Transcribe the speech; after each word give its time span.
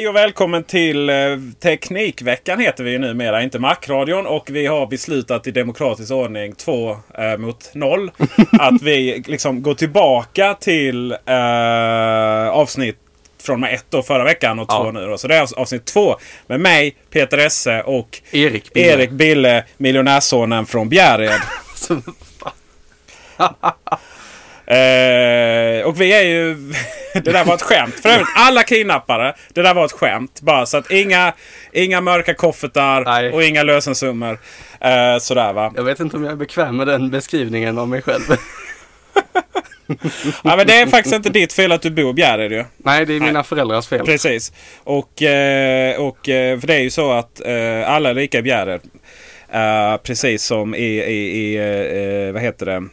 Hej 0.00 0.08
och 0.08 0.16
välkommen 0.16 0.64
till 0.64 1.10
eh, 1.10 1.16
Teknikveckan 1.62 2.60
heter 2.60 2.84
vi 2.84 2.90
ju 2.90 2.98
numera, 2.98 3.42
inte 3.42 3.58
Macradion. 3.58 4.26
Och 4.26 4.50
vi 4.50 4.66
har 4.66 4.86
beslutat 4.86 5.46
i 5.46 5.50
demokratisk 5.50 6.12
ordning, 6.12 6.54
två 6.54 6.90
eh, 7.18 7.36
mot 7.38 7.74
noll, 7.74 8.10
att 8.52 8.82
vi 8.82 9.22
liksom 9.26 9.62
går 9.62 9.74
tillbaka 9.74 10.54
till 10.54 11.12
eh, 11.12 12.48
avsnitt 12.48 12.96
från 13.42 13.60
med 13.60 13.74
ett 13.74 13.86
då 13.90 14.02
förra 14.02 14.24
veckan 14.24 14.58
och 14.58 14.68
två 14.68 14.84
Ja. 14.84 14.90
nu. 14.92 15.06
Då. 15.06 15.18
Så 15.18 15.28
det 15.28 15.36
är 15.36 15.58
avsnitt 15.60 15.84
två 15.84 16.16
med 16.46 16.60
mig, 16.60 16.96
Peter 17.10 17.38
Esse 17.38 17.82
och 17.82 18.18
Erik 18.30 18.72
Bille. 18.72 18.92
Erik 18.92 19.10
Bille, 19.10 19.64
miljonärssonen 19.76 20.66
från 20.66 20.88
Bjärred. 20.88 21.40
Eh, 24.70 25.86
och 25.86 26.00
vi 26.00 26.12
är 26.12 26.22
ju... 26.22 26.54
det 27.14 27.32
där 27.32 27.44
var 27.44 27.54
ett 27.54 27.62
skämt. 27.62 27.94
För 27.94 28.08
övrigt, 28.08 28.28
alla 28.36 28.62
kidnappare. 28.62 29.34
Det 29.54 29.62
där 29.62 29.74
var 29.74 29.84
ett 29.84 29.92
skämt. 29.92 30.40
Bara 30.40 30.66
så 30.66 30.76
att 30.76 30.90
inga, 30.90 31.32
inga 31.72 32.00
mörka 32.00 32.34
koffertar 32.34 33.04
Nej. 33.04 33.32
och 33.32 33.42
inga 33.42 33.62
lösensummor. 33.62 34.38
Eh, 34.80 35.18
sådär 35.20 35.52
va. 35.52 35.72
Jag 35.76 35.84
vet 35.84 36.00
inte 36.00 36.16
om 36.16 36.24
jag 36.24 36.32
är 36.32 36.36
bekväm 36.36 36.76
med 36.76 36.86
den 36.86 37.10
beskrivningen 37.10 37.78
av 37.78 37.88
mig 37.88 38.02
själv. 38.02 38.22
Ja, 40.44 40.56
men 40.56 40.66
det 40.66 40.80
är 40.80 40.86
faktiskt 40.86 41.14
inte 41.14 41.30
ditt 41.30 41.52
fel 41.52 41.72
att 41.72 41.82
du 41.82 41.90
bor 41.90 42.12
Bjärred 42.12 42.52
ju. 42.52 42.64
Nej, 42.76 43.06
det 43.06 43.14
är 43.14 43.20
mina 43.20 43.44
föräldrars 43.44 43.88
fel. 43.88 44.06
Precis. 44.06 44.52
Och, 44.84 45.22
eh, 45.22 46.00
och 46.00 46.28
eh, 46.28 46.60
för 46.60 46.66
det 46.66 46.74
är 46.74 46.80
ju 46.80 46.90
så 46.90 47.12
att 47.12 47.40
eh, 47.46 47.90
alla 47.90 48.10
är 48.10 48.14
lika 48.14 48.38
i 48.38 48.42
Bjärred. 48.42 48.80
Eh, 49.52 49.96
precis 49.96 50.42
som 50.42 50.74
i, 50.74 50.78
i, 50.88 51.40
i 51.40 51.56
eh, 51.56 52.32
vad 52.32 52.42
heter 52.42 52.66
det? 52.66 52.88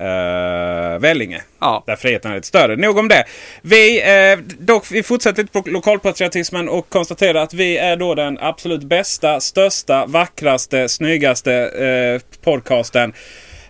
Uh, 0.00 0.98
Vellinge. 0.98 1.42
Ja. 1.60 1.82
Där 1.86 1.96
friheten 1.96 2.30
är 2.30 2.34
lite 2.34 2.46
större. 2.46 2.76
Nog 2.76 2.98
om 2.98 3.08
det. 3.08 3.24
Vi, 3.62 4.02
eh, 4.02 4.38
dock, 4.58 4.84
vi 4.90 5.02
fortsätter 5.02 5.42
lite 5.42 5.62
på 5.62 5.70
lokalpatriotismen 5.70 6.68
och 6.68 6.88
konstaterar 6.88 7.42
att 7.42 7.54
vi 7.54 7.78
är 7.78 7.96
då 7.96 8.14
den 8.14 8.38
absolut 8.40 8.82
bästa, 8.82 9.40
största, 9.40 10.06
vackraste, 10.06 10.88
snyggaste 10.88 11.52
eh, 11.54 12.40
podcasten. 12.44 13.12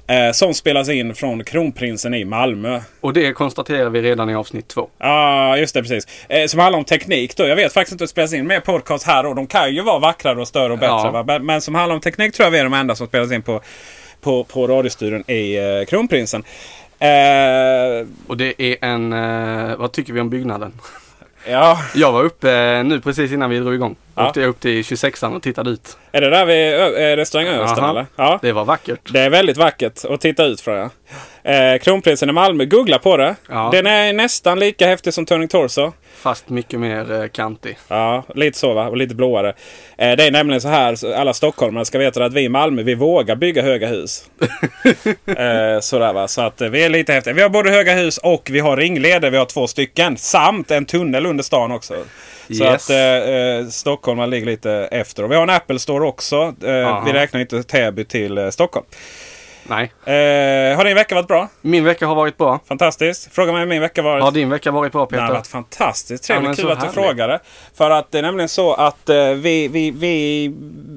Eh, 0.09 0.33
som 0.33 0.55
spelas 0.55 0.89
in 0.89 1.15
från 1.15 1.45
Kronprinsen 1.45 2.15
i 2.15 2.25
Malmö. 2.25 2.81
Och 3.01 3.13
det 3.13 3.33
konstaterar 3.33 3.91
vi 3.91 4.03
redan 4.03 4.31
i 4.31 4.35
avsnitt 4.35 4.69
två. 4.69 4.89
Ja, 4.99 5.57
just 5.57 5.75
det. 5.75 5.83
Precis. 5.83 6.07
Eh, 6.29 6.47
som 6.47 6.61
handlar 6.61 6.79
om 6.79 6.85
teknik 6.85 7.37
då. 7.37 7.47
Jag 7.47 7.57
vet 7.57 7.73
faktiskt 7.73 7.93
inte 7.93 8.03
hur 8.03 8.07
det 8.07 8.11
spelas 8.11 8.33
in 8.33 8.47
mer 8.47 8.61
podcast 8.61 9.07
här 9.07 9.27
och 9.27 9.35
de 9.35 9.47
kan 9.47 9.75
ju 9.75 9.83
vara 9.83 9.99
vackrare 9.99 10.41
och 10.41 10.49
större 10.49 10.73
och 10.73 10.79
bättre. 10.79 11.11
Ja. 11.13 11.25
Men, 11.27 11.47
men 11.47 11.61
som 11.61 11.75
handlar 11.75 11.95
om 11.95 12.01
teknik 12.01 12.35
tror 12.35 12.45
jag 12.45 12.51
vi 12.51 12.59
är 12.59 12.65
de 12.65 12.75
enda 12.75 12.95
som 12.95 13.07
spelas 13.07 13.33
in 13.33 13.43
på, 13.43 13.61
på, 14.27 14.45
på 14.45 14.67
radiostudion 14.67 15.31
i 15.31 15.57
eh, 15.57 15.85
Kronprinsen. 15.89 16.45
Eh, 16.99 18.07
Och 18.27 18.37
det 18.37 18.63
är 18.63 18.77
en, 18.81 19.13
eh, 19.13 19.77
vad 19.77 19.93
tycker 19.93 20.13
vi 20.13 20.21
om 20.21 20.31
byggnaden? 20.31 20.73
ja, 21.51 21.79
Jag 21.95 22.13
var 22.13 22.23
uppe 22.25 22.53
eh, 22.53 22.85
nu 22.85 23.01
precis 23.01 23.33
innan 23.33 23.51
vi 23.51 23.59
drog 23.59 23.75
igång. 23.75 23.97
Ja. 24.15 24.27
Åkte 24.29 24.41
jag 24.41 24.49
upp 24.49 24.61
till 24.61 24.83
26an 24.83 25.37
och 25.37 25.43
tittade 25.43 25.71
ut. 25.71 25.97
är 26.13 26.21
det 26.21 26.31
där 26.31 26.45
vid 26.47 26.75
eh, 26.75 27.17
restaurang 27.17 27.47
Östen 27.49 27.85
Aha. 27.85 27.91
eller? 27.91 28.07
Ja. 28.17 28.39
Det 28.43 28.53
var 28.53 28.65
vackert. 28.65 29.13
Det 29.13 29.21
är 29.21 29.31
väldigt 29.31 29.57
vackert 29.57 30.05
att 30.05 30.21
titta 30.21 30.45
ut 30.45 30.61
från. 30.61 30.77
Ja. 30.77 30.91
Eh, 31.47 31.79
Kronprinsen 31.79 32.29
i 32.29 32.33
Malmö, 32.33 32.65
googla 32.65 32.99
på 32.99 33.17
det. 33.17 33.35
Ja. 33.49 33.69
Den 33.73 33.87
är 33.87 34.13
nästan 34.13 34.59
lika 34.59 34.87
häftig 34.87 35.15
som 35.15 35.27
Turning 35.27 35.49
Torso. 35.49 35.93
Fast 36.17 36.49
mycket 36.49 36.81
mer 36.81 37.23
eh, 37.23 37.29
kantig. 37.29 37.79
Ja, 37.89 38.25
lite 38.35 38.59
så 38.59 38.75
va. 38.75 38.89
Och 38.89 38.97
lite 38.97 39.15
blåare. 39.15 39.49
Eh, 39.99 40.17
det 40.17 40.25
är 40.25 40.31
nämligen 40.31 40.61
så 40.61 40.69
här, 40.69 40.95
så 40.95 41.15
alla 41.15 41.35
stockholmare 41.35 41.85
ska 41.85 41.99
veta 41.99 42.25
att 42.25 42.33
vi 42.33 42.41
i 42.41 42.49
Malmö, 42.49 42.83
vi 42.83 42.95
vågar 42.95 43.37
bygga 43.37 43.63
höga 43.63 43.87
hus. 43.89 44.25
eh, 45.27 45.81
sådär 45.81 46.13
va. 46.13 46.29
Så 46.29 46.41
att 46.43 46.61
eh, 46.61 46.69
vi 46.69 46.85
är 46.85 46.89
lite 46.89 47.13
häftiga. 47.13 47.35
Vi 47.35 47.43
har 47.43 47.49
både 47.49 47.71
höga 47.71 47.95
hus 47.95 48.19
och 48.19 48.49
vi 48.53 48.61
har 48.61 48.77
ringleder. 48.77 49.31
Vi 49.31 49.37
har 49.37 49.45
två 49.47 49.67
stycken. 49.67 50.17
Samt 50.17 50.71
en 50.71 50.85
tunnel 50.85 51.27
under 51.27 51.45
stan 51.45 51.73
också. 51.73 51.95
Så 52.49 52.53
Yes. 52.53 52.63
att 52.63 52.91
eh, 52.91 52.99
eh, 52.99 53.67
Stockholm 53.67 54.31
ligger 54.31 54.47
lite 54.47 54.73
efter. 54.91 55.23
Och 55.23 55.31
vi 55.31 55.35
har 55.35 55.43
en 55.43 55.51
Apple 55.51 55.79
Store 55.79 56.07
också. 56.07 56.37
Eh, 56.65 57.05
vi 57.07 57.13
räknar 57.13 57.41
inte 57.41 57.63
Täby 57.63 58.05
till 58.05 58.39
eh, 58.39 58.51
Stockholm. 58.51 58.87
Nej. 59.69 59.93
Eh, 60.05 60.77
har 60.77 60.85
din 60.85 60.95
vecka 60.95 61.15
varit 61.15 61.29
bra? 61.29 61.49
Min 61.61 61.85
vecka 61.85 62.07
har 62.07 62.15
varit 62.15 62.37
bra. 62.39 62.61
Fantastiskt. 62.69 63.33
Fråga 63.35 63.53
mig 63.53 63.61
hur 63.61 63.67
min 63.69 63.81
vecka 63.81 64.03
varit. 64.03 64.25
Har 64.25 64.31
din 64.31 64.51
vecka 64.51 64.71
varit 64.71 64.93
bra 64.93 65.07
Det 65.11 65.17
har 65.17 65.23
Peter? 65.27 65.35
varit 65.35 65.47
fantastiskt 65.47 66.29
Ja, 66.29 66.35
trevligt. 66.35 66.49
men 66.49 66.57
Kul 66.57 66.71
att 66.71 66.81
du 66.95 67.03
frågade. 67.03 67.41
För 67.75 67.91
att 67.91 68.11
det 68.13 68.19
är 68.19 68.23
nämligen 68.23 68.49
så 68.49 68.75
att 68.75 69.09
eh, 69.09 69.29
vi, 69.31 69.69
vi, 69.69 69.91
vi 69.91 70.55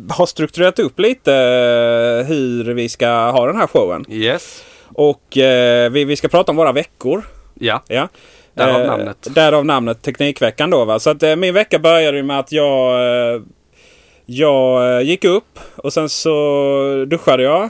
har 0.10 0.26
strukturerat 0.26 0.80
upp 0.80 1.00
lite 1.00 1.34
eh, 1.34 2.28
hur 2.28 2.74
vi 2.74 2.90
ska 2.90 3.08
ha 3.10 3.46
den 3.46 3.56
här 3.58 3.68
showen. 3.68 4.06
Yes. 4.10 4.64
Och 4.94 5.38
eh, 5.38 5.90
vi, 5.90 6.06
vi 6.06 6.16
ska 6.16 6.28
prata 6.28 6.52
om 6.52 6.56
våra 6.56 6.72
veckor. 6.72 7.24
Ja. 7.54 7.82
Ja. 7.88 8.08
Därav 8.54 8.82
Eh, 8.82 8.88
namnet. 8.88 9.28
Därav 9.36 9.66
namnet 9.66 10.02
Teknikveckan 10.02 10.70
då. 10.70 10.86
Va? 10.86 11.00
Så 11.00 11.10
att 11.10 11.24
eh, 11.24 11.36
min 11.36 11.54
vecka 11.54 11.80
började 11.80 12.18
ju 12.18 12.24
med 12.24 12.40
att 12.40 12.52
jag, 12.52 13.00
jag 14.26 15.04
gick 15.04 15.24
upp 15.26 15.60
och 15.76 15.94
sen 15.94 16.10
så 16.10 17.06
duschade 17.08 17.44
jag. 17.44 17.70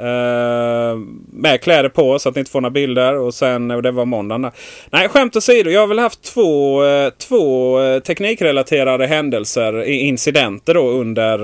Eh, 0.00 0.96
med 1.32 1.60
kläder 1.60 1.88
på 1.88 2.18
så 2.18 2.28
att 2.28 2.34
ni 2.34 2.38
inte 2.38 2.50
får 2.50 2.60
några 2.60 2.70
bilder. 2.70 3.14
Och 3.14 3.34
sen, 3.34 3.70
och 3.70 3.82
det 3.82 3.90
var 3.90 4.04
måndagen 4.04 4.42
där. 4.42 4.52
Nej, 4.90 5.08
skämt 5.08 5.36
åsido. 5.36 5.70
Jag 5.70 5.80
har 5.80 5.86
väl 5.86 5.98
haft 5.98 6.22
två, 6.22 6.84
eh, 6.84 7.10
två 7.10 7.80
eh, 7.80 8.00
teknikrelaterade 8.00 9.06
händelser, 9.06 9.82
incidenter 9.82 10.74
då 10.74 10.90
under 10.90 11.38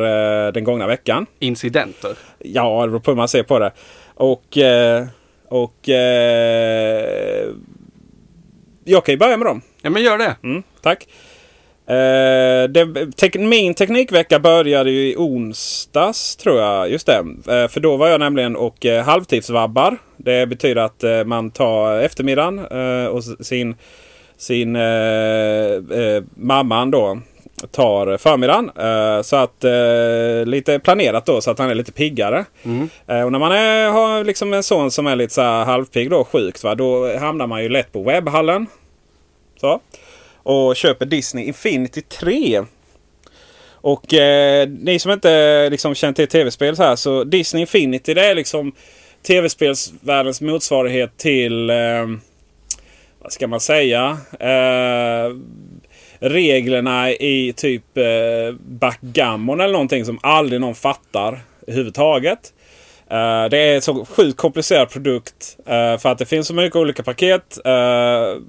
eh, 0.46 0.52
den 0.52 0.64
gångna 0.64 0.86
veckan. 0.86 1.26
Incidenter. 1.38 2.10
Ja, 2.38 2.82
det 2.82 2.88
beror 2.88 3.00
på 3.00 3.10
hur 3.10 3.16
man 3.16 3.28
ser 3.28 3.42
på 3.42 3.58
det. 3.58 3.72
Och, 4.14 4.58
eh, 4.58 5.06
och 5.48 5.88
jag 8.84 9.04
kan 9.04 9.12
ju 9.12 9.18
börja 9.18 9.36
med 9.36 9.46
dem. 9.46 9.62
Ja 9.82 9.90
men 9.90 10.02
gör 10.02 10.18
det. 10.18 10.36
Mm, 10.42 10.62
tack. 10.82 11.06
Eh, 11.88 12.68
det, 12.68 13.12
tek, 13.16 13.34
min 13.34 13.74
teknikvecka 13.74 14.38
började 14.38 14.90
ju 14.90 15.10
i 15.10 15.16
onsdags 15.16 16.36
tror 16.36 16.60
jag. 16.60 16.90
Just 16.90 17.06
det. 17.06 17.24
Eh, 17.48 17.68
för 17.68 17.80
då 17.80 17.96
var 17.96 18.08
jag 18.08 18.20
nämligen 18.20 18.56
och 18.56 18.86
eh, 18.86 19.04
halvtidsvabbar. 19.04 19.96
Det 20.16 20.46
betyder 20.46 20.82
att 20.82 21.04
eh, 21.04 21.24
man 21.24 21.50
tar 21.50 21.98
eftermiddagen 21.98 22.58
eh, 22.58 23.06
och 23.06 23.24
sin, 23.24 23.76
sin 24.36 24.76
eh, 24.76 24.82
eh, 26.00 26.22
mamman 26.34 26.90
då 26.90 27.18
tar 27.70 28.16
förmiddagen. 28.16 28.70
Så 29.24 29.36
att 29.36 29.64
lite 30.46 30.78
planerat 30.78 31.26
då 31.26 31.40
så 31.40 31.50
att 31.50 31.58
han 31.58 31.70
är 31.70 31.74
lite 31.74 31.92
piggare. 31.92 32.44
Eh, 33.06 33.22
och 33.22 33.32
när 33.32 33.38
man 33.38 33.52
är, 33.52 33.90
har 33.90 34.24
liksom 34.24 34.52
en 34.52 34.62
son 34.62 34.90
som 34.90 35.06
är 35.06 35.16
lite 35.16 35.34
så 35.34 35.42
halvpigg 35.42 36.10
då, 36.10 36.24
sjukt 36.24 36.64
va. 36.64 36.74
Då 36.74 37.18
hamnar 37.18 37.46
man 37.46 37.62
ju 37.62 37.68
lätt 37.68 37.92
på 37.92 38.02
webbhallen. 38.02 38.66
Så. 39.60 39.80
Och 40.46 40.76
köper 40.76 41.06
Disney 41.06 41.44
Infinity 41.44 42.02
3. 42.02 42.64
Och 43.68 44.14
eh, 44.14 44.68
ni 44.68 44.98
som 44.98 45.12
inte 45.12 45.70
liksom 45.70 45.94
känner 45.94 46.14
till 46.14 46.28
tv-spel 46.28 46.76
så 46.76 46.82
här. 46.82 46.96
Så 46.96 47.24
Disney 47.24 47.60
Infinity 47.60 48.14
det 48.14 48.26
är 48.26 48.34
liksom 48.34 48.72
tv-spelsvärldens 49.26 50.40
motsvarighet 50.40 51.16
till... 51.16 51.70
Eh, 51.70 52.06
vad 53.18 53.32
ska 53.32 53.46
man 53.46 53.60
säga? 53.60 54.18
Eh, 54.40 55.36
reglerna 56.18 57.10
i 57.10 57.52
typ 57.56 57.96
eh, 57.96 58.54
backgammon 58.58 59.60
eller 59.60 59.72
någonting 59.72 60.04
som 60.04 60.18
aldrig 60.22 60.60
någon 60.60 60.74
fattar 60.74 61.40
överhuvudtaget. 61.66 62.52
Uh, 63.12 63.50
det 63.50 63.58
är 63.58 63.74
en 63.74 63.82
så 63.82 64.04
sjukt 64.04 64.36
komplicerad 64.36 64.90
produkt. 64.90 65.56
Uh, 65.60 65.98
för 65.98 66.08
att 66.08 66.18
det 66.18 66.26
finns 66.26 66.46
så 66.46 66.54
mycket 66.54 66.76
olika 66.76 67.02
paket. 67.02 67.58
Uh, 67.58 67.62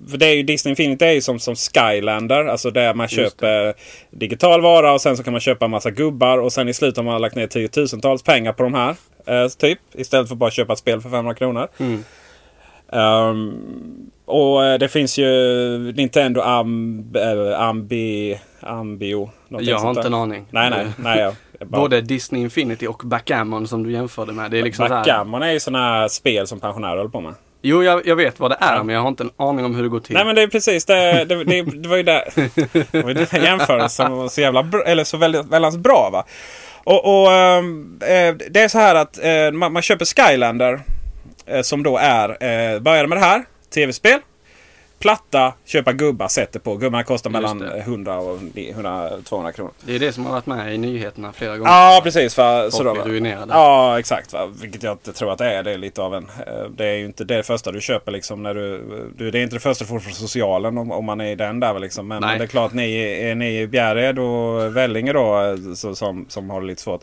för 0.09 0.18
det 0.18 0.25
är 0.25 0.33
ju 0.33 0.44
Disney 0.44 0.69
Infinity 0.69 1.06
är 1.06 1.12
ju 1.12 1.21
som, 1.21 1.39
som 1.39 1.56
Skylander. 1.56 2.45
Alltså 2.45 2.71
där 2.71 2.94
man 2.94 3.07
köper 3.07 3.74
digital 4.12 4.62
vara 4.62 4.94
och 4.94 5.01
sen 5.01 5.18
så 5.18 5.24
kan 5.24 5.33
man 5.33 5.39
köpa 5.39 5.65
en 5.65 5.71
massa 5.71 5.92
gubbar. 5.92 6.38
Och 6.38 6.54
sen 6.54 6.68
i 6.68 6.74
slutet 6.74 6.98
har 6.98 7.04
man 7.04 7.21
lagt 7.21 7.36
ner 7.36 7.48
tiotusentals 7.48 8.24
pengar 8.24 8.54
på 8.54 8.63
de 8.63 8.74
här. 8.74 8.95
typ. 9.57 9.80
Istället 9.94 10.30
för 10.30 10.36
bara 10.36 10.51
köpa 10.51 10.74
ett 10.74 10.80
spel 10.80 11.01
för 11.01 11.10
500 11.10 11.33
kronor. 11.33 11.68
Mm. 11.77 12.03
Um, 12.92 14.12
och 14.25 14.80
det 14.80 14.89
finns 14.89 15.18
ju 15.18 15.94
Nintendo 15.95 16.42
Amb, 16.42 17.18
Ambi, 17.57 18.39
Ambio. 18.60 19.30
Jag 19.48 19.80
har 19.80 19.89
inte 19.89 20.07
en 20.07 20.13
aning. 20.13 20.45
Nej, 20.51 20.69
nej. 20.69 20.88
nej 20.98 21.18
bara... 21.18 21.36
Både 21.65 22.01
Disney 22.01 22.42
Infinity 22.42 22.88
och 22.88 23.01
Backgammon 23.06 23.68
som 23.68 23.83
du 23.83 23.92
jämförde 23.92 24.33
med. 24.33 24.51
Det 24.51 24.59
är 24.59 24.63
liksom 24.63 24.88
Backgammon 24.89 25.44
är 25.44 25.51
ju 25.51 25.59
sådana 25.59 26.09
spel 26.09 26.48
som 26.48 26.59
pensionärer 26.59 26.98
håller 26.98 27.09
på 27.09 27.21
med. 27.21 27.33
Jo, 27.62 27.83
jag, 27.83 28.07
jag 28.07 28.15
vet 28.15 28.39
vad 28.39 28.51
det 28.51 28.57
är, 28.59 28.75
ja. 28.75 28.83
men 28.83 28.95
jag 28.95 29.01
har 29.01 29.07
inte 29.07 29.24
en 29.24 29.31
aning 29.38 29.65
om 29.65 29.75
hur 29.75 29.83
det 29.83 29.89
går 29.89 30.00
till. 30.00 30.15
Nej, 30.15 30.25
men 30.25 30.36
det 30.36 30.42
är 30.42 30.48
precis 30.48 30.86
det. 30.86 31.25
Det, 31.25 31.44
det, 31.44 31.62
det 31.62 31.89
var 31.89 31.98
ju 31.98 32.04
där. 32.04 32.24
Det 32.92 33.04
var 33.04 33.09
ju 33.09 33.13
den 33.13 33.44
jämförelsen 33.44 34.06
som 34.06 34.18
var 34.18 34.27
så 34.27 34.42
jävla 34.42 34.63
bra, 34.63 34.83
eller 34.83 35.04
så 35.04 35.18
väldigt, 35.18 35.45
väldigt 35.45 35.80
bra 35.80 36.09
va. 36.12 36.25
Och, 36.83 37.21
och 37.24 37.31
äh, 37.31 38.36
det 38.50 38.60
är 38.60 38.68
så 38.68 38.77
här 38.77 38.95
att 38.95 39.24
äh, 39.24 39.51
man, 39.51 39.74
man, 39.74 39.81
köper 39.81 40.06
Skylander. 40.06 40.81
Äh, 41.45 41.62
som 41.62 41.83
då 41.83 41.98
är, 41.98 42.80
börjar 42.80 43.07
med 43.07 43.18
det 43.18 43.25
här. 43.25 43.44
Tv-spel 43.74 44.19
platta, 45.00 45.54
köpa 45.66 45.94
gubbar, 45.94 46.28
sätter 46.28 46.60
på. 46.60 46.76
Gubbarna 46.76 47.04
kostar 47.04 47.30
mellan 47.30 47.62
100 47.62 48.20
och 48.20 48.40
100-200 48.40 49.52
kronor. 49.52 49.72
Det 49.86 49.96
är 49.96 50.00
det 50.00 50.12
som 50.12 50.26
har 50.26 50.32
varit 50.32 50.46
med 50.46 50.76
i 50.76 50.78
nyheterna 50.78 51.34
flera 51.34 51.58
gånger. 51.58 51.72
Ja, 51.72 52.02
precis. 52.04 52.36
För, 52.36 52.70
så 52.70 52.84
då, 52.84 52.94
ruinerade. 52.94 53.54
Ja, 53.54 54.00
exakt. 54.00 54.34
Va? 54.34 54.50
Vilket 54.62 54.84
jag 54.84 55.04
tror 55.04 55.32
att 55.32 55.38
det 55.38 55.54
är. 55.54 55.64
Det 55.64 55.72
är 55.72 55.78
lite 55.78 56.02
av 56.02 56.16
en... 56.16 56.24
Eh, 56.48 56.70
det 56.70 56.86
är 56.86 56.96
ju 56.96 57.06
inte 57.06 57.24
det 57.24 57.44
första 57.44 57.72
du 57.72 57.82
köper 57.82 58.12
liksom 58.12 58.44
när 58.44 58.54
du... 58.54 58.84
du 59.16 59.32
det 59.32 59.40
är 59.40 59.44
inte 59.44 59.56
det 59.56 59.60
första 59.60 59.84
du 59.84 59.90
får 59.90 60.00
från 60.00 60.14
socialen 60.14 60.78
om, 60.78 60.92
om 60.92 61.06
man 61.06 61.22
är 61.22 61.32
i 61.32 61.36
den 61.36 61.60
där 61.60 61.80
liksom. 61.80 62.08
Men, 62.08 62.22
men 62.22 62.38
det 62.38 62.44
är 62.44 62.48
klart, 62.48 62.74
ni, 62.74 62.98
är 63.30 63.36
ni 63.36 63.60
i 63.60 63.68
Bjärred 63.68 64.20
och 64.20 64.78
Vellinge 64.78 65.14
då 65.14 65.42
eh, 65.42 65.74
så, 65.74 65.96
som, 65.96 66.26
som 66.30 66.50
har 66.50 66.62
det 66.62 66.68
lite 66.68 66.82
svårt. 66.82 67.02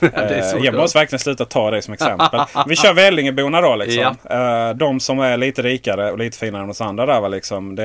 Eh, 0.30 0.56
jag 0.62 0.74
måste 0.74 0.98
verkligen 0.98 1.20
sluta 1.20 1.44
ta 1.44 1.70
det 1.70 1.82
som 1.82 1.94
exempel. 1.94 2.40
Vi 2.66 2.76
kör 2.76 2.94
Vällingeborna 2.94 3.60
då. 3.60 3.76
Liksom. 3.76 4.16
Ja. 4.28 4.68
Eh, 4.68 4.76
de 4.76 5.00
som 5.00 5.20
är 5.20 5.36
lite 5.36 5.62
rikare 5.62 6.10
och 6.10 6.18
lite 6.18 6.38
finare 6.38 6.62
än 6.62 6.70
oss 6.70 6.80
andra. 6.80 7.06
Där, 7.06 7.28
liksom. 7.28 7.76
det, 7.76 7.82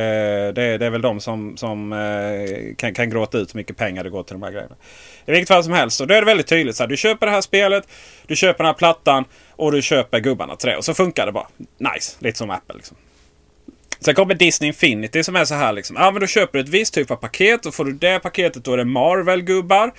det, 0.52 0.78
det 0.78 0.86
är 0.86 0.90
väl 0.90 1.02
de 1.02 1.20
som, 1.20 1.58
som 1.58 1.94
eh, 1.94 2.76
kan, 2.78 2.94
kan 2.94 3.10
gråta 3.10 3.38
ut 3.38 3.54
hur 3.54 3.58
mycket 3.58 3.78
pengar 3.78 4.04
det 4.04 4.10
går 4.10 4.24
till 4.24 4.34
de 4.34 4.44
här 4.44 4.52
grejerna. 4.52 4.76
I 5.26 5.32
vilket 5.32 5.48
fall 5.48 5.64
som 5.64 5.74
helst. 5.74 5.98
Så 5.98 6.06
då 6.06 6.14
är 6.14 6.22
det 6.22 6.26
väldigt 6.26 6.48
tydligt. 6.48 6.76
Så 6.76 6.84
här, 6.84 6.88
du 6.88 6.98
köper 6.98 7.26
det 7.26 7.32
här 7.32 7.42
spelet. 7.42 7.88
Du 8.28 8.36
köper 8.36 8.58
den 8.58 8.66
här 8.66 8.74
plattan. 8.74 9.26
Och 9.56 9.72
du 9.72 9.82
köper 9.82 10.20
gubbarna 10.20 10.56
till 10.56 10.70
det. 10.70 10.78
Och 10.78 10.86
så 10.86 10.94
funkar 10.94 11.26
det 11.26 11.32
bara. 11.32 11.48
Nice. 11.78 12.18
Lite 12.20 12.38
som 12.38 12.50
Apple. 12.50 12.76
Liksom. 12.76 12.98
Sen 14.00 14.16
kommer 14.16 14.36
Disney 14.36 14.68
Infinity 14.68 15.24
som 15.24 15.36
är 15.36 15.46
så 15.46 15.56
här 15.56 15.74
liksom. 15.74 15.96
Ja 16.00 16.12
men 16.12 16.22
då 16.22 16.28
köper 16.28 16.58
du 16.58 16.64
ett 16.64 16.70
visst 16.70 16.94
typ 16.94 17.12
av 17.12 17.16
paket. 17.16 17.66
Och 17.66 17.74
får 17.74 17.86
du 17.86 17.92
det 17.92 18.20
paketet 18.20 18.64
då 18.64 18.74
är 18.74 18.78
det 18.78 18.84
Marvel-gubbar 18.84 19.92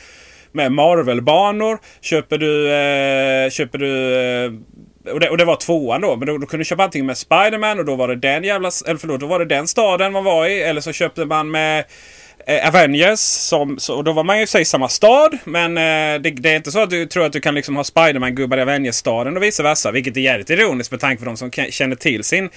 med 0.53 0.73
Marvel-banor. 0.73 1.79
Köper 2.01 2.39
du... 2.39 2.73
Eh, 2.73 3.51
köper 3.51 3.79
du 3.79 4.15
eh, 4.15 4.53
och, 5.13 5.21
det, 5.21 5.31
och 5.31 5.39
det 5.39 5.45
var 5.45 5.57
tvåan 5.57 6.01
då. 6.01 6.17
Men 6.17 6.27
då, 6.27 6.39
då 6.39 6.47
kunde 6.47 6.61
du 6.61 6.65
köpa 6.65 6.85
antingen 6.85 7.07
med 7.07 7.19
Spiderman 7.19 7.79
och 7.79 7.85
då 7.85 7.97
var 7.97 8.09
det 8.09 8.17
den 8.17 8.45
jävla... 8.45 8.71
Eller 8.87 8.99
förlåt, 8.99 9.21
då 9.21 9.27
var 9.27 9.39
det 9.39 9.45
den 9.45 9.67
staden 9.67 10.13
man 10.13 10.25
var 10.25 10.47
i. 10.47 10.63
Eller 10.63 10.81
så 10.81 10.93
köpte 10.93 11.25
man 11.25 11.51
med 11.51 11.85
eh, 12.47 12.69
Avengers. 12.69 13.21
Som, 13.21 13.79
så, 13.79 13.95
och 13.95 14.05
då 14.05 14.13
var 14.13 14.25
man 14.25 14.37
ju 14.37 14.43
i 14.43 14.47
sig 14.47 14.65
samma 14.65 14.89
stad. 14.89 15.39
Men 15.45 15.77
eh, 15.77 16.23
det, 16.23 16.31
det, 16.31 16.51
är 16.51 16.57
inte 16.57 16.71
så 16.71 16.83
att 16.83 16.91
du 16.91 17.07
tror 17.07 17.25
att 17.25 17.33
du 17.33 17.41
kan 17.41 17.55
liksom 17.55 17.77
ha 17.77 17.85
Spiderman-gubbar 17.85 18.59
i 18.59 18.63
Avengers-staden 18.63 19.37
och 19.37 19.43
vice 19.43 19.63
versa. 19.63 19.91
Vilket 19.91 20.17
är 20.17 20.21
jävligt 20.21 20.51
ironiskt 20.51 20.91
med 20.91 21.01
tanke 21.01 21.25
på 21.25 21.25
de 21.25 21.37
som 21.37 21.51
känner 21.51 21.97
till 21.97 22.25
sin 22.25 22.51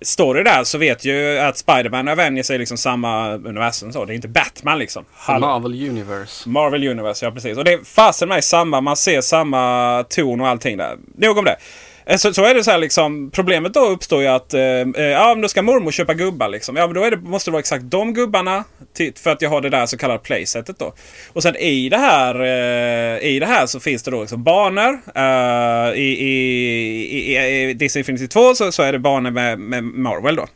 story 0.00 0.42
där 0.42 0.64
så 0.64 0.78
vet 0.78 1.04
ju 1.04 1.38
att 1.38 1.58
Spiderman 1.58 2.08
och 2.08 2.12
Avengers 2.12 2.50
är 2.50 2.58
liksom 2.58 2.76
samma 2.76 3.34
universum. 3.34 3.92
Så. 3.92 4.04
Det 4.04 4.12
är 4.12 4.14
inte 4.14 4.28
Batman 4.28 4.78
liksom. 4.78 5.04
Hallå. 5.12 5.46
Marvel 5.46 5.88
Universe. 5.88 6.48
Marvel 6.48 6.88
Universe, 6.88 7.26
ja 7.26 7.30
precis. 7.30 7.58
Och 7.58 7.64
det 7.64 7.72
är 7.72 7.84
fasen 7.84 8.28
med 8.28 8.44
samma, 8.44 8.80
man 8.80 8.96
ser 8.96 9.20
samma 9.20 10.04
ton 10.08 10.40
och 10.40 10.48
allting 10.48 10.76
där. 10.76 10.96
Nog 11.14 11.38
om 11.38 11.44
det. 11.44 11.56
Eh, 12.08 12.16
så, 12.16 12.34
så 12.34 12.44
är 12.44 12.54
det 12.54 12.64
så 12.64 12.70
här 12.70 12.78
liksom. 12.78 13.30
Problemet 13.30 13.74
då 13.74 13.80
uppstår 13.80 14.22
ju 14.22 14.28
att 14.28 14.54
eh, 14.54 14.60
eh, 14.60 15.04
ja, 15.04 15.28
men 15.34 15.40
då 15.40 15.48
ska 15.48 15.62
mormor 15.62 15.90
köpa 15.90 16.14
gubbar 16.14 16.48
liksom. 16.48 16.76
Ja, 16.76 16.86
men 16.86 16.94
då 16.94 17.04
är 17.04 17.10
det, 17.10 17.16
måste 17.16 17.50
det 17.50 17.52
vara 17.52 17.60
exakt 17.60 17.84
de 17.84 18.14
gubbarna. 18.14 18.64
Till, 18.92 19.12
för 19.16 19.30
att 19.30 19.42
jag 19.42 19.50
har 19.50 19.60
det 19.60 19.68
där 19.68 19.86
så 19.86 19.96
kallade 19.98 20.18
playsetet 20.18 20.78
då. 20.78 20.92
Och 21.32 21.42
sen 21.42 21.56
i 21.56 21.88
det 21.88 21.96
här, 21.96 22.40
eh, 22.40 23.28
i 23.28 23.38
det 23.40 23.46
här 23.46 23.66
så 23.66 23.80
finns 23.80 24.02
det 24.02 24.10
då 24.10 24.20
liksom 24.20 24.44
banor. 24.44 25.00
Eh, 25.14 25.98
i, 25.98 26.16
i, 26.20 26.34
i, 27.18 27.70
i, 27.70 27.74
Disney 27.74 28.00
Infinity 28.00 28.28
2 28.28 28.54
så, 28.54 28.72
så 28.72 28.82
är 28.82 28.92
det 28.92 28.98
banor 28.98 29.30
med, 29.30 29.58
med 29.58 29.84
Marvel 29.84 30.36
då. 30.36 30.46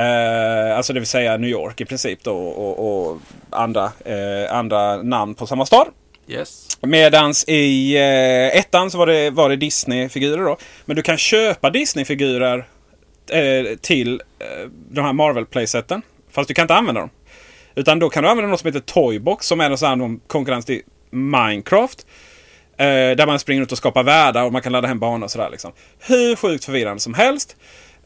Eh, 0.00 0.76
alltså 0.76 0.92
det 0.92 1.00
vill 1.00 1.06
säga 1.06 1.36
New 1.36 1.50
York 1.50 1.80
i 1.80 1.84
princip 1.84 2.24
då 2.24 2.36
och, 2.36 3.08
och 3.08 3.18
andra, 3.50 3.92
eh, 4.04 4.56
andra 4.56 5.02
namn 5.02 5.34
på 5.34 5.46
samma 5.46 5.66
stad. 5.66 5.86
Yes. 6.28 6.65
Medans 6.80 7.44
i 7.48 7.96
eh, 7.96 8.58
ettan 8.58 8.90
så 8.90 8.98
var 8.98 9.06
det, 9.06 9.30
var 9.30 9.48
det 9.48 9.56
Disney-figurer 9.56 10.44
då. 10.44 10.56
Men 10.84 10.96
du 10.96 11.02
kan 11.02 11.18
köpa 11.18 11.70
Disney-figurer 11.70 12.68
eh, 13.30 13.76
till 13.80 14.22
eh, 14.38 14.70
de 14.90 15.04
här 15.04 15.12
Marvel-playseten. 15.12 16.02
Fast 16.30 16.48
du 16.48 16.54
kan 16.54 16.62
inte 16.62 16.74
använda 16.74 17.00
dem. 17.00 17.10
Utan 17.74 17.98
då 17.98 18.08
kan 18.08 18.22
du 18.22 18.28
använda 18.28 18.50
något 18.50 18.60
som 18.60 18.68
heter 18.68 18.80
Toybox 18.80 19.46
som 19.46 19.60
är 19.60 19.70
en 19.70 19.78
sån 19.78 20.00
här 20.00 20.18
konkurrens 20.26 20.64
till 20.64 20.82
Minecraft. 21.10 22.06
Eh, 22.78 22.86
där 22.86 23.26
man 23.26 23.38
springer 23.38 23.62
ut 23.62 23.72
och 23.72 23.78
skapar 23.78 24.02
världar 24.02 24.44
och 24.44 24.52
man 24.52 24.62
kan 24.62 24.72
ladda 24.72 24.88
hem 24.88 24.98
banor 24.98 25.24
och 25.24 25.30
sådär. 25.30 25.50
Liksom. 25.50 25.72
Hur 25.98 26.36
sjukt 26.36 26.64
förvirrande 26.64 27.00
som 27.00 27.14
helst. 27.14 27.56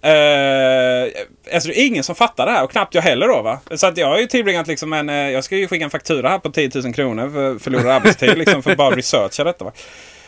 Uh, 0.04 1.12
alltså 1.54 1.68
det 1.68 1.80
är 1.80 1.86
ingen 1.86 2.04
som 2.04 2.14
fattar 2.14 2.46
det 2.46 2.52
här 2.52 2.64
och 2.64 2.70
knappt 2.70 2.94
jag 2.94 3.02
heller 3.02 3.28
då 3.28 3.42
va. 3.42 3.58
Så 3.74 3.86
att 3.86 3.96
jag 3.96 4.06
har 4.06 4.18
ju 4.18 4.26
tillbringat 4.26 4.66
liksom 4.66 4.92
en... 4.92 5.08
Uh, 5.08 5.30
jag 5.30 5.44
ska 5.44 5.56
ju 5.56 5.68
skicka 5.68 5.84
en 5.84 5.90
faktura 5.90 6.28
här 6.28 6.38
på 6.38 6.50
10 6.50 6.70
000 6.74 6.94
kronor 6.94 7.30
för 7.30 7.58
förlorad 7.58 7.86
arbetstid 7.96 8.38
liksom 8.38 8.62
för 8.62 8.70
att 8.70 8.76
bara 8.76 8.96
researcha 8.96 9.44
detta 9.44 9.64
va. 9.64 9.72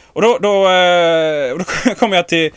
Och 0.07 0.23
då, 0.23 0.39
då, 0.39 0.69
uh, 0.69 1.59
då 1.59 1.95
kommer 1.99 2.17
jag 2.17 2.29
till... 2.29 2.51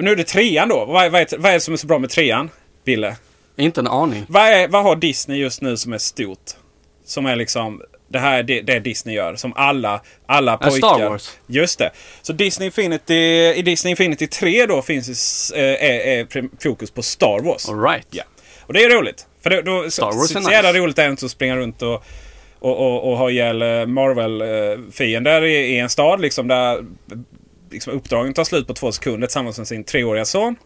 nu 0.00 0.10
är 0.10 0.16
det 0.16 0.24
trean 0.24 0.68
då. 0.68 0.84
Vad, 0.84 1.12
vad, 1.12 1.20
är, 1.20 1.38
vad 1.38 1.50
är 1.50 1.54
det 1.54 1.60
som 1.60 1.74
är 1.74 1.78
så 1.78 1.86
bra 1.86 1.98
med 1.98 2.10
trean? 2.10 2.50
Bille? 2.84 3.16
Inte 3.56 3.80
en 3.80 3.86
aning. 3.86 4.24
Vad, 4.28 4.42
är, 4.42 4.68
vad 4.68 4.82
har 4.82 4.96
Disney 4.96 5.38
just 5.38 5.62
nu 5.62 5.76
som 5.76 5.92
är 5.92 5.98
stort? 5.98 6.50
Som 7.04 7.26
är 7.26 7.36
liksom 7.36 7.82
det 8.12 8.18
här 8.18 8.38
är 8.38 8.42
det, 8.42 8.60
det 8.60 8.80
Disney 8.80 9.14
gör. 9.16 9.36
Som 9.36 9.52
alla, 9.56 10.00
alla 10.26 10.56
pojkar. 10.56 10.76
Star 10.76 11.08
Wars. 11.08 11.30
Just 11.46 11.78
det. 11.78 11.90
Så 12.22 12.32
Disney 12.32 12.66
Infinity, 12.66 13.14
i 13.56 13.62
Disney 13.62 13.90
Infinity 13.90 14.26
3 14.26 14.66
då 14.66 14.82
finns 14.82 15.52
är, 15.56 15.60
är 15.82 16.62
fokus 16.62 16.90
på 16.90 17.02
Star 17.02 17.40
Wars. 17.44 17.68
All 17.68 17.82
right. 17.82 18.06
Ja. 18.10 18.24
Och 18.60 18.72
det 18.72 18.84
är 18.84 18.90
roligt. 18.90 19.26
För 19.42 19.50
då, 19.50 19.60
då 19.60 19.90
Star 19.90 20.06
Wars 20.06 20.14
så, 20.14 20.22
är 20.22 20.26
så 20.26 20.38
nice. 20.38 20.52
jävla 20.52 20.72
roligt 20.72 20.98
är 20.98 21.04
det 21.04 21.10
inte 21.10 21.24
att 21.24 21.30
springa 21.30 21.56
runt 21.56 21.82
och, 21.82 22.04
och, 22.58 22.78
och, 22.78 23.10
och 23.10 23.18
ha 23.18 23.30
ihjäl 23.30 23.86
Marvel-fiender 23.86 25.42
i, 25.44 25.54
i 25.54 25.78
en 25.78 25.88
stad 25.88 26.20
liksom 26.20 26.48
där 26.48 26.84
liksom, 27.72 27.92
uppdragen 27.92 28.34
tar 28.34 28.44
slut 28.44 28.66
på 28.66 28.74
två 28.74 28.92
sekunder 28.92 29.26
tillsammans 29.26 29.58
med 29.58 29.68
sin 29.68 29.84
treåriga 29.84 30.24
son. 30.24 30.56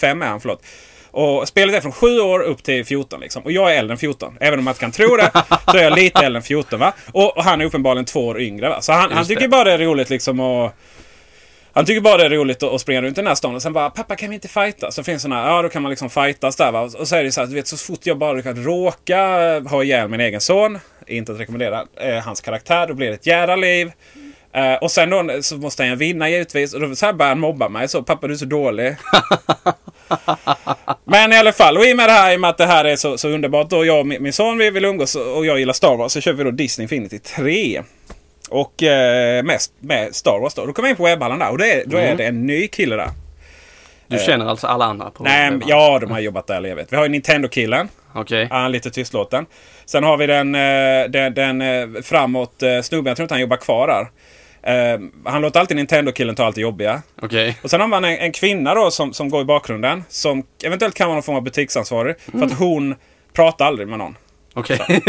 Fem 0.00 0.22
är 0.22 0.26
han, 0.26 0.40
förlåt. 0.40 0.62
Och 1.16 1.48
spelet 1.48 1.74
är 1.74 1.80
från 1.80 1.92
7 1.92 2.20
år 2.20 2.40
upp 2.40 2.62
till 2.62 2.84
14 2.84 3.20
liksom. 3.20 3.42
Och 3.42 3.52
jag 3.52 3.74
är 3.74 3.78
äldre 3.78 3.94
än 3.94 3.98
14. 3.98 4.36
Även 4.40 4.58
om 4.58 4.64
man 4.64 4.72
inte 4.72 4.80
kan 4.80 4.92
tro 4.92 5.16
det 5.16 5.30
så 5.70 5.76
är 5.76 5.82
jag 5.82 5.94
lite 5.94 6.24
äldre 6.24 6.38
än 6.38 6.42
14 6.42 6.80
va. 6.80 6.92
Och, 7.12 7.36
och 7.36 7.44
han 7.44 7.60
är 7.60 7.64
uppenbarligen 7.64 8.04
två 8.04 8.26
år 8.26 8.40
yngre 8.40 8.68
va. 8.68 8.80
Så 8.80 8.92
han, 8.92 9.12
han 9.12 9.26
tycker 9.26 9.42
det. 9.42 9.48
bara 9.48 9.64
det 9.64 9.72
är 9.72 9.78
roligt 9.78 10.10
liksom 10.10 10.40
att 10.40 10.74
han 11.72 11.84
tycker 11.84 12.00
bara 12.00 12.16
det 12.16 12.24
är 12.24 12.30
roligt 12.30 12.62
att 12.62 12.80
springa 12.80 13.02
runt 13.02 13.18
i 13.18 13.20
den 13.20 13.26
här 13.26 13.34
stan 13.34 13.54
och 13.54 13.62
sen 13.62 13.72
bara 13.72 13.90
Pappa 13.90 14.16
kan 14.16 14.28
vi 14.28 14.34
inte 14.34 14.48
fighta? 14.48 14.90
Så 14.90 15.02
finns 15.02 15.22
såna 15.22 15.48
ja 15.48 15.62
då 15.62 15.68
kan 15.68 15.82
man 15.82 15.90
liksom 15.90 16.10
fightas 16.10 16.56
där 16.56 16.72
va. 16.72 16.80
Och 16.80 17.08
så 17.08 17.16
är 17.16 17.24
det 17.24 17.32
så 17.32 17.40
här, 17.40 17.48
du 17.48 17.54
vet 17.54 17.66
så 17.66 17.76
fort 17.76 18.06
jag 18.06 18.18
bara 18.18 18.42
kan 18.42 18.64
råka 18.64 19.18
ha 19.60 19.84
ihjäl 19.84 20.08
min 20.08 20.20
egen 20.20 20.40
son. 20.40 20.78
Inte 21.06 21.32
att 21.32 21.40
rekommendera 21.40 21.84
eh, 22.00 22.18
hans 22.24 22.40
karaktär. 22.40 22.86
Då 22.86 22.94
blir 22.94 23.08
det 23.08 23.14
ett 23.14 23.26
jädra 23.26 23.56
liv. 23.56 23.92
Eh, 24.52 24.74
och 24.74 24.90
sen 24.90 25.10
då 25.10 25.42
så 25.42 25.56
måste 25.56 25.84
han 25.84 25.98
vinna 25.98 26.28
givetvis. 26.30 26.74
Och 26.74 26.80
då 26.80 26.96
så 26.96 27.06
här 27.06 27.12
börjar 27.12 27.30
han 27.30 27.40
mobba 27.40 27.68
mig. 27.68 27.88
Så 27.88 28.02
pappa 28.02 28.26
du 28.26 28.34
är 28.34 28.38
så 28.38 28.44
dålig. 28.44 28.96
Men 31.04 31.32
i 31.32 31.36
alla 31.36 31.52
fall, 31.52 31.76
och 31.78 31.84
i 31.84 31.92
och 31.92 31.96
med 31.96 32.08
det 32.08 32.12
här, 32.12 32.32
i 32.32 32.36
och 32.36 32.40
med 32.40 32.50
att 32.50 32.58
det 32.58 32.66
här 32.66 32.84
är 32.84 32.96
så, 32.96 33.18
så 33.18 33.28
underbart. 33.28 33.70
Då 33.70 33.84
jag 33.84 33.98
och 34.00 34.06
min, 34.06 34.22
min 34.22 34.32
son 34.32 34.58
vi 34.58 34.70
vill 34.70 34.84
umgås 34.84 35.14
och 35.14 35.46
jag 35.46 35.58
gillar 35.58 35.72
Star 35.72 35.96
Wars. 35.96 36.12
Så 36.12 36.20
köper 36.20 36.38
vi 36.38 36.44
då 36.44 36.50
Disney 36.50 36.84
Infinity 36.84 37.18
3. 37.18 37.82
Och 38.50 38.82
eh, 38.82 39.42
mest 39.42 39.72
med 39.80 40.14
Star 40.14 40.38
Wars 40.40 40.54
då. 40.54 40.66
Då 40.66 40.72
kommer 40.72 40.88
jag 40.88 40.92
in 40.92 40.96
på 40.96 41.04
webbhallen 41.04 41.38
där 41.38 41.50
och 41.50 41.58
det 41.58 41.72
är, 41.72 41.86
då 41.86 41.96
är 41.96 42.04
Mm. 42.04 42.16
det 42.16 42.24
en 42.26 42.46
ny 42.46 42.68
kille 42.68 42.96
där. 42.96 43.10
Du 44.08 44.18
känner 44.18 44.46
alltså 44.46 44.66
alla 44.66 44.84
andra 44.84 45.10
på 45.10 45.22
Nej, 45.22 45.52
ja, 45.66 45.98
de 45.98 46.10
har 46.10 46.20
jobbat 46.20 46.46
där 46.46 46.60
levet. 46.60 46.92
Vi 46.92 46.96
har 46.96 47.04
ju 47.04 47.08
Nintendo-killen. 47.10 47.88
Okej. 48.14 48.48
Han 48.50 48.64
är 48.64 48.68
lite 48.68 48.90
tystlåten. 48.90 49.46
Sen 49.86 50.04
har 50.04 50.16
vi 50.16 50.26
den, 50.26 50.54
eh, 50.54 51.10
den, 51.10 51.34
den 51.34 51.62
eh, 51.62 52.02
framåt 52.02 52.62
eh, 52.62 52.80
snubben. 52.80 53.10
Jag 53.10 53.16
tror 53.16 53.24
inte 53.24 53.34
han 53.34 53.40
jobbar 53.40 53.56
kvar 53.56 53.88
där. 53.88 54.06
Eh, 54.66 55.00
han 55.24 55.42
låter 55.42 55.60
alltid 55.60 55.76
Nintendo-killen 55.76 56.34
ta 56.34 56.44
allt 56.44 56.54
det 56.54 56.60
jobbiga. 56.60 57.02
Okej. 57.22 57.58
Och 57.62 57.70
sen 57.70 57.80
har 57.80 57.88
man 57.88 58.04
en, 58.04 58.18
en 58.18 58.32
kvinna 58.32 58.74
då 58.74 58.90
som, 58.90 59.12
som 59.12 59.28
går 59.28 59.42
i 59.42 59.44
bakgrunden. 59.44 60.04
Som 60.08 60.46
eventuellt 60.64 60.94
kan 60.94 61.06
vara 61.06 61.14
någon 61.14 61.22
form 61.22 61.36
av 61.36 61.42
butiksansvarig. 61.42 62.16
För 62.32 62.42
att 62.42 62.58
hon 62.58 62.94
pratar 63.32 63.66
aldrig 63.66 63.88
med 63.88 63.98
någon. 63.98 64.16
Okej. 64.54 64.78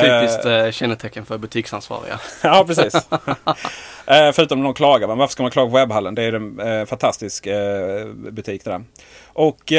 Typiskt 0.00 0.44
eh, 0.44 0.70
kännetecken 0.70 1.26
för 1.26 1.38
butiksansvariga. 1.38 2.20
ja, 2.42 2.64
precis. 2.66 2.94
eh, 4.06 4.32
förutom 4.32 4.62
någon 4.62 4.74
klagar. 4.74 5.08
Men 5.08 5.18
varför 5.18 5.32
ska 5.32 5.42
man 5.42 5.52
klaga 5.52 5.70
på 5.70 5.76
webbhallen? 5.76 6.14
Det 6.14 6.22
är 6.22 6.32
en 6.32 6.60
eh, 6.60 6.84
fantastisk 6.84 7.46
eh, 7.46 8.06
butik 8.14 8.64
det 8.64 8.70
där. 8.70 8.84
Och, 9.26 9.72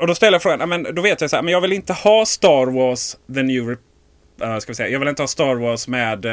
och 0.00 0.06
då 0.06 0.14
ställer 0.14 0.34
jag 0.34 0.42
frågan. 0.42 0.68
Men 0.68 0.94
då 0.94 1.02
vet 1.02 1.20
jag 1.20 1.30
så 1.30 1.36
här. 1.36 1.42
Men 1.42 1.52
jag 1.52 1.60
vill 1.60 1.72
inte 1.72 1.92
ha 1.92 2.26
Star 2.26 2.66
Wars 2.66 3.16
The 3.34 3.42
New... 3.42 3.64
Rep- 3.64 4.60
ska 4.60 4.70
vi 4.70 4.74
säga. 4.74 4.88
Jag 4.88 4.98
vill 4.98 5.08
inte 5.08 5.22
ha 5.22 5.28
Star 5.28 5.54
Wars 5.54 5.88
med... 5.88 6.26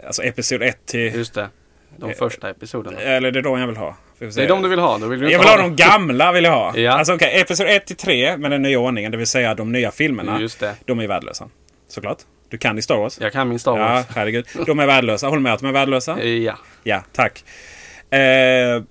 Eh, 0.00 0.06
alltså 0.06 0.22
Episod 0.22 0.62
1 0.62 0.86
till... 0.86 1.14
Just 1.14 1.34
det. 1.34 1.48
De 1.96 2.14
första 2.14 2.50
episoderna. 2.50 3.00
Eller 3.00 3.30
det 3.30 3.38
är 3.38 3.42
de 3.42 3.60
jag 3.60 3.66
vill 3.66 3.76
ha. 3.76 3.96
Vi 4.18 4.26
Det 4.26 4.42
är 4.44 4.48
de 4.48 4.62
du 4.62 4.68
vill 4.68 4.78
ha. 4.78 4.98
Då 4.98 5.06
vill 5.06 5.20
du 5.20 5.30
Jag 5.30 5.38
vill 5.38 5.48
ha 5.48 5.56
de 5.56 5.76
gamla. 5.76 6.32
vill 6.32 6.44
jag 6.44 6.52
ha. 6.52 6.76
Ja. 6.78 6.92
Alltså 6.92 7.14
okej, 7.14 7.40
Episod 7.40 7.66
1 7.66 7.86
till 7.86 7.96
3 7.96 8.36
med 8.36 8.50
den 8.50 8.62
nya 8.62 8.78
ordningen. 8.78 9.10
Det 9.12 9.18
vill 9.18 9.26
säga 9.26 9.54
de 9.54 9.72
nya 9.72 9.90
filmerna. 9.90 10.40
Just 10.40 10.60
det. 10.60 10.74
De 10.84 10.98
är 10.98 11.06
värdelösa. 11.06 11.48
Såklart. 11.88 12.18
Du 12.50 12.58
kan 12.58 12.78
i 12.78 12.82
Star 12.82 12.96
Wars. 12.96 13.18
Jag 13.20 13.32
kan 13.32 13.48
min 13.48 13.58
Star 13.58 13.78
Ja, 13.78 13.88
Wars. 13.94 14.06
herregud. 14.14 14.46
De 14.66 14.78
är 14.78 14.86
värdelösa. 14.86 15.26
Håller 15.28 15.40
med 15.42 15.52
att 15.52 15.60
de 15.60 15.66
är 15.68 15.72
värdelösa? 15.72 16.18
Eh, 16.20 16.28
Ja. 16.28 16.58
Ja, 16.82 17.02
tack. 17.12 17.44
Eh, 18.10 18.82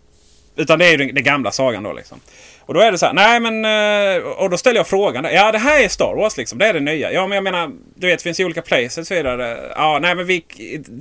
utan 0.56 0.80
det 0.80 0.86
är 0.86 0.92
ju 0.92 0.98
den, 0.98 1.16
den 1.16 1.24
gamla 1.24 1.52
sagan 1.52 1.84
då 1.84 1.94
liksom. 1.94 2.20
Och 2.68 2.74
då 2.74 2.80
är 2.80 2.92
det 2.92 2.98
så 2.98 3.06
här, 3.06 3.14
nej 3.14 3.40
men... 3.40 3.66
Eh, 3.66 4.24
och 4.24 4.50
då 4.50 4.58
ställer 4.58 4.80
jag 4.80 4.88
frågan. 4.88 5.28
Ja, 5.34 5.52
det 5.52 5.58
här 5.58 5.84
är 5.84 5.88
Star 5.88 6.16
Wars 6.16 6.38
liksom. 6.38 6.60
Det 6.60 6.66
är 6.66 6.74
det 6.74 6.80
nya. 6.80 7.12
Ja, 7.12 7.28
men 7.28 7.36
jag 7.36 7.44
menar, 7.44 7.72
du 7.96 8.08
vet, 8.08 8.20
det 8.20 8.24
finns 8.24 8.40
ju 8.40 8.46
olika 8.46 8.62
places 8.62 8.98
och 8.98 9.08
så 9.08 9.14
vidare. 9.14 9.58
Ja, 9.76 10.00
nej 10.02 10.16
men 10.16 10.26
vi... 10.26 10.42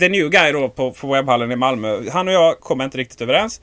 The 0.01 0.09
New 0.09 0.29
Guy 0.29 0.53
då 0.53 0.69
på, 0.69 0.91
på 0.91 1.07
webbhallen 1.07 1.53
i 1.53 1.57
Malmö. 1.57 2.11
Han 2.13 2.29
och 2.29 2.35
jag 2.35 2.61
kommer 2.61 2.85
inte 2.85 2.99
riktigt 2.99 3.21
överens. 3.21 3.61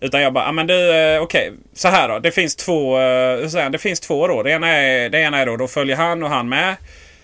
Utan 0.00 0.22
jag 0.22 0.32
bara, 0.32 0.44
ja 0.44 0.52
men 0.52 0.66
du, 0.66 0.74
okej. 0.74 1.18
okej. 1.20 1.52
Så 1.74 1.88
här 1.88 2.08
då. 2.08 2.18
Det 2.18 2.30
finns 2.30 2.56
två, 2.56 2.96
hur 2.96 3.48
säger 3.48 3.62
han? 3.62 3.72
det 3.72 3.78
finns 3.78 4.00
två 4.00 4.26
då. 4.26 4.42
Det 4.42 4.50
ena 4.50 4.68
är, 4.68 5.08
det 5.08 5.18
ena 5.18 5.38
är 5.38 5.46
då, 5.46 5.56
då 5.56 5.68
följer 5.68 5.96
han 5.96 6.22
och 6.22 6.28
han 6.28 6.48
med. 6.48 6.76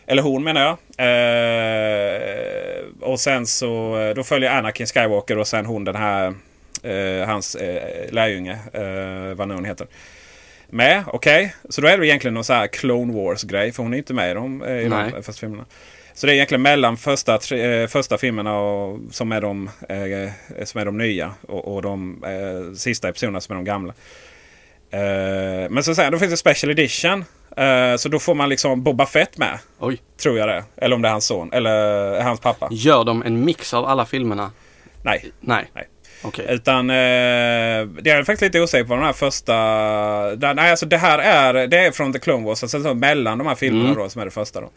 Eller 0.06 0.22
hon 0.22 0.44
menar 0.44 0.60
jag. 0.60 0.76
Eh, 0.98 2.20
och 3.00 3.20
sen 3.20 3.46
så, 3.46 3.98
eh, 3.98 4.14
då 4.14 4.25
följer 4.25 4.50
Anakin 4.50 4.87
Skywalker 4.87 5.38
och 5.38 5.46
sen 5.46 5.66
hon 5.66 5.84
den 5.84 5.96
här, 5.96 6.34
hans 7.26 7.54
eh, 7.54 8.12
lärjunge, 8.12 8.58
eh, 8.73 9.35
vad 9.35 9.49
nu 9.49 9.54
hon 9.54 9.64
heter. 9.64 9.87
Med, 10.70 11.04
okej. 11.06 11.54
Så 11.68 11.80
då 11.80 11.88
är 11.88 11.99
det 11.99 12.06
egentligen 12.06 12.35
någon 12.35 12.44
så 12.44 12.52
här 12.52 12.66
Clone 12.66 13.12
Wars-grej. 13.12 13.73
För 13.73 13.82
hon 13.82 13.94
är 13.94 13.99
inte 13.99 14.14
med 14.14 14.30
i 14.30 14.35
de, 14.35 14.62
eh, 14.62 14.78
i 14.78 14.88
de 14.88 15.23
första 15.23 15.40
filmerna. 15.40 15.64
Så 16.14 16.26
det 16.26 16.32
är 16.32 16.35
egentligen 16.35 16.62
mellan 16.62 16.97
första, 16.97 17.38
tre, 17.38 17.82
eh, 17.82 17.87
första 17.88 18.18
filmerna 18.18 18.58
och, 18.58 19.00
som, 19.11 19.32
är 19.32 19.40
de, 19.40 19.70
eh, 19.88 20.64
som 20.64 20.80
är 20.80 20.85
de 20.85 20.99
nya 20.99 21.35
och, 21.49 21.75
och 21.75 21.82
de 21.82 22.25
eh, 22.25 22.75
sista 22.75 23.08
episoderna 23.08 23.40
som 23.40 23.52
är 23.52 23.56
de 23.56 23.64
gamla. 23.64 23.94
Eh, 24.90 25.70
men 25.70 25.85
så 25.85 25.94
säger 25.94 26.11
då 26.11 26.18
finns 26.18 26.30
det 26.30 26.37
Special 26.37 26.70
Edition. 26.70 27.25
Eh, 27.56 27.97
så 27.97 28.08
då 28.08 28.18
får 28.18 28.35
man 28.35 28.49
liksom 28.49 28.82
Boba 28.82 29.06
Fett 29.06 29.38
med. 29.38 29.58
Oj. 29.78 30.00
Tror 30.23 30.38
jag 30.38 30.49
det. 30.49 30.64
Eller 30.76 30.97
om 30.97 31.02
det 31.02 31.08
är 31.08 31.12
hans 31.12 31.26
son. 31.26 31.52
Eller 31.52 32.20
hans 32.20 32.40
pappa. 32.40 32.68
Gör 32.70 33.04
de 33.04 33.23
en 33.23 33.44
mix 33.44 33.75
av 33.75 33.85
alla 33.85 34.06
filmerna? 34.06 34.50
Nej. 35.02 35.32
Nej. 35.40 35.70
Nej. 35.75 35.88
Okej. 36.22 36.46
Utan 36.48 36.90
eh, 36.90 36.94
det 36.96 38.10
är 38.10 38.16
faktiskt 38.25 38.42
lite 38.42 38.60
osäker 38.60 38.84
på 38.84 38.94
de 38.94 39.02
här 39.04 39.12
första. 39.12 39.54
Där, 40.37 40.54
nej, 40.54 40.70
alltså 40.70 40.87
det 40.87 40.96
här 40.96 41.18
är, 41.18 41.66
det 41.66 41.78
är 41.78 41.90
från 41.90 42.12
The 42.12 42.18
Clone 42.18 42.46
Wars. 42.46 42.62
Alltså 42.62 42.82
så 42.82 42.94
mellan 42.94 43.38
de 43.38 43.46
här 43.46 43.54
filmerna 43.54 43.84
Mm. 43.84 43.98
då 43.98 44.08
som 44.08 44.20
är 44.20 44.25
det 44.25 44.30
första 44.30 44.60
då. 44.60 44.70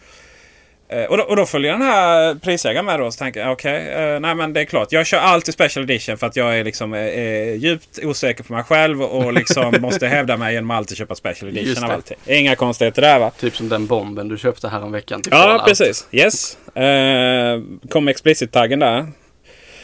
Eh, 0.90 1.04
och, 1.06 1.18
då 1.18 1.24
och 1.24 1.36
då 1.36 1.46
följer 1.46 1.72
den 1.72 1.82
här 1.82 2.36
prisägaren 2.36 2.86
med 2.86 3.00
då. 3.00 3.12
Så 3.12 3.18
tänker 3.18 3.40
jag 3.40 3.52
okej, 3.52 3.88
eh, 3.94 4.20
nej 4.20 4.36
men 4.36 4.54
det 4.54 4.62
är 4.62 4.66
klart. 4.66 4.92
Jag 4.92 5.06
kör 5.06 5.18
alltid 5.18 5.54
Special 5.54 5.84
Edition 5.84 6.18
för 6.18 6.28
att 6.28 6.36
jag 6.36 6.60
är 6.60 6.64
liksom 6.64 6.94
eh, 6.94 7.00
eh, 7.02 7.54
djupt 7.56 8.00
osäker 8.04 8.44
på 8.44 8.54
mig 8.54 8.64
själv. 8.64 9.02
Och 9.02 9.34
liksom 9.34 9.76
måste 9.82 10.08
hävda 10.08 10.38
mig 10.38 10.54
genom 10.54 10.72
att 10.72 10.78
alltid 10.78 10.98
köpa 10.98 11.16
Special 11.16 11.58
Edition 11.58 11.84
av 11.84 11.92
allting. 11.92 12.18
Inga 12.26 12.56
konstigheter 12.56 13.02
där 13.02 13.20
va. 13.20 13.32
Typ 13.40 13.56
som 13.56 13.70
den 13.70 13.88
bomben 13.88 14.28
du 14.28 14.38
köpte 14.38 14.68
här 14.68 14.82
en 14.82 14.92
veckan 14.92 15.22
till 15.22 15.32
Ja, 15.36 15.64
precis. 15.68 16.08
Yes. 16.12 16.58
Eh, 16.76 17.62
kom 17.90 18.08
explicit-taggen 18.08 18.80
där. 18.80 19.08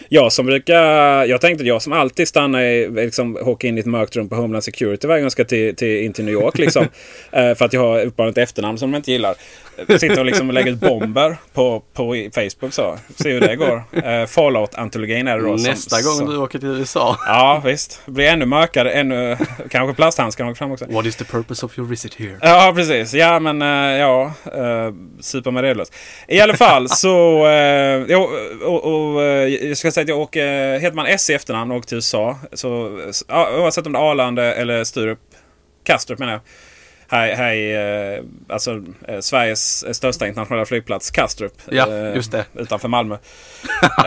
Jag 0.10 0.34
som 0.34 0.46
brukar... 0.46 1.26
Jag 1.26 1.42
tänkte 1.42 1.62
att 1.64 1.68
jag 1.68 1.82
som 1.82 1.94
alltid 1.94 2.28
stannar 2.28 2.62
i... 2.62 2.90
Liksom, 2.90 3.38
åker 3.42 3.68
in 3.68 3.78
i 3.78 3.80
ett 3.80 3.86
mörkt 3.86 4.16
rum 4.16 4.30
på 4.30 4.36
Homeland 4.36 4.64
Security 4.64 5.08
varje 5.08 5.20
gång 5.20 5.26
jag 5.26 5.32
ska 5.32 5.46
till, 5.46 5.76
till, 5.76 6.04
in 6.04 6.14
till 6.14 6.26
New 6.26 6.34
York. 6.34 6.58
Liksom, 6.58 6.84
eh, 7.32 7.56
för 7.56 7.66
att 7.66 7.74
jag 7.74 7.82
har 7.82 7.98
uppenbarligen 8.00 8.32
ett 8.32 8.50
efternamn 8.50 8.78
som 8.78 8.92
de 8.92 8.98
inte 8.98 9.12
gillar. 9.12 9.36
Eh, 9.88 9.98
Sitter 9.98 10.20
och 10.20 10.26
liksom 10.26 10.52
lägger 10.52 10.72
ut 10.72 10.80
bomber 10.80 11.38
på, 11.54 11.84
på 11.94 12.30
Facebook 12.36 12.74
så. 12.74 12.98
Se 13.16 13.30
hur 13.32 13.42
det 13.42 13.56
går. 13.56 13.84
Eh, 13.92 14.26
Fallout-antologin 14.26 15.28
är 15.28 15.38
det 15.38 15.44
då. 15.44 15.58
som- 15.58 15.72
Nästa 15.72 16.02
gång 16.02 16.14
som, 16.16 16.30
du 16.30 16.38
åker 16.38 16.60
till 16.60 16.68
USA. 16.68 17.18
Ja, 17.26 17.62
visst. 17.66 18.02
Blir 18.06 18.26
ännu 18.28 18.46
mörkare. 18.46 18.92
Ännu, 18.92 19.38
kanske 19.70 19.96
plasthandskarna 19.96 20.50
åker 20.50 20.58
fram 20.58 20.72
också. 20.72 20.86
What 20.90 21.06
is 21.06 21.16
the 21.16 21.24
purpose 21.26 21.66
of 21.66 21.78
your 21.78 21.90
visit 21.90 22.16
here? 22.16 22.38
Ja, 22.42 22.74
precis. 22.76 23.14
Ja, 23.14 23.40
men 23.40 23.62
eh, 23.62 24.00
ja. 24.00 24.32
Uh, 24.58 24.94
supa 25.20 25.52
mig 25.52 25.64
redlös. 25.64 25.92
I 26.28 26.42
alla 26.42 26.54
fall 26.58 26.90
så... 26.90 27.46
Uh, 27.48 27.52
ja, 28.12 28.30
och, 28.66 28.86
och, 29.14 29.24
eh, 29.24 29.48
jag 29.48 29.78
ska 29.78 29.92
säga 29.92 30.02
att 30.02 30.10
jag 30.10 30.20
åker... 30.20 30.80
heter 30.80 30.96
man 30.96 31.06
S 31.06 31.30
i 31.30 31.34
efternamn 31.34 31.72
och 31.72 31.78
åker 31.78 31.88
till 31.88 31.98
USA. 31.98 32.40
Så 32.54 33.00
oavsett 33.30 33.86
om 33.88 33.94
det 33.94 34.00
är 34.00 34.12
Arlanda 34.12 34.54
eller 34.56 34.84
Sturup. 34.84 35.20
Kastrup 35.84 36.20
menar 36.20 36.32
jag. 36.34 36.42
Här, 37.10 37.36
här 37.36 37.54
i 37.54 37.74
eh, 38.18 38.24
alltså, 38.54 38.84
eh, 39.08 39.20
Sveriges 39.20 39.96
största 39.96 40.28
internationella 40.28 40.66
flygplats, 40.66 41.12
Kastrup. 41.12 41.54
Ja, 41.72 41.88
eh, 41.94 42.16
just 42.16 42.32
det. 42.32 42.46
Utanför 42.56 42.88
Malmö. 42.88 43.18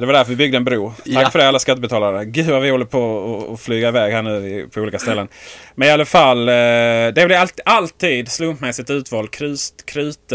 det 0.00 0.06
var 0.06 0.12
därför 0.12 0.30
vi 0.30 0.36
byggde 0.36 0.56
en 0.56 0.64
bro. 0.64 0.88
Tack 0.96 1.02
Ja. 1.06 1.30
för 1.30 1.38
det 1.38 1.48
alla 1.48 1.58
skattebetalare. 1.58 2.24
Gud 2.24 2.46
vad 2.46 2.62
vi 2.62 2.70
håller 2.70 2.84
på 2.84 3.48
att- 3.52 3.60
flyga 3.60 3.88
iväg 3.88 4.12
här 4.12 4.22
nu 4.22 4.68
på 4.74 4.80
olika 4.80 4.98
ställen. 4.98 5.28
Men 5.74 5.88
i 5.88 5.90
alla 5.90 6.04
fall, 6.04 6.46
det 6.46 7.26
blir 7.26 7.36
alltid, 7.36 7.62
alltid 7.64 8.28
slumpmässigt 8.28 8.90
utvald 8.90 9.30
krut. 9.30 9.82
krut 9.86 10.32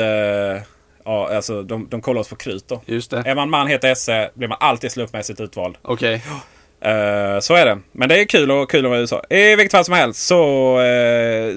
ja, 1.05 1.29
alltså 1.35 1.63
de, 1.63 1.87
de 1.89 2.01
kollar 2.01 2.21
oss 2.21 2.29
på 2.29 2.35
krut 2.35 2.67
då. 2.67 2.81
Just 2.85 3.11
det. 3.11 3.23
Är 3.25 3.35
man 3.35 3.49
man 3.49 3.67
heter 3.67 3.95
SE 3.95 4.29
blir 4.33 4.47
man 4.47 4.57
alltid 4.61 4.91
slumpmässigt 4.91 5.39
utvald. 5.41 5.77
Okej. 5.81 6.23
Eh, 6.81 7.39
så 7.39 7.53
är 7.55 7.65
det. 7.65 7.79
Men 7.91 8.09
det 8.09 8.19
är 8.21 8.25
kul 8.25 8.51
och 8.51 8.71
kul 8.71 8.85
att 8.85 8.89
vara 8.89 8.97
i 8.99 9.01
USA. 9.01 9.23
I 9.29 9.55
vilket 9.55 9.71
fall 9.71 9.85
som 9.85 9.93
helst 9.93 10.27
så... 10.27 10.79
eh, 10.79 10.85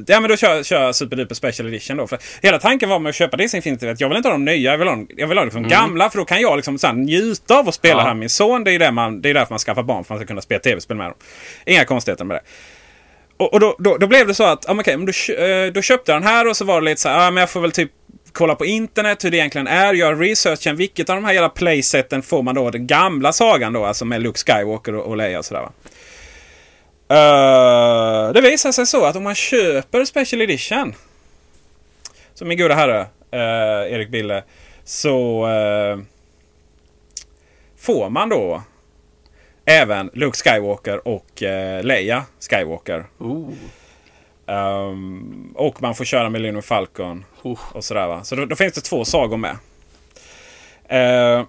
ja 0.06 0.20
men 0.20 0.28
då 0.28 0.36
kör 0.36 0.62
kör 0.62 0.82
jag 0.82 0.94
Super 0.94 1.34
Special 1.34 1.68
Edition 1.68 1.96
då. 1.96 2.06
För 2.06 2.18
hela 2.42 2.58
tanken 2.58 2.88
var 2.88 2.98
med 2.98 3.10
att 3.10 3.16
köpa 3.16 3.36
Disney 3.36 3.58
Infinity 3.58 3.88
att 3.88 4.00
jag 4.00 4.08
vill 4.08 4.16
inte 4.16 4.28
ha 4.28 4.32
de 4.34 4.44
nya. 4.44 4.70
Jag 4.70 4.78
vill 4.78 4.88
ha, 4.88 4.96
jag 5.16 5.26
vill 5.26 5.38
ha 5.38 5.44
liksom 5.44 5.68
gamla 5.68 6.10
för 6.10 6.18
då 6.18 6.24
kan 6.24 6.40
jag 6.40 6.56
liksom 6.56 6.78
så 6.78 6.86
här, 6.86 6.94
njuta 6.94 7.58
av 7.58 7.68
att 7.68 7.74
spela 7.74 7.94
Ja. 7.94 8.00
här 8.00 8.08
med 8.08 8.16
min 8.16 8.30
son. 8.30 8.64
Det 8.64 8.72
är 8.72 8.78
det 8.78 8.90
man, 8.92 9.22
det 9.22 9.30
är 9.30 9.34
därför 9.34 9.52
man 9.52 9.58
skaffar 9.58 9.82
barn. 9.82 10.04
För 10.04 10.14
att 10.14 10.18
man 10.18 10.18
ska 10.18 10.26
kunna 10.26 10.40
spela 10.42 10.60
tv-spel 10.60 10.96
med 10.96 11.06
dem. 11.06 11.14
Inga 11.66 11.84
konstigheter 11.84 12.24
med 12.24 12.36
det. 12.36 12.42
Och, 13.36 13.52
och 13.52 13.60
då, 13.60 13.76
då, 13.78 13.96
då 13.96 14.06
blev 14.06 14.26
det 14.26 14.34
så 14.34 14.44
att, 14.44 14.64
ja, 14.68 14.74
men 14.74 14.80
okej, 14.80 14.96
men 14.96 15.06
då, 15.06 15.34
eh, 15.44 15.72
då 15.72 15.82
köpte 15.82 16.12
jag 16.12 16.20
den 16.22 16.28
här 16.28 16.48
och 16.48 16.56
så 16.56 16.64
var 16.64 16.80
det 16.80 16.84
lite 16.84 17.00
så 17.00 17.08
här, 17.08 17.24
ja, 17.24 17.30
men 17.30 17.40
jag 17.40 17.50
får 17.50 17.60
väl 17.60 17.72
typ 17.72 17.90
kolla 18.32 18.54
på 18.54 18.64
internet 18.64 19.24
hur 19.24 19.30
det 19.30 19.36
egentligen 19.36 19.66
är. 19.66 19.94
Göra 19.94 20.14
researchen. 20.14 20.76
Vilket 20.76 21.10
av 21.10 21.16
de 21.16 21.24
här 21.24 21.32
jävla 21.32 21.48
playseten 21.48 22.22
får 22.22 22.42
man 22.42 22.54
då 22.54 22.70
den 22.70 22.86
gamla 22.86 23.32
sagan 23.32 23.72
då? 23.72 23.84
Alltså 23.84 24.04
med 24.04 24.22
Luke 24.22 24.38
Skywalker 24.38 24.94
och, 24.94 25.16
Leia 25.16 25.38
och 25.38 25.44
sådär 25.44 25.60
va. 25.60 25.72
Uh, 27.12 28.32
det 28.32 28.40
visar 28.40 28.72
sig 28.72 28.86
så 28.86 29.04
att 29.04 29.16
om 29.16 29.22
man 29.22 29.34
köper 29.34 30.04
Special 30.04 30.42
Edition. 30.42 30.94
Som 32.34 32.48
min 32.48 32.58
goda 32.58 32.74
herre 32.74 33.00
uh, 33.34 33.92
Erik 33.94 34.10
Bille. 34.10 34.44
Så 34.84 35.46
uh, 35.46 36.02
får 37.78 38.10
man 38.10 38.28
då 38.28 38.62
även 39.64 40.10
Luke 40.12 40.38
Skywalker 40.38 41.08
och 41.08 41.42
Leia 41.82 42.24
Skywalker. 42.50 43.04
Ooh. 43.18 43.54
Ehm, 44.50 45.52
och 45.54 45.82
man 45.82 45.94
får 45.94 46.04
köra 46.04 46.30
Millennium 46.30 46.62
Falcon 46.62 47.24
Oh. 47.42 47.58
och 47.72 47.84
sådär 47.84 48.06
va. 48.06 48.24
Så 48.24 48.36
då, 48.36 48.44
då 48.44 48.56
finns 48.56 48.74
det 48.74 48.80
två 48.80 49.04
sagor 49.04 49.36
med. 49.36 49.56
Eh, 50.88 51.44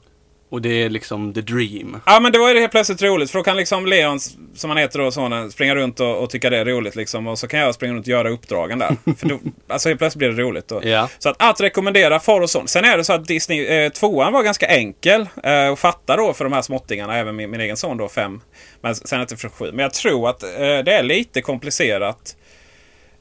Och 0.50 0.62
det 0.62 0.70
är 0.84 0.90
liksom 0.90 1.34
the 1.34 1.42
dream. 1.42 1.98
Ja 2.06 2.20
men 2.20 2.32
det 2.32 2.40
var 2.40 2.48
ju 2.48 2.54
det 2.54 2.60
helt 2.60 2.72
plötsligt 2.72 3.02
roligt 3.02 3.32
för 3.32 3.40
då 3.40 3.44
kan 3.44 3.58
liksom 3.58 3.86
Leon, 3.86 4.20
som 4.56 4.70
han 4.70 4.78
heter 4.78 5.00
då, 5.00 5.12
sonen, 5.12 5.52
springa 5.52 5.76
runt 5.76 6.00
och, 6.00 6.18
och 6.24 6.30
tycka 6.30 6.50
det 6.50 6.58
är 6.58 6.66
roligt 6.66 6.96
liksom. 6.96 7.28
Och 7.28 7.40
så 7.40 7.48
kan 7.48 7.60
jag 7.60 7.76
springa 7.76 7.94
runt 7.94 8.06
och 8.06 8.12
göra 8.12 8.30
uppdragen 8.30 8.80
där. 8.80 8.96
för 9.18 9.28
då, 9.30 9.40
alltså 9.68 9.90
helt 9.90 10.00
plötsligt 10.00 10.18
blir 10.20 10.30
det 10.30 10.42
roligt. 10.42 10.68
Då. 10.68 10.82
Ja. 10.84 11.10
Så 11.20 11.30
att, 11.30 11.36
att 11.44 11.62
rekommendera 11.62 12.20
far 12.20 12.42
och 12.42 12.50
son. 12.50 12.68
Sen 12.68 12.86
är 12.86 12.98
det 12.98 13.04
så 13.04 13.14
att 13.14 13.26
Disney, 13.28 13.66
eh, 13.66 13.90
tvåan 13.92 14.34
var 14.34 14.44
ganska 14.44 14.66
enkel 14.68 15.28
eh, 15.44 15.72
att 15.72 15.80
fatta 15.80 16.16
då 16.18 16.34
för 16.34 16.44
de 16.44 16.54
här 16.54 16.62
småttingarna. 16.62 17.18
Även 17.18 17.36
min, 17.36 17.52
min 17.52 17.62
egen 17.62 17.78
son 17.78 17.98
då, 17.98 18.10
fem. 18.10 18.42
Men 18.82 18.96
sen 18.96 19.22
inte 19.22 19.38
för 19.38 19.50
sju. 19.50 19.72
Men 19.74 19.80
jag 19.84 19.94
tror 19.94 20.30
att 20.30 20.44
eh, 20.44 20.50
det 20.60 20.94
är 20.94 21.04
lite 21.04 21.42
komplicerat. 21.42 22.36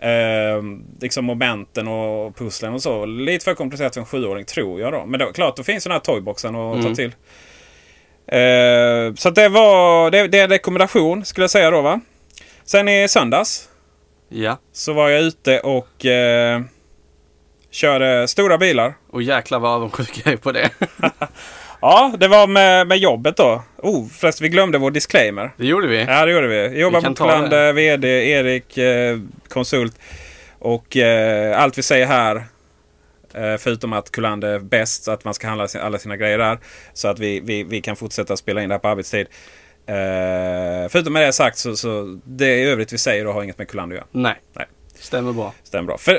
Eh, 0.02 0.62
liksom 1.00 1.24
momenten 1.24 1.88
och 1.88 2.36
pusslen 2.36 2.74
och 2.74 2.82
så. 2.82 3.06
Lite 3.06 3.44
för 3.44 3.54
komplicerat 3.54 3.94
för 3.94 4.00
en 4.00 4.06
sjuåring 4.06 4.44
tror 4.44 4.80
jag 4.80 4.92
då. 4.92 5.06
Men 5.06 5.20
det, 5.20 5.32
klart, 5.32 5.56
då 5.56 5.62
finns 5.62 5.84
den 5.84 5.92
här 5.92 6.00
toyboxen 6.00 6.56
att 6.56 6.82
ta 6.82 6.94
till. 6.94 7.14
Eh, 8.26 9.14
så 9.14 9.30
det 9.30 9.48
var 9.48 10.10
det, 10.10 10.28
det 10.28 10.38
är 10.38 10.44
en 10.44 10.50
rekommendation 10.50 11.24
skulle 11.24 11.42
jag 11.42 11.50
säga 11.50 11.70
då 11.70 11.80
va. 11.82 12.00
Sen 12.64 12.88
i 12.88 13.08
söndags 13.08 13.68
Ja. 14.28 14.56
så 14.72 14.92
var 14.92 15.08
jag 15.08 15.22
ute 15.22 15.60
och 15.60 16.06
eh, 16.06 16.60
körde 17.70 18.28
stora 18.28 18.58
bilar. 18.58 18.94
Och 19.10 19.22
jäklar 19.22 19.58
vad 19.58 19.70
avundsjuk 19.72 20.22
jag 20.24 20.32
är 20.32 20.36
på 20.36 20.52
det. 20.52 20.70
Ja, 21.80 22.14
det 22.18 22.28
var 22.28 22.46
med, 22.46 22.86
med 22.86 22.98
jobbet 22.98 23.36
då. 23.36 23.62
Oh, 23.76 24.08
förresten 24.08 24.44
vi 24.44 24.48
glömde 24.48 24.78
vår 24.78 24.90
disclaimer. 24.90 25.50
Det 25.56 25.66
gjorde 25.66 25.86
vi. 25.86 26.04
Ja, 26.04 26.26
det 26.26 26.32
gjorde 26.32 26.48
vi. 26.48 26.56
Jag 26.56 26.74
jobbar 26.74 27.00
på 27.00 27.14
Kullander, 27.14 27.72
VD, 27.72 28.08
Erik, 28.08 28.78
eh, 28.78 29.18
konsult. 29.48 29.98
Och 30.58 30.96
eh, 30.96 31.62
allt 31.62 31.78
vi 31.78 31.82
säger 31.82 32.06
här, 32.06 32.36
eh, 33.34 33.56
förutom 33.58 33.92
att 33.92 34.10
Kullander 34.10 34.48
är 34.48 34.58
bäst, 34.58 35.04
så 35.04 35.10
att 35.10 35.24
man 35.24 35.34
ska 35.34 35.48
handla 35.48 35.68
sin, 35.68 35.80
alla 35.80 35.98
sina 35.98 36.16
grejer 36.16 36.38
där. 36.38 36.58
Så 36.92 37.08
att 37.08 37.18
vi, 37.18 37.40
vi, 37.40 37.62
vi 37.62 37.80
kan 37.80 37.96
fortsätta 37.96 38.36
spela 38.36 38.62
in 38.62 38.68
det 38.68 38.74
här 38.74 38.80
på 38.80 38.88
arbetstid. 38.88 39.26
Eh, 39.86 40.88
förutom 40.88 41.12
med 41.12 41.22
det 41.22 41.32
sagt 41.32 41.58
så, 41.58 41.76
så 41.76 42.20
det 42.24 42.56
i 42.58 42.64
övrigt 42.64 42.92
vi 42.92 42.98
säger 42.98 43.24
då 43.24 43.32
har 43.32 43.42
inget 43.42 43.58
med 43.58 43.68
Kullander 43.68 43.96
att 43.96 44.00
göra. 44.00 44.08
Nej. 44.10 44.40
Nej. 44.56 44.66
Stämmer 44.94 45.32
bra. 45.32 45.54
Stämmer 45.62 45.86
bra. 45.86 45.98
För, 45.98 46.12
eh, 46.12 46.18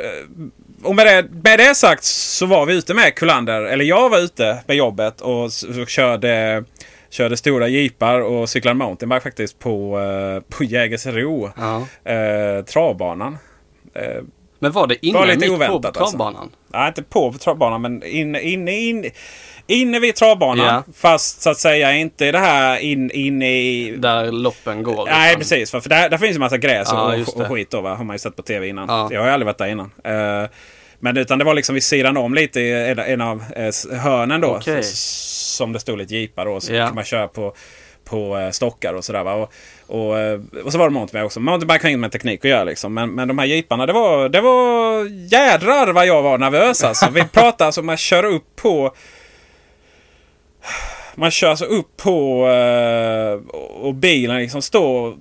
och 0.84 0.96
med 0.96 1.06
det, 1.06 1.28
med 1.44 1.60
det 1.60 1.76
sagt 1.76 2.04
så 2.04 2.46
var 2.46 2.66
vi 2.66 2.78
ute 2.78 2.94
med 2.94 3.16
Kullander, 3.16 3.62
eller 3.62 3.86
jag 3.86 4.10
var 4.10 4.20
ute 4.20 4.58
med 4.68 4.78
jobbet 4.78 5.22
och, 5.22 5.44
och 5.44 5.52
körde, 5.88 6.64
körde 7.10 7.38
stora 7.38 7.68
jeepar 7.68 8.22
och 8.22 8.50
cyklade 8.50 8.78
mountainbike 8.78 9.22
faktiskt 9.22 9.60
på, 9.60 10.00
eh, 10.00 10.58
på 10.58 10.64
Jägersro. 10.64 11.52
Ja. 11.58 12.12
Eh, 12.12 12.66
travbanan. 12.66 13.38
Eh, 13.94 14.24
Men 14.62 14.72
var 14.72 14.88
det 14.88 14.98
lite 15.01 15.46
ni 15.46 15.46
gick 15.51 15.68
på 15.68 15.74
oväntat, 15.74 15.98
alltså. 15.98 16.18
travbanan? 16.18 16.50
nej, 16.68 16.88
inte 16.88 17.03
på 17.03 17.34
travbanan 17.39 17.82
men 17.82 18.03
inne, 18.03 18.41
inne, 18.41 18.72
inne, 18.80 19.10
inne 19.68 20.00
vid 20.00 20.15
travbanan. 20.15 20.65
Ja. 20.65 20.84
Fast 20.96 21.41
så 21.41 21.50
att 21.50 21.58
säga 21.58 21.94
inte 21.94 22.32
det 22.32 22.38
här 22.38 22.77
in, 22.80 23.12
inne 23.12 23.51
i... 23.62 23.96
Där 23.98 24.32
loppen 24.32 24.84
går. 24.84 25.06
Nej 25.06 25.36
liksom. 25.36 25.39
precis, 25.58 25.72
för, 25.72 25.89
där, 25.89 26.10
där 26.10 26.18
finns 26.18 26.36
ju 26.36 26.39
massa 26.39 26.58
gräs 26.58 26.88
Ja, 26.91 27.15
och, 27.27 27.41
och 27.41 27.48
skit 27.48 27.70
då 27.70 27.82
va? 27.82 27.96
Har 27.96 28.03
man 28.03 28.13
ju 28.13 28.20
sett 28.20 28.36
på 28.36 28.41
tv 28.41 28.68
innan. 28.68 28.89
Ja. 28.89 29.10
Jag 29.12 29.20
har 29.20 29.27
ju 29.27 29.34
aldrig 29.34 29.46
varit 29.46 29.58
där 29.58 29.68
innan. 29.68 29.91
Eh, 30.03 30.50
men 31.00 31.18
utan 31.18 31.39
det 31.39 31.46
var 31.46 31.53
liksom 31.53 31.74
vid 31.75 31.84
sidan 31.84 32.18
om 32.18 32.34
lite 32.34 32.60
i 32.62 32.89
en, 32.91 33.00
en 33.00 33.22
av 33.22 33.44
eh, 33.56 33.98
hörnen 34.00 34.41
då. 34.41 34.60
S- 34.65 35.56
Som 35.58 35.74
det 35.74 35.80
stod 35.80 35.98
lite 35.98 36.15
jeepar 36.15 36.46
då. 36.46 36.60
Så 36.62 36.72
kan 36.74 36.96
man 36.96 37.03
köra 37.03 37.27
på, 37.27 37.56
på 38.12 38.38
eh, 38.38 38.50
stockar 38.50 38.94
och 38.94 39.06
sådär 39.06 39.24
va. 39.24 39.34
Och, 39.34 39.53
och, 39.88 40.20
eh, 40.20 40.39
och 40.65 40.72
så 40.72 40.77
var 40.77 40.86
det 40.86 40.94
mountainbike 40.94 41.25
också. 41.25 41.39
Mountainbike 41.39 41.86
har 41.86 41.89
inget 41.89 42.00
med 42.00 42.12
teknik 42.12 42.46
att 42.46 42.51
göra 42.51 42.63
liksom. 42.63 42.94
Men, 42.94 43.12
men 43.12 43.27
de 43.27 43.38
här 43.38 43.46
jeeparna 43.46 43.86
det 43.86 43.94
var, 43.94 44.30
det 44.30 44.41
var 44.41 45.06
jädrar 45.34 45.94
vad 45.94 46.06
jag 46.06 46.22
var 46.22 46.38
nervös 46.38 46.84
alltså. 46.84 47.10
Vi 47.12 47.24
pratade 47.24 47.65
alltså 47.65 47.82
om 47.82 47.89
att 47.89 48.00
köra 48.00 48.27
upp 48.27 48.56
på 48.56 48.96
man 51.15 51.32
kör 51.32 51.50
alltså 51.50 51.65
upp 51.65 51.98
på 51.98 52.48
eh, 52.48 53.56
och 53.58 53.96
bilen 53.96 54.38
liksom 54.38 54.62
står 54.62 55.15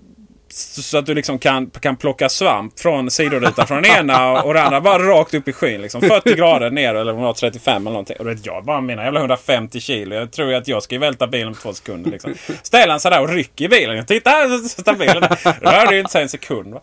så 0.52 0.98
att 0.98 1.06
du 1.06 1.14
liksom 1.14 1.38
kan, 1.38 1.70
kan 1.70 1.96
plocka 1.96 2.28
svamp 2.28 2.80
från 2.80 3.10
sidorutan 3.10 3.66
från 3.66 3.82
den 3.82 3.92
ena 3.92 4.42
och 4.42 4.54
den 4.54 4.64
andra 4.64 4.80
bara 4.80 5.02
rakt 5.02 5.34
upp 5.34 5.48
i 5.48 5.52
skyn. 5.52 5.82
Liksom 5.82 6.00
40 6.00 6.34
grader 6.34 6.70
ner 6.70 6.94
eller 6.94 7.12
om 7.12 7.18
det 7.18 7.24
var 7.24 7.32
35 7.32 7.82
eller 7.82 7.90
någonting. 7.90 8.16
Och 8.16 8.26
vet, 8.26 8.46
jag 8.46 8.64
bara 8.64 8.80
mina 8.80 9.04
jävla 9.04 9.20
150 9.20 9.80
kilo. 9.80 10.14
Jag 10.14 10.32
tror 10.32 10.50
ju 10.50 10.54
att 10.54 10.68
jag 10.68 10.82
ska 10.82 10.94
ju 10.94 10.98
välta 10.98 11.26
bilen 11.26 11.54
på 11.54 11.60
två 11.60 11.72
sekunder. 11.72 12.10
Liksom. 12.10 12.34
Ställer 12.62 12.90
han 12.90 13.00
sig 13.00 13.10
där 13.10 13.20
och 13.20 13.28
rycker 13.28 13.64
i 13.64 13.68
bilen. 13.68 14.06
Titta 14.06 14.30
här 14.30 14.58
så 14.58 14.68
står 14.68 14.92
bilen 14.92 15.20
där. 15.20 15.60
Rörde 15.60 15.94
ju 15.94 16.00
inte 16.00 16.12
sig 16.12 16.22
en 16.22 16.28
sekund. 16.28 16.74
Va? 16.74 16.80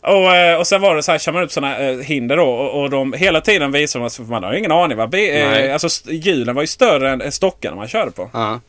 Och, 0.00 0.36
eh, 0.36 0.58
och 0.58 0.66
sen 0.66 0.80
var 0.80 0.96
det 0.96 1.02
så 1.02 1.12
här, 1.12 1.18
kör 1.18 1.32
man 1.32 1.42
upp 1.42 1.52
sådana 1.52 1.78
eh, 1.78 1.98
hinder 1.98 2.36
då 2.36 2.48
och, 2.48 2.82
och 2.82 2.90
de 2.90 3.12
hela 3.12 3.40
tiden 3.40 3.72
visar 3.72 4.00
att 4.00 4.18
man 4.18 4.42
har 4.42 4.52
ingen 4.52 4.72
aning. 4.72 4.98
Va? 4.98 5.06
Be, 5.06 5.28
eh, 5.28 5.72
alltså 5.72 6.10
hjulen 6.10 6.54
var 6.54 6.62
ju 6.62 6.66
större 6.66 7.10
än, 7.10 7.20
än 7.20 7.32
stockarna 7.32 7.76
man 7.76 7.88
körde 7.88 8.10
på. 8.10 8.30
Ja. 8.32 8.60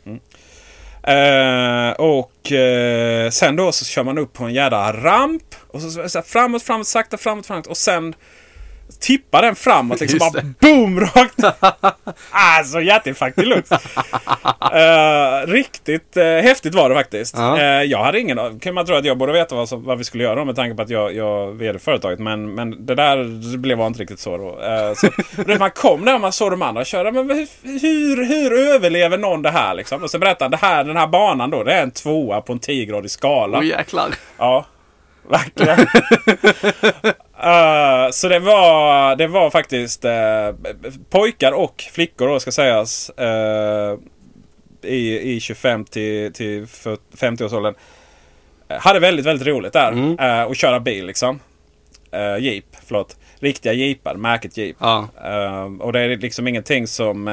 Eh, 1.09 1.91
och 1.91 2.51
eh, 2.51 3.29
sen 3.29 3.55
då 3.55 3.71
så 3.71 3.85
kör 3.85 4.03
man 4.03 4.17
upp 4.17 4.33
på 4.33 4.43
en 4.43 4.53
jädra 4.53 4.93
ramp. 4.93 5.55
Och 5.67 5.81
så, 5.81 6.09
så, 6.09 6.17
här, 6.17 6.21
framåt, 6.21 6.63
framåt, 6.63 6.87
sakta 6.87 7.17
framåt, 7.17 7.45
framåt. 7.45 7.67
Och 7.67 7.77
sen 7.77 8.15
tippar 8.99 9.41
den 9.41 9.55
framåt 9.55 10.01
liksom. 10.01 10.19
Bara 10.19 10.43
boom! 10.59 10.99
Rakt. 10.99 11.39
alltså 12.31 12.81
hjärtinfarkt 12.81 13.35
deluxe. 13.35 13.75
uh, 13.75 15.51
riktigt 15.51 16.17
uh, 16.17 16.23
häftigt 16.23 16.75
var 16.75 16.89
det 16.89 16.95
faktiskt. 16.95 17.37
Eh, 17.37 17.63
jag 17.65 18.03
hade 18.03 18.19
ingen 18.19 18.59
kan 18.59 18.73
man 18.73 18.85
tro 18.85 18.95
att 18.95 19.05
jag 19.05 19.17
borde 19.17 19.33
veta 19.33 19.55
vad, 19.55 19.69
som, 19.69 19.83
vad 19.83 19.97
vi 19.97 20.03
skulle 20.03 20.23
göra 20.23 20.45
med 20.45 20.55
tanke 20.55 20.75
på 20.75 20.81
att 20.81 20.89
jag, 20.89 21.15
jag 21.15 21.51
vd 21.51 21.79
företaget. 21.79 22.19
Men, 22.19 22.55
men 22.55 22.85
det 22.85 22.95
där 22.95 23.57
blev 23.57 23.81
inte 23.81 23.99
riktigt 23.99 24.19
så 24.19 24.37
då. 24.37 24.61
Eh, 24.61 24.93
så, 24.93 25.09
man 25.59 25.71
kom 25.71 26.05
där 26.05 26.15
och 26.15 26.21
man 26.21 26.31
såg 26.31 26.51
de 26.51 26.61
andra 26.61 26.85
köra. 26.85 27.11
Men 27.11 27.29
hur, 27.29 27.79
hur, 27.79 28.25
hur 28.25 28.73
överlever 28.73 29.17
någon 29.17 29.41
det 29.41 29.51
här 29.51 29.73
liksom? 29.73 30.03
Och 30.03 30.09
så 30.09 30.19
berättade 30.19 30.43
han, 30.43 30.51
det 30.51 30.57
här, 30.57 30.83
den 30.83 30.97
här 30.97 31.07
banan 31.07 31.49
då. 31.49 31.63
Det 31.63 31.73
är 31.73 31.83
en 31.83 31.91
tvåa 31.91 32.41
på 32.41 32.53
en 32.53 32.59
10-gradig 32.59 33.07
skala. 33.07 33.57
Åh 33.57 33.65
jäklar. 33.65 34.09
Ja, 34.37 34.65
verkligen. 35.29 35.87
Eh, 37.43 38.11
så 38.11 38.27
det 38.27 38.39
var, 38.39 39.15
det 39.15 39.27
var 39.27 39.49
faktiskt 39.49 40.05
eh, 40.05 40.51
pojkar 41.09 41.51
och 41.51 41.83
flickor 41.91 42.27
då 42.27 42.39
ska 42.39 42.51
sägas. 42.51 43.09
eh, 43.09 43.97
i, 44.81 45.35
I 45.35 45.39
25 45.39 45.85
till, 45.85 46.33
till 46.33 46.65
50-årsåldern. 46.65 47.75
Eh, 48.67 48.79
hade 48.79 48.99
väldigt, 48.99 49.25
väldigt 49.25 49.47
roligt 49.47 49.73
där. 49.73 49.91
Mm. 49.91 50.47
och 50.47 50.55
köra 50.55 50.79
bil 50.79 51.05
liksom. 51.05 51.39
Uh, 52.13 52.43
jeep, 52.43 52.65
förlåt. 52.85 53.17
Riktiga 53.39 53.73
jeepar, 53.73 54.15
märket 54.15 54.57
jeep. 54.57 54.75
Ja. 54.79 55.07
Och 55.79 55.93
det 55.93 55.99
är 55.99 56.17
liksom 56.17 56.47
ingenting 56.47 56.87
som... 56.87 57.23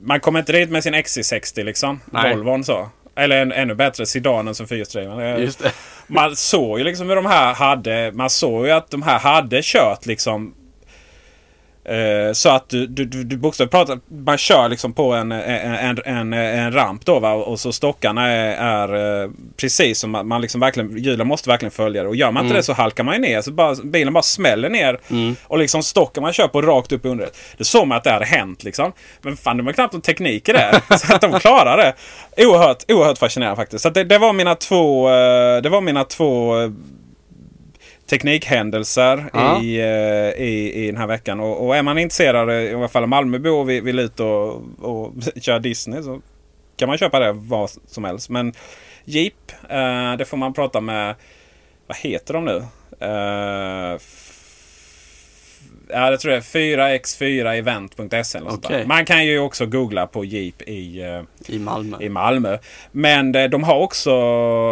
man 0.00 0.20
kommer 0.20 0.38
inte 0.38 0.52
dit 0.52 0.70
med 0.70 0.82
sin 0.82 0.94
XC60 0.94 1.64
liksom. 1.64 2.00
Nej. 2.12 2.34
Volvon 2.34 2.64
så. 2.64 2.88
Eller 3.18 3.42
en, 3.42 3.52
ännu 3.52 3.74
bättre, 3.74 4.06
sedanen 4.06 4.54
som 4.54 4.66
fyrhjulsdriven. 4.66 5.40
Just 5.40 5.62
det. 5.62 5.72
Man 6.06 6.36
såg 6.36 6.78
ju 6.78 6.84
liksom 6.84 7.08
hur 7.08 7.16
de 7.16 7.26
här 7.26 7.54
hade... 7.54 8.12
Man 8.12 8.30
såg 8.30 8.66
ju 8.66 8.72
att 8.72 8.90
de 8.90 9.02
här 9.02 9.18
hade 9.18 9.60
kört 9.62 10.06
liksom... 10.06 10.54
Eh, 11.88 12.32
så 12.32 12.48
att 12.48 12.68
du, 12.68 12.86
du, 12.86 13.04
du, 13.04 13.36
bokstavligt 13.36 13.72
talat, 13.72 14.00
man 14.08 14.38
kör 14.38 14.68
liksom 14.68 14.92
på 14.92 15.12
en, 15.12 15.32
en, 15.32 15.98
en, 16.04 16.32
en 16.32 16.72
ramp 16.72 17.04
då 17.04 17.18
va? 17.18 17.32
Och 17.32 17.60
så 17.60 17.72
stockarna 17.72 18.28
är, 18.28 18.56
är 18.56 19.22
eh, 19.22 19.30
precis 19.56 19.98
som 19.98 20.10
man, 20.10 20.28
man 20.28 20.40
liksom 20.40 20.60
verkligen, 20.60 20.98
hjulen 20.98 21.26
måste 21.26 21.48
verkligen 21.48 21.70
följa 21.70 22.02
det. 22.02 22.08
Och 22.08 22.16
gör 22.16 22.30
man 22.30 22.44
inte 22.44 22.56
det 22.56 22.62
så 22.62 22.72
halkar 22.72 23.04
man 23.04 23.14
ju 23.14 23.20
ner. 23.20 23.40
Så 23.40 23.50
bara, 23.50 23.74
bilen 23.84 24.12
bara 24.12 24.22
smäller 24.22 24.70
ner. 24.70 24.98
Och 25.42 25.58
liksom 25.58 25.82
stocken 25.82 26.22
man 26.22 26.32
kör 26.32 26.48
på 26.48 26.62
rakt 26.62 26.92
upp 26.92 27.04
i 27.04 27.08
underret. 27.08 27.38
Det 27.58 27.64
såg 27.64 27.86
man 27.86 27.98
att 27.98 28.04
det 28.04 28.10
hade 28.10 28.24
hänt 28.24 28.64
liksom. 28.64 28.92
Men 29.22 29.36
fan 29.36 29.56
det 29.56 29.62
var 29.62 29.72
knappt 29.72 29.92
någon 29.92 30.02
teknik 30.02 30.48
i 30.48 30.52
det. 30.52 30.82
så 30.98 31.14
att 31.14 31.20
de 31.20 31.40
klarar 31.40 31.76
det. 31.76 31.94
Oerhört, 32.46 32.84
oerhört 32.88 33.18
fascinerande 33.18 33.56
faktiskt. 33.56 33.82
Så 33.82 33.88
att 33.88 33.94
det, 33.94 34.04
det 34.04 34.18
var 34.18 34.32
mina 34.32 34.54
två, 34.54 35.08
eh, 35.08 35.62
det 35.62 35.68
var 35.68 35.80
mina 35.80 36.04
två 36.04 36.54
teknikhändelser 38.08 39.24
Ja. 39.32 39.62
i, 39.62 39.78
eh, 39.80 40.42
i, 40.44 40.72
i 40.74 40.86
den 40.86 40.96
här 40.96 41.06
veckan. 41.06 41.40
Och, 41.40 41.66
och 41.66 41.76
är 41.76 41.82
man 41.82 41.98
intresserad, 41.98 42.50
i 42.50 42.74
alla 42.74 42.88
fall 42.88 43.06
Malmöbo 43.06 43.50
och 43.50 43.68
vill, 43.70 43.82
vill 43.82 43.98
ut 43.98 44.20
och, 44.20 44.62
och 44.80 45.12
köra 45.40 45.58
Disney 45.58 46.02
så 46.02 46.20
kan 46.76 46.88
man 46.88 46.98
köpa 46.98 47.18
det 47.20 47.32
vad 47.32 47.70
som 47.86 48.04
helst. 48.04 48.30
Men 48.30 48.52
Jeep, 49.04 49.52
eh, 49.68 50.12
det 50.18 50.24
får 50.24 50.36
man 50.36 50.52
prata 50.54 50.80
med, 50.80 51.14
vad 51.86 51.96
heter 51.96 52.34
de 52.34 52.44
nu? 52.44 52.56
Eh, 53.06 53.98
Ja, 55.90 56.10
det 56.10 56.18
tror 56.18 56.34
jag 56.34 56.38
är 56.38 56.44
4x4event.se. 56.44 58.38
eller 58.38 58.44
något 58.44 58.52
sånt 58.52 58.62
där. 58.62 58.74
Okej. 58.74 58.86
Man 58.86 59.04
kan 59.04 59.26
ju 59.26 59.38
också 59.38 59.66
googla 59.66 60.06
på 60.06 60.24
Jeep 60.24 60.62
i, 60.62 61.02
eh, 61.02 61.54
I 61.54 61.58
Malmö. 61.58 61.96
i 62.00 62.08
Malmö. 62.08 62.58
Men 62.92 63.34
eh, 63.34 63.44
de 63.50 63.64
har 63.64 63.78
också 63.78 64.10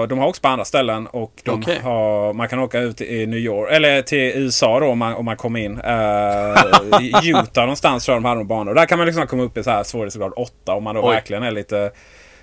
de 0.06 0.18
har 0.18 0.26
också 0.26 0.42
på 0.42 0.48
andra 0.48 0.64
ställen. 0.64 1.06
Och 1.06 1.32
de 1.44 1.60
Okej. 1.60 1.80
har, 1.82 2.32
man 2.32 2.48
kan 2.48 2.58
åka 2.58 2.78
ut 2.80 3.00
i 3.00 3.26
New 3.26 3.38
York. 3.38 3.72
Eller 3.72 4.02
till 4.02 4.18
USA 4.18 4.80
då 4.80 4.86
om 4.86 4.98
man, 4.98 5.14
om 5.14 5.24
man 5.24 5.36
kommer 5.36 5.60
in. 5.60 5.80
Uh, 5.80 7.30
Utah 7.40 7.62
någonstans 7.64 8.04
tror 8.04 8.14
jag 8.14 8.22
de 8.22 8.24
hade 8.28 8.34
några 8.34 8.48
banor. 8.48 8.74
Där 8.74 8.86
kan 8.86 8.98
man 8.98 9.06
liksom 9.06 9.26
komma 9.26 9.42
upp 9.42 9.58
i 9.58 9.62
så 9.62 9.70
här 9.70 9.82
svårighetsgrad 9.82 10.32
8 10.36 10.74
om 10.74 10.84
man 10.84 10.94
då 10.94 11.02
Oj. 11.08 11.14
verkligen 11.14 11.42
är 11.42 11.50
lite 11.50 11.90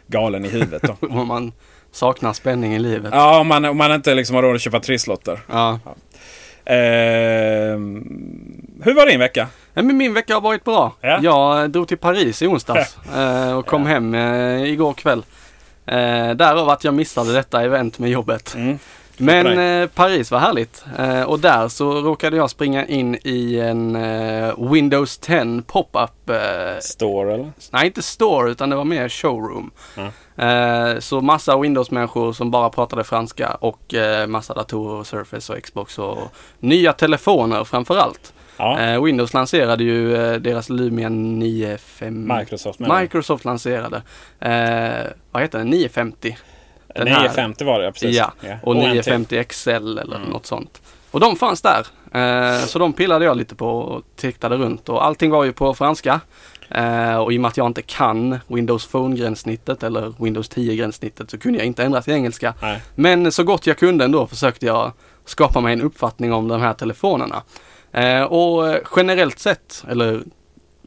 galen 0.07 0.45
i 0.45 0.49
huvudet. 0.49 0.83
Om 1.01 1.27
man 1.27 1.51
saknar 1.91 2.33
spänning 2.33 2.75
i 2.75 2.79
livet. 2.79 3.11
ja, 3.13 3.39
om 3.39 3.47
man, 3.47 3.65
om 3.65 3.77
man 3.77 3.91
inte 3.93 4.15
liksom 4.15 4.35
har 4.35 4.43
råd 4.43 4.55
att 4.55 4.61
köpa 4.61 4.79
trisslotter. 4.79 5.39
Ja. 5.49 5.79
Eh, 5.85 5.91
hur 8.83 8.93
var 8.93 9.05
din 9.05 9.19
vecka? 9.19 9.47
Men 9.73 9.97
min 9.97 10.13
vecka 10.13 10.33
har 10.33 10.41
varit 10.41 10.63
bra. 10.63 10.93
Ja. 11.01 11.19
Jag 11.21 11.69
drog 11.69 11.87
till 11.87 11.97
Paris 11.97 12.41
i 12.41 12.47
onsdags 12.47 12.97
eh, 13.15 13.57
och 13.57 13.65
kom 13.65 13.85
hem 13.85 14.13
eh, 14.15 14.63
igår 14.63 14.93
kväll. 14.93 15.23
Eh, 15.85 16.29
därav 16.31 16.69
att 16.69 16.83
jag 16.83 16.93
missade 16.93 17.33
detta 17.33 17.61
event 17.63 17.99
med 17.99 18.09
jobbet. 18.09 18.55
Mm. 18.55 18.79
Men 19.17 19.59
eh, 19.59 19.87
Paris 19.87 20.31
var 20.31 20.39
härligt. 20.39 20.85
Eh, 20.99 21.21
och 21.21 21.39
där 21.39 21.67
så 21.67 21.91
råkade 22.01 22.37
jag 22.37 22.49
springa 22.49 22.85
in 22.85 23.17
i 23.23 23.59
en 23.59 23.95
eh, 23.95 24.71
Windows 24.71 25.17
10 25.17 25.61
pop-up. 25.67 26.29
Eh, 26.29 26.79
Store 26.79 27.33
eller? 27.33 27.51
nej, 27.71 27.85
inte 27.85 28.01
store 28.01 28.51
utan 28.51 28.69
det 28.69 28.75
var 28.75 28.83
mer 28.83 29.09
showroom. 29.09 29.71
Ja. 29.95 30.07
Eh, 30.35 30.99
så 30.99 31.21
massa 31.21 31.57
Windows-människor 31.59 32.33
som 32.33 32.51
bara 32.51 32.69
pratade 32.69 33.03
franska 33.03 33.49
och 33.59 33.93
eh, 33.93 34.27
massa 34.27 34.53
datorer, 34.53 35.03
Surface 35.03 35.53
och 35.53 35.63
Xbox 35.63 35.99
och 35.99 36.17
nya 36.59 36.93
telefoner 36.93 37.63
framförallt. 37.63 38.33
Ja. 38.57 38.79
Eh, 38.79 39.03
Windows 39.03 39.33
lanserade 39.33 39.83
ju 39.83 40.11
deras 40.39 40.69
Lumia 40.69 41.09
950. 41.09 42.33
Microsoft 42.39 42.79
menar. 42.79 43.01
Microsoft 43.01 43.45
lanserade. 43.45 44.01
Vad 45.31 45.41
heter 45.41 45.57
den? 45.57 45.67
950. 45.69 46.37
Den 46.95 47.07
här- 47.07 47.15
950 47.21 47.63
var 47.65 47.79
det 47.79 47.91
precis. 47.91 48.15
Ja, 48.17 48.31
och 48.63 48.75
en 48.75 48.81
till. 48.81 48.89
950 48.89 49.43
XL 49.43 49.69
eller 49.97 50.15
Mm. 50.15 50.29
något 50.29 50.45
sånt. 50.45 50.81
Och 51.11 51.19
de 51.19 51.35
fanns 51.35 51.61
där. 51.61 51.87
Så 52.67 52.79
de 52.79 52.93
pillade 52.93 53.25
jag 53.25 53.37
lite 53.37 53.55
på 53.55 53.67
och 53.79 54.03
tittade 54.15 54.57
runt 54.57 54.89
och 54.89 55.05
allting 55.05 55.31
var 55.31 55.43
ju 55.43 55.53
på 55.53 55.73
franska. 55.73 56.21
Eh, 56.73 57.15
och 57.15 57.33
i 57.33 57.37
och 57.37 57.41
med 57.41 57.49
att 57.49 57.57
jag 57.57 57.67
inte 57.67 57.81
kan 57.81 58.39
Windows 58.47 58.87
Phone-gränssnittet 58.87 59.83
eller 59.83 60.13
Windows 60.23 60.51
10-gränssnittet 60.51 61.31
så 61.31 61.37
kunde 61.37 61.59
jag 61.59 61.67
inte 61.67 61.83
ändra 61.83 62.01
till 62.01 62.13
engelska. 62.13 62.53
Nej. 62.61 62.81
Men 62.95 63.31
så 63.31 63.43
gott 63.43 63.67
jag 63.67 63.77
kunde 63.77 64.05
ändå 64.05 64.27
försökte 64.27 64.65
jag 64.65 64.91
skapa 65.25 65.61
mig 65.61 65.73
en 65.73 65.81
uppfattning 65.81 66.33
om 66.33 66.47
de 66.47 66.61
här 66.61 66.73
telefonerna. 66.73 67.43
Eh, 67.91 68.23
och 68.23 68.75
generellt 68.95 69.39
sett, 69.39 69.85
eller 69.89 70.23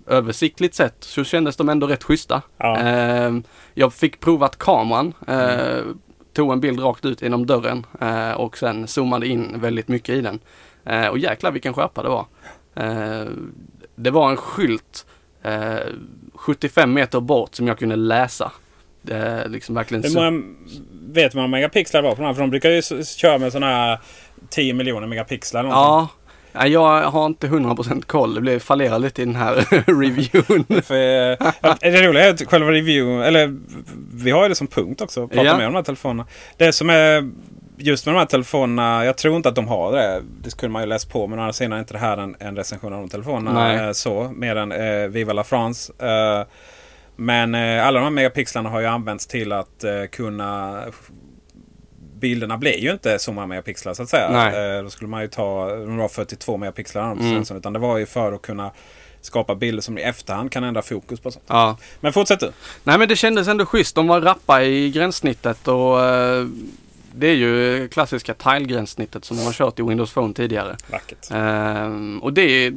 översiktligt 0.07 0.75
sett, 0.75 0.97
så 1.01 1.25
kändes 1.25 1.57
de 1.57 1.69
ändå 1.69 1.87
rätt 1.87 2.05
schyssta. 2.05 2.43
Ja. 2.59 2.79
Eh, 2.79 3.33
jag 3.75 3.93
fick 3.93 4.21
provat 4.21 4.59
kameran, 4.59 5.13
eh, 5.29 5.85
tog 6.33 6.53
en 6.53 6.61
bild 6.61 6.81
rakt 6.81 7.05
ut 7.05 7.23
genom 7.23 7.47
dörren 7.47 7.87
eh, 8.01 8.33
och 8.33 8.59
sen 8.59 8.87
zoomade 8.87 9.27
in 9.27 9.61
väldigt 9.61 9.89
mycket 9.89 10.15
i 10.15 10.21
den. 10.21 10.41
Eh, 10.85 11.07
och 11.07 11.19
jäklar 11.19 11.51
vilken 11.51 11.75
skärpa 11.75 12.03
det 12.03 12.09
var. 12.09 12.27
Det 13.95 14.11
var 14.11 14.31
en 14.31 14.37
skylt 14.37 15.07
eh, 15.47 15.77
75 16.35 16.93
meter 16.93 17.21
bort 17.21 17.55
som 17.55 17.67
jag 17.67 17.79
kunde 17.79 17.97
läsa. 17.97 18.53
Det 19.03 19.15
är 19.15 19.49
liksom 19.49 19.75
verkligen 19.75 20.03
Hur 20.03 20.11
så- 20.11 20.23
många, 20.23 20.43
vet 21.13 21.35
man 21.35 21.43
hur 21.43 21.49
många 21.49 21.57
megapixlar 21.57 22.03
det 22.03 22.09
var 22.09 22.15
på 22.15 22.21
den 22.23 22.27
här? 22.27 22.35
För 22.35 22.41
de 22.41 22.51
brukar 22.51 22.71
ju 22.71 22.83
köra 23.05 23.39
med 23.39 23.53
sådana 23.53 23.73
här 23.73 23.99
10 24.51 24.75
miljoner 24.75 25.07
megapixlar. 25.07 25.63
någonting. 25.63 26.09
Ja, 26.53 26.67
jag 26.67 27.11
har 27.11 27.27
inte 27.27 27.47
100% 27.49 28.07
koll. 28.07 28.35
Det 28.35 28.41
blev 28.41 28.59
fallerar 28.59 28.99
lite 28.99 29.23
i 29.23 29.25
den 29.25 29.37
här 29.37 29.55
reviewen. 30.01 30.83
För, 30.83 30.95
eh, 31.31 31.75
det 31.81 32.09
roliga 32.09 32.25
är 32.25 32.31
att 32.31 32.43
själva 32.49 32.71
review, 32.71 33.27
eller 33.29 33.57
vi 34.15 34.31
har 34.31 34.43
ju 34.43 34.49
det 34.49 34.55
som 34.55 34.67
punkt 34.67 35.01
också. 35.01 35.29
Prata 35.29 35.45
Ja. 35.45 35.57
mer 35.59 35.67
om 35.67 35.73
de 35.73 35.77
här 35.79 35.83
telefonerna. 35.85 36.27
Det 36.57 36.73
som 36.73 36.91
är 36.91 37.31
just 37.77 38.07
med 38.07 38.15
de 38.15 38.19
här 38.19 38.27
telefonerna, 38.27 39.05
jag 39.05 39.17
tror 39.17 39.37
inte 39.37 39.49
att 39.49 39.55
de 39.55 39.69
har 39.69 39.93
det. 39.93 40.23
Det 40.43 40.51
skulle 40.51 40.73
man 40.73 40.83
ju 40.83 40.89
läst 40.89 41.11
på. 41.11 41.27
Men 41.27 41.39
å 41.39 41.43
andra 41.43 41.53
sidan 41.53 41.73
är 41.73 41.79
inte 41.79 41.93
det 41.95 41.99
här 41.99 42.17
en, 42.17 42.37
en 42.39 42.57
recension 42.57 42.93
av 42.93 43.01
de 43.01 43.09
telefonerna. 43.09 43.65
Nej. 43.65 43.87
eh, 43.87 43.93
Så, 43.93 44.33
mer 44.35 44.57
än 44.57 44.73
eh, 44.73 45.09
Viva 45.09 45.33
la 45.33 45.45
France. 45.45 45.93
Eh, 45.99 46.47
men 47.17 47.55
eh, 47.55 47.87
alla 47.87 47.99
de 47.99 48.05
här 48.05 48.11
megapixlarna 48.11 48.69
har 48.71 48.81
ju 48.81 48.87
använts 48.87 49.27
till 49.27 49.53
att 49.53 49.85
eh, 49.85 50.05
kunna 50.13 50.83
Bilderna 52.21 52.57
blir 52.59 52.79
ju 52.79 52.93
inte 52.93 53.19
så 53.19 53.33
många 53.33 53.47
megapixlar 53.47 53.95
så 53.95 54.03
att 54.03 54.09
säga. 54.09 54.31
Nej. 54.31 54.77
Eh, 54.77 54.83
då 54.83 54.91
skulle 54.91 55.09
man 55.09 55.23
ju 55.23 55.29
ta 55.29 55.69
de 55.77 55.97
var 55.97 56.09
42 56.09 56.57
megapixlar. 56.57 57.13
Mm. 57.13 57.43
Utan 57.57 57.73
det 57.73 57.79
var 57.79 57.99
ju 57.99 58.07
för 58.07 58.33
att 58.33 58.43
kunna 58.43 58.71
skapa 59.21 59.55
bilder 59.55 59.83
som 59.83 59.99
i 59.99 60.03
efterhand 60.03 60.53
kan 60.53 60.65
ändra 60.65 60.83
fokus 60.83 61.21
på 61.21 61.31
sånt. 61.31 61.45
Ja. 61.49 61.77
Men 62.01 62.13
fortsätt 62.13 62.41
du. 62.41 62.53
Nej 62.85 62.99
men 62.99 63.09
det 63.09 63.17
kändes 63.17 63.49
ändå 63.49 63.67
schysst. 63.67 63.95
De 63.95 64.07
var 64.07 64.21
rappa 64.21 64.63
i 64.63 64.91
gränssnittet 64.91 65.69
och 65.69 65.99
det 67.17 67.27
är 67.27 67.35
ju 67.35 67.89
klassiska 67.89 68.35
tile-gränssnittet 68.35 69.25
som 69.25 69.37
de 69.37 69.43
har 69.43 69.53
kört 69.53 69.79
i 69.79 69.83
Windows 69.83 70.13
Phone 70.13 70.35
tidigare. 70.35 70.77
Vackert. 70.91 71.31
Ehm, 71.31 72.19
och 72.23 72.33
det 72.33 72.43
är, 72.43 72.75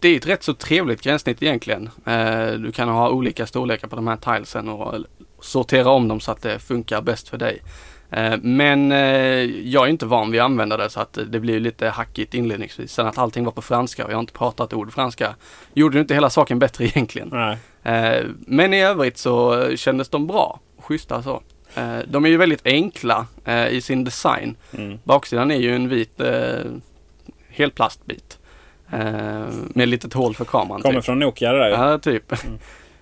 det 0.00 0.08
är 0.08 0.16
ett 0.16 0.26
rätt 0.26 0.42
så 0.42 0.54
trevligt 0.54 1.02
gränssnitt 1.02 1.42
egentligen. 1.42 1.90
Eh, 2.06 2.50
du 2.50 2.72
kan 2.72 2.88
ha 2.88 3.10
olika 3.10 3.46
storlekar 3.46 3.88
på 3.88 3.96
de 3.96 4.06
här 4.08 4.16
tilesen 4.16 4.68
och 4.68 4.94
sortera 5.40 5.90
om 5.90 6.08
dem 6.08 6.20
så 6.20 6.32
att 6.32 6.42
det 6.42 6.58
funkar 6.58 7.02
bäst 7.02 7.28
för 7.28 7.38
dig. 7.38 7.62
Eh, 8.10 8.36
men 8.42 8.92
eh, 8.92 8.98
jag 9.68 9.84
är 9.86 9.90
inte 9.90 10.06
van 10.06 10.30
vid 10.30 10.40
att 10.40 10.44
använda 10.44 10.76
det 10.76 10.90
så 10.90 11.00
att 11.00 11.18
det 11.26 11.40
blir 11.40 11.60
lite 11.60 11.88
hackigt 11.88 12.34
inledningsvis. 12.34 12.92
Sen 12.92 13.06
att 13.06 13.18
allting 13.18 13.44
var 13.44 13.52
på 13.52 13.62
franska 13.62 14.04
och 14.04 14.10
jag 14.10 14.16
har 14.16 14.20
inte 14.20 14.32
pratat 14.32 14.72
ord 14.72 14.92
franska 14.92 15.34
gjorde 15.74 16.00
inte 16.00 16.14
hela 16.14 16.30
saken 16.30 16.58
bättre 16.58 16.84
egentligen. 16.86 17.28
Nej. 17.32 17.58
Eh, 17.82 18.26
Men 18.46 18.74
i 18.74 18.82
övrigt 18.82 19.18
så 19.18 19.66
kändes 19.76 20.08
de 20.08 20.26
bra. 20.26 20.60
Schyssta 20.80 21.22
så. 21.22 21.42
Eh, 21.74 21.98
De 22.06 22.24
är 22.24 22.28
ju 22.28 22.36
väldigt 22.36 22.66
enkla 22.66 23.26
eh, 23.44 23.68
i 23.68 23.80
sin 23.80 24.04
design. 24.04 24.56
Mm. 24.76 24.98
Baksidan 25.04 25.50
är 25.50 25.56
ju 25.56 25.74
en 25.74 25.88
vit 25.88 26.20
eh, 26.20 26.60
helplastbit. 27.48 28.38
Eh, 28.92 28.98
med 29.68 29.82
ett 29.82 29.88
litet 29.88 30.12
hål 30.12 30.34
för 30.34 30.44
kameran. 30.44 30.82
Kommer 30.82 30.94
typ. 30.94 31.04
från 31.04 31.18
Nokia 31.18 31.52
det 31.52 31.58
där. 31.58 31.68
Ja, 31.68 31.98
typ. 31.98 32.32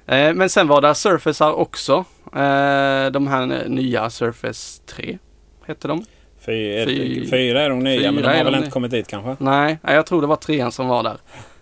Eh, 0.08 0.34
Men 0.34 0.48
sen 0.48 0.68
var 0.68 0.80
det 0.80 0.94
Surfacear 0.94 1.52
också. 1.52 2.04
Eh, 2.26 3.06
De 3.10 3.26
här 3.26 3.68
nya 3.68 4.10
Surface 4.10 4.82
3 4.86 5.18
hette 5.66 5.88
de. 5.88 6.04
Fy, 6.40 6.84
Fy- 6.86 7.30
fyra 7.30 7.62
är 7.62 7.68
de 7.70 7.78
nya 7.78 8.12
men 8.12 8.14
de 8.14 8.20
fyra 8.22 8.36
har 8.36 8.44
väl 8.44 8.52
de 8.52 8.58
inte 8.58 8.70
kommit 8.70 8.90
dit 8.90 9.08
kanske? 9.08 9.44
Nej, 9.44 9.78
jag 9.82 10.06
tror 10.06 10.20
det 10.20 10.26
var 10.26 10.36
trean 10.36 10.72
som 10.72 10.88
var 10.88 11.02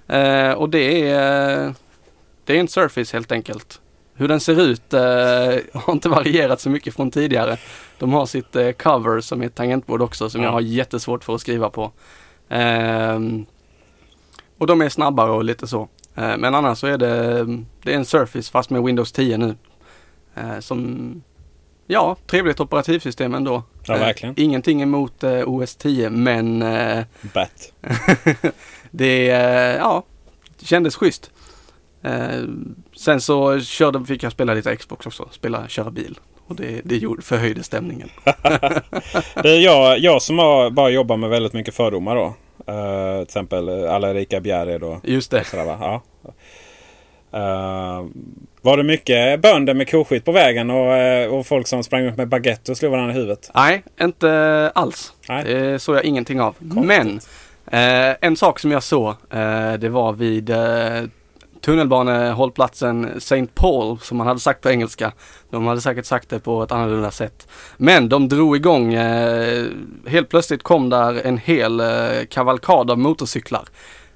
där. 0.06 0.54
Och 0.56 0.68
det 0.70 1.10
är, 1.10 1.74
det 2.44 2.56
är 2.56 2.60
en 2.60 2.68
Surface 2.68 3.16
helt 3.16 3.32
enkelt. 3.32 3.80
Hur 4.16 4.28
den 4.28 4.40
ser 4.40 4.60
ut 4.60 4.92
eh, 4.94 5.00
har 5.80 5.92
inte 5.92 6.08
varierat 6.08 6.60
så 6.60 6.70
mycket 6.70 6.94
från 6.94 7.10
tidigare. 7.10 7.56
De 7.98 8.12
har 8.12 8.26
sitt 8.26 8.56
eh, 8.56 8.70
cover 8.70 9.20
som 9.20 9.42
är 9.42 9.46
ett 9.46 9.54
tangentbord 9.54 10.02
också 10.02 10.30
som 10.30 10.40
Ja. 10.40 10.46
jag 10.46 10.52
har 10.52 10.60
jättesvårt 10.60 11.24
för 11.24 11.34
att 11.34 11.40
skriva 11.40 11.70
på. 11.70 11.92
Ehm, 12.48 13.46
och 14.58 14.66
de 14.66 14.82
är 14.82 14.88
snabbare 14.88 15.30
och 15.30 15.44
lite 15.44 15.66
så. 15.66 15.88
Eh, 16.14 16.36
men 16.36 16.54
annars 16.54 16.78
så 16.78 16.86
är 16.86 16.98
det, 16.98 17.44
det 17.82 17.92
är 17.92 17.96
en 17.96 18.04
Surface 18.04 18.50
fast 18.50 18.70
med 18.70 18.82
Windows 18.82 19.12
10 19.12 19.36
nu. 19.38 19.54
Eh, 20.34 20.58
som, 20.60 21.22
ja, 21.86 22.16
trevligt 22.26 22.60
operativsystem 22.60 23.34
ändå. 23.34 23.62
Ja, 23.84 23.94
Eh, 23.94 24.00
verkligen. 24.00 24.34
ingenting 24.38 24.82
emot 24.82 25.24
eh, 25.24 25.48
OS 25.48 25.76
10 25.76 26.10
men 26.10 26.62
eh, 26.62 27.04
Bat. 27.34 27.72
det, 28.90 29.30
eh, 29.30 29.76
ja, 29.76 30.02
kändes 30.62 30.96
schysst. 30.96 31.30
Eh, 32.04 32.42
sen 32.96 33.20
så 33.20 33.60
körde, 33.60 34.04
fick 34.04 34.22
jag 34.22 34.32
spela 34.32 34.54
lite 34.54 34.76
Xbox 34.76 35.06
också, 35.06 35.28
spela, 35.30 35.68
köra 35.68 35.90
bil. 35.90 36.18
Och 36.46 36.56
det, 36.56 36.80
det 36.84 36.96
gjorde, 36.96 37.22
förhöjde 37.22 37.62
stämningen. 37.62 38.08
Det 39.42 39.50
är 39.50 39.60
jag, 39.60 39.98
jag 39.98 40.22
som 40.22 40.38
har 40.38 40.70
bara 40.70 40.90
jobbar 40.90 41.16
med 41.16 41.30
väldigt 41.30 41.52
mycket 41.52 41.74
fördomar 41.74 42.16
då. 42.16 42.34
Uh, 42.72 43.16
till 43.16 43.22
exempel 43.22 43.68
eh, 43.68 43.94
alla 43.94 44.10
Erika 44.10 44.40
Bjärred 44.40 44.82
och 44.82 45.00
Just 45.02 45.30
det. 45.30 45.44
sådär. 45.44 45.64
Ja. 45.64 46.02
Eh, 47.32 48.06
var 48.62 48.76
det 48.76 48.82
mycket 48.82 49.40
bönder 49.40 49.74
med 49.74 49.90
koskit 49.90 50.24
på 50.24 50.32
vägen 50.32 50.70
och, 50.70 51.38
och 51.38 51.46
folk 51.46 51.66
som 51.66 51.84
sprang 51.84 52.06
upp 52.06 52.16
med 52.16 52.28
baguette 52.28 52.70
och 52.70 52.76
slog 52.78 52.90
varandra 52.92 53.12
i 53.12 53.16
huvudet? 53.16 53.50
Nej, 53.54 53.84
inte 54.00 54.70
alls. 54.74 55.12
Nej. 55.28 55.44
Det 55.44 55.78
såg 55.78 55.96
jag 55.96 56.04
ingenting 56.04 56.40
av. 56.40 56.54
Men 56.58 57.20
eh, 57.66 58.16
en 58.20 58.36
sak 58.36 58.58
som 58.58 58.70
jag 58.70 58.82
såg, 58.82 59.14
det 59.78 59.88
var 59.88 60.12
vid 60.12 60.50
tunnelbanehållplatsen 61.64 63.04
St. 63.16 63.46
Paul, 63.54 63.98
som 63.98 64.16
man 64.16 64.26
hade 64.26 64.40
sagt 64.40 64.60
på 64.60 64.70
engelska. 64.70 65.12
De 65.50 65.66
hade 65.66 65.80
säkert 65.80 66.06
sagt 66.06 66.28
det 66.28 66.40
på 66.40 66.62
ett 66.62 66.72
annorlunda 66.72 67.10
sätt. 67.10 67.48
Men 67.76 68.08
de 68.08 68.28
drog 68.28 68.56
igång, 68.56 68.94
eh, 68.94 69.66
helt 70.06 70.28
plötsligt 70.28 70.62
kom 70.62 70.90
där 70.90 71.26
en 71.26 71.38
hel 71.38 71.80
eh, 71.80 71.86
kavalkad 72.30 72.90
av 72.90 72.98
motorcyklar. 72.98 73.64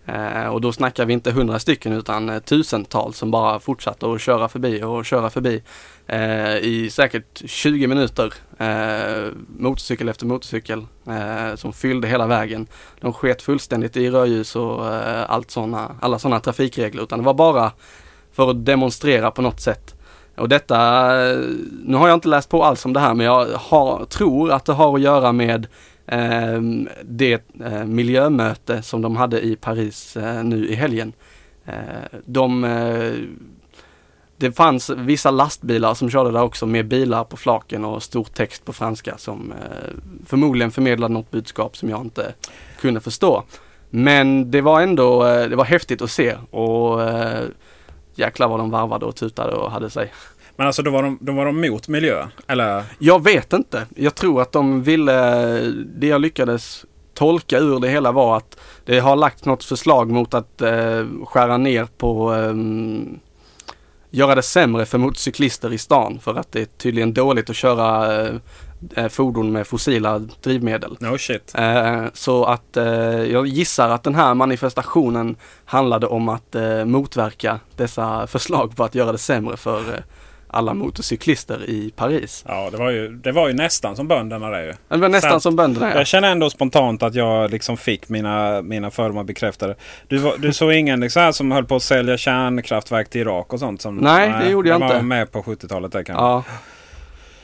Eh, 0.09 0.47
och 0.47 0.61
då 0.61 0.73
snackar 0.73 1.05
vi 1.05 1.12
inte 1.12 1.31
hundra 1.31 1.59
stycken 1.59 1.92
utan 1.92 2.29
eh, 2.29 2.38
tusentals 2.38 3.18
som 3.18 3.31
bara 3.31 3.61
fortsatte 3.61 4.12
att 4.12 4.21
köra 4.21 4.49
förbi 4.49 4.83
och 4.83 5.05
köra 5.05 5.31
förbi. 5.31 5.62
Eh, 6.07 6.57
I 6.57 6.90
säkert 6.92 7.42
20 7.51 7.87
minuter. 7.87 8.35
Eh, 8.59 9.33
motorcykel 9.59 10.09
efter 10.09 10.27
motorcykel 10.27 10.87
eh, 11.07 11.55
som 11.55 11.73
fyllde 11.73 12.09
hela 12.09 12.27
vägen. 12.27 12.66
De 13.01 13.12
sket 13.12 13.42
fullständigt 13.42 13.97
i 13.97 14.11
rödljus 14.11 14.57
och 14.57 14.94
eh, 14.94 15.31
allt 15.31 15.51
såna, 15.51 15.97
alla 16.01 16.18
sådana 16.18 16.40
trafikregler 16.40 17.03
utan 17.03 17.18
det 17.18 17.25
var 17.25 17.35
bara 17.35 17.73
för 18.33 18.51
att 18.51 18.64
demonstrera 18.64 19.31
på 19.31 19.42
något 19.42 19.61
sätt. 19.61 19.94
Och 20.37 20.49
detta, 20.49 20.77
eh, 21.31 21.38
nu 21.85 21.97
har 21.97 22.09
jag 22.09 22.16
inte 22.16 22.29
läst 22.29 22.49
på 22.49 22.64
alls 22.64 22.85
om 22.85 22.92
det 22.92 23.01
här 23.01 23.14
men 23.14 23.27
jag 23.27 23.47
har, 23.55 24.05
tror 24.05 24.53
att 24.53 24.64
det 24.64 24.73
har 24.73 24.94
att 24.94 25.01
göra 25.01 25.33
med 25.33 25.66
Ehm, 26.09 26.88
det 27.05 27.42
eh, 27.64 27.85
miljömöte 27.85 28.83
som 28.83 29.03
de 29.03 29.16
hade 29.16 29.40
i 29.40 29.57
Paris 29.57 30.16
eh, 30.16 30.44
nu 30.44 30.68
i 30.68 30.75
helgen. 30.75 31.12
Eh, 31.64 32.18
de, 32.25 32.64
eh, 32.64 33.12
det 34.37 34.53
fanns 34.53 34.90
vissa 34.90 35.31
lastbilar 35.31 35.94
som 35.94 36.11
körde 36.11 36.31
där 36.31 36.42
också 36.42 36.66
med 36.66 36.88
bilar 36.88 37.25
på 37.25 37.37
flaken 37.37 37.85
och 37.85 38.03
stor 38.03 38.25
text 38.25 38.64
på 38.64 38.73
franska 38.73 39.18
som 39.18 39.53
eh, 39.53 39.94
förmodligen 40.27 40.71
förmedlade 40.71 41.14
något 41.14 41.31
budskap 41.31 41.77
som 41.77 41.88
jag 41.88 42.01
inte 42.01 42.35
kunde 42.81 43.01
förstå. 43.01 43.42
Men 43.90 44.51
det 44.51 44.61
var 44.61 44.81
ändå, 44.81 45.27
eh, 45.27 45.49
det 45.49 45.57
var 45.57 45.64
häftigt 45.64 46.03
att 46.03 46.11
se 46.11 46.37
och 46.51 47.03
eh, 47.03 47.44
jäklar 48.14 48.49
vad 48.49 48.59
de 48.59 48.71
varvade 48.71 49.07
och 49.07 49.16
tutade 49.16 49.53
och 49.53 49.71
hade 49.71 49.90
sig. 49.90 50.12
Men 50.59 50.66
alltså 50.66 50.83
då 50.83 50.90
var 50.90 51.03
de, 51.03 51.18
då 51.21 51.33
var 51.33 51.47
de 51.47 51.61
mot 51.61 51.88
miljö? 51.88 52.27
Eller? 52.47 52.83
Jag 52.99 53.25
vet 53.25 53.53
inte. 53.53 53.87
Jag 53.97 54.14
tror 54.14 54.42
att 54.42 54.53
de 54.53 54.83
ville, 54.83 55.12
det 55.85 56.07
jag 56.07 56.21
lyckades 56.21 56.85
tolka 57.14 57.59
ur 57.59 57.81
det 57.81 57.88
hela 57.88 58.12
var 58.12 58.37
att 58.37 58.59
det 58.85 58.99
har 58.99 59.16
lagt 59.16 59.44
något 59.44 59.64
förslag 59.64 60.11
mot 60.11 60.35
att 60.35 60.61
eh, 60.61 61.05
skära 61.25 61.57
ner 61.57 61.85
på 61.85 62.33
ehm, 62.33 63.18
göra 64.11 64.35
det 64.35 64.42
sämre 64.42 64.87
för 64.87 64.99
motorcyklister 64.99 65.73
i 65.73 65.79
stan 65.79 66.18
för 66.23 66.35
att 66.35 66.53
det 66.53 66.61
är 66.61 66.64
tydligen 66.64 67.14
dåligt 67.14 67.51
att 67.51 67.57
köra 67.57 68.21
eh, 68.23 68.35
eh, 68.97 69.09
fordon 69.09 69.53
med 69.53 69.66
fossila 69.66 70.18
drivmedel. 70.18 70.97
No 71.01 71.18
shit. 71.18 71.53
Eh, 71.55 72.05
så 72.12 72.44
att 72.44 72.77
eh, 72.77 72.85
jag 73.23 73.47
gissar 73.47 73.88
att 73.88 74.03
den 74.03 74.14
här 74.14 74.35
manifestationen 74.35 75.37
handlade 75.64 76.07
om 76.07 76.29
att 76.29 76.55
eh, 76.55 76.85
motverka 76.85 77.61
dessa 77.77 78.27
förslag 78.27 78.77
på 78.77 78.85
att 78.85 78.94
göra 78.94 79.12
det 79.12 79.18
sämre 79.18 79.57
för 79.57 79.94
eh, 79.94 80.01
alla 80.51 80.75
motorcyklister 80.75 81.71
i 81.71 81.93
Paris. 81.97 82.45
Ja, 82.49 82.69
det 82.71 82.77
var 82.77 82.91
ju, 82.91 83.09
det 83.09 83.33
var 83.33 83.49
ju 83.49 83.55
nästan 83.55 83.97
som 83.97 84.09
bönderna 84.09 84.49
det 84.51 84.65
ju. 84.65 84.73
Det 84.89 84.97
var 84.97 85.09
nästan 85.09 85.31
Sant. 85.31 85.43
som 85.43 85.57
bönderna. 85.57 85.91
Ja. 85.91 85.97
Jag 85.99 86.07
känner 86.07 86.31
ändå 86.31 86.51
spontant 86.51 87.03
att 87.03 87.15
jag 87.15 87.51
liksom 87.51 87.77
fick 87.77 88.09
mina, 88.09 88.63
mina 88.63 88.91
fördomar 88.91 89.25
bekräftade. 89.25 89.75
Du, 90.09 90.19
var- 90.19 90.37
du 90.39 90.53
såg 90.53 90.73
ingen 90.73 91.01
liksom 91.01 91.23
här 91.23 91.33
som 91.33 91.51
höll 91.53 91.65
på 91.65 91.77
att 91.77 91.83
sälja 91.83 92.17
kärnkraftverk 92.17 93.11
till 93.11 93.21
Irak 93.21 93.53
och 93.53 93.59
sånt? 93.61 93.83
Som, 93.83 93.97
Nej, 93.97 94.35
det 94.45 94.51
gjorde 94.51 94.69
jag 94.69 94.79
var 94.79 94.87
inte. 94.87 95.03
med 95.03 95.33
på 95.33 95.43
70-talet 95.43 95.93
där 95.93 96.03
kanske. 96.03 96.25
Ja. 96.25 96.45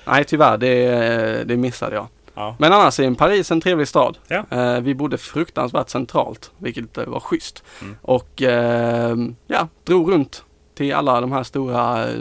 Nej 0.07 0.25
tyvärr, 0.25 0.57
det, 0.59 1.45
det 1.49 1.57
missade 1.57 1.95
jag. 1.97 2.07
Ja. 2.35 2.57
Men 2.59 2.73
annars 2.73 3.01
är 3.01 3.15
Paris 3.15 3.51
en 3.51 3.61
trevlig 3.61 3.89
stad. 3.89 4.19
Ja. 4.29 4.45
Eh, 4.51 4.81
vi 4.81 4.95
bodde 4.95 5.19
fruktansvärt 5.19 5.89
centralt, 5.89 6.51
vilket 6.59 6.99
eh, 6.99 7.05
var 7.05 7.21
schysst. 7.21 7.63
Mm. 7.83 7.97
Och 8.03 8.43
eh, 8.43 9.17
ja, 9.47 9.69
drog 9.85 10.13
runt 10.13 10.45
till 10.77 10.95
alla 10.95 11.21
de 11.21 11.33
här 11.33 11.43
stora 11.43 12.05
eh, 12.09 12.15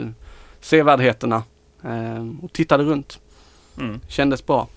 sevärdheterna 0.64 1.42
eh, 1.84 2.28
och 2.42 2.52
tittade 2.52 2.84
runt. 2.84 3.20
Mm. 3.80 4.00
Kändes 4.08 4.46
bra. 4.46 4.68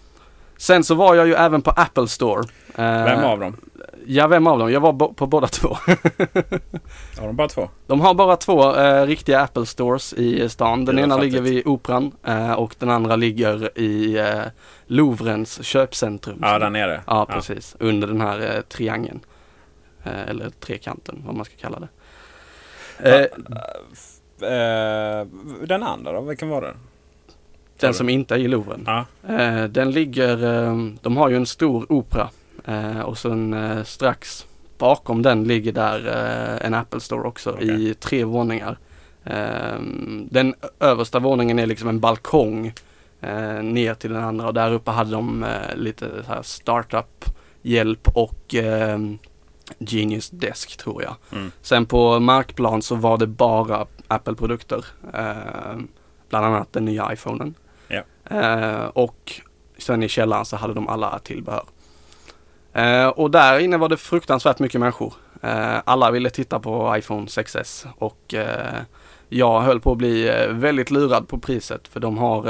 Sen 0.57 0.83
så 0.83 0.95
var 0.95 1.15
jag 1.15 1.27
ju 1.27 1.33
även 1.33 1.61
på 1.61 1.71
Apple 1.71 2.07
Store. 2.07 2.43
Eh, 2.75 3.03
Vem 3.03 3.23
av 3.23 3.39
dem? 3.39 3.57
Ja, 4.05 4.27
vem 4.27 4.47
av 4.47 4.59
dem? 4.59 4.71
Jag 4.71 4.79
var 4.79 4.93
på 5.13 5.25
båda 5.27 5.47
två. 5.47 5.77
Har 7.19 7.27
de 7.27 7.35
bara 7.35 7.47
två? 7.47 7.69
De 7.87 8.01
har 8.01 8.13
bara 8.13 8.35
två 8.35 8.75
eh, 8.75 9.05
riktiga 9.05 9.41
Apple 9.41 9.65
Stores 9.65 10.13
i 10.13 10.49
stan. 10.49 10.85
Den 10.85 10.99
ena 10.99 11.15
fattigt. 11.15 11.33
ligger 11.33 11.41
vid 11.41 11.67
Operan 11.67 12.11
eh, 12.23 12.51
och 12.51 12.75
den 12.79 12.89
andra 12.89 13.15
ligger 13.15 13.79
i 13.79 14.17
eh, 14.17 14.41
Louvrens 14.85 15.63
köpcentrum. 15.63 16.39
Ja, 16.41 16.59
där 16.59 16.69
nere. 16.69 17.01
Ja, 17.07 17.25
precis. 17.25 17.75
Under 17.79 18.07
den 18.07 18.21
här 18.21 18.55
eh, 18.55 18.61
triangeln. 18.61 19.19
Eh, 20.03 20.29
eller 20.29 20.49
trekanten, 20.49 21.23
vad 21.25 21.35
man 21.35 21.45
ska 21.45 21.55
kalla 21.61 21.79
det. 21.79 21.89
Eh, 22.99 23.25
den 25.67 25.83
andra 25.83 26.11
då? 26.11 26.21
Vilken 26.21 26.49
var 26.49 26.61
det? 26.61 26.73
den 27.79 27.93
som 27.93 28.09
inte 28.09 28.35
är 28.35 28.39
i 28.39 28.47
Louvren. 28.47 28.83
Ja. 28.85 29.05
Eh, 29.29 29.63
den 29.63 29.91
ligger, 29.91 30.65
eh, 30.67 30.77
de 31.01 31.17
har 31.17 31.29
ju 31.29 31.35
en 31.35 31.45
stor 31.45 31.91
opera 31.91 32.29
eh, 32.65 32.99
och 32.99 33.17
sen 33.17 33.53
eh, 33.53 33.83
strax 33.83 34.45
bakom 34.77 35.21
den 35.21 35.43
ligger 35.43 35.71
där 35.71 36.07
eh, 36.07 36.65
en 36.65 36.73
Apple 36.73 36.99
Store 36.99 37.27
också 37.27 37.51
Okej. 37.51 37.89
i 37.89 37.93
tre 37.93 38.23
våningar. 38.23 38.77
Eh, 39.23 39.79
den 40.29 40.55
översta 40.79 41.19
våningen 41.19 41.59
är 41.59 41.65
liksom 41.65 41.89
en 41.89 41.99
balkong 41.99 42.73
eh, 43.21 43.63
ner 43.63 43.93
till 43.93 44.13
den 44.13 44.23
andra 44.23 44.47
och 44.47 44.53
där 44.53 44.73
uppe 44.73 44.91
hade 44.91 45.11
de 45.11 45.43
eh, 45.43 45.75
lite 45.75 46.23
så 46.25 46.33
här 46.33 46.41
startup 46.41 47.25
hjälp 47.61 48.07
och 48.13 48.55
eh, 48.55 48.99
Genius 49.79 50.29
Desk 50.29 50.77
tror 50.77 51.03
jag. 51.03 51.15
Mm. 51.31 51.51
Sen 51.61 51.85
på 51.85 52.19
markplan 52.19 52.81
så 52.81 52.95
var 52.95 53.17
det 53.17 53.27
bara 53.27 53.85
Apple-produkter. 54.07 54.85
Eh, 55.13 55.77
bland 56.29 56.45
annat 56.45 56.73
den 56.73 56.85
nya 56.85 57.13
iPhonen. 57.13 57.53
Ja. 57.87 58.01
Eh, 58.37 58.85
och 58.85 59.41
sen 59.77 60.03
i 60.03 60.09
källaren 60.09 60.45
så 60.45 60.55
hade 60.55 60.73
de 60.73 60.87
alla 60.87 61.19
tillbehör. 61.19 61.63
Eh, 62.73 63.07
och 63.07 63.31
där 63.31 63.59
inne 63.59 63.77
var 63.77 63.89
det 63.89 63.97
fruktansvärt 63.97 64.59
mycket 64.59 64.81
människor. 64.81 65.13
Eh, 65.41 65.77
alla 65.85 66.11
ville 66.11 66.29
titta 66.29 66.59
på 66.59 66.95
iPhone 66.97 67.25
6S 67.25 67.87
och 67.97 68.33
eh, 68.33 68.81
jag 69.29 69.61
höll 69.61 69.79
på 69.79 69.91
att 69.91 69.97
bli 69.97 70.29
eh, 70.29 70.47
väldigt 70.47 70.91
lurad 70.91 71.27
på 71.27 71.39
priset 71.39 71.87
för 71.87 71.99
de 71.99 72.17
har 72.17 72.47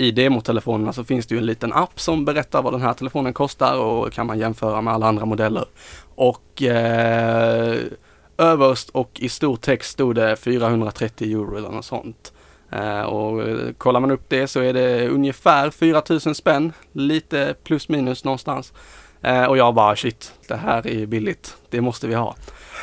i 0.00 0.10
demotelefonerna 0.10 0.92
så 0.92 1.04
finns 1.04 1.26
det 1.26 1.34
ju 1.34 1.38
en 1.38 1.46
liten 1.46 1.72
app 1.72 2.00
som 2.00 2.24
berättar 2.24 2.62
vad 2.62 2.72
den 2.72 2.82
här 2.82 2.92
telefonen 2.94 3.32
kostar 3.32 3.78
och 3.78 4.12
kan 4.12 4.26
man 4.26 4.38
jämföra 4.38 4.80
med 4.80 4.94
alla 4.94 5.06
andra 5.06 5.24
modeller. 5.24 5.64
Och 6.14 6.62
eh, 6.62 7.76
överst 8.38 8.90
och 8.90 9.10
i 9.14 9.28
stor 9.28 9.56
text 9.56 9.90
stod 9.90 10.14
det 10.14 10.36
430 10.36 11.32
euro 11.32 11.56
eller 11.56 11.68
något 11.68 11.84
sånt. 11.84 12.32
Eh, 12.72 13.00
och 13.00 13.42
eh, 13.42 13.72
kollar 13.78 14.00
man 14.00 14.10
upp 14.10 14.24
det 14.28 14.46
så 14.46 14.60
är 14.60 14.72
det 14.72 15.08
ungefär 15.08 15.70
4000 15.70 16.34
spänn, 16.34 16.72
lite 16.92 17.54
plus 17.64 17.88
minus 17.88 18.24
någonstans. 18.24 18.72
Eh, 19.22 19.44
och 19.44 19.58
jag 19.58 19.74
bara 19.74 19.96
shit, 19.96 20.32
det 20.48 20.56
här 20.56 20.86
är 20.86 21.06
billigt, 21.06 21.56
det 21.70 21.80
måste 21.80 22.06
vi 22.06 22.14
ha. 22.14 22.34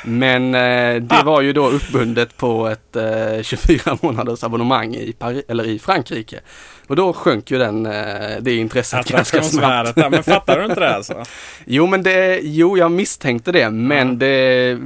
Men 0.06 0.56
eh, 0.56 1.02
det 1.02 1.24
var 1.26 1.42
ju 1.42 1.54
då 1.54 1.68
uppbundet 1.70 2.38
på 2.38 2.68
ett 2.68 2.96
eh, 2.96 3.42
24 3.44 3.98
månaders 4.02 4.44
abonnemang 4.44 4.96
i, 4.96 5.16
Pari- 5.20 5.44
eller 5.48 5.64
i 5.64 5.80
Frankrike. 5.80 6.40
Och 6.88 6.96
då 6.96 7.14
sjönk 7.14 7.52
ju 7.52 7.58
den, 7.58 7.86
eh, 7.86 8.38
det 8.40 8.56
intresset 8.56 9.08
ganska 9.08 9.42
snabbt. 9.44 9.96
Men 9.96 10.24
fattar 10.24 10.60
du 10.60 10.66
inte 10.66 10.80
det 10.80 10.96
alltså? 10.96 11.24
Jo 11.66 11.88
men 11.88 12.04
det, 12.04 12.40
jo 12.44 12.78
jag 12.78 12.92
misstänkte 12.92 13.52
det 13.52 13.70
men 13.70 14.08
Ja. 14.08 14.14
det 14.14 14.78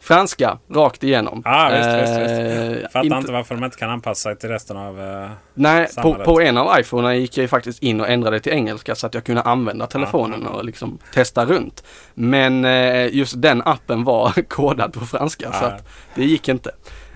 Franska, 0.00 0.58
rakt 0.74 1.04
igenom. 1.04 1.42
Ja, 1.44 1.70
visst, 1.76 1.88
visst, 1.88 2.30
Eh, 2.30 2.68
visst. 2.68 2.82
Fattar 2.92 3.04
inte- 3.04 3.16
inte 3.16 3.32
varför 3.32 3.54
de 3.54 3.64
inte 3.64 3.76
kan 3.76 3.90
anpassa 3.90 4.20
sig 4.30 4.36
till 4.38 4.48
resten 4.48 4.76
av... 4.76 5.00
eh, 5.00 5.30
Nej, 5.54 5.88
på, 6.02 6.14
på 6.14 6.40
en 6.40 6.56
av 6.56 6.80
iPhonerna 6.80 7.14
gick 7.16 7.36
jag 7.38 7.42
ju 7.42 7.48
faktiskt 7.48 7.82
in 7.82 8.00
och 8.00 8.08
ändrade 8.08 8.40
till 8.40 8.52
engelska 8.52 8.94
så 8.94 9.06
att 9.06 9.14
jag 9.14 9.24
kunde 9.24 9.42
använda 9.42 9.86
telefonen 9.86 10.42
Ja, 10.44 10.50
och 10.50 10.64
liksom 10.64 10.98
testa 11.14 11.44
runt. 11.44 11.84
Men 12.14 12.64
eh, 12.64 13.14
just 13.16 13.42
den 13.42 13.62
appen 13.64 14.04
var 14.04 14.42
kodad 14.48 14.92
på 14.92 15.00
franska 15.06 15.52
så 15.52 15.64
Ja. 15.64 15.68
att 15.68 15.88
det 16.14 16.24
gick 16.24 16.48
inte. 16.48 16.70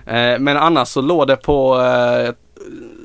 Eh, 0.05 0.39
men 0.39 0.57
annars 0.57 0.87
så 0.87 1.01
låg 1.01 1.27
det 1.27 1.35
på 1.35 1.81
eh, 1.81 2.33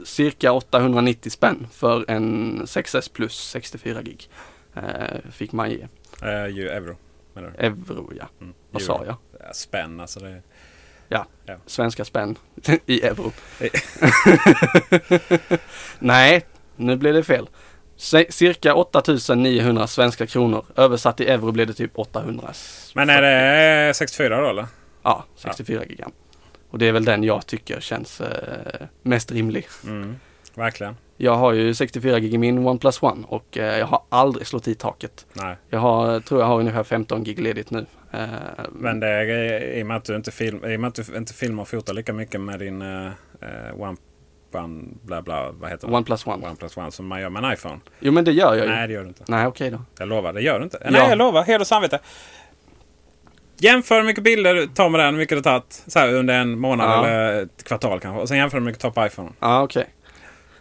cirka 0.08 0.52
890 0.52 1.30
spänn 1.30 1.66
för 1.72 2.04
en 2.10 2.62
6S 2.66 3.12
plus 3.12 3.48
64 3.50 4.02
gig. 4.02 4.28
Eh, 4.74 4.82
fick 5.32 5.52
man 5.52 5.70
ge. 5.70 5.86
ju 6.48 6.68
euro. 6.68 6.96
Menar 7.34 7.50
du? 7.58 7.66
Euro 7.66 8.12
ja. 8.18 8.28
Mm. 8.40 8.54
Vad 8.70 8.82
Euro. 8.82 8.86
sa 8.98 9.04
jag? 9.06 9.16
Ja, 9.40 9.52
Spänn 9.52 10.00
alltså. 10.00 10.20
Det, 10.20 10.42
Svenska 11.66 12.04
spänn 12.04 12.38
i 12.86 13.02
euro. 13.02 13.32
Nej, 15.98 16.46
nu 16.76 16.96
blev 16.96 17.14
det 17.14 17.24
fel. 17.24 17.48
Cirka 18.28 18.74
8900 18.74 19.86
svenska 19.86 20.26
kronor. 20.26 20.64
Översatt 20.76 21.20
i 21.20 21.26
euro 21.28 21.52
blev 21.52 21.66
det 21.66 21.74
typ 21.74 21.98
800. 21.98 22.52
men 22.94 23.10
är 23.10 23.22
det 23.22 23.94
64 23.94 24.40
då 24.40 24.48
eller? 24.48 24.66
Ja, 25.02 25.24
64 25.36 25.84
gigan. 25.84 26.12
Och 26.70 26.78
det 26.78 26.88
är 26.88 26.92
väl 26.92 27.04
den 27.04 27.24
jag 27.24 27.46
tycker 27.46 27.80
känns 27.80 28.20
eh, 28.20 28.86
mest 29.02 29.32
rimlig. 29.32 29.66
Mm. 29.84 30.16
Verkligen. 30.54 30.96
Jag 31.16 31.34
har 31.34 31.52
ju 31.52 31.74
64 31.74 32.20
gig 32.20 32.34
i 32.34 32.38
min 32.38 32.58
OnePlus 32.58 33.02
One 33.02 33.26
och 33.28 33.58
eh, 33.58 33.78
jag 33.78 33.86
har 33.86 34.02
aldrig 34.08 34.46
slått 34.46 34.68
i 34.68 34.74
taket. 34.74 35.26
Nej. 35.32 35.56
Jag 35.68 35.78
har, 35.78 36.20
tror 36.20 36.40
jag 36.40 36.46
har 36.46 36.60
ungefär 36.60 36.84
15 36.84 37.24
gig 37.24 37.40
ledigt 37.40 37.70
nu. 37.70 37.86
Eh, 38.12 38.26
Men 38.72 39.00
det 39.00 39.08
är 39.08 39.78
i 39.78 39.82
och 39.82 39.86
med 39.86 39.96
att 39.96 40.04
du 40.04 40.16
inte, 40.16 40.30
film, 40.30 40.64
i 40.64 40.76
och 40.76 40.92
du 40.92 41.16
inte 41.16 41.34
filmar 41.34 41.62
och 41.62 41.68
fotar 41.68 41.94
lika 41.94 42.12
mycket 42.12 42.40
med 42.40 42.58
din 42.58 42.82
uh, 42.82 43.10
One, 43.76 43.96
one 44.52 44.84
bla 45.02 45.22
bla, 45.22 45.50
vad 45.52 45.70
heter? 45.70 45.94
OnePlus 45.94 46.26
One. 46.26 46.46
OnePlus 46.46 46.76
One 46.76 46.90
som 46.92 47.06
man 47.06 47.20
gör 47.20 47.30
med 47.30 47.44
en 47.44 47.52
iPhone. 47.52 47.80
Jo 48.00 48.12
men 48.12 48.24
det 48.24 48.32
gör 48.32 48.54
jag 48.54 48.66
ju. 48.66 48.72
Nej 48.72 48.88
det 48.88 48.94
gör 48.94 49.02
du 49.02 49.08
inte. 49.08 49.24
Nej 49.28 49.46
okej 49.46 49.70
då. 49.70 49.82
Jag 49.98 50.08
lovar, 50.08 50.32
det 50.32 50.40
gör 50.40 50.58
du 50.58 50.64
inte. 50.64 50.78
Ja. 50.84 50.90
Nej 50.90 51.08
jag 51.08 51.18
lovar, 51.18 51.44
heder 51.44 51.60
och 51.60 51.66
samvete. 51.66 51.98
Jämför 53.60 53.96
hur 53.96 54.02
mycket 54.02 54.24
bilder 54.24 54.54
du 54.54 54.66
tar 54.66 54.88
med 54.88 55.00
den, 55.00 55.14
hur 55.14 55.18
mycket 55.18 55.36
har 55.38 55.42
tagit 55.42 55.82
så 55.86 55.98
här, 55.98 56.14
under 56.14 56.34
en 56.34 56.58
månad 56.58 56.90
Ja. 56.90 57.06
eller 57.06 57.42
ett 57.42 57.64
kvartal 57.64 58.00
kanske. 58.00 58.20
Och 58.22 58.28
sen 58.28 58.36
jämför 58.36 58.58
hur 58.58 58.64
mycket 58.64 58.80
du 58.82 58.90
tar 58.90 59.00
på 59.02 59.06
iPhone. 59.06 59.30
Ja 59.40 59.62
okej. 59.62 59.86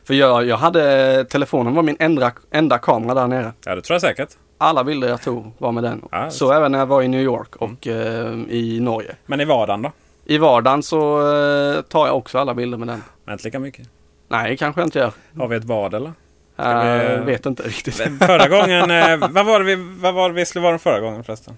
För 0.07 0.13
jag, 0.13 0.45
jag 0.45 0.57
hade, 0.57 1.25
telefonen 1.25 1.73
var 1.75 1.83
min 1.83 1.97
enda, 1.99 2.31
enda 2.51 2.77
kamera 2.77 3.13
där 3.13 3.27
nere. 3.27 3.51
Ja 3.65 3.75
det 3.75 3.81
tror 3.81 3.95
jag 3.95 4.01
säkert. 4.01 4.29
Alla 4.57 4.83
bilder 4.83 5.07
jag 5.09 5.21
tog 5.21 5.51
var 5.57 5.71
med 5.71 5.83
den. 5.83 6.01
Ja, 6.11 6.29
så 6.29 6.51
även 6.51 6.71
när 6.71 6.79
jag 6.79 6.85
var 6.85 7.01
i 7.01 7.07
New 7.07 7.21
York 7.21 7.55
och 7.55 7.87
eh, 7.87 8.33
i 8.49 8.79
Norge. 8.81 9.15
Men 9.25 9.41
i 9.41 9.45
vardagen 9.45 9.81
då? 9.81 9.91
I 10.25 10.37
vardagen 10.37 10.83
så 10.83 11.19
eh, 11.19 11.81
tar 11.81 12.07
jag 12.07 12.17
också 12.17 12.37
alla 12.39 12.53
bilder 12.53 12.77
med 12.77 12.87
den. 12.87 13.03
Men 13.25 13.33
inte 13.33 13.43
lika 13.43 13.59
mycket. 13.59 13.87
Nej, 14.29 14.57
kanske 14.57 14.81
jag 14.81 14.87
inte 14.87 14.99
gör. 14.99 15.11
Har 15.39 15.47
vi 15.47 15.55
ett 15.55 15.63
bad 15.63 15.93
eller? 15.93 16.11
Jag 16.55 17.17
vi- 17.19 17.25
vet 17.31 17.45
inte 17.45 17.63
riktigt. 17.63 17.95
Förra 18.19 18.47
gången, 18.47 18.91
eh, 19.21 19.29
vad, 19.29 19.45
var 19.45 19.59
det 19.59 19.65
vi, 19.65 19.75
vad 20.01 20.13
var 20.13 20.29
det 20.29 20.35
vi 20.35 20.45
skulle 20.45 20.63
vara 20.63 20.71
den 20.71 20.79
förra 20.79 20.99
gången 20.99 21.23
förresten? 21.23 21.57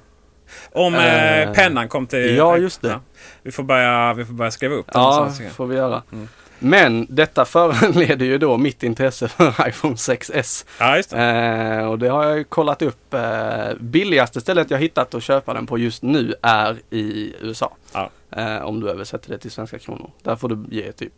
Om 0.71 0.95
eh, 0.95 1.39
Eh, 1.41 1.53
pennan 1.53 1.87
kom 1.89 2.07
till... 2.07 2.35
ja, 2.35 2.57
just 2.57 2.81
det. 2.81 2.99
Vi, 3.43 3.51
får 3.51 3.63
börja, 3.63 4.13
vi 4.13 4.25
får 4.25 4.33
börja 4.33 4.51
skriva 4.51 4.75
upp 4.75 4.87
den. 4.93 5.01
Ja, 5.01 5.31
jag. 5.39 5.51
får 5.51 5.65
vi 5.67 5.75
göra. 5.75 6.03
Mm. 6.11 6.27
Men 6.59 7.07
detta 7.09 7.45
föranleder 7.45 8.25
ju 8.25 8.37
då 8.37 8.57
mitt 8.57 8.83
intresse 8.83 9.27
för 9.27 9.67
iPhone 9.69 9.95
6S. 9.95 10.65
ja, 10.79 10.97
just 10.97 11.09
det. 11.09 11.17
Eh, 11.23 11.85
och 11.89 11.99
det 11.99 12.07
har 12.07 12.23
jag 12.25 12.37
ju 12.37 12.43
kollat 12.43 12.81
upp. 12.81 13.13
Eh, 13.13 13.73
billigaste 13.79 14.41
stället 14.41 14.71
jag 14.71 14.77
hittat 14.79 15.13
att 15.13 15.23
köpa 15.23 15.53
den 15.53 15.67
på 15.67 15.77
just 15.77 16.03
nu 16.03 16.33
är 16.41 16.77
i 16.89 17.35
USA. 17.41 17.75
Ja. 17.93 18.09
Eh, 18.31 18.61
om 18.61 18.79
du 18.79 18.89
översätter 18.89 19.29
det 19.29 19.37
till 19.37 19.51
svenska 19.51 19.79
kronor. 19.79 20.11
Där 20.23 20.35
får 20.35 20.49
du 20.49 20.75
ge 20.75 20.91
typ 20.91 21.13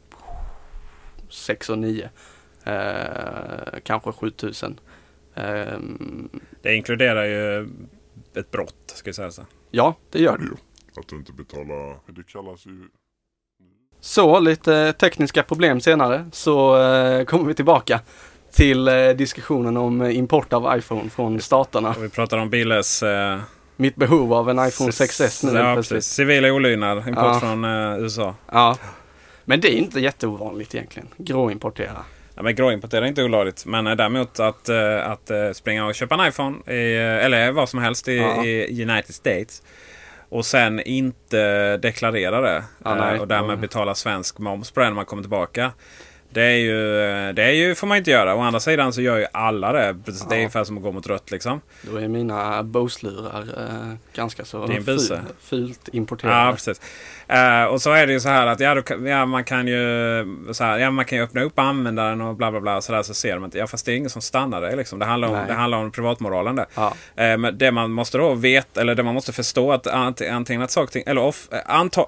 6 1.30 1.70
och 1.70 1.78
9. 1.78 2.10
Eh, 2.63 2.74
kanske 3.84 4.12
7000. 4.12 4.80
Eh, 5.36 5.44
Det 6.62 6.76
inkluderar 6.76 7.24
ju 7.26 7.70
ett 8.38 8.52
brott, 8.52 8.94
ska 8.96 9.08
jag 9.08 9.15
säga 9.15 9.32
så. 9.32 9.46
ja, 9.72 9.96
det 10.12 10.20
gör 10.20 10.38
det. 10.38 10.46
Att 11.02 11.08
du 11.08 11.15
inte 11.15 11.34
betalar, 11.34 12.12
det 12.12 12.24
kallas 12.28 12.65
ju... 12.65 12.88
Så, 14.00 14.39
lite 14.39 14.94
tekniska 14.94 15.44
problem 15.44 15.82
senare 15.82 16.30
så 16.32 16.82
eh, 16.84 17.26
kommer 17.26 17.46
vi 17.46 17.54
tillbaka 17.54 18.00
till 18.52 18.88
eh, 18.88 19.10
diskussionen 19.10 19.78
om 19.78 20.02
import 20.02 20.54
av 20.54 20.78
iPhone 20.78 21.10
från 21.10 21.41
staterna. 21.41 21.89
Och 21.89 22.04
vi 22.04 22.10
pratar 22.10 22.38
om 22.38 22.50
Billes... 22.50 23.04
Eh, 23.04 23.39
Mitt 23.76 23.96
behov 23.96 24.34
av 24.34 24.50
en 24.50 24.67
iPhone 24.67 24.91
6S 24.91 25.46
nu 25.54 25.60
ja, 25.60 25.74
plötsligt. 25.74 26.04
Civila 26.04 26.54
olydnad. 26.54 26.98
Import 26.98 27.13
Ja. 27.15 27.39
från 27.39 27.65
eh, 27.65 28.00
USA. 28.00 28.36
Ja. 28.52 28.78
Men 29.46 29.62
det 29.62 29.74
är 29.74 29.78
inte 29.78 30.00
jätteovanligt 30.00 30.76
egentligen. 30.76 31.08
Gråimportera. 31.17 32.06
Ja, 32.36 32.41
men 32.44 32.56
gråimport 32.56 32.94
är 32.94 33.06
inte 33.06 33.24
olagligt. 33.24 33.65
Men 33.65 33.88
eh, 33.88 33.96
däremot 33.96 34.39
att, 34.39 34.70
eh, 34.70 35.10
att 35.12 35.30
eh, 35.30 35.52
springa 35.52 35.86
och 35.86 35.96
köpa 35.96 36.15
en 36.15 36.28
iPhone, 36.28 36.74
i, 36.74 36.96
eller 36.98 37.52
vad 37.52 37.70
som 37.70 37.80
helst 37.80 38.08
i, 38.08 38.17
Ja. 38.17 38.46
i 38.46 38.84
United 38.89 39.15
States. 39.15 39.63
Och 40.30 40.46
sen 40.46 40.80
inte 40.80 41.78
deklarera 41.78 42.41
det. 42.41 42.63
Ja, 42.84 43.20
och 43.20 43.28
därmed 43.28 43.60
betala 43.60 43.96
svensk 43.96 44.39
moms 44.39 44.72
på 44.72 44.80
det 44.80 44.86
när 44.86 44.94
man 44.96 45.06
kommer 45.06 45.24
tillbaka. 45.24 45.72
Det 46.34 46.41
är 46.44 46.56
ju, 46.58 47.02
eh, 47.02 47.34
det 47.34 47.44
är 47.44 47.52
ju, 47.52 47.76
får 47.76 47.88
man 47.88 47.98
inte 47.98 48.12
göra. 48.12 48.36
Å 48.36 48.41
andra 48.41 48.60
sidan 48.60 48.94
så 48.94 49.02
gör 49.02 49.17
ju 49.17 49.26
alla 49.32 49.72
det. 49.72 49.94
Det 50.06 50.12
är 50.12 50.15
Ja. 50.30 50.36
ungefär 50.36 50.63
som 50.63 50.78
att 50.78 50.84
gå 50.84 50.91
mot 50.91 51.08
rött 51.08 51.32
liksom. 51.32 51.62
Då 51.82 51.98
är 51.98 52.08
mina 52.08 52.63
Bose-lurar 52.63 53.41
eh, 53.58 53.94
ganska 54.15 54.46
så 54.46 54.67
ful, 54.67 55.00
fult 55.41 55.89
importerade. 55.94 56.46
Ja, 56.46 56.52
precis. 56.52 56.82
Eh, 57.28 57.63
och 57.63 57.82
så 57.82 57.91
är 57.91 58.08
det 58.08 58.13
ju 58.13 58.20
så 58.20 58.30
här 58.30 58.48
att 58.48 58.60
ja, 58.60 58.76
då, 58.76 59.08
ja, 59.08 59.26
man 59.26 59.44
kan 59.44 59.67
ju 59.67 59.76
så 60.52 60.63
här, 60.63 60.78
ja, 60.80 60.91
man 60.91 61.06
kan 61.06 61.17
ju 61.17 61.24
öppna 61.24 61.41
upp 61.41 61.60
användaren 61.60 62.22
och 62.22 62.36
bla 62.36 62.52
bla 62.52 62.60
bla. 62.62 62.82
Så, 62.82 62.91
där, 62.91 63.04
så 63.04 63.13
ser 63.13 63.34
de 63.36 63.46
inte. 63.46 63.58
Ja, 63.58 63.67
fast 63.67 63.86
det 63.86 63.91
är 63.94 63.96
ingen 63.96 64.10
som 64.10 64.22
stannar 64.22 64.62
det. 64.62 64.76
Liksom. 64.76 65.00
Det, 65.00 65.06
handlar 65.06 65.28
om, 65.28 65.34
Nej. 65.34 65.44
det 65.48 65.54
handlar 65.54 65.78
om 65.78 65.91
privatmoralen 65.91 66.56
där. 66.56 66.65
Ja. 66.76 66.94
Eh, 67.15 67.38
men 67.38 67.58
det 67.58 67.72
man 67.72 67.91
måste 67.91 68.17
då 68.17 68.34
veta, 68.34 68.82
eller 68.82 68.96
det 68.96 69.04
man 69.04 69.13
måste 69.13 69.34
förstå 69.34 69.72
att 69.72 69.88
ant, 69.88 70.22
antingen 70.22 70.62
att 70.62 70.72
saker 70.72 71.04
eller 71.06 71.22
off, 71.22 71.48
eh, 71.52 71.60
anta... 71.65 72.06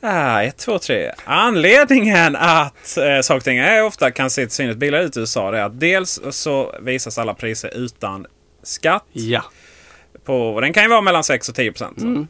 Ah, 0.00 0.42
ett, 0.42 0.56
två, 0.58 0.78
tre. 0.78 1.12
Anledningen 1.24 2.36
att 2.36 2.96
eh, 2.96 3.20
saker 3.20 3.36
och 3.36 3.44
ting 3.44 3.58
är 3.58 3.84
ofta 3.84 4.10
kan 4.10 4.30
se 4.30 4.42
till 4.42 4.50
synes 4.50 4.76
billigare 4.76 5.04
ut 5.04 5.16
i 5.16 5.20
USA 5.20 5.50
det 5.50 5.58
är 5.58 5.62
att 5.64 5.80
dels 5.80 6.20
så 6.30 6.74
visas 6.80 7.18
alla 7.18 7.34
priser 7.34 7.70
utan 7.74 8.26
skatt. 8.62 9.04
ja. 9.12 9.42
På, 10.24 10.60
den 10.60 10.72
kan 10.72 10.82
ju 10.82 10.88
vara 10.88 11.00
mellan 11.00 11.24
6 11.24 11.48
och 11.48 11.54
10 11.54 11.72
procent. 11.72 11.98
Mm. 11.98 12.26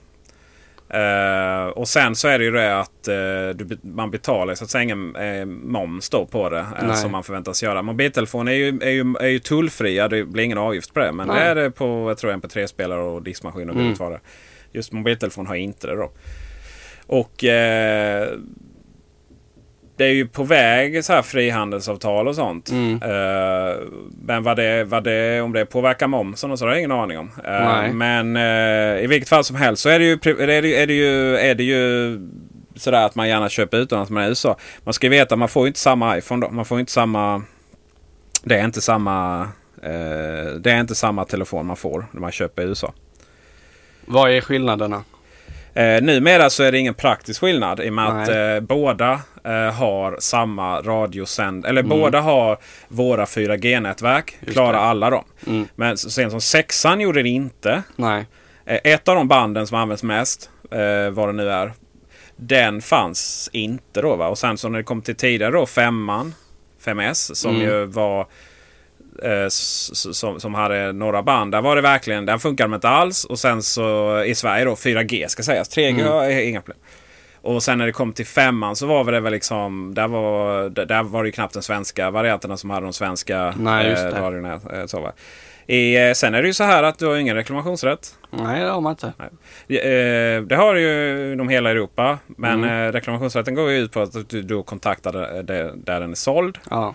Eh, 0.88 1.66
och 1.66 1.88
sen 1.88 2.16
så 2.16 2.28
är 2.28 2.38
det 2.38 2.44
ju 2.44 2.50
det 2.50 2.78
att 2.78 3.08
eh, 3.08 3.14
du, 3.54 3.78
man 3.82 4.10
betalar 4.10 4.54
så 4.54 4.64
att 4.64 4.70
säga 4.70 4.82
ingen 4.82 5.16
eh, 5.16 5.44
moms 5.46 6.10
då 6.10 6.26
på 6.26 6.48
det. 6.48 6.66
Nej. 6.82 6.96
som 6.96 7.12
man 7.12 7.24
förväntas 7.24 7.62
göra. 7.62 7.82
Mobiltelefon 7.82 8.48
är 8.48 8.52
ju, 8.52 8.78
är 8.82 8.90
ju, 8.90 9.14
är 9.20 9.28
ju 9.28 9.38
tullfria. 9.38 10.08
Det 10.08 10.24
blir 10.24 10.44
ingen 10.44 10.58
avgift 10.58 10.94
på 10.94 11.00
det. 11.00 11.12
Men 11.12 11.28
Nej. 11.28 11.36
det 11.36 11.44
är 11.44 11.54
det 11.54 11.70
på 11.70 12.04
jag 12.08 12.18
tror 12.18 12.32
MP3-spelare 12.32 13.00
och 13.00 13.22
diskmaskin 13.22 13.70
och 13.70 13.76
Mm. 13.76 13.94
mm. 14.00 14.18
Just 14.72 14.92
mobiltelefon 14.92 15.46
har 15.46 15.54
inte 15.54 15.86
det 15.86 15.96
då. 15.96 16.10
Och 17.10 17.44
eh, 17.44 18.28
det 19.96 20.04
är 20.04 20.12
ju 20.12 20.26
på 20.26 20.42
väg 20.42 21.04
så 21.04 21.12
här 21.12 21.22
frihandelsavtal 21.22 22.28
och 22.28 22.34
sånt. 22.34 22.70
Mm. 22.70 23.02
Eh, 23.02 23.76
men 24.22 24.42
vad 24.42 24.56
det, 24.56 24.84
vad 24.84 25.04
det, 25.04 25.40
om 25.40 25.52
det 25.52 25.66
påverkar 25.66 26.06
momsen 26.06 26.50
och 26.50 26.58
så 26.58 26.64
har 26.64 26.70
jag 26.70 26.78
ingen 26.78 26.92
aning 26.92 27.18
om. 27.18 27.30
Eh, 27.44 27.92
men 27.92 28.36
eh, 28.36 29.04
i 29.04 29.06
vilket 29.06 29.28
fall 29.28 29.44
som 29.44 29.56
helst 29.56 29.82
så 29.82 29.88
är 29.88 29.98
det 29.98 30.04
ju, 30.04 30.12
är 30.12 30.62
det, 30.62 30.82
är 30.82 30.86
det 30.86 30.94
ju, 30.94 31.36
är 31.36 31.54
det 31.54 31.64
ju 31.64 32.18
sådär 32.76 33.06
att 33.06 33.14
man 33.14 33.28
gärna 33.28 33.48
köper 33.48 33.78
utomlands 33.78 34.10
men 34.10 34.24
i 34.24 34.28
USA. 34.28 34.56
Man 34.84 34.94
ska 34.94 35.06
ju 35.06 35.10
veta 35.10 35.34
att 35.34 35.38
man 35.38 35.48
får 35.48 35.62
ju 35.62 35.66
inte 35.66 35.80
samma 35.80 36.18
iPhone 36.18 36.46
då. 36.46 36.52
Man 36.52 36.64
får 36.64 36.80
inte 36.80 36.92
samma... 36.92 37.42
Det 38.42 38.58
är 38.58 38.64
inte 38.64 38.80
samma... 38.80 39.48
Eh, 39.82 40.54
det 40.60 40.70
är 40.70 40.80
inte 40.80 40.94
samma 40.94 41.24
telefon 41.24 41.66
man 41.66 41.76
får 41.76 42.06
när 42.12 42.20
man 42.20 42.32
köper 42.32 42.62
i 42.62 42.66
USA. 42.66 42.92
Vad 44.06 44.30
är 44.30 44.40
skillnaderna? 44.40 45.04
Eh, 45.74 46.02
numera 46.02 46.50
så 46.50 46.62
är 46.62 46.72
det 46.72 46.78
ingen 46.78 46.94
praktisk 46.94 47.40
skillnad 47.40 47.80
i 47.80 47.88
och 47.88 47.92
med 47.92 48.06
att 48.08 48.28
Nej. 48.28 48.54
eh, 48.56 48.60
båda 48.60 49.20
eh, 49.44 49.52
har 49.74 50.16
samma 50.20 50.80
radiosänd... 50.80 51.66
Eller 51.66 51.82
Mm. 51.82 51.88
båda 52.00 52.20
har 52.20 52.58
våra 52.88 53.24
4G-nätverk. 53.24 54.36
Just 54.40 54.52
Klarar 54.52 54.72
det. 54.72 54.78
alla 54.78 55.10
dem. 55.10 55.24
Mm. 55.46 55.68
Men 55.74 55.96
så 55.98 56.10
sent 56.10 56.30
som 56.30 56.40
sexan 56.40 57.00
gjorde 57.00 57.22
det 57.22 57.28
inte. 57.28 57.82
Eh, 58.66 58.78
ett 58.84 59.08
av 59.08 59.14
de 59.16 59.28
banden 59.28 59.66
som 59.66 59.76
används 59.78 60.02
mest, 60.02 60.50
eh, 60.70 61.10
vad 61.10 61.28
det 61.28 61.32
nu 61.32 61.50
är, 61.50 61.72
den 62.36 62.82
fanns 62.82 63.50
inte 63.52 64.00
då. 64.02 64.16
Va? 64.16 64.28
Och 64.28 64.38
sen 64.38 64.58
så 64.58 64.68
när 64.68 64.78
det 64.78 64.84
kom 64.84 65.02
till 65.02 65.14
tidigare 65.16 65.50
då, 65.52 65.66
femman, 65.66 66.34
5S, 66.84 67.34
som 67.34 67.50
Mm. 67.56 67.62
ju 67.62 67.84
var 67.84 68.26
eh, 69.22 69.46
som, 69.48 70.40
som 70.40 70.54
hade 70.54 70.92
några 70.92 71.22
band. 71.22 71.52
Där 71.52 71.60
var 71.60 71.76
det 71.76 71.82
verkligen, 71.82 72.26
den 72.26 72.38
funkade 72.38 72.74
inte 72.74 72.88
alls. 72.88 73.24
Och 73.24 73.38
sen 73.38 73.62
så 73.62 74.22
i 74.24 74.34
Sverige 74.34 74.64
då 74.64 74.74
4G 74.74 75.28
ska 75.28 75.42
sägas. 75.42 75.76
3G 75.76 76.00
Mm. 76.00 76.06
är 76.12 76.40
inga 76.48 76.60
problem. 76.60 76.82
Och 77.42 77.62
sen 77.62 77.78
när 77.78 77.86
det 77.86 77.92
kom 77.92 78.12
till 78.12 78.26
femman 78.26 78.76
så 78.76 78.86
var 78.86 79.12
det 79.12 79.20
väl 79.20 79.32
liksom, 79.32 79.94
där 79.94 80.08
var, 80.08 80.68
där, 80.68 81.02
var 81.02 81.22
det 81.22 81.28
ju 81.28 81.32
knappt 81.32 81.54
den 81.54 81.62
svenska 81.62 82.10
varianterna 82.10 82.56
som 82.56 82.70
hade 82.70 82.86
de 82.86 82.92
svenska 82.92 83.54
Nej, 83.58 83.88
just 83.90 84.02
det. 84.02 84.20
radiorna. 84.20 84.60
Eh, 84.72 84.86
så, 84.86 85.00
va? 85.00 85.12
I, 85.66 85.96
eh, 86.08 86.12
sen 86.12 86.34
är 86.34 86.42
det 86.42 86.48
ju 86.48 86.54
så 86.54 86.64
här 86.64 86.82
att 86.82 86.98
du 86.98 87.06
har 87.06 87.16
ingen 87.16 87.36
reklamationsrätt. 87.36 88.14
Nej, 88.30 88.60
det 88.60 88.70
har 88.70 88.80
man 88.80 88.92
inte. 88.92 89.06
Eh, 89.68 90.42
det 90.42 90.56
har 90.56 90.74
ju 90.74 91.32
inom 91.32 91.48
hela 91.48 91.70
Europa. 91.70 92.18
Men 92.26 92.64
Mm. 92.64 92.86
eh, 92.88 92.92
reklamationsrätten 92.92 93.54
går 93.54 93.70
ju 93.70 93.78
ut 93.78 93.92
på 93.92 94.00
att 94.02 94.28
du, 94.30 94.42
du 94.42 94.62
kontaktar 94.62 95.12
där 95.84 96.00
den 96.00 96.10
är 96.10 96.14
såld. 96.14 96.58
Ja. 96.70 96.94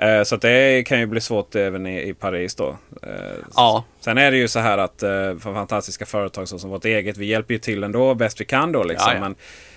Eh, 0.00 0.22
så 0.22 0.36
det 0.36 0.86
kan 0.86 1.00
ju 1.00 1.06
bli 1.06 1.20
svårt 1.20 1.54
även 1.54 1.86
i, 1.86 2.08
i 2.08 2.14
Paris 2.14 2.54
då. 2.54 2.76
Eh, 3.02 3.10
Ja. 3.54 3.84
Sen 4.00 4.18
är 4.18 4.30
det 4.30 4.36
ju 4.36 4.48
så 4.48 4.58
här 4.58 4.78
att 4.78 5.02
eh, 5.02 5.08
för 5.10 5.54
fantastiska 5.54 6.06
företag 6.06 6.48
som 6.48 6.70
vårt 6.70 6.84
eget, 6.84 7.16
vi 7.16 7.26
hjälper 7.26 7.54
ju 7.54 7.60
till 7.60 7.84
ändå 7.84 8.14
bäst 8.14 8.40
vi 8.40 8.44
kan 8.44 8.72
då. 8.72 8.84
Liksom. 8.84 9.08
Ja, 9.10 9.14
ja. 9.14 9.20
Men 9.20 9.34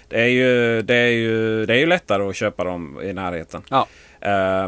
det 0.07 0.21
är, 0.21 0.27
ju, 0.27 0.81
det, 0.81 0.95
är 0.95 1.07
ju, 1.11 1.65
det 1.65 1.73
är 1.73 1.77
ju 1.77 1.85
lättare 1.85 2.23
att 2.23 2.35
köpa 2.35 2.63
dem 2.63 2.99
i 3.03 3.13
närheten. 3.13 3.61
Ja. 3.69 3.87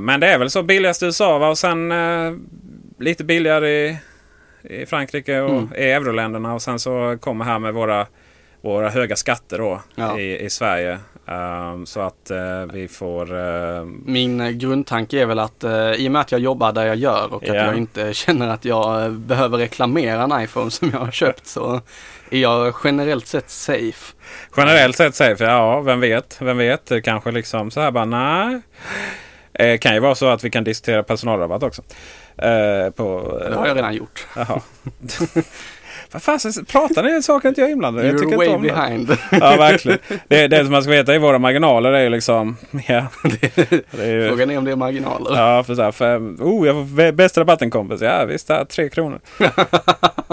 Men 0.02 0.20
det 0.20 0.28
är 0.28 0.40
väl 0.40 0.50
så 0.50 0.64
billigast 0.64 1.04
i 1.04 1.06
USA 1.06 1.38
va? 1.38 1.50
och 1.50 1.58
sen 1.58 1.94
lite 3.00 3.24
billigare 3.24 3.70
i, 3.70 3.98
i 4.64 4.86
Frankrike 4.86 5.42
och 5.42 5.50
Mm. 5.50 5.70
i 5.76 5.84
euroländerna. 5.92 6.54
Och 6.54 6.62
sen 6.62 6.80
så 6.80 7.18
kommer 7.22 7.46
här 7.46 7.60
med 7.60 7.74
våra, 7.74 8.08
våra 8.62 8.90
höga 8.90 9.16
skatter 9.16 9.58
då 9.58 9.82
i, 10.20 10.38
i 10.46 10.50
Sverige. 10.50 11.00
Um, 11.28 11.86
så 11.86 12.00
att 12.02 12.32
eh, 12.32 12.66
vi 12.74 12.88
får... 12.88 13.38
eh, 13.40 13.84
Min 14.06 14.42
eh, 14.42 14.50
grundtanke 14.50 15.22
är 15.22 15.26
väl 15.26 15.40
att 15.40 15.64
eh, 15.64 15.92
i 15.92 16.08
och 16.08 16.12
med 16.12 16.22
att 16.22 16.32
jag 16.32 16.42
jobbar 16.42 16.72
där 16.72 16.86
jag 16.86 16.96
gör 16.96 17.34
och 17.34 17.44
att 17.44 17.50
Ja. 17.50 17.56
jag 17.56 17.78
inte 17.78 18.14
känner 18.14 18.48
att 18.48 18.66
jag 18.66 19.04
eh, 19.06 19.10
behöver 19.12 19.58
reklamera 19.58 20.24
en 20.24 20.44
iPhone 20.44 20.72
som 20.72 20.90
jag 20.94 21.00
har 21.00 21.12
köpt 21.12 21.48
så 21.48 21.82
är 22.32 22.40
jag 22.40 22.74
generellt 22.84 23.28
sett 23.28 23.50
safe. 23.50 24.14
Generellt 24.58 24.96
sett 24.96 25.16
safe, 25.16 25.44
ja 25.44 25.82
vem 25.82 26.00
vet. 26.00 26.38
Vem 26.42 26.58
vet, 26.58 26.92
kanske 27.04 27.32
liksom 27.32 27.72
så 27.72 27.82
här 27.82 27.92
bara 27.92 28.06
nej. 28.06 28.62
Eh, 29.54 29.78
kan 29.78 29.94
ju 29.94 30.00
vara 30.00 30.16
så 30.16 30.28
att 30.28 30.44
vi 30.44 30.50
kan 30.50 30.64
diskutera 30.64 31.04
personalrabatt 31.04 31.64
också. 31.64 31.82
Eh, 32.38 32.90
på, 32.96 33.38
Det 33.50 33.56
har 33.56 33.68
jag 33.68 33.78
redan 33.78 33.94
gjort. 33.94 34.28
Jaha. 34.36 34.62
Vad 36.16 36.24
fasen, 36.24 36.66
pratar 36.66 37.04
ni 37.04 37.22
saker 37.24 37.50
inte 37.50 37.62
jag 37.62 37.70
är 37.70 37.74
inblandad 37.74 38.06
i? 38.06 38.08
Jag 38.08 38.18
tycker 38.18 38.34
inte 38.34 38.38
way 38.38 38.48
det. 38.48 38.74
behind. 38.74 39.18
Ja, 39.32 39.56
verkligen. 39.58 40.00
Det, 40.28 40.48
det 40.48 40.64
som 40.64 40.72
man 40.72 40.84
ska 40.84 40.92
veta 40.92 41.16
i 41.16 41.18
våra 41.18 41.40
marginaler 41.40 41.94
är 41.94 42.04
ju 42.04 42.10
liksom... 42.10 42.58
Ja, 42.88 43.08
det 43.92 44.04
är 44.04 44.14
ju, 44.14 44.30
Frågan 44.30 44.52
är 44.52 44.58
om 44.58 44.66
det 44.66 44.72
är 44.72 44.76
marginaler. 44.76 45.40
ja 45.40 45.64
för 45.64 45.76
så 45.76 45.82
här, 45.82 45.92
för, 45.92 46.18
oh, 46.18 46.68
jag 46.68 46.76
får 46.76 46.84
bä- 46.84 47.12
bästa 47.12 47.42
rabatten 47.42 47.70
kompis. 47.70 48.02
Ja, 48.02 48.26
visst, 48.26 48.48
det 48.48 48.54
är 48.54 48.66
tre 48.66 48.90
kronor. 48.90 49.20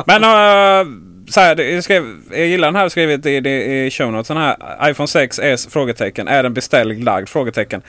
Men 0.06 0.24
uh, 0.24 0.92
så 1.28 1.40
här, 1.40 1.60
jag, 1.60 1.84
skrev, 1.84 2.04
jag 2.30 2.46
gillar 2.46 2.68
den 2.68 2.76
här 2.76 2.88
skrivit 2.88 3.26
i, 3.26 3.30
i, 3.30 3.86
i 3.86 3.90
show 3.90 4.12
notes. 4.12 4.28
Den 4.28 4.36
här 4.36 4.56
iPhone 4.90 5.06
6s? 5.06 5.70
Frågetecken. 5.70 6.28
Är 6.28 6.42
den 6.42 6.54
beställning 6.54 7.04
lagd? 7.04 7.28
Frågetecken. 7.28 7.82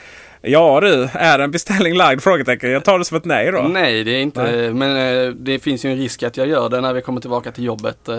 Ja 0.45 0.79
du, 0.79 1.09
är 1.13 1.37
den 1.37 1.51
beställning 1.51 1.93
lagd? 1.95 2.21
Frågetecken. 2.21 2.71
Jag 2.71 2.85
tar 2.85 2.99
det 2.99 3.05
som 3.05 3.17
ett 3.17 3.25
nej 3.25 3.51
då. 3.51 3.61
Nej, 3.61 4.03
det 4.03 4.11
är 4.11 4.21
inte, 4.21 4.43
Nej. 4.43 4.73
men 4.73 5.17
eh, 5.25 5.29
det 5.33 5.59
finns 5.59 5.85
ju 5.85 5.91
en 5.91 5.97
risk 5.97 6.23
att 6.23 6.37
jag 6.37 6.47
gör 6.47 6.69
det 6.69 6.81
när 6.81 6.93
vi 6.93 7.01
kommer 7.01 7.21
tillbaka 7.21 7.51
till 7.51 7.63
jobbet 7.63 8.07
eh, 8.09 8.17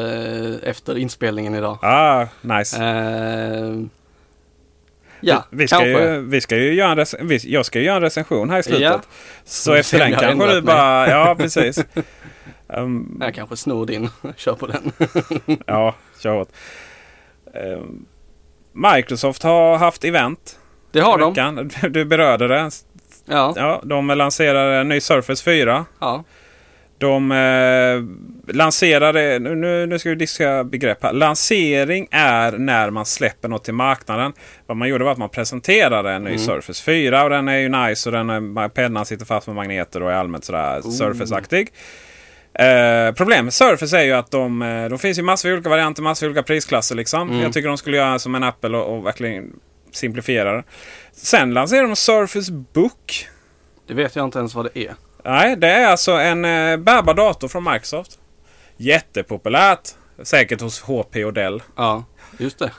efter 0.63 0.99
inspelningen 0.99 1.55
idag. 1.55 1.79
Ah, 1.83 2.27
nice. 2.41 2.85
Eh, 2.85 3.81
ja, 5.21 5.45
vi, 5.51 5.69
ska 5.69 5.77
kanske. 5.79 6.15
ju, 6.15 6.21
vi 6.21 6.41
ska 6.41 6.57
ju 6.57 6.75
göra 6.75 7.05
en 7.19 7.29
vi, 7.29 7.39
jag 7.45 7.67
ska 7.67 7.79
ju 7.79 7.85
göra 7.85 7.97
en 7.97 8.03
recension 8.03 8.51
här 8.51 8.59
i 8.59 8.63
slutet. 8.63 8.83
Ja. 8.83 9.01
Så 9.45 9.73
Vi 9.73 9.79
efter 9.79 9.99
den 9.99 10.13
kanske 10.13 10.55
du 10.55 10.61
bara... 10.63 11.11
Ja, 11.11 11.35
precis. 11.39 11.85
Um, 12.67 13.19
Jag 13.21 13.35
kanske 13.35 13.57
snor 13.57 13.87
din, 13.87 14.09
kör 14.37 14.55
på 14.55 14.67
den. 14.67 14.93
ja, 15.67 15.95
kör 16.23 16.35
hårt. 16.35 16.49
Um, 17.55 18.07
Microsoft 18.73 19.43
har 19.43 19.77
haft 19.77 20.05
event. 20.05 20.59
Det 20.95 21.01
har 21.01 21.19
i 21.19 21.21
de. 21.21 21.31
veckan. 21.33 21.71
Du 21.91 22.05
berörde 22.05 22.49
det. 22.49 22.71
Ja, 23.27 23.53
Ja, 23.57 23.81
de 23.85 24.09
lanserar 24.09 24.81
en 24.81 24.89
ny 24.89 25.01
Surface 25.01 25.45
4. 25.45 25.85
ja. 26.01 26.25
De 26.99 27.33
eh, 27.33 28.55
lanserade, 28.55 29.39
nu, 29.39 29.87
nu, 29.87 29.99
ska 29.99 30.09
vi 30.09 30.15
diskutera 30.15 30.65
begrepp 30.65 31.03
här. 31.03 31.13
Lansering 31.13 32.09
är 32.11 32.53
när 32.53 32.91
man 32.91 33.07
släpper 33.07 33.49
något 33.49 33.65
till 33.65 33.75
marknaden. 33.75 34.33
Vad 34.67 34.77
man 34.77 34.89
gjorde 34.89 35.05
var 35.05 35.13
att 35.13 35.19
man 35.19 35.29
presenterade 35.29 36.11
en 36.11 36.23
ny 36.25 36.31
Mm. 36.31 36.39
Surface 36.39 36.83
4 36.85 37.25
och 37.25 37.31
den 37.31 37.49
är 37.49 37.59
ju 37.59 37.69
nice 37.69 38.09
och 38.09 38.13
den 38.13 38.31
är, 38.31 38.69
pennan 38.69 39.07
sitter 39.07 39.25
fast 39.27 39.47
med 39.47 39.57
magneter 39.57 40.03
och 40.03 40.13
är 40.13 40.17
allmänt 40.17 40.45
sådär 40.45 40.81
Oh. 40.81 40.91
Surface-aktig. 40.91 41.69
Eh, 42.59 43.15
problemet 43.15 43.45
med 43.45 43.55
Surface 43.55 43.99
är 43.99 44.05
ju 44.05 44.13
att 44.13 44.31
de, 44.31 44.63
eh, 44.63 44.89
de 44.89 44.99
finns 44.99 45.19
ju 45.19 45.23
massor 45.23 45.49
av 45.49 45.55
olika 45.55 45.69
varianter, 45.69 46.03
massor 46.03 46.27
av 46.27 46.31
olika 46.31 46.43
prisklasser. 46.43 46.95
Liksom. 46.95 47.29
Mm. 47.29 47.43
Jag 47.43 47.53
tycker 47.53 47.69
de 47.69 47.79
skulle 47.79 47.97
göra 47.97 48.19
som 48.19 48.35
en 48.35 48.43
Apple 48.43 48.77
och, 48.79 48.97
och 48.97 49.07
verkligen 49.07 49.53
simplifiera 49.97 50.53
det. 50.53 50.65
Sen 51.13 51.55
lanserar 51.55 51.83
de 51.83 51.97
Surface 51.97 52.53
Book. 52.53 53.29
Det 53.87 53.95
vet 53.95 54.17
jag 54.17 54.25
inte 54.25 54.39
ens 54.39 54.55
vad 54.55 54.65
det 54.65 54.79
är. 54.79 54.95
Nej, 55.25 55.57
det 55.57 55.69
är 55.69 55.87
alltså 55.87 56.13
en 56.13 56.45
eh, 56.45 56.77
bärbar 56.77 57.15
dator 57.15 57.49
från 57.49 57.65
Microsoft. 57.65 58.19
Jättepopulärt. 58.77 59.89
Säkert 60.23 60.61
hos 60.61 60.81
HP 60.83 61.17
och 61.25 61.33
Dell. 61.33 61.63
Ja, 61.77 62.05
just 62.39 62.59
det. 62.59 62.71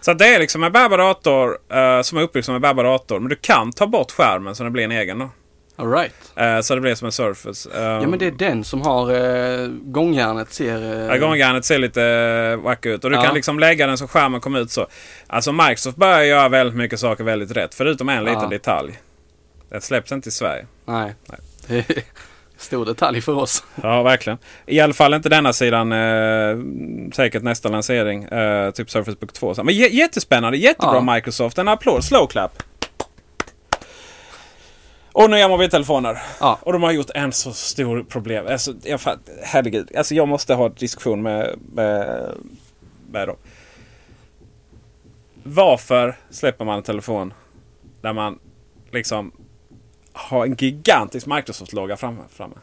Så 0.00 0.10
att 0.10 0.18
det 0.18 0.34
är 0.34 0.38
liksom 0.38 0.64
en 0.64 0.72
bärbar 0.72 0.98
dator 0.98 1.58
eh, 1.72 2.02
som 2.02 2.18
är 2.18 2.22
uppbyggd 2.22 2.44
som 2.46 2.54
en 2.54 2.60
bärbar 2.60 2.84
dator. 2.84 3.20
Men 3.20 3.28
du 3.28 3.36
kan 3.36 3.72
ta 3.72 3.86
bort 3.86 4.12
skärmen 4.12 4.54
så 4.54 4.62
den 4.62 4.72
blir 4.72 4.84
en 4.84 4.92
egen. 4.92 5.18
Då. 5.18 5.30
All 5.78 5.90
right. 5.92 6.12
Eh, 6.36 6.60
så 6.60 6.74
det 6.74 6.80
blir 6.80 6.94
som 6.94 7.06
en 7.06 7.12
Surface. 7.12 7.70
Eh, 7.74 7.82
Ja 7.82 8.06
men 8.06 8.18
det 8.18 8.26
är 8.26 8.30
den 8.30 8.64
som 8.64 8.82
har 8.82 9.10
eh, 9.14 9.68
gångjärnet 9.68 10.52
ser... 10.52 10.82
Eh, 10.82 11.06
Ja, 11.06 11.16
gångjärnet 11.18 11.64
ser 11.64 11.78
lite 11.78 12.00
uh, 12.56 12.64
wack 12.64 12.86
ut. 12.86 13.04
Och 13.04 13.10
du 13.10 13.16
Ja. 13.16 13.22
kan 13.22 13.34
liksom 13.34 13.58
lägga 13.58 13.86
den 13.86 13.98
så 13.98 14.08
skärmen 14.08 14.40
kommer 14.40 14.60
ut 14.60 14.70
så. 14.70 14.86
Alltså 15.26 15.52
Microsoft 15.52 15.96
börjar 15.96 16.22
göra 16.22 16.48
väldigt 16.48 16.76
mycket 16.76 17.00
saker 17.00 17.24
väldigt 17.24 17.50
rätt. 17.56 17.74
Förutom 17.74 18.08
en 18.08 18.24
liten 18.24 18.42
Ja. 18.42 18.48
detalj. 18.48 18.98
Den 19.70 19.80
släpps 19.80 20.12
inte 20.12 20.28
i 20.28 20.32
Sverige. 20.32 20.66
Nej. 20.84 21.14
Är 21.68 21.84
stor 22.58 22.84
detalj 22.86 23.20
för 23.20 23.34
oss. 23.34 23.64
Ja, 23.82 24.02
verkligen. 24.02 24.38
I 24.66 24.80
alla 24.80 24.94
fall 24.94 25.14
inte 25.14 25.28
denna 25.28 25.52
sidan. 25.52 25.92
Eh, 25.92 26.56
säkert 27.14 27.42
nästa 27.42 27.68
lansering. 27.68 28.24
Eh, 28.24 28.70
typ 28.70 28.90
Surface 28.90 29.16
Book 29.20 29.32
2. 29.32 29.54
Så- 29.54 29.64
Men 29.64 29.74
jättespännande. 29.74 30.58
Jättebra 30.58 30.94
Ja. 31.06 31.14
Microsoft. 31.14 31.58
En 31.58 31.68
applåd. 31.68 32.04
Slow 32.04 32.26
clap. 32.26 32.62
Och 35.16 35.30
nya 35.30 35.48
mobiltelefoner. 35.48 36.22
Ja. 36.40 36.58
Och 36.62 36.72
de 36.72 36.82
har 36.82 36.92
gjort 36.92 37.10
en 37.14 37.32
så 37.32 37.52
stor 37.52 38.02
problem. 38.02 38.46
Alltså, 38.46 38.74
jag, 38.82 39.00
fatt- 39.00 39.28
herregud. 39.42 39.96
Alltså, 39.96 40.14
jag 40.14 40.28
måste 40.28 40.54
ha 40.54 40.66
en 40.66 40.74
diskussion 40.74 41.22
med, 41.22 41.58
med, 41.72 42.30
med 43.10 43.28
dem. 43.28 43.36
Varför 45.42 46.16
släpper 46.30 46.64
man 46.64 46.76
en 46.76 46.82
telefon 46.82 47.34
där 48.00 48.12
man 48.12 48.38
liksom 48.90 49.32
har 50.12 50.46
en 50.46 50.54
gigantisk 50.54 51.26
Microsoft-logga 51.26 51.96
framme? 51.96 52.22
framme? 52.30 52.56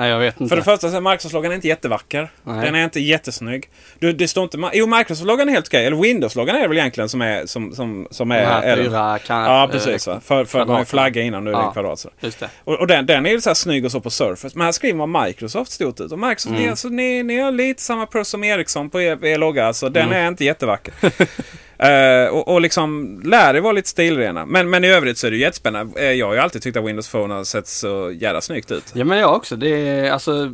Nej 0.00 0.10
jag 0.10 0.18
vet 0.18 0.40
inte. 0.40 0.48
För 0.48 0.56
det 0.56 0.62
första 0.62 0.90
så 0.90 0.96
är 0.96 1.00
Microsoft-loggan 1.00 1.52
inte 1.52 1.68
jättevacker. 1.68 2.30
Nej. 2.44 2.64
Den 2.66 2.74
är 2.74 2.84
inte 2.84 3.00
jättesnygg. 3.00 3.68
Du, 3.98 4.12
det 4.12 4.28
står 4.28 4.44
inte... 4.44 4.58
Jo, 4.72 4.86
Microsoft-loggan 4.86 5.48
är 5.48 5.52
helt 5.52 5.66
okej. 5.66 5.86
Eller 5.86 5.96
Windows-loggan 5.96 6.56
är 6.56 6.60
det 6.62 6.68
väl 6.68 6.76
egentligen 6.78 7.08
som 7.08 7.22
är... 7.22 7.46
Som, 7.46 7.74
som, 7.74 8.08
som 8.10 8.30
är 8.30 8.44
här 8.44 8.62
är- 8.62 8.76
fyra 8.76 9.18
kan, 9.18 9.42
Ja, 9.44 9.68
precis. 9.72 10.06
Va? 10.06 10.20
För, 10.24 10.44
för 10.44 10.58
man 10.66 10.76
har 10.76 10.84
flagga 10.84 11.22
innan 11.22 11.44
nu 11.44 11.50
är 11.50 11.54
det 11.54 11.60
Ja. 11.62 11.72
kvadrat. 11.72 11.98
Så. 11.98 12.08
Just 12.20 12.40
det. 12.40 12.48
Och, 12.64 12.74
och 12.74 12.86
den, 12.86 13.06
den 13.06 13.26
är 13.26 13.30
ju 13.30 13.40
så 13.40 13.50
här 13.50 13.54
snygg 13.54 13.84
och 13.84 13.92
så 13.92 14.00
på 14.00 14.10
Surface. 14.10 14.52
Men 14.58 14.64
här 14.64 14.72
skriver 14.72 15.06
man 15.06 15.24
Microsoft 15.26 15.72
stort 15.72 16.00
ut. 16.00 16.12
Och 16.12 16.18
Microsoft, 16.18 16.46
Mm. 16.50 16.62
ni, 16.62 16.68
alltså, 16.68 16.88
ni, 16.88 17.22
ni 17.22 17.38
har 17.40 17.52
lite 17.52 17.82
samma 17.82 18.06
pros 18.06 18.28
som 18.28 18.44
Ericsson 18.44 18.90
på 18.90 19.00
er, 19.00 19.24
er 19.24 19.38
logga. 19.38 19.66
Alltså, 19.66 19.88
den 19.88 20.06
Mm. 20.06 20.24
är 20.24 20.28
inte 20.28 20.44
jättevacker. 20.44 20.94
Eh, 21.82 22.28
och, 22.28 22.48
och 22.48 22.60
liksom 22.60 23.20
lär 23.24 23.54
er 23.54 23.60
vara 23.60 23.72
lite 23.72 23.88
stilrena. 23.88 24.46
Men, 24.46 24.70
men 24.70 24.84
i 24.84 24.88
övrigt 24.88 25.18
så 25.18 25.26
är 25.26 25.30
det 25.30 25.36
ju 25.36 25.42
jättespännande. 25.42 26.00
Eh, 26.00 26.12
jag 26.12 26.26
har 26.26 26.34
ju 26.34 26.40
alltid 26.40 26.62
tyckt 26.62 26.76
att 26.76 26.84
Windows 26.84 27.08
Phone 27.08 27.34
har 27.34 27.44
sett 27.44 27.66
så 27.66 28.12
jävla 28.14 28.40
snyggt 28.40 28.70
ut. 28.70 28.84
Ja 28.94 29.04
men 29.04 29.18
jag 29.18 29.34
också. 29.34 29.56
Det 29.56 29.68
är, 29.68 30.10
alltså, 30.10 30.52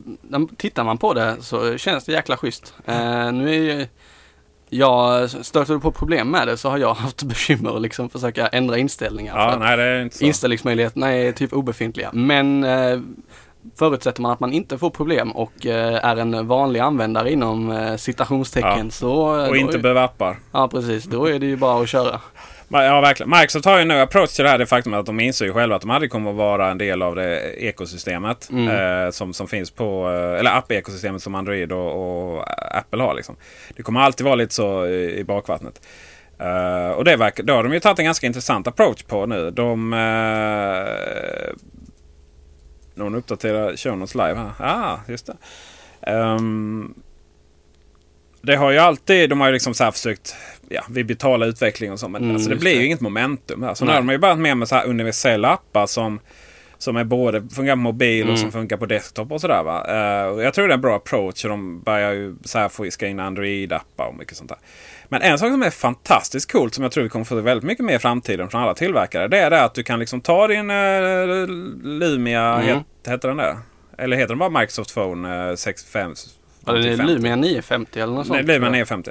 tittar 0.56 0.84
man 0.84 0.98
på 0.98 1.14
det 1.14 1.36
så 1.40 1.78
känns 1.78 2.04
det 2.04 2.12
jäkla 2.12 2.36
schysst. 2.36 2.74
Eh, 2.86 3.32
nu 3.32 3.48
är 3.48 3.78
ju, 3.78 3.86
jag 4.68 5.30
stöter 5.30 5.78
på 5.78 5.92
problem 5.92 6.30
med 6.30 6.48
det 6.48 6.56
så 6.56 6.68
har 6.68 6.78
jag 6.78 6.94
haft 6.94 7.22
bekymmer 7.22 7.76
att 7.76 7.82
liksom 7.82 8.10
försöka 8.10 8.46
ändra 8.46 8.78
inställningar. 8.78 9.36
Ja, 9.36 9.56
nej 9.60 9.76
det 9.76 9.82
är 9.82 10.02
inte 10.02 10.18
så. 10.18 10.24
Inställningsmöjligheterna 10.24 11.12
är 11.12 11.32
typ 11.32 11.52
obefintliga. 11.52 12.10
Men 12.12 12.64
eh, 12.64 13.00
förutsätter 13.78 14.22
man 14.22 14.32
att 14.32 14.40
man 14.40 14.52
inte 14.52 14.78
får 14.78 14.90
problem 14.90 15.32
och 15.32 15.66
eh, 15.66 16.04
är 16.04 16.16
en 16.16 16.46
vanlig 16.46 16.80
användare 16.80 17.32
inom 17.32 17.70
eh, 17.70 17.96
citationstecken 17.96 18.84
Ja. 18.84 18.90
så... 18.90 19.12
Och 19.12 19.48
då 19.48 19.56
inte 19.56 19.76
är, 19.76 19.82
behöver 19.82 20.04
appar. 20.04 20.38
Ja 20.52 20.68
precis, 20.68 21.04
då 21.04 21.26
är 21.26 21.38
det 21.38 21.46
ju 21.46 21.56
bara 21.56 21.82
att 21.82 21.88
köra. 21.88 22.20
Ja, 22.68 23.00
verkligen. 23.00 23.30
Microsoft 23.30 23.64
har 23.64 23.78
ju 23.78 23.84
nu 23.84 24.00
approach 24.00 24.30
till 24.30 24.44
det 24.44 24.50
här 24.50 24.58
det 24.58 24.66
faktum 24.66 24.94
att 24.94 25.06
de 25.06 25.20
inser 25.20 25.44
ju 25.44 25.52
själva 25.52 25.76
att 25.76 25.82
de 25.82 25.90
aldrig 25.90 26.10
kommer 26.10 26.30
att 26.30 26.36
vara 26.36 26.70
en 26.70 26.78
del 26.78 27.02
av 27.02 27.14
det 27.14 27.40
ekosystemet. 27.40 28.48
Mm. 28.50 28.68
Eh, 28.68 29.10
som, 29.10 29.32
som 29.32 29.48
finns 29.48 29.70
på, 29.70 30.10
eh, 30.10 30.40
eller 30.40 30.50
app-ekosystemet 30.50 31.22
som 31.22 31.34
Android 31.34 31.72
och, 31.72 32.36
och 32.36 32.44
Apple 32.76 33.02
har. 33.02 33.14
Liksom. 33.14 33.36
Det 33.76 33.82
kommer 33.82 34.00
alltid 34.00 34.24
vara 34.24 34.34
lite 34.34 34.54
så 34.54 34.86
i, 34.86 35.18
i 35.18 35.24
bakvattnet. 35.24 35.80
Eh, 36.38 36.90
och 36.90 37.04
det, 37.04 37.16
verkar, 37.16 37.42
det 37.42 37.52
har 37.52 37.62
de 37.62 37.72
ju 37.72 37.80
tagit 37.80 37.98
en 37.98 38.04
ganska 38.04 38.26
intressant 38.26 38.66
approach 38.66 39.02
på 39.02 39.26
nu. 39.26 39.50
De... 39.50 39.92
Uh, 39.92 41.56
någon 42.96 43.14
uppdaterar 43.14 43.76
show 43.76 43.98
notes 43.98 44.14
live 44.14 44.34
här. 44.34 44.50
Ah, 44.58 44.98
just 45.08 45.26
det. 45.26 45.36
Ehm, 46.10 46.94
det 48.42 48.56
har 48.56 48.70
ju 48.70 48.78
alltid, 48.78 49.30
de 49.30 49.40
har 49.40 49.46
ju 49.48 49.52
liksom 49.52 49.74
så 49.74 49.92
försökt 49.92 50.34
ja, 50.68 50.82
vid 50.90 51.06
betala 51.06 51.46
utveckling 51.46 51.92
och 51.92 52.00
så. 52.00 52.08
Men 52.08 52.22
Mm, 52.22 52.34
alltså, 52.34 52.50
det 52.50 52.56
blir 52.56 52.72
ju 52.72 52.78
det. 52.78 52.86
inget 52.86 53.00
momentum. 53.00 53.62
Här. 53.62 53.74
Så 53.74 53.84
nu 53.84 53.90
har 53.90 53.98
de 53.98 54.08
ju 54.10 54.18
börjat 54.18 54.38
med, 54.38 54.56
med 54.56 54.68
så 54.68 54.74
här 54.74 54.86
universella 54.86 55.48
appar 55.48 55.86
som, 55.86 56.20
som 56.78 56.96
är 56.96 57.04
både 57.04 57.48
funkar 57.48 57.72
på 57.72 57.80
mobil 57.80 58.22
och 58.22 58.28
Mm. 58.28 58.40
som 58.40 58.52
funkar 58.52 58.76
på 58.76 58.86
desktop 58.86 59.32
och 59.32 59.40
sådär. 59.40 59.62
Va? 59.62 60.30
Och 60.30 60.42
jag 60.42 60.54
tror 60.54 60.68
det 60.68 60.72
är 60.72 60.74
en 60.74 60.80
bra 60.80 60.96
approach. 60.96 61.44
Och 61.44 61.50
de 61.50 61.80
börjar 61.80 62.12
ju 62.12 62.36
så 62.44 62.58
här 62.58 62.68
få 62.68 62.90
ska 62.90 63.06
in 63.06 63.20
Android-appar 63.20 64.06
och 64.08 64.14
mycket 64.18 64.36
sånt 64.36 64.48
där. 64.48 64.58
Men 65.08 65.22
en 65.22 65.38
sak 65.38 65.50
som 65.50 65.62
är 65.62 65.70
fantastiskt 65.70 66.52
coolt 66.52 66.74
som 66.74 66.82
jag 66.82 66.92
tror 66.92 67.04
vi 67.04 67.10
kommer 67.10 67.24
få 67.24 67.34
väldigt 67.34 67.64
mycket 67.64 67.84
mer 67.84 67.96
i 67.96 67.98
framtiden 67.98 68.48
från 68.50 68.62
alla 68.62 68.74
tillverkare. 68.74 69.28
Det 69.28 69.38
är 69.38 69.50
det 69.50 69.62
att 69.62 69.74
du 69.74 69.82
kan 69.82 69.98
liksom 69.98 70.20
ta 70.20 70.46
din 70.46 70.70
uh, 70.70 71.46
Lumia, 71.82 72.54
Mm. 72.54 72.66
het, 72.76 72.84
heter 73.12 73.28
den 73.28 73.36
där? 73.36 73.56
Eller 73.98 74.16
heter 74.16 74.28
den 74.28 74.38
bara 74.38 74.50
Microsoft 74.60 74.94
Phone 74.94 75.50
uh, 75.50 75.56
65? 75.56 76.14
Ja, 76.66 76.72
det 76.72 76.88
är 76.88 76.96
50? 76.96 77.12
Lumia 77.12 77.36
950 77.36 78.00
eller 78.00 78.12
något 78.14 78.28
Nej, 78.28 78.38
sånt. 78.38 78.48
Lumia 78.48 78.70
950. 78.70 79.10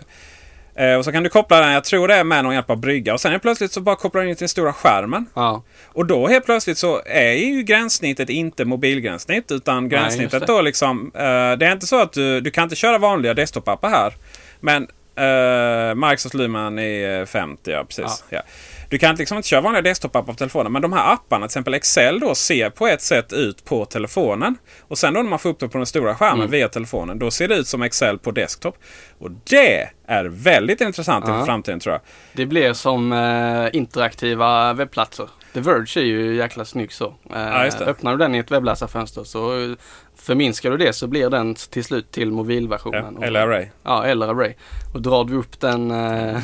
Eh, 0.78 0.96
och 0.96 1.06
så 1.06 1.12
kan 1.12 1.24
du 1.24 1.30
koppla 1.30 1.60
den, 1.60 1.72
jag 1.72 1.84
tror 1.84 2.08
det 2.08 2.14
är 2.16 2.24
med 2.24 2.44
någon 2.44 2.54
hjälp 2.54 2.70
av 2.70 2.78
brygga. 2.78 3.14
Och 3.14 3.22
sen 3.22 3.32
helt 3.32 3.44
plötsligt 3.44 3.72
så 3.72 3.82
bara 3.82 3.96
kopplar 3.96 4.22
du 4.22 4.30
in 4.30 4.36
till 4.36 4.42
den 4.42 4.50
stora 4.50 4.74
skärmen. 4.74 5.26
Ja, 5.34 5.64
Och 5.88 6.06
då 6.06 6.28
helt 6.28 6.46
plötsligt 6.46 6.78
så 6.78 7.02
är 7.06 7.32
ju 7.34 7.64
gränssnittet 7.64 8.30
inte 8.30 8.66
mobilgränssnitt. 8.66 9.52
Utan 9.52 9.90
gränssnittet 9.90 10.40
det. 10.40 10.54
då 10.54 10.62
liksom. 10.62 11.12
Eh, 11.16 11.22
det 11.58 11.66
är 11.66 11.72
inte 11.72 11.88
så 11.88 12.02
att 12.02 12.14
du, 12.14 12.42
du 12.42 12.52
kan 12.52 12.64
inte 12.64 12.76
köra 12.76 12.98
vanliga 12.98 13.34
desktop-appar 13.34 13.90
här. 13.90 14.14
Men 14.60 14.88
eh, 15.16 15.96
Microsoft 15.96 16.34
Lumia 16.36 16.70
950, 16.70 17.72
ja 17.72 17.84
precis. 17.86 18.24
Ja. 18.30 18.42
Du 18.90 18.98
kan 18.98 19.16
liksom 19.16 19.38
inte 19.38 19.50
köra 19.50 19.62
vanliga 19.62 19.82
desktop-appar 19.82 20.24
på 20.24 20.34
telefonen. 20.34 20.72
Men 20.72 20.82
de 20.82 20.94
här 20.94 21.14
apparna, 21.14 21.40
till 21.42 21.46
exempel 21.46 21.74
Excel 21.74 22.20
då, 22.20 22.36
ser 22.36 22.70
på 22.70 22.88
ett 22.88 23.02
sätt 23.02 23.34
ut 23.34 23.66
på 23.66 23.86
telefonen. 23.86 24.56
Och 24.88 24.98
sen 24.98 25.14
då 25.14 25.22
när 25.22 25.30
man 25.30 25.40
får 25.40 25.50
upp 25.50 25.60
det 25.60 25.68
på 25.70 25.78
den 25.78 25.88
stora 25.88 26.16
skärmen 26.16 26.40
Mm. 26.40 26.52
via 26.52 26.70
telefonen. 26.70 27.20
Då 27.20 27.32
ser 27.32 27.48
det 27.48 27.56
ut 27.56 27.68
som 27.68 27.82
Excel 27.82 28.18
på 28.20 28.32
desktop. 28.32 28.78
Och 29.20 29.32
det 29.32 29.90
är 30.08 30.26
väldigt 30.26 30.82
intressant 30.82 31.26
Ja. 31.28 31.34
inför 31.34 31.46
framtiden 31.46 31.80
tror 31.80 31.94
jag. 31.94 32.02
det 32.34 32.46
blir 32.46 32.74
som 32.74 33.14
eh, 33.14 33.76
interaktiva 33.76 34.74
webbplatser. 34.74 35.30
The 35.56 35.62
Verge 35.62 35.98
är 36.02 36.04
ju 36.06 36.36
jäkla 36.36 36.66
snygg 36.66 36.92
så. 36.94 37.06
Eh, 37.06 37.14
Ja, 37.42 37.70
det. 37.80 37.86
öppnar 37.86 38.12
du 38.12 38.18
den 38.18 38.36
i 38.36 38.38
ett 38.38 38.52
webbläsarfönster 38.52 39.24
så 39.24 39.60
eh, 39.62 39.76
förminskar 40.16 40.72
du 40.72 40.78
det 40.78 40.94
så 40.94 41.08
blir 41.08 41.30
den 41.30 41.56
till 41.56 41.84
slut 41.84 42.12
till 42.12 42.32
mobilversionen. 42.32 43.18
Ja, 43.20 43.26
eller 43.28 43.40
Array. 43.42 43.68
Ja, 43.84 44.06
eller 44.06 44.28
Array. 44.28 44.54
Och 44.94 45.02
drar 45.02 45.24
du 45.24 45.36
upp 45.36 45.60
den 45.60 45.92
eh, 45.92 46.40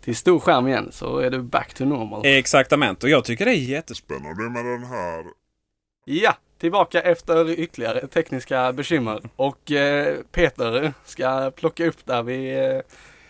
till 0.00 0.16
stor 0.16 0.40
skärm 0.40 0.68
igen 0.68 0.88
så 0.92 1.18
är 1.18 1.30
du 1.30 1.42
back 1.42 1.74
to 1.74 1.84
normal. 1.84 2.22
Exaktament. 2.26 3.02
Och 3.04 3.08
jag 3.10 3.24
tycker 3.24 3.44
det 3.44 3.50
är 3.50 3.54
jättespännande. 3.54 4.34
Spännande 4.34 4.62
med 4.62 4.72
den 4.80 4.84
här 4.84 5.24
Ja, 6.04 6.34
tillbaka 6.58 7.00
efter 7.00 7.50
ytterligare 7.50 8.06
tekniska 8.06 8.72
bekymmer. 8.72 9.20
Och 9.36 9.72
eh, 9.72 10.16
Peter 10.32 10.92
ska 11.04 11.50
plocka 11.56 11.86
upp 11.86 12.06
där 12.06 12.22
vi 12.22 12.64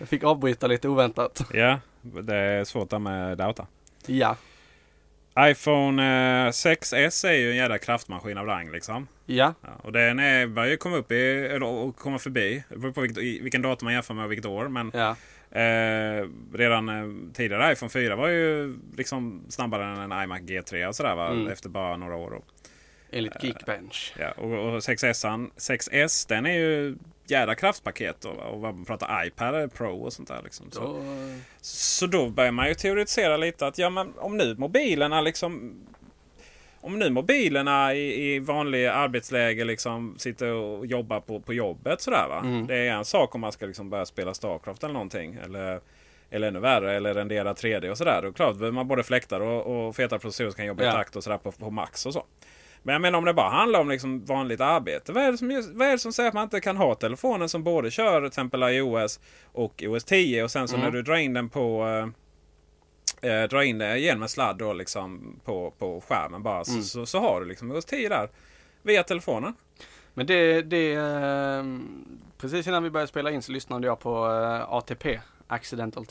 eh, 0.00 0.06
fick 0.06 0.24
avbryta 0.24 0.66
lite 0.66 0.88
oväntat. 0.88 1.42
Ja, 1.52 1.80
det 2.02 2.36
är 2.36 2.64
svårt 2.64 2.90
där 2.90 2.98
med 2.98 3.38
data. 3.38 3.66
Ja, 4.06 4.36
iPhone 5.38 6.02
eh, 6.02 6.50
6S 6.50 7.26
är 7.28 7.32
ju 7.32 7.50
en 7.50 7.56
jävla 7.56 7.78
kraftmaskin 7.78 8.38
av 8.38 8.46
rang 8.46 8.70
liksom. 8.72 9.08
ja, 9.26 9.54
Ja, 9.60 9.68
och 9.82 9.92
den 9.92 10.18
är, 10.18 10.46
börjar 10.46 10.70
ju 10.70 10.76
komma 10.76 10.96
upp 10.96 11.12
i, 11.12 11.46
eller 11.46 11.62
och 11.62 11.96
komma 11.96 12.18
förbi. 12.18 12.64
Det 12.68 12.78
beror 12.78 12.92
på 12.92 13.00
vilket, 13.00 13.42
vilken 13.42 13.62
datum 13.62 13.86
man 13.86 13.94
jämför 13.94 14.14
med 14.14 14.24
och 14.24 14.30
vilket 14.30 14.46
år. 14.46 14.68
Men 14.68 14.90
ja. 14.94 15.16
eh, 15.60 16.28
redan 16.52 16.88
eh, 16.88 17.32
tidigare 17.34 17.72
iPhone 17.72 17.90
4 17.90 18.16
var 18.16 18.28
ju 18.28 18.76
liksom 18.96 19.42
snabbare 19.48 19.84
än 19.84 20.12
en 20.12 20.22
iMac 20.22 20.40
G3 20.40 20.86
och 20.86 20.96
sådär 20.96 21.14
va? 21.14 21.28
Mm. 21.28 21.48
Efter 21.48 21.68
bara 21.68 21.96
några 21.96 22.16
år. 22.16 22.42
Enligt 23.10 23.42
Geekbench. 23.42 24.14
ja, 24.18 24.30
och, 24.30 24.52
och 24.52 24.78
6S, 24.80 25.50
6S 25.56 26.28
den 26.28 26.46
är 26.46 26.52
ju 26.52 26.96
jädra 27.26 27.54
kraftpaket. 27.54 28.24
Och, 28.24 28.36
och 28.36 28.60
man 28.60 28.84
pratar 28.84 29.26
iPad 29.26 29.72
Pro 29.72 30.02
och 30.02 30.12
sånt 30.12 30.28
där. 30.28 30.40
Liksom. 30.44 30.70
Så. 30.70 30.80
Då, 30.80 31.02
Så 31.60 32.06
då 32.06 32.28
börjar 32.28 32.52
man 32.52 32.68
ju 32.68 32.74
teoretisera 32.74 33.36
lite 33.36 33.66
att 33.66 33.78
ja, 33.78 33.90
men 33.90 34.12
om 34.18 34.36
nu 34.36 34.54
mobilerna 34.58 35.20
liksom 35.20 35.80
om 36.80 36.98
nu 36.98 37.10
mobilerna 37.10 37.94
i, 37.94 38.34
i 38.34 38.38
vanlig 38.38 38.86
arbetsläge 38.86 39.64
liksom 39.64 40.14
sitter 40.18 40.52
och 40.52 40.86
jobbar 40.86 41.20
på, 41.20 41.40
på 41.40 41.54
jobbet 41.54 42.00
sådär 42.00 42.26
va. 42.28 42.40
Mm. 42.44 42.66
Det 42.66 42.76
är 42.76 42.92
en 42.92 43.04
sak 43.04 43.34
om 43.34 43.40
man 43.40 43.52
ska 43.52 43.66
liksom 43.66 43.90
börja 43.90 44.06
spela 44.06 44.34
Starcraft 44.34 44.84
eller 44.84 44.92
någonting. 44.94 45.38
Eller, 45.44 45.80
eller 46.30 46.48
ännu 46.48 46.60
värre, 46.60 46.96
eller 46.96 47.14
rendera 47.14 47.52
3D 47.52 47.90
och 47.90 47.98
sådär. 47.98 48.20
Då 48.22 48.32
klart 48.32 48.54
behöver 48.54 48.74
man 48.74 48.88
både 48.88 49.02
fläktar 49.02 49.40
och, 49.40 49.86
och 49.86 49.96
feta 49.96 50.18
processorer 50.18 50.50
som 50.50 50.56
kan 50.56 50.66
jobba 50.66 50.84
Ja. 50.84 50.90
i 50.90 50.92
takt 50.92 51.16
och 51.16 51.24
sådär 51.24 51.38
på, 51.38 51.52
på 51.52 51.70
max 51.70 52.06
och 52.06 52.12
så. 52.12 52.24
Men 52.86 52.92
jag 52.92 53.02
menar 53.02 53.18
om 53.18 53.24
det 53.24 53.34
bara 53.34 53.50
handlar 53.50 53.80
om 53.80 53.88
liksom 53.88 54.24
vanligt 54.24 54.60
arbete. 54.60 55.12
Vad 55.12 55.22
är, 55.22 55.32
det 55.32 55.38
som, 55.38 55.72
vad 55.78 55.88
är 55.88 55.96
som 55.96 56.12
säger 56.12 56.28
att 56.28 56.34
man 56.34 56.42
inte 56.44 56.60
kan 56.60 56.76
ha 56.76 56.94
telefonen 56.94 57.48
som 57.48 57.64
både 57.64 57.90
kör 57.90 58.20
till 58.20 58.26
exempel 58.26 58.62
iOS 58.62 59.20
och 59.52 59.84
OS 59.88 60.04
10 60.04 60.42
och 60.44 60.50
sen 60.50 60.68
så 60.68 60.74
Mm. 60.76 60.84
när 60.84 60.92
du 60.92 61.02
drar 61.02 61.16
in 61.16 61.34
den 61.34 61.48
på 61.48 61.86
eh, 63.22 63.30
eh, 63.30 63.48
drar 63.48 63.62
in 63.62 63.78
det 63.78 63.98
genom 63.98 64.22
en 64.22 64.28
sladd 64.28 64.56
då 64.58 64.72
liksom 64.72 65.40
på, 65.44 65.70
på 65.78 66.00
skärmen 66.08 66.42
bara 66.42 66.54
Mm. 66.54 66.64
så, 66.64 66.82
så, 66.82 67.06
så 67.06 67.18
har 67.20 67.40
du 67.40 67.46
liksom 67.46 67.70
OS 67.70 67.84
10 67.84 68.08
där 68.08 68.28
via 68.82 69.02
telefonen. 69.02 69.54
Men 70.14 70.26
det, 70.26 70.62
det 70.62 70.92
eh, 70.94 71.64
precis 72.38 72.66
innan 72.66 72.82
vi 72.82 72.90
började 72.90 73.08
spela 73.08 73.30
in 73.30 73.42
så 73.42 73.52
lyssnade 73.52 73.86
jag 73.86 74.00
på 74.00 74.26
eh, 74.26 74.72
ATP, 74.72 75.20
Accidental 75.46 76.06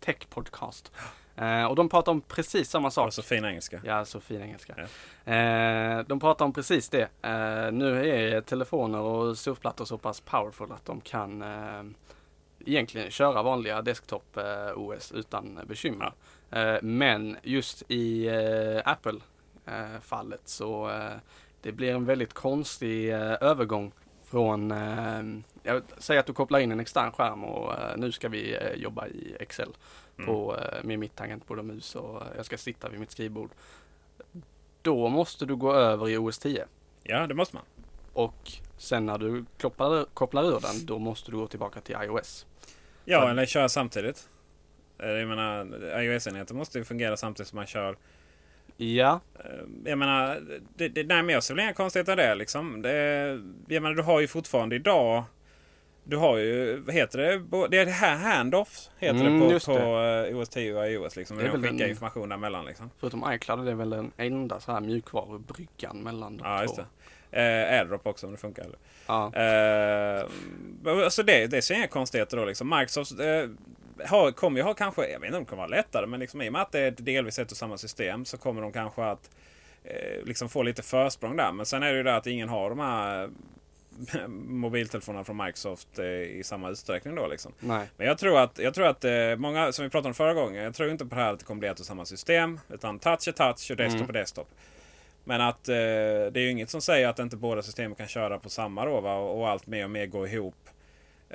Tech 0.00 0.18
Podcast. 0.30 0.92
Eh, 1.36 1.64
och 1.64 1.76
de 1.76 1.88
pratar 1.88 2.12
om 2.12 2.20
precis 2.20 2.70
samma 2.70 2.90
sak. 2.90 3.12
Så 3.12 3.22
fin 3.22 3.44
engelska. 3.44 3.80
Ja, 3.84 4.04
så 4.04 4.20
fin 4.20 4.42
engelska. 4.42 4.74
Eh, 5.24 6.06
de 6.06 6.20
pratar 6.20 6.44
om 6.44 6.52
precis 6.52 6.88
det. 6.88 7.08
Eh, 7.22 7.72
nu 7.72 8.08
är 8.08 8.40
telefoner 8.40 9.00
och 9.00 9.38
surfplattor 9.38 9.84
så 9.84 9.98
pass 9.98 10.20
powerful 10.20 10.72
att 10.72 10.84
de 10.84 11.00
kan 11.00 11.42
eh, 11.42 11.82
egentligen 12.66 13.10
köra 13.10 13.42
vanliga 13.42 13.82
desktop 13.82 14.36
eh, 14.36 14.78
OS 14.78 15.12
utan 15.12 15.60
bekymmer. 15.66 16.12
Eh, 16.52 16.76
men 16.82 17.36
just 17.42 17.82
i 17.88 18.26
eh, 18.26 18.92
Apple 18.92 19.20
eh, 19.66 20.00
fallet 20.00 20.42
så 20.44 20.90
det 21.62 21.72
blir 21.72 21.94
en 21.94 22.04
väldigt 22.04 22.32
konstig 22.32 23.10
övergång 23.10 23.92
från, 24.24 24.70
jag 25.62 25.82
säger 25.98 26.20
att 26.20 26.26
du 26.26 26.32
kopplar 26.32 26.58
in 26.58 26.72
en 26.72 26.80
extern 26.80 27.12
skärm 27.12 27.44
och 27.44 27.72
nu 27.96 28.12
ska 28.12 28.28
vi 28.28 28.58
jobba 28.76 29.06
i 29.06 29.36
Excel 29.40 29.68
på, 30.16 30.56
eh, 30.58 30.84
med 30.84 30.98
mitt 30.98 31.16
tangentbord 31.16 31.58
och 31.58 31.64
mus 31.64 31.94
och 31.94 32.22
eh, 32.22 32.26
jag 32.36 32.46
ska 32.46 32.56
sitta 32.58 32.88
vid 32.88 33.00
mitt 33.00 33.10
skrivbord. 33.10 33.50
Då 34.82 35.08
måste 35.08 35.46
du 35.46 35.56
gå 35.56 35.72
över 35.74 36.08
i 36.08 36.16
OS 36.16 36.38
10 36.38 36.64
Ja, 37.02 37.26
det 37.26 37.34
måste 37.34 37.56
man. 37.56 37.64
och 38.12 38.52
sen 38.78 39.06
när 39.06 39.18
du 39.18 39.44
kopplar, 39.60 40.04
kopplar 40.14 40.44
ur 40.44 40.60
den 40.60 40.86
då 40.86 40.98
måste 40.98 41.30
du 41.30 41.36
gå 41.36 41.46
tillbaka 41.46 41.80
till 41.80 41.96
iOS. 42.04 42.46
Ja, 43.04 43.20
Så- 43.20 43.28
eller 43.28 43.46
köra 43.46 43.68
samtidigt. 43.68 44.28
Eh, 44.98 45.08
Jag 45.08 45.28
menar, 45.28 45.64
iOS-enheten 46.02 46.56
måste 46.56 46.78
ju 46.78 46.84
fungera 46.84 47.16
samtidigt 47.16 47.48
som 47.48 47.56
man 47.56 47.66
kör. 47.66 47.96
Ja, 48.76 49.20
Jag 49.84 49.98
menar, 49.98 50.40
det, 50.76 50.88
det, 50.88 51.04
nej, 51.06 51.22
men 51.22 51.28
jag 51.34 51.42
ser 51.44 51.54
väl 51.54 51.62
inga 51.64 51.72
konstigheter 51.72 52.16
där 52.16 52.34
liksom. 52.34 52.82
Det, 52.82 52.92
jag 53.68 53.82
menar, 53.82 53.94
du 53.96 54.02
har 54.02 54.20
ju 54.20 54.28
fortfarande 54.28 54.76
idag 54.76 55.24
du 56.04 56.16
har 56.16 56.36
ju, 56.36 56.76
vad 56.80 56.94
heter 56.94 57.18
det? 57.18 57.68
Det 57.68 57.78
är 57.78 57.86
det 57.86 57.92
här 57.92 58.16
handoff 58.16 58.88
heter 58.98 59.20
Mm, 59.20 59.48
det 59.48 59.60
på, 59.66 59.74
på 59.76 60.00
eh, 60.30 60.38
OS 60.38 60.48
10 60.48 60.74
och 60.74 60.86
iOS. 60.88 61.16
Liksom, 61.16 61.36
Det 61.36 61.42
är 61.44 61.48
de 61.52 61.62
skickar 61.62 61.84
en- 61.84 61.90
information 61.90 62.28
däremellan. 62.28 62.64
Liksom. 62.64 62.90
förutom 63.00 63.32
iCloud 63.32 63.60
är 63.60 63.64
det 63.64 63.74
väl 63.74 63.90
den 63.90 64.12
enda 64.16 64.60
så 64.60 64.72
här 64.72 64.80
mjukvarubryggan 64.80 65.96
mellan 66.02 66.36
de 66.36 66.44
Ja, 66.48 66.56
två. 66.58 66.62
just 66.62 66.76
det. 66.76 66.84
Eh, 67.40 67.78
AirDrop 67.78 68.06
också 68.06 68.26
om 68.26 68.32
det 68.32 68.38
funkar. 68.38 68.62
Eller? 68.64 68.76
Ja. 69.06 69.32
Eh, 69.34 70.24
alltså 71.04 71.22
det, 71.22 71.46
det 71.46 71.62
ser 71.62 71.74
inga 71.74 71.86
konstigheter 71.86 72.36
då. 72.36 72.44
Liksom. 72.44 72.68
Microsoft 72.78 73.20
eh, 73.20 73.48
har, 74.06 74.30
kommer 74.32 74.58
ju 74.58 74.62
ha 74.64 74.74
kanske, 74.74 75.06
jag 75.08 75.20
vet 75.20 75.26
inte 75.26 75.36
om 75.38 75.44
det 75.44 75.50
kommer 75.50 75.62
vara 75.62 75.76
lättare, 75.76 76.06
men 76.06 76.20
liksom, 76.20 76.42
i 76.42 76.48
och 76.48 76.52
med 76.52 76.62
att 76.62 76.72
det 76.72 76.80
är 76.80 76.90
delvis 76.90 77.38
ett 77.38 77.50
och 77.50 77.56
samma 77.56 77.78
system 77.78 78.24
så 78.24 78.36
kommer 78.38 78.62
de 78.62 78.72
kanske 78.72 79.04
att 79.04 79.30
eh, 79.84 80.24
liksom 80.24 80.48
få 80.48 80.62
lite 80.62 80.82
försprång 80.82 81.36
där. 81.36 81.52
Men 81.52 81.66
sen 81.66 81.82
är 81.82 81.90
det 81.90 81.96
ju 81.96 82.02
det 82.02 82.16
att 82.16 82.26
ingen 82.26 82.48
har 82.48 82.70
de 82.70 82.78
här 82.78 83.30
mobiltelefonerna 84.46 85.24
från 85.24 85.36
Microsoft 85.36 85.98
eh, 85.98 86.06
i 86.06 86.42
samma 86.44 86.70
utsträckning 86.70 87.14
då. 87.14 87.26
Liksom. 87.26 87.52
Nej. 87.60 87.86
Men 87.96 88.06
jag 88.06 88.18
tror 88.18 88.38
att, 88.38 88.58
jag 88.58 88.74
tror 88.74 88.86
att 88.86 89.04
eh, 89.04 89.36
många, 89.36 89.72
som 89.72 89.82
vi 89.82 89.90
pratade 89.90 90.08
om 90.08 90.14
förra 90.14 90.34
gången, 90.34 90.64
jag 90.64 90.74
tror 90.74 90.90
inte 90.90 91.06
på 91.06 91.14
det 91.14 91.20
här 91.20 91.32
att 91.32 91.38
det 91.38 91.44
kommer 91.44 91.58
bli 91.58 91.68
ett 91.68 91.80
och 91.80 91.86
samma 91.86 92.04
system. 92.04 92.60
Utan 92.68 92.98
touch 92.98 93.28
är 93.28 93.32
touch 93.32 93.70
och 93.70 93.76
desktop 93.76 94.08
är 94.08 94.12
desktop. 94.12 94.48
Men 95.24 95.40
att 95.40 95.68
eh, 95.68 95.74
det 95.74 96.36
är 96.36 96.40
ju 96.40 96.50
inget 96.50 96.70
som 96.70 96.80
säger 96.80 97.08
att 97.08 97.18
inte 97.18 97.36
båda 97.36 97.62
systemen 97.62 97.94
kan 97.94 98.08
köra 98.08 98.38
på 98.38 98.50
samma 98.50 98.84
då 98.84 99.00
va? 99.00 99.14
Och, 99.14 99.40
och 99.40 99.48
allt 99.48 99.66
mer 99.66 99.84
och 99.84 99.90
mer 99.90 100.06
går 100.06 100.28
ihop. 100.28 100.54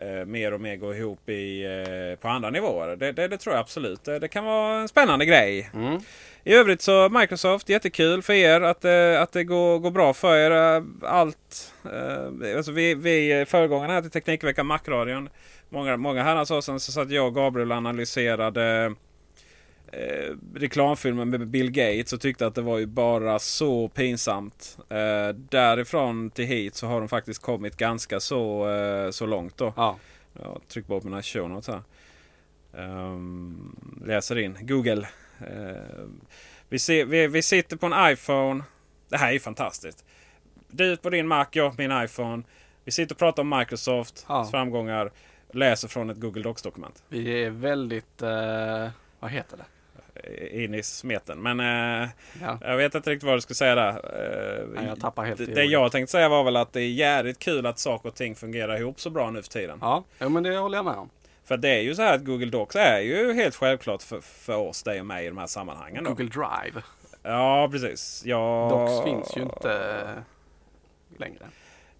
Eh, 0.01 0.25
mer 0.25 0.53
och 0.53 0.61
mer 0.61 0.75
går 0.75 0.95
ihop 0.95 1.29
i, 1.29 1.63
eh, 1.65 2.19
på 2.21 2.27
andra 2.27 2.49
nivåer. 2.49 2.95
Det, 2.95 3.11
det, 3.11 3.27
det 3.27 3.37
tror 3.37 3.55
jag 3.55 3.61
absolut. 3.61 4.03
Det, 4.03 4.19
det 4.19 4.27
kan 4.27 4.45
vara 4.45 4.79
en 4.79 4.87
spännande 4.87 5.25
grej. 5.25 5.69
Mm. 5.73 5.99
I 6.43 6.53
övrigt 6.53 6.81
så 6.81 7.09
Microsoft, 7.09 7.69
jättekul 7.69 8.21
för 8.21 8.33
er 8.33 8.61
att, 8.61 8.85
eh, 8.85 9.21
att 9.21 9.31
det 9.31 9.43
går, 9.43 9.79
går 9.79 9.91
bra 9.91 10.13
för 10.13 10.37
er. 10.37 10.75
eh, 10.77 10.83
Allt. 11.01 11.73
Eh, 11.85 12.57
alltså 12.57 12.71
vi, 12.71 12.95
vi 12.95 13.45
föregångarna 13.47 13.93
här 13.93 14.01
till 14.01 14.11
Teknikveckan 14.11 14.65
Macradion. 14.65 15.29
Många, 15.69 15.97
många 15.97 16.23
herrans 16.23 16.51
år 16.51 16.61
sedan 16.61 16.79
så 16.79 16.91
satt 16.91 17.11
jag 17.11 17.27
och 17.27 17.35
Gabriel 17.35 17.71
och 17.71 17.77
analyserade 17.77 18.93
eh, 19.91 20.35
reklamfilmen 20.55 21.29
med 21.29 21.47
Bill 21.47 21.71
Gates 21.71 22.13
och 22.13 22.21
tyckte 22.21 22.47
att 22.47 22.55
det 22.55 22.61
var 22.61 22.77
ju 22.77 22.85
bara 22.85 23.39
så 23.39 23.87
pinsamt. 23.87 24.77
Eh, 24.89 25.29
därifrån 25.29 26.29
till 26.29 26.45
hit 26.45 26.75
så 26.75 26.87
har 26.87 26.99
de 26.99 27.09
faktiskt 27.09 27.41
kommit 27.41 27.77
ganska 27.77 28.19
så, 28.19 28.69
eh, 28.69 29.11
så 29.11 29.25
långt 29.25 29.57
då. 29.57 29.73
Ja. 29.75 29.97
Jag 30.43 30.61
trycker 30.67 30.89
bara 30.89 30.99
på 30.99 31.07
mina 31.07 31.23
show 31.23 31.49
notes 31.49 31.67
här. 31.67 31.81
Ehm, 32.77 33.75
läser 34.05 34.37
in. 34.37 34.57
Google. 34.61 35.07
Ehm, 35.39 36.21
vi, 36.69 36.79
ser, 36.79 37.05
vi, 37.05 37.27
vi 37.27 37.41
sitter 37.41 37.77
på 37.77 37.85
en 37.85 38.11
iPhone. 38.13 38.63
Det 39.09 39.17
här 39.17 39.27
är 39.27 39.31
ju 39.33 39.39
fantastiskt. 39.39 40.05
Du 40.69 40.97
på 40.97 41.09
din 41.09 41.27
Mac, 41.27 41.45
jag 41.51 41.75
på 41.75 41.81
min 41.81 42.03
iPhone. 42.03 42.43
Vi 42.83 42.91
sitter 42.91 43.15
och 43.15 43.19
pratar 43.19 43.43
om 43.43 43.49
Microsofts 43.59 44.25
Ja. 44.29 44.47
framgångar. 44.51 45.11
Läser 45.51 45.87
från 45.87 46.09
ett 46.09 46.19
Google 46.19 46.43
Docs-dokument. 46.43 47.03
Vi 47.09 47.43
är 47.43 47.49
väldigt, 47.49 48.21
eh, 48.21 48.89
vad 49.19 49.31
heter 49.31 49.57
det? 49.57 49.63
Eh, 50.23 50.63
In 50.63 50.73
i 50.73 50.83
smeten. 50.83 51.41
Men 51.41 51.59
eh, 51.59 52.09
Ja. 52.41 52.57
jag 52.61 52.77
vet 52.77 52.95
inte 52.95 53.09
riktigt 53.09 53.27
vad 53.27 53.37
du 53.37 53.41
skulle 53.41 53.55
säga 53.55 53.75
där. 53.75 53.89
Eh, 53.89 54.67
Nej, 54.75 54.95
jag 55.15 55.37
det, 55.37 55.45
det 55.45 55.63
jag 55.63 55.91
tänkte 55.91 56.11
säga 56.11 56.29
var 56.29 56.43
väl 56.43 56.55
att 56.55 56.73
det 56.73 56.81
är 56.81 56.89
jävligt 56.91 57.39
kul 57.39 57.65
att 57.65 57.79
saker 57.79 58.09
och 58.09 58.15
ting 58.15 58.35
fungerar 58.35 58.77
ihop 58.79 58.99
så 58.99 59.09
bra 59.09 59.31
nu 59.31 59.41
för 59.41 59.49
tiden. 59.49 59.77
Ja, 59.81 60.03
jo, 60.19 60.29
men 60.29 60.43
det 60.43 60.57
håller 60.57 60.77
jag 60.77 60.85
med 60.85 60.95
om. 60.95 61.09
För 61.45 61.57
det 61.57 61.69
är 61.69 61.81
ju 61.81 61.95
så 61.95 62.01
här 62.01 62.15
att 62.15 62.25
Google 62.25 62.45
Docs 62.45 62.75
är 62.75 62.99
ju 62.99 63.33
helt 63.33 63.55
självklart 63.55 64.03
för, 64.03 64.21
för 64.21 64.55
oss, 64.55 64.83
dig 64.83 64.99
och 64.99 65.05
mig 65.05 65.25
i 65.25 65.27
de 65.29 65.37
här 65.37 65.47
sammanhangen. 65.47 66.03
Då. 66.03 66.09
Google 66.09 66.25
Drive. 66.25 66.81
Ja, 67.23 67.69
precis. 67.71 68.23
Ja, 68.25 68.67
Docs 68.71 69.03
finns 69.09 69.37
ju 69.37 69.41
inte 69.41 69.99
längre. 71.17 71.39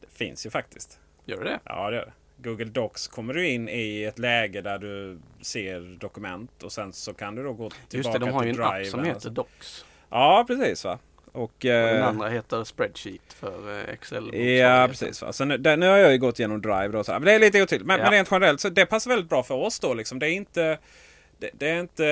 Det 0.02 0.08
finns 0.18 0.46
ju 0.46 0.50
faktiskt. 0.50 1.00
Gör 1.26 1.44
det? 1.44 1.60
Ja, 1.64 1.90
det 1.90 1.96
gör 1.96 2.06
det. 2.06 2.12
Google 2.38 2.66
Docs 2.66 3.08
kommer 3.08 3.34
du 3.34 3.48
in 3.48 3.70
i 3.70 4.04
ett 4.04 4.20
läge 4.20 4.62
där 4.62 4.78
du 4.78 5.20
ser 5.42 5.98
dokument 6.00 6.64
och 6.64 6.72
sen 6.72 6.94
så 6.94 7.14
kan 7.14 7.36
du 7.36 7.44
då 7.44 7.54
gå 7.54 7.70
tillbaka 7.70 7.98
Just 7.98 8.14
det, 8.14 8.20
de 8.20 8.30
har 8.32 8.44
ju 8.44 8.52
till 8.54 8.62
en 8.62 8.70
Drive. 8.70 8.82
app 8.86 8.92
som 8.92 9.04
heter 9.04 9.20
så. 9.20 9.30
Docs. 9.30 9.86
Ja, 10.10 10.44
precis 10.48 10.86
va. 10.86 11.00
Och, 11.32 11.44
Och 11.44 11.52
den 11.60 11.98
eh, 12.02 12.08
andra 12.08 12.30
heter 12.30 12.64
Spreadsheet 12.64 13.34
för 13.34 13.78
eh, 13.80 13.94
Excel. 13.94 14.36
Ja, 14.38 14.88
precis. 14.90 15.22
Va? 15.22 15.34
Så 15.34 15.46
nu, 15.46 15.58
där, 15.58 15.78
nu 15.78 15.88
har 15.88 15.98
jag 15.98 16.12
ju 16.12 16.18
gått 16.18 16.40
igenom 16.40 16.62
Drive. 16.62 16.88
Då, 16.88 17.04
så 17.04 17.12
här. 17.12 17.20
Men 17.20 17.26
det 17.26 17.34
är 17.34 17.40
lite 17.40 17.62
otydligt. 17.64 17.88
Men, 17.88 17.98
Ja. 18.00 18.04
men 18.04 18.12
rent 18.14 18.28
generellt 18.32 18.60
så 18.62 18.70
det 18.70 18.86
passar 18.86 19.12
väldigt 19.12 19.30
bra 19.30 19.44
för 19.44 19.56
oss 19.56 19.80
då. 19.80 19.94
Liksom. 19.94 20.20
Det 20.20 20.28
är 20.30 20.32
inte... 20.32 20.78
Det, 21.40 21.50
det 21.54 21.70
är 21.70 21.80
inte... 21.80 22.04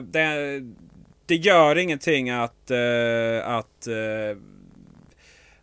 Det, 0.00 0.60
det 1.26 1.34
gör 1.36 1.78
ingenting 1.78 2.30
att... 2.30 2.70
eh, 2.70 3.48
att 3.48 3.86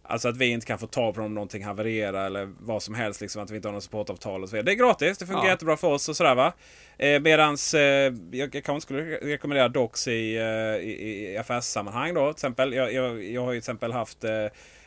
Alltså 0.07 0.27
att 0.27 0.37
vi 0.37 0.45
inte 0.45 0.65
kan 0.65 0.79
få 0.79 0.87
ta 0.87 1.13
på 1.13 1.21
om 1.21 1.33
någonting 1.33 1.63
havererar 1.63 2.25
eller 2.25 2.49
vad 2.59 2.83
som 2.83 2.95
helst. 2.95 3.21
Liksom, 3.21 3.43
att 3.43 3.51
vi 3.51 3.55
inte 3.55 3.67
har 3.67 3.73
något 3.73 3.83
supportavtal 3.83 4.43
och 4.43 4.49
så 4.49 4.55
vidare. 4.55 4.65
Det 4.65 4.71
är 4.71 4.85
gratis. 4.87 5.17
Det 5.17 5.25
funkar 5.25 5.43
Ja. 5.43 5.49
jättebra 5.49 5.77
för 5.77 5.87
oss 5.87 6.09
och 6.09 6.15
sådär 6.15 6.35
va. 6.35 6.53
Eh, 6.97 7.19
medans 7.21 7.73
eh, 7.73 8.13
jag, 8.31 8.55
jag 8.55 8.63
kanske 8.63 8.81
skulle 8.81 9.01
rekommendera 9.17 9.67
Docs 9.69 10.07
i, 10.07 10.35
eh, 10.37 10.43
i, 10.89 11.31
i 11.33 11.37
affärssammanhang 11.37 12.13
då. 12.13 12.25
Till 12.33 12.37
exempel, 12.37 12.73
jag, 12.73 12.93
jag, 12.93 13.23
jag 13.23 13.41
har 13.41 13.51
ju 13.51 13.55
till 13.55 13.69
exempel 13.71 13.91
haft 13.91 14.23
eh, 14.23 14.31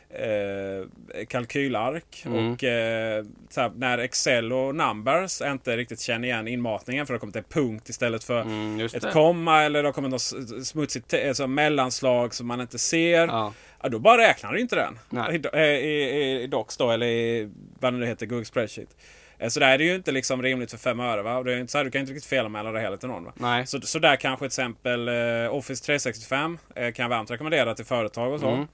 eh, 0.09 1.25
kalkylark. 1.27 2.23
Mm. 2.25 2.53
Och 2.53 2.63
eh, 2.63 3.25
så 3.49 3.61
här, 3.61 3.71
när 3.75 3.97
Excel 3.97 4.53
och 4.53 4.75
Numbers 4.75 5.41
inte 5.41 5.77
riktigt 5.77 5.99
känner 6.01 6.27
igen 6.27 6.47
inmatningen 6.47 7.05
för 7.05 7.13
det 7.13 7.15
har 7.15 7.19
kommit 7.19 7.35
en 7.35 7.43
punkt 7.43 7.89
istället 7.89 8.23
för 8.23 8.41
Mm, 8.41 8.79
ett 8.85 9.11
komma 9.13 9.63
eller 9.63 9.83
det 9.83 9.87
har 9.87 9.93
kommit 9.93 10.11
något 10.11 10.65
smutsigt 10.67 11.13
alltså 11.13 11.47
mellanslag 11.47 12.33
som 12.35 12.47
man 12.47 12.61
inte 12.61 12.79
ser. 12.79 13.27
Ja. 13.27 13.53
Ja, 13.81 13.89
då 13.89 13.99
bara 13.99 14.17
räknar 14.21 14.53
du 14.53 14.59
inte 14.59 14.75
den. 14.75 14.99
Nej. 15.09 15.41
I, 15.53 15.57
i, 15.57 16.19
i, 16.19 16.43
I 16.43 16.47
Docs 16.47 16.77
då, 16.77 16.91
eller 16.91 17.05
i 17.05 17.49
vad 17.79 17.93
det 17.93 17.97
nu 17.99 18.05
heter, 18.05 18.25
Google 18.25 18.45
Spreadsheet. 18.45 18.97
Eh, 19.37 19.49
Så 19.49 19.59
där 19.59 19.69
är 19.69 19.77
det 19.77 19.83
ju 19.83 19.95
inte 19.95 20.11
liksom 20.11 20.43
rimligt 20.43 20.71
för 20.71 20.77
fem 20.77 20.99
öre. 20.99 21.21
Va? 21.21 21.43
Det 21.43 21.53
är 21.53 21.57
inte 21.57 21.71
så 21.71 21.77
här, 21.77 21.85
du 21.85 21.91
kan 21.91 22.01
inte 22.01 22.13
riktigt 22.13 22.29
felanmäla 22.29 22.71
det 22.71 22.79
heller 22.79 22.97
till 22.97 23.09
någon. 23.09 23.23
Va? 23.23 23.31
Nej. 23.35 23.67
Så, 23.67 23.81
så 23.81 23.99
där 23.99 24.15
kanske 24.15 24.39
till 24.43 24.45
exempel 24.47 25.07
eh, 25.07 25.53
Office 25.55 25.85
365 25.85 26.57
eh, 26.75 26.91
kan 26.91 27.03
jag 27.03 27.09
varmt 27.09 27.31
rekommendera 27.31 27.75
till 27.75 27.85
företag 27.85 28.33
och 28.33 28.39
så. 28.39 28.49
Mm. 28.49 28.67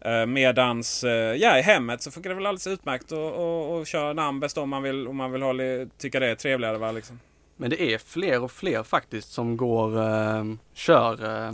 Eh, 0.00 0.26
medans 0.26 1.04
eh, 1.04 1.10
ja, 1.36 1.58
i 1.58 1.62
hemmet 1.62 2.02
så 2.02 2.10
funkar 2.10 2.30
det 2.30 2.36
väl 2.36 2.46
alldeles 2.46 2.66
utmärkt 2.66 3.12
att 3.12 3.88
köra 3.88 4.12
Numbers 4.12 4.54
då 4.54 4.60
om 4.60 4.68
man 4.70 4.82
vill, 4.82 5.08
om 5.08 5.16
man 5.16 5.32
vill 5.32 5.42
ha, 5.42 5.54
tycka 5.98 6.20
det 6.20 6.26
är 6.26 6.34
trevligare. 6.34 6.78
Va? 6.78 6.92
Liksom. 6.92 7.20
Men 7.56 7.70
det 7.70 7.82
är 7.82 7.98
fler 7.98 8.42
och 8.42 8.52
fler 8.52 8.82
faktiskt 8.82 9.32
som 9.32 9.56
går, 9.56 9.98
eh, 9.98 10.44
kör 10.74 11.46
eh, 11.46 11.52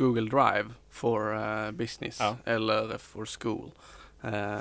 Google 0.00 0.28
Drive 0.30 0.68
for 0.90 1.34
eh, 1.36 1.70
business 1.70 2.20
Ja. 2.20 2.36
eller 2.44 2.98
for 2.98 3.26
school. 3.40 3.70
Eh, 4.22 4.56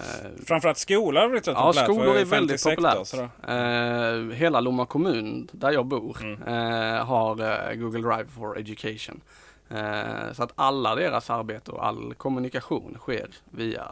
Framförallt 0.46 0.78
skolor 0.78 1.22
har 1.22 1.28
blivit 1.30 1.48
rätt 1.48 1.54
Ja, 1.58 1.64
populärt. 1.66 1.86
för 1.86 1.94
skolor 1.94 2.16
är 2.18 2.26
väldigt 2.26 2.64
populärt. 2.64 3.14
Eh, 3.48 4.36
hela 4.38 4.60
Lomma 4.60 4.86
kommun 4.86 5.50
där 5.52 5.72
jag 5.72 5.86
bor 5.86 6.18
Mm. 6.22 6.42
eh, 6.44 7.06
har 7.06 7.76
Google 7.76 8.02
Drive 8.02 8.26
for 8.38 8.58
Education. 8.60 9.22
Så 10.34 10.44
att 10.44 10.52
alla 10.56 10.96
deras 10.96 11.30
arbete 11.30 11.72
och 11.72 11.86
all 11.88 12.14
kommunikation 12.14 12.98
sker 13.00 13.28
via 13.52 13.86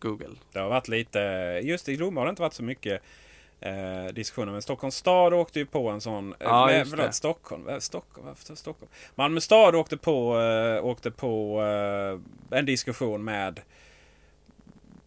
Google. 0.00 0.34
Det 0.52 0.58
har 0.58 0.68
varit 0.68 0.88
lite, 0.88 1.18
just 1.62 1.88
i 1.88 1.96
Rom 1.96 2.16
har 2.16 2.24
det 2.24 2.30
inte 2.30 2.42
varit 2.42 2.54
så 2.54 2.62
mycket 2.62 3.02
eh, 3.60 4.12
diskussioner. 4.12 4.52
Men 4.52 4.62
Stockholms 4.62 4.96
stad 4.96 5.34
åkte 5.34 5.58
ju 5.58 5.66
på 5.66 5.88
en 5.88 6.00
sån. 6.00 6.34
Ja, 6.38 6.70
eh, 6.70 6.78
just 6.78 6.90
förlåt, 6.90 7.06
det. 7.06 7.12
Stockholm. 7.12 7.80
Stockholm. 7.80 8.26
Varför 8.26 8.54
Stockholm? 8.54 8.90
Malmö 9.14 9.40
stad 9.40 9.74
åkte 9.74 9.96
på, 9.96 10.40
eh, 10.40 10.84
åkte 10.84 11.10
på 11.10 11.62
eh, 11.62 12.58
en 12.58 12.66
diskussion 12.66 13.24
med 13.24 13.60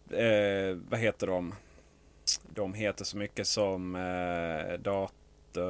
eh, 0.10 0.78
vad 0.90 1.00
heter 1.00 1.28
de? 1.28 1.56
De 2.56 2.74
heter 2.74 3.06
så 3.06 3.18
mycket 3.18 3.48
som 3.48 3.96
eh, 3.96 4.80
dator... 4.80 5.14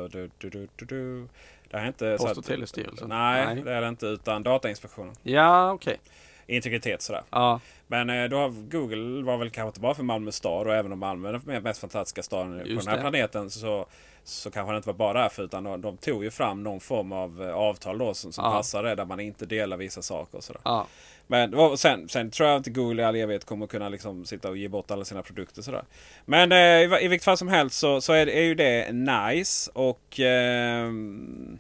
Du, 0.10 0.30
du, 0.38 0.68
du. 0.76 1.28
Det 1.70 1.78
är 1.78 1.88
inte... 1.88 2.18
Post 2.20 2.38
och 2.38 2.46
telestyrelsen? 2.46 3.10
Nej, 3.10 3.46
Nej. 3.46 3.64
det 3.64 3.74
är 3.74 3.82
det 3.82 3.88
inte. 3.88 4.06
Utan 4.06 4.44
Datainspektionen. 4.44 5.16
Ja, 5.24 5.72
okej. 5.72 6.00
Integritet 6.48 7.02
sådär. 7.02 7.22
Ja, 7.30 7.60
Men 7.88 8.10
eh, 8.10 8.30
då 8.30 8.38
har 8.38 8.50
Google 8.50 9.24
var 9.24 9.38
väl 9.38 9.50
kanske 9.50 9.68
inte 9.68 9.80
bara 9.80 9.94
för 9.94 10.04
Malmö 10.04 10.32
stad 10.32 10.68
och 10.68 10.76
även 10.76 10.92
om 10.92 11.00
Malmö 11.00 11.30
är 11.30 11.42
den 11.46 11.64
mest 11.64 11.80
fantastiska 11.82 12.24
staden 12.24 12.60
på 12.60 12.68
Just 12.68 12.86
den 12.86 12.88
här 12.98 13.04
det. 13.04 13.10
planeten 13.12 13.50
så, 13.50 13.86
så 14.24 14.52
kanske 14.52 14.72
det 14.74 14.78
inte 14.78 14.90
var 14.90 14.94
bara 14.94 15.22
därför 15.22 15.44
utan 15.44 15.64
de, 15.64 15.82
de 15.82 15.98
tog 15.98 16.24
ju 16.24 16.32
fram 16.32 16.64
någon 16.64 16.80
form 16.80 17.12
av 17.12 17.44
eh, 17.44 17.54
avtal 17.56 17.98
då 17.98 18.14
som, 18.14 18.32
som 18.34 18.44
Ja. 18.46 18.52
passade 18.52 18.96
där 18.96 19.06
man 19.06 19.20
inte 19.20 19.46
delar 19.46 19.78
vissa 19.78 20.02
saker 20.02 20.38
och 20.38 20.44
sådär. 20.44 20.62
ja. 20.66 20.88
Men 21.28 21.78
sen, 21.78 22.10
sen 22.10 22.32
tror 22.32 22.50
jag 22.50 22.58
inte 22.58 22.70
Google 22.70 23.02
i 23.02 23.06
all 23.06 23.16
evighet 23.16 23.46
kommer 23.46 23.68
kunna 23.68 23.90
liksom 23.90 24.26
sitta 24.26 24.50
och 24.50 24.58
ge 24.58 24.68
bort 24.68 24.92
alla 24.92 25.06
sina 25.06 25.22
produkter 25.24 25.62
sådär. 25.62 25.84
Men 26.26 26.52
eh, 26.52 26.58
i, 26.58 27.06
i 27.06 27.08
vilket 27.08 27.26
fall 27.26 27.38
som 27.38 27.48
helst 27.48 27.80
så, 27.80 28.02
så 28.02 28.14
är, 28.14 28.28
är 28.30 28.42
ju 28.44 28.56
det 28.56 28.92
nice 28.92 29.72
och 29.74 30.20
ehm, 30.20 31.60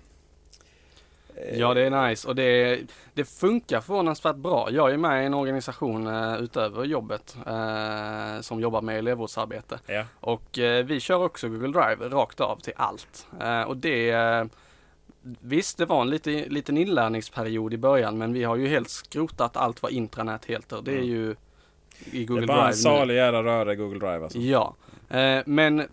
Ja, 1.53 1.73
det 1.73 1.81
är 1.81 2.07
nice 2.09 2.27
och 2.27 2.35
det, 2.35 2.79
det 3.13 3.25
funkar 3.25 3.81
förvånansvärt 3.81 4.35
bra. 4.35 4.67
Jag 4.71 4.93
är 4.93 4.97
med 4.97 5.23
i 5.23 5.25
en 5.25 5.33
organisation 5.33 6.07
eh, 6.07 6.37
utöver 6.37 6.83
jobbet 6.85 7.37
eh, 7.47 8.41
som 8.41 8.59
jobbar 8.59 8.81
med 8.81 8.97
elevvårdsarbete. 8.97 9.79
ja. 9.85 10.05
Och 10.19 10.59
eh, 10.59 10.85
vi 10.85 10.99
kör 10.99 11.23
också 11.23 11.49
Google 11.49 11.67
Drive 11.67 12.09
rakt 12.15 12.39
av 12.41 12.59
till 12.59 12.73
allt. 12.75 13.27
Och 13.67 13.77
det 13.77 14.13
Visst, 15.41 15.77
det 15.77 15.85
var 15.85 16.01
en 16.01 16.09
lite, 16.09 16.29
liten 16.29 16.77
inlärningsperiod 16.77 17.73
i 17.73 17.77
början 17.77 18.17
men 18.17 18.33
vi 18.33 18.43
har 18.43 18.55
ju 18.55 18.67
helt 18.67 18.89
skrotat 18.89 19.57
allt 19.57 19.81
vad 19.83 19.91
intranät 19.91 20.45
heter. 20.45 20.81
Det 20.83 20.91
är 20.91 20.95
Mm. 20.95 21.07
ju 21.09 21.35
i 22.11 22.19
Det 22.19 22.25
Google 22.25 22.43
är 22.43 22.47
bara 22.47 22.57
Drive 22.57 22.67
en 22.69 22.73
salig 22.73 23.15
jävla 23.15 23.43
röra 23.43 23.73
i 23.73 23.75
Google 23.75 23.99
Drive 23.99 24.23
alltså. 24.23 24.39
Ja, 24.39 24.75
men 25.45 25.87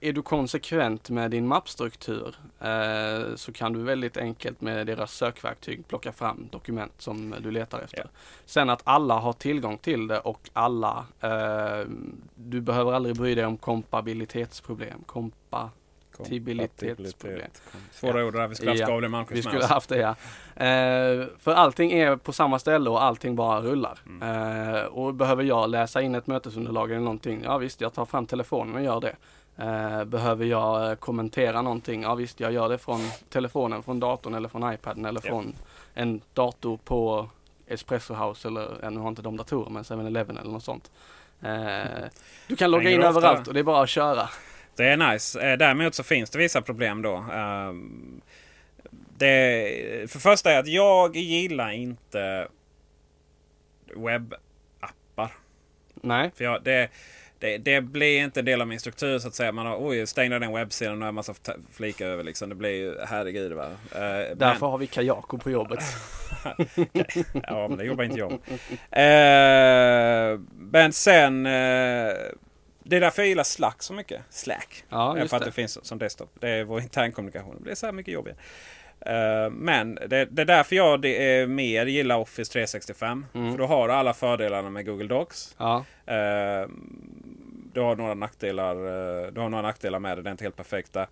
är 0.00 0.12
du 0.12 0.22
konsekvent 0.22 1.10
med 1.10 1.30
din 1.30 1.46
mappstruktur 1.46 2.34
eh, 2.60 3.34
så 3.36 3.52
kan 3.52 3.72
du 3.72 3.82
väldigt 3.82 4.16
enkelt 4.16 4.60
med 4.60 4.86
deras 4.86 5.12
sökverktyg 5.12 5.88
plocka 5.88 6.12
fram 6.12 6.48
dokument 6.52 6.92
som 6.98 7.34
du 7.40 7.50
letar 7.50 7.80
efter. 7.80 7.98
Ja. 7.98 8.04
Sen 8.44 8.70
att 8.70 8.82
alla 8.84 9.18
har 9.18 9.32
tillgång 9.32 9.78
till 9.78 10.06
det 10.06 10.18
och 10.18 10.50
alla, 10.52 11.04
eh, 11.20 11.86
du 12.34 12.60
behöver 12.60 12.92
aldrig 12.92 13.16
bry 13.16 13.34
dig 13.34 13.46
om 13.46 13.56
kompabilitetsproblem. 13.56 15.02
Kompa, 15.06 15.70
Kompatibilitetsproblem. 16.16 17.50
Svåra 17.92 18.24
ord 18.24 18.32
där. 18.34 18.48
Vi 18.48 18.54
skulle 18.54 18.70
haft 18.70 18.80
Ja, 18.80 18.86
Gabriel 18.86 19.10
Malmqvist 19.10 19.38
vi 19.38 19.42
skulle 19.48 19.64
oss. 19.64 19.70
haft 19.70 19.88
det 19.88 19.98
ja. 19.98 20.10
Eh, 20.64 21.26
för 21.38 21.52
allting 21.52 21.92
är 21.92 22.16
på 22.16 22.32
samma 22.32 22.58
ställe 22.58 22.90
och 22.90 23.02
allting 23.02 23.36
bara 23.36 23.60
rullar. 23.60 23.98
Mm. 24.06 24.74
Eh, 24.74 24.82
och 24.84 25.14
behöver 25.14 25.42
jag 25.44 25.70
läsa 25.70 26.02
in 26.02 26.14
ett 26.14 26.26
mötesunderlag 26.26 26.90
eller 26.90 27.00
någonting, 27.00 27.42
ja 27.44 27.58
visst 27.58 27.80
jag 27.80 27.92
tar 27.92 28.04
fram 28.04 28.26
telefonen 28.26 28.74
och 28.74 28.82
gör 28.82 29.00
det. 29.00 29.16
Eh, 29.58 30.04
behöver 30.04 30.44
jag 30.46 30.90
eh, 30.90 30.94
kommentera 30.94 31.62
någonting, 31.62 32.02
ja 32.02 32.14
visst 32.14 32.40
jag 32.40 32.52
gör 32.52 32.68
det 32.68 32.78
från 32.78 33.00
telefonen, 33.28 33.82
från 33.82 34.00
datorn 34.00 34.34
eller 34.34 34.48
från 34.48 34.74
iPaden 34.74 35.04
eller 35.04 35.20
från 35.20 35.54
en 35.94 36.20
dator 36.34 36.76
på 36.84 37.28
Espresso 37.66 38.14
House 38.14 38.48
eller, 38.48 38.90
nu 38.90 39.00
har 39.00 39.08
inte 39.08 39.22
de 39.22 39.36
datorer 39.36 39.70
men 39.70 39.82
7-Eleven 39.82 40.38
eller 40.38 40.50
något 40.50 40.64
sånt. 40.64 40.90
Eh, 41.42 42.04
du 42.48 42.56
kan 42.56 42.70
logga 42.76 42.90
in 42.90 43.02
överallt 43.02 43.48
och 43.48 43.54
det 43.54 43.60
är 43.60 43.64
bara 43.64 43.82
att 43.82 43.88
köra. 43.88 44.28
Det 44.76 44.84
är 44.84 45.12
nice. 45.12 45.56
Däremot 45.56 45.94
så 45.94 46.02
finns 46.02 46.30
det 46.30 46.38
vissa 46.38 46.62
problem 46.62 47.02
då. 47.02 47.24
Ehm, 47.32 48.20
Det, 49.18 50.10
för 50.10 50.18
första 50.18 50.52
är 50.52 50.58
att 50.58 50.66
jag 50.66 51.16
gillar 51.16 51.70
inte 51.70 52.48
webbappar. 53.96 55.34
Nej, 55.94 56.30
För 56.34 56.44
jag, 56.44 56.62
det, 56.62 56.88
det, 57.40 57.58
det 57.58 57.80
blir 57.80 58.20
inte 58.20 58.40
en 58.40 58.46
del 58.46 58.60
av 58.60 58.68
min 58.68 58.80
struktur 58.80 59.18
så 59.18 59.28
att 59.28 59.34
säga. 59.34 59.52
Man 59.52 59.66
har, 59.66 59.76
oj, 59.80 60.06
stängde 60.06 60.38
den 60.38 60.52
webbsidan 60.52 60.94
och 60.94 60.98
har 60.98 61.06
jag 61.06 61.14
massa 61.14 61.34
flikar 61.72 62.06
över 62.06 62.24
liksom. 62.24 62.48
Det 62.48 62.54
blir 62.54 62.70
ju, 62.70 62.94
herregud 63.08 63.52
va. 63.52 63.66
Eh, 63.94 64.36
därför 64.36 64.66
har 64.66 64.78
vi 64.78 64.86
Kajako 64.86 65.38
på 65.38 65.50
jobbet. 65.50 65.80
Ja, 67.42 67.68
men 67.68 67.78
det 67.78 67.84
jobbar 67.84 68.04
inte 68.04 68.18
jag. 68.18 68.32
Eh, 68.32 68.38
men 70.58 70.92
sen... 70.92 71.46
Eh, 71.46 72.12
det 72.82 72.96
är 72.96 73.00
därför 73.00 73.22
jag 73.22 73.28
gillar 73.28 73.44
Slack 73.44 73.82
så 73.82 73.92
mycket. 73.92 74.22
Slack. 74.30 74.84
Ja, 74.88 75.18
just 75.18 75.30
för 75.30 75.36
att 75.36 75.42
det. 75.42 75.48
det 75.48 75.52
finns 75.52 75.86
som 75.86 75.98
desktop. 75.98 76.30
Det 76.40 76.48
är 76.48 76.64
vår 76.64 76.80
internkommunikation. 76.80 77.54
Det 77.56 77.62
blir 77.62 77.74
så 77.74 77.86
här 77.86 77.92
mycket 77.92 78.14
jobbigare. 78.14 78.38
Eh, 79.00 79.50
men 79.50 79.94
det, 79.94 80.24
det 80.24 80.42
är 80.42 80.46
därför 80.46 80.76
jag 80.76 81.02
det 81.02 81.40
är 81.40 81.46
mer 81.46 81.86
gillar 81.86 82.18
Office 82.18 82.52
365. 82.52 83.26
Mm. 83.34 83.50
För 83.50 83.58
då 83.58 83.66
har 83.66 83.88
du 83.88 83.94
alla 83.94 84.14
fördelarna 84.14 84.70
med 84.70 84.86
Google 84.86 85.08
Docs. 85.08 85.54
Ja, 85.58 85.84
Eh, 86.10 86.68
du 87.72 87.80
har 87.80 87.96
några 87.96 88.14
nackdelar, 88.14 88.74
eh, 88.76 89.32
du 89.32 89.40
har 89.40 89.48
några 89.48 89.62
nackdelar 89.62 89.98
med 89.98 90.18
det. 90.18 90.22
Det 90.22 90.28
är 90.28 90.32
inte 90.32 90.44
helt 90.44 90.56
perfekta. 90.56 91.06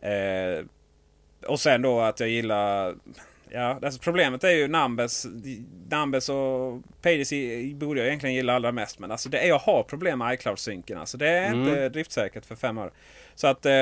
Eh, 0.00 0.64
och 1.46 1.60
sen 1.60 1.82
då 1.82 2.00
att 2.00 2.20
jag 2.20 2.28
gillar... 2.28 2.94
Ja, 3.54 3.78
alltså 3.82 4.00
problemet 4.00 4.44
är 4.44 4.50
ju 4.50 4.68
Numbers. 4.68 5.24
Numbers 5.90 6.28
och 6.28 6.82
Pages 7.02 7.30
borde 7.74 8.00
jag 8.00 8.06
egentligen 8.06 8.34
gilla 8.34 8.54
allra 8.54 8.72
mest. 8.72 8.98
Men 8.98 9.10
alltså 9.10 9.28
det 9.28 9.38
är, 9.38 9.48
jag 9.48 9.58
har 9.58 9.82
problem 9.82 10.18
med 10.18 10.34
iCloud-synken. 10.34 10.98
Alltså 10.98 11.18
det 11.18 11.28
är 11.28 11.46
Mm. 11.46 11.60
inte 11.60 11.88
driftsäkert 11.88 12.46
för 12.46 12.54
fem 12.56 12.78
år. 12.78 12.92
Så 13.34 13.46
att 13.46 13.66
eh, 13.66 13.72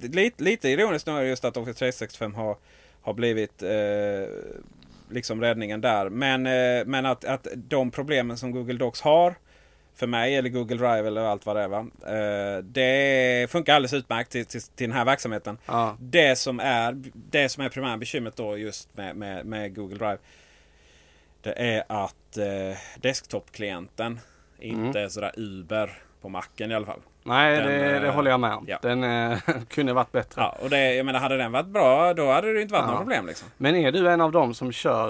lite, 0.00 0.44
lite 0.44 0.68
ironiskt 0.68 1.06
nu 1.06 1.12
är 1.12 1.20
det 1.22 1.28
just 1.28 1.44
att 1.44 1.56
Office 1.56 1.78
365 1.78 2.34
har, 2.34 2.56
har 3.02 3.14
blivit 3.14 3.62
eh, 3.62 4.28
liksom 5.10 5.40
räddningen 5.40 5.80
där. 5.80 6.08
Men, 6.08 6.46
eh, 6.46 6.84
men 6.86 7.06
att, 7.06 7.24
att 7.24 7.46
de 7.54 7.90
problemen 7.90 8.36
som 8.36 8.50
Google 8.50 8.78
Docs 8.78 9.00
har 9.00 9.34
för 9.94 10.06
mig 10.06 10.36
eller 10.36 10.48
Google 10.48 10.76
Drive 10.76 11.06
eller 11.08 11.20
allt 11.20 11.46
vad 11.46 11.56
det 11.56 11.62
är. 11.62 11.68
Va? 11.68 11.86
Eh, 12.06 12.64
det 12.64 13.50
funkar 13.50 13.74
alldeles 13.74 13.92
utmärkt 13.92 14.32
till, 14.32 14.46
till, 14.46 14.62
till 14.62 14.88
den 14.88 14.96
här 14.96 15.04
verksamheten. 15.04 15.58
ja. 15.66 15.96
Det 16.00 16.36
som 16.38 16.60
är, 16.60 17.02
det 17.14 17.48
som 17.48 17.64
är 17.64 17.68
primära 17.68 17.96
bekymret 17.96 18.36
då 18.36 18.56
just 18.58 18.96
med, 18.96 19.16
med, 19.16 19.46
med 19.46 19.74
Google 19.74 19.96
Drive. 19.98 20.18
Det 21.42 21.52
är 21.52 21.84
att 21.88 22.36
eh, 22.36 22.78
desktop-klienten 23.00 24.20
inte 24.58 25.00
är 25.00 25.08
sådär 25.08 25.32
Uber 25.36 25.92
på 26.20 26.28
macken 26.28 26.70
i 26.70 26.74
alla 26.74 26.86
fall. 26.86 27.00
Nej, 27.24 27.56
Den, 27.56 27.66
det, 27.66 27.98
det 28.00 28.06
eh, 28.08 28.14
håller 28.14 28.30
jag 28.30 28.40
med 28.40 28.54
om. 28.54 28.64
ja. 28.68 28.78
Den 28.82 29.04
eh, 29.04 29.38
kunde 29.68 29.92
varit 29.92 30.12
bättre. 30.12 30.40
Ja, 30.42 30.56
och 30.62 30.70
det, 30.70 30.94
jag 30.94 31.06
menar, 31.06 31.20
hade 31.20 31.36
den 31.36 31.52
varit 31.52 31.66
bra 31.66 32.14
då 32.14 32.30
hade 32.32 32.52
det 32.52 32.62
inte 32.62 32.72
varit 32.72 32.82
Ja. 32.82 32.86
några 32.86 32.98
problem. 33.00 33.26
Liksom. 33.26 33.48
Men 33.56 33.76
är 33.76 33.92
du 33.92 34.08
en 34.08 34.20
av 34.20 34.32
dem 34.32 34.54
som 34.54 34.72
kör 34.72 35.08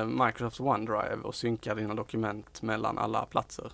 eh, 0.00 0.06
Microsofts 0.06 0.60
OneDrive 0.60 1.16
och 1.22 1.34
synkar 1.34 1.74
dina 1.74 1.94
dokument 1.94 2.62
mellan 2.62 2.98
alla 2.98 3.24
platser? 3.26 3.70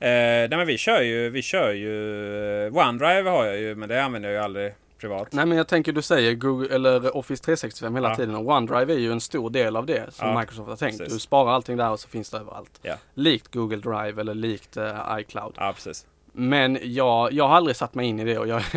Eh, 0.00 0.08
nej, 0.08 0.48
men 0.48 0.66
vi 0.66 0.78
kör 0.78 1.00
ju, 1.02 1.30
vi 1.30 1.42
kör 1.42 1.72
ju 1.72 2.66
eh, 2.66 2.76
OneDrive 2.76 3.30
har 3.30 3.44
jag 3.44 3.58
ju, 3.60 3.74
men 3.74 3.88
det 3.88 4.04
använder 4.04 4.28
jag 4.28 4.36
ju 4.38 4.44
aldrig 4.44 4.74
privat. 5.00 5.28
Nej 5.32 5.46
men 5.46 5.58
jag 5.58 5.68
tänker 5.68 5.92
du 5.92 6.02
säger 6.02 6.34
Google 6.34 6.74
eller 6.74 7.16
Office 7.16 7.44
365 7.44 7.94
hela 7.94 8.08
Ja. 8.08 8.14
tiden 8.16 8.34
och 8.34 8.46
OneDrive 8.56 8.92
är 8.94 8.98
ju 8.98 9.12
en 9.12 9.20
stor 9.20 9.50
del 9.50 9.76
av 9.76 9.86
det 9.86 10.14
som 10.14 10.28
Ja, 10.28 10.40
Microsoft 10.40 10.68
har 10.68 10.76
tänkt. 10.76 10.98
precis. 10.98 11.14
Du 11.14 11.20
sparar 11.20 11.52
allting 11.52 11.76
där 11.76 11.90
och 11.90 12.00
så 12.00 12.08
finns 12.08 12.30
det 12.30 12.38
överallt. 12.38 12.80
Ja. 12.82 12.94
Likt 13.14 13.54
Google 13.54 13.76
Drive 13.76 14.20
eller 14.20 14.34
likt 14.34 14.76
eh, 14.76 15.16
iCloud. 15.18 15.54
Ja, 15.56 15.72
precis. 15.74 16.06
Men 16.32 16.78
jag, 16.82 17.32
jag 17.32 17.48
har 17.48 17.56
aldrig 17.56 17.76
satt 17.76 17.94
mig 17.94 18.06
in 18.06 18.20
i 18.20 18.24
det 18.24 18.38
och 18.38 18.48
jag, 18.48 18.62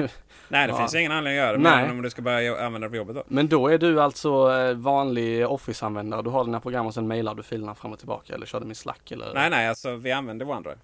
Nej, 0.47 0.67
det 0.67 0.73
Ja. 0.73 0.77
finns 0.77 0.95
ingen 0.95 1.11
anledning 1.11 1.39
att 1.39 1.45
göra 1.45 1.57
det. 1.57 1.63
Men 1.63 1.91
om 1.91 2.01
du 2.01 2.09
ska 2.09 2.21
börja 2.21 2.65
använda 2.65 2.87
det 2.87 2.89
på 2.89 2.95
jobbet 2.95 3.15
då. 3.15 3.23
Men 3.27 3.47
då 3.47 3.67
är 3.67 3.77
du 3.77 4.01
alltså 4.01 4.49
vanlig 4.73 5.47
Office-användare. 5.47 6.21
Du 6.21 6.29
har 6.29 6.43
dina 6.45 6.59
program 6.59 6.85
och 6.87 6.93
sen 6.93 7.07
mailar 7.07 7.35
du 7.35 7.43
filerna 7.43 7.75
fram 7.75 7.91
och 7.93 7.99
tillbaka 7.99 8.33
eller 8.33 8.45
kör 8.45 8.59
dem 8.59 8.71
i 8.71 8.75
Slack 8.75 9.11
eller? 9.11 9.33
Nej, 9.33 9.49
nej, 9.49 9.67
alltså 9.67 9.95
vi 9.95 10.11
använder 10.11 10.49
OneDrive. 10.49 10.77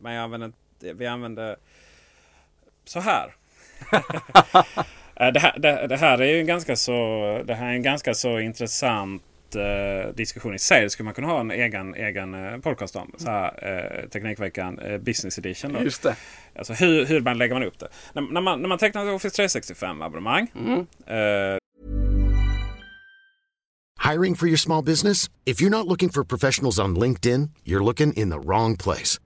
Men 0.00 0.12
jag 0.12 0.22
använder 0.22 0.46
inte, 0.46 0.92
vi 0.92 1.06
använder 1.06 1.56
så 2.84 3.00
här. 3.00 3.34
Eh, 5.20 5.32
det, 5.32 5.40
här 5.40 5.58
det, 5.58 5.86
det 5.86 5.96
här 5.96 6.18
är 6.18 6.26
ju 6.26 6.40
en 6.40 6.46
ganska 6.46 6.76
så, 6.76 6.92
det 7.46 7.54
här 7.54 7.66
är 7.66 7.72
en 7.72 7.82
ganska 7.82 8.14
så 8.14 8.40
intressant 8.40 9.22
eh, 9.54 10.14
diskussion 10.14 10.54
i 10.54 10.58
sig. 10.58 10.82
Det 10.82 10.90
skulle 10.90 11.04
man 11.04 11.14
kunna 11.14 11.26
ha 11.26 11.40
en 11.40 11.50
egen, 11.50 11.94
egen 11.94 12.34
eh, 12.34 12.58
podcast 12.58 12.96
om. 12.96 13.12
Så 13.16 13.30
här, 13.30 13.68
eh, 14.02 14.08
Teknikveckan 14.08 14.78
eh, 14.78 14.98
Business 14.98 15.38
Edition. 15.38 15.72
Då. 15.72 15.82
Just 15.82 16.02
det. 16.02 16.16
Alltså 16.56 16.72
hur, 16.72 17.06
hur 17.06 17.20
man 17.20 17.38
lägger 17.38 17.54
man 17.54 17.62
upp 17.62 17.78
det. 17.78 17.88
När, 18.12 18.22
när, 18.22 18.40
man, 18.40 18.60
när 18.60 18.68
man 18.68 18.78
tecknar 18.78 19.06
ett 19.06 19.14
Office 19.14 19.36
365 19.36 20.02
abonnemang. 20.02 20.52
Mm. 20.54 20.86
Eh, 21.06 21.58
Hiring 24.12 24.34
for 24.36 24.46
your 24.46 24.58
small 24.58 24.84
business? 24.84 25.30
If 25.44 25.60
you're 25.60 25.70
not 25.70 25.86
looking 25.86 26.10
for 26.10 26.24
professionals 26.24 26.78
on 26.78 26.98
LinkedIn, 26.98 27.50
you're 27.64 27.84
looking 27.84 28.12
in 28.12 28.30
the 28.30 28.38
wrong 28.38 28.76
place. 28.76 29.18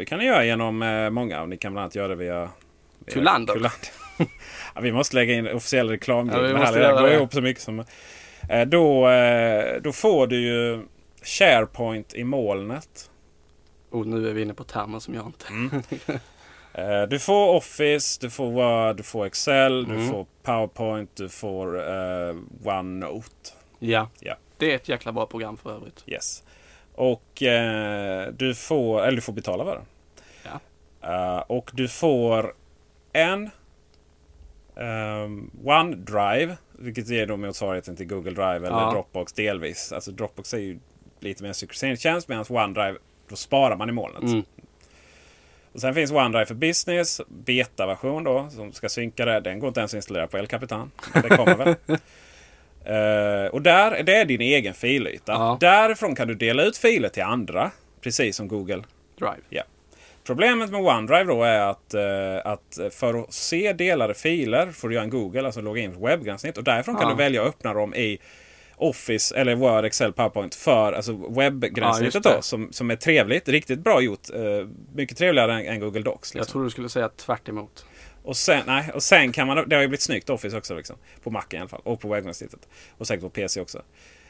Det 0.00 0.04
kan 0.06 0.18
ni 0.18 0.24
göra 0.24 0.44
genom 0.44 0.82
eh, 0.82 1.10
många 1.10 1.42
och 1.42 1.48
ni 1.48 1.56
kan 1.56 1.72
bland 1.72 1.82
annat 1.82 1.94
göra 1.94 2.08
det 2.08 2.14
via... 2.14 2.50
via 2.98 3.14
Kullander. 3.14 3.72
ja, 4.74 4.80
vi 4.80 4.92
måste 4.92 5.16
lägga 5.16 5.34
in 5.34 5.48
officiell 5.48 5.88
reklam. 5.88 6.30
Ja, 6.32 6.40
vi 6.40 6.48
det 6.48 6.54
måste 6.58 6.66
här 6.78 6.80
göra 6.80 7.00
går 7.00 7.08
det. 7.08 7.14
ihop 7.14 7.32
så 7.32 7.40
mycket 7.40 7.62
som... 7.62 7.84
Eh, 8.48 8.66
då, 8.66 9.08
eh, 9.08 9.80
då 9.82 9.92
får 9.92 10.26
du 10.26 10.40
ju 10.40 10.82
SharePoint 11.22 12.14
i 12.14 12.24
molnet. 12.24 13.10
Oh, 13.90 14.06
nu 14.06 14.28
är 14.28 14.32
vi 14.32 14.42
inne 14.42 14.54
på 14.54 14.64
termer 14.64 14.98
som 14.98 15.14
jag 15.14 15.26
inte... 15.26 15.46
Mm. 15.48 17.08
Du 17.08 17.18
får 17.18 17.54
Office, 17.54 18.18
du 18.20 18.30
får 18.30 18.50
Word, 18.50 18.96
du 18.96 19.02
får 19.02 19.26
Excel, 19.26 19.84
du 19.84 19.94
Mm. 19.94 20.08
får 20.10 20.26
PowerPoint, 20.42 21.10
du 21.16 21.28
får 21.28 21.78
eh, 21.78 22.34
OneNote. 22.64 23.28
Ja. 23.78 24.08
Ja. 24.20 24.34
Det 24.58 24.72
är 24.72 24.76
ett 24.76 24.88
jäkla 24.88 25.12
bra 25.12 25.26
program 25.26 25.56
för 25.56 25.70
övrigt. 25.74 26.04
Yes. 26.06 26.42
Och 27.00 27.42
eh, 27.42 28.28
du 28.32 28.54
får, 28.54 29.02
eller 29.02 29.16
du 29.16 29.20
får 29.20 29.32
betala 29.32 29.64
för 29.64 29.74
det. 29.74 29.82
Ja. 30.42 30.60
Eh, 31.08 31.44
och 31.46 31.70
du 31.74 31.88
får 31.88 32.54
en 33.12 33.50
ehm, 34.76 35.50
OneDrive. 35.64 36.56
Vilket 36.72 37.08
ger 37.08 37.26
då 37.26 37.36
motsvarigheten 37.36 37.96
till 37.96 38.06
Google 38.06 38.30
Drive 38.30 38.56
eller 38.56 38.80
Ja. 38.80 38.90
Dropbox 38.92 39.32
delvis. 39.32 39.92
Alltså 39.92 40.10
Dropbox 40.10 40.54
är 40.54 40.58
ju 40.58 40.78
lite 41.20 41.42
mer 41.42 41.52
synkroniseringsstjänst 41.52 42.28
medan 42.28 42.44
OneDrive 42.48 42.98
då 43.28 43.36
sparar 43.36 43.76
man 43.76 43.88
i 43.88 43.92
molnet. 43.92 44.22
Mm. 44.22 44.44
Och 45.72 45.80
sen 45.80 45.94
finns 45.94 46.10
OneDrive 46.10 46.46
för 46.46 46.54
Business, 46.54 47.20
beta-version 47.28 48.24
då, 48.24 48.48
som 48.50 48.72
ska 48.72 48.88
synka 48.88 49.24
det. 49.24 49.40
Den 49.40 49.58
går 49.58 49.68
inte 49.68 49.80
ens 49.80 49.94
att 49.94 49.96
installera 49.96 50.26
på 50.26 50.38
El 50.38 50.46
Capitan. 50.46 50.90
Det 51.12 51.36
kommer 51.36 51.56
väl. 51.56 51.74
Eh, 52.84 53.46
och 53.52 53.62
där, 53.62 54.02
det 54.02 54.14
är 54.14 54.24
din 54.24 54.40
egen 54.40 54.74
filyta. 54.74 55.32
Ja. 55.32 55.56
Därifrån 55.60 56.14
kan 56.14 56.28
du 56.28 56.34
dela 56.34 56.62
ut 56.62 56.76
filer 56.76 57.08
till 57.08 57.22
andra. 57.22 57.70
Precis 58.00 58.36
som 58.36 58.48
Google. 58.48 58.82
Drive. 59.18 59.36
Ja. 59.48 59.62
Problemet 60.24 60.70
med 60.70 60.80
OneDrive 60.80 61.24
då 61.24 61.42
är 61.42 61.60
att, 61.60 61.94
eh, 61.94 62.52
att 62.52 62.78
för 62.94 63.20
att 63.22 63.32
se 63.32 63.72
delade 63.72 64.14
filer 64.14 64.70
får 64.70 64.88
du 64.88 64.94
göra 64.94 65.04
en 65.04 65.10
Google, 65.10 65.44
alltså 65.46 65.60
logga 65.60 65.82
in 65.82 65.92
för 65.94 66.00
webbgränssnitt. 66.00 66.58
Och 66.58 66.64
därifrån 66.64 66.94
kan 66.94 67.04
Ja. 67.04 67.10
du 67.10 67.16
välja 67.16 67.42
att 67.42 67.48
öppna 67.48 67.74
dem 67.74 67.94
i 67.94 68.18
Office 68.76 69.36
eller 69.36 69.54
Word, 69.54 69.84
Excel, 69.84 70.12
PowerPoint 70.12 70.54
för 70.54 70.92
alltså 70.92 71.12
Ja, 71.12 71.28
webbgränssnittet 71.40 72.22
det. 72.22 72.32
då. 72.36 72.42
Som, 72.42 72.72
som 72.72 72.90
är 72.90 72.96
trevligt, 72.96 73.48
riktigt 73.48 73.78
bra 73.78 74.00
gjort. 74.00 74.30
Eh, 74.34 74.68
mycket 74.94 75.18
trevligare 75.18 75.52
än, 75.54 75.66
än 75.66 75.80
Google 75.80 76.00
Docs. 76.02 76.34
Jag 76.34 76.40
Liksom. 76.40 76.52
tror 76.52 76.64
du 76.64 76.70
skulle 76.70 76.88
säga 76.88 77.08
tvärt 77.08 77.48
emot. 77.48 77.84
Och, 78.30 78.36
sen, 78.36 78.62
nej, 78.66 78.90
och 78.94 79.02
sen 79.02 79.32
kan 79.32 79.46
man, 79.46 79.68
det 79.68 79.76
har 79.76 79.82
ju 79.82 79.88
blivit 79.88 80.02
snyggt 80.02 80.30
Office 80.30 80.56
också. 80.56 80.74
Liksom, 80.74 80.96
på 81.22 81.30
Mac 81.30 81.44
i 81.50 81.56
alla 81.56 81.68
fall. 81.68 81.80
Och 81.84 82.00
på 82.00 82.08
webbgränssnittet. 82.08 82.68
Och 82.98 83.06
säkert 83.06 83.22
på 83.22 83.30
PC 83.30 83.60
också. 83.60 83.82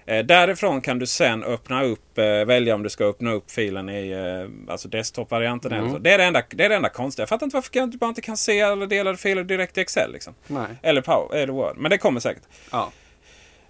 Eh, 0.07 0.25
därifrån 0.25 0.81
kan 0.81 0.99
du 0.99 1.07
sen 1.07 1.45
öppna 1.45 1.83
upp, 1.83 2.19
eh, 2.19 2.25
välja 2.25 2.75
om 2.75 2.83
du 2.83 2.89
ska 2.89 3.05
öppna 3.05 3.33
upp 3.33 3.51
filen 3.51 3.89
i 3.89 4.11
eh, 4.11 4.73
alltså 4.73 4.89
desktop-varianten. 4.89 5.73
eller 5.73 5.89
så. 5.89 5.99
Det, 5.99 6.13
är 6.13 6.19
det, 6.19 6.25
enda, 6.25 6.43
det 6.51 6.65
är 6.65 6.69
det 6.69 6.75
enda 6.75 6.89
konstiga. 6.89 7.23
Jag 7.23 7.29
fattar 7.29 7.47
inte 7.47 7.57
varför 7.57 7.87
du 7.87 7.99
bara 7.99 8.09
inte 8.09 8.21
kan 8.21 8.37
se 8.37 8.63
alla 8.63 8.87
delade 8.87 9.19
filer 9.19 9.45
direkt 9.45 9.79
i 9.79 9.81
Excel. 9.81 10.13
Liksom. 10.13 10.35
Nej. 10.47 10.69
Eller, 10.83 11.01
Power, 11.01 11.37
eller 11.37 11.53
Word. 11.53 11.77
Men 11.77 11.91
det 11.91 11.99
kommer 11.99 12.21
säkert. 12.21 12.43
Ja. 12.73 12.93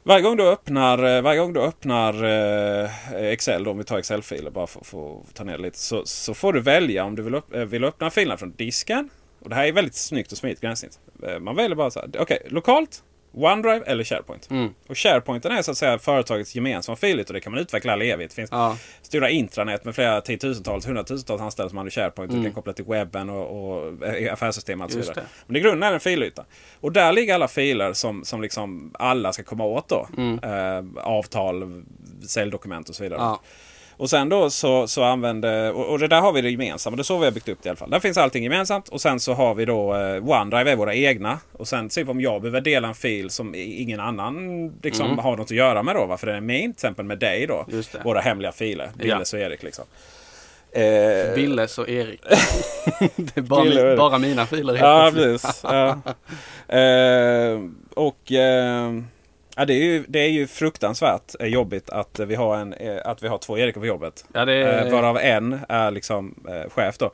Varje 0.03 0.22
gång 0.22 0.37
du 0.37 0.49
öppnar, 0.49 1.16
eh, 1.16 1.22
varje 1.22 1.39
gång 1.41 1.53
du 1.53 1.61
öppnar 1.61 2.24
eh, 2.24 2.91
Excel, 3.14 3.64
då, 3.64 3.70
om 3.70 3.78
vi 3.78 3.85
tar 3.85 3.99
Excel-filer 3.99 4.51
bara 4.51 4.66
för, 4.66 4.85
för 4.85 5.20
att 5.20 5.35
ta 5.35 5.45
ner 5.45 5.57
det 5.57 5.62
lite. 5.62 5.78
Så, 5.78 6.07
så 6.07 6.35
får 6.35 6.53
du 6.53 6.61
välja 6.61 7.05
om 7.05 7.16
du 7.16 7.22
vill, 7.22 7.35
upp, 7.35 7.55
eh, 7.55 7.64
vill 7.64 7.85
öppna 7.85 8.11
filerna 8.11 8.37
från 8.37 8.53
disken. 8.53 9.11
Och 9.41 9.49
det 9.49 9.55
här 9.55 9.66
är 9.66 9.72
väldigt 9.72 9.95
snyggt 9.95 10.32
och 10.32 10.38
smidigt 10.38 10.61
gränssnitt. 10.61 10.99
Eh, 11.28 11.38
Man 11.38 11.57
väljer 11.57 11.76
bara 11.76 11.91
så 11.91 12.01
här. 12.01 12.11
Okej, 12.18 12.38
lokalt, 12.49 13.03
OneDrive 13.32 13.84
eller 13.86 14.05
SharePoint. 14.05 14.51
Mm. 14.51 14.74
Och 14.88 14.99
SharePointen 14.99 15.53
är 15.53 15.62
så 15.62 15.70
att 15.70 15.76
säga 15.76 15.99
företagets 15.99 16.55
gemensamma 16.55 16.97
filyta 16.97 17.28
och 17.28 17.34
det 17.34 17.41
kan 17.41 17.53
man 17.53 17.61
utveckla 17.61 17.93
all 17.93 18.03
evighet. 18.03 18.30
Det 18.30 18.34
finns 18.34 18.51
Ja. 18.51 18.76
stora 19.03 19.30
intranät 19.30 19.84
med 19.84 19.95
flera 19.95 20.20
tiotusentals, 20.20 20.86
hundratusentals 20.88 21.41
anställda 21.43 21.68
som 21.68 21.78
använder 21.78 21.91
SharePoint. 22.01 22.32
Du 22.32 22.43
kan 22.43 22.53
koppla 22.53 22.72
till 22.72 22.84
webben 22.84 23.30
och, 23.30 23.72
och 23.72 24.07
eh, 24.07 24.32
affärssystem 24.32 24.80
och 24.80 24.91
så 24.91 24.95
Mm. 24.97 24.99
Just 25.01 25.11
vidare. 25.11 25.24
det. 25.24 25.45
Men 25.47 25.57
i 25.57 25.61
grunden 25.61 25.82
är 25.82 25.91
det 25.91 25.97
en 25.97 26.01
filyta. 26.01 26.45
Och 26.80 26.93
där 26.93 27.12
ligger 27.12 27.34
alla 27.34 27.49
filer 27.49 27.93
som, 27.93 28.24
som 28.24 28.43
liksom 28.43 28.91
alla 28.99 29.32
ska 29.32 29.43
komma 29.43 29.64
åt 29.64 29.88
då. 29.88 30.09
Eh, 30.43 30.84
avtal, 31.05 31.82
säljdokument 32.28 32.88
och 32.88 32.95
så 32.95 33.03
vidare. 33.03 33.20
Mm. 33.20 33.28
Ja. 33.30 33.41
Och 34.01 34.11
sen 34.11 34.29
då 34.29 34.51
så, 34.51 34.87
så 34.87 35.03
använder, 35.03 35.73
och, 35.73 35.87
och 35.87 35.99
det 35.99 36.09
där 36.09 36.21
har 36.21 36.33
vi 36.33 36.41
det 36.41 36.51
gemensamma. 36.51 36.97
Det 36.97 37.01
är 37.01 37.05
så 37.05 37.19
vi 37.19 37.25
har 37.25 37.33
byggt 37.33 37.49
upp 37.49 37.59
det 37.63 37.67
i 37.67 37.71
alla 37.71 37.77
fall. 37.77 37.91
Där 37.91 38.01
finns 38.01 38.19
allting 38.19 38.45
gemensamt 38.45 38.89
och 38.89 39.01
sen 39.01 39.21
så 39.21 39.33
har 39.35 39.55
vi 39.55 39.65
då 39.65 39.95
eh, 39.97 40.29
OneDrive 40.29 40.71
är 40.71 40.77
våra 40.77 40.95
egna. 40.95 41.39
Och 41.53 41.69
sen 41.69 41.89
typ 41.89 42.09
om 42.09 42.21
jag 42.21 42.43
behöver 42.43 42.61
dela 42.61 42.89
en 42.89 42.95
fil 42.95 43.31
som 43.31 43.55
ingen 43.55 44.01
annan 44.01 44.69
liksom 44.83 45.19
har 45.19 45.37
något 45.37 45.47
att 45.47 45.51
göra 45.51 45.83
med 45.83 45.95
då. 45.95 46.07
Varför 46.07 46.27
den 46.27 46.37
är 46.37 46.41
min, 46.41 46.63
till 46.63 46.71
exempel 46.71 47.05
med 47.05 47.19
dig 47.19 47.47
då. 47.47 47.65
Mm. 47.69 47.83
Det. 47.93 48.01
Våra 48.05 48.21
hemliga 48.21 48.53
filer. 48.53 48.91
Ja. 48.99 49.03
Billes 49.05 49.33
och 49.33 49.41
Erik 49.41 49.63
liksom. 49.63 49.85
Eh, 50.73 51.35
Billes 51.35 51.79
och 51.79 51.89
Erik. 51.89 52.21
det 53.17 53.37
är 53.37 53.43
bara, 53.43 53.63
Bille 53.65 53.81
och 53.81 53.87
mi- 53.87 53.89
Erik. 53.89 53.99
bara 53.99 54.19
mina 54.19 54.47
filer 54.47 54.77
Ja, 54.77 55.11
precis. 55.15 55.61
Ja. 55.63 55.89
Eh, 56.77 57.61
och 57.95 58.33
eh, 58.33 58.91
ja, 59.57 59.65
det, 59.65 59.75
är 59.75 59.85
ju, 59.85 60.05
det 60.09 60.19
är 60.19 60.29
ju 60.29 60.47
fruktansvärt 60.47 61.35
eh, 61.41 61.47
jobbigt 61.47 61.91
att 61.91 62.21
vi 62.21 62.35
har, 62.35 62.57
en, 62.57 62.73
eh, 62.73 62.99
att 63.05 63.23
vi 63.23 63.29
har 63.29 63.39
två 63.39 63.59
Erik 63.59 63.75
på 63.75 63.87
jobbet. 63.87 64.25
Ja, 64.35 64.45
det 64.45 64.53
är... 64.53 64.87
Eh, 64.87 64.93
varav 64.93 65.19
en 65.19 65.61
är 65.69 65.91
liksom 65.91 66.45
eh, 66.49 66.71
chef 66.71 66.99
då. 66.99 67.11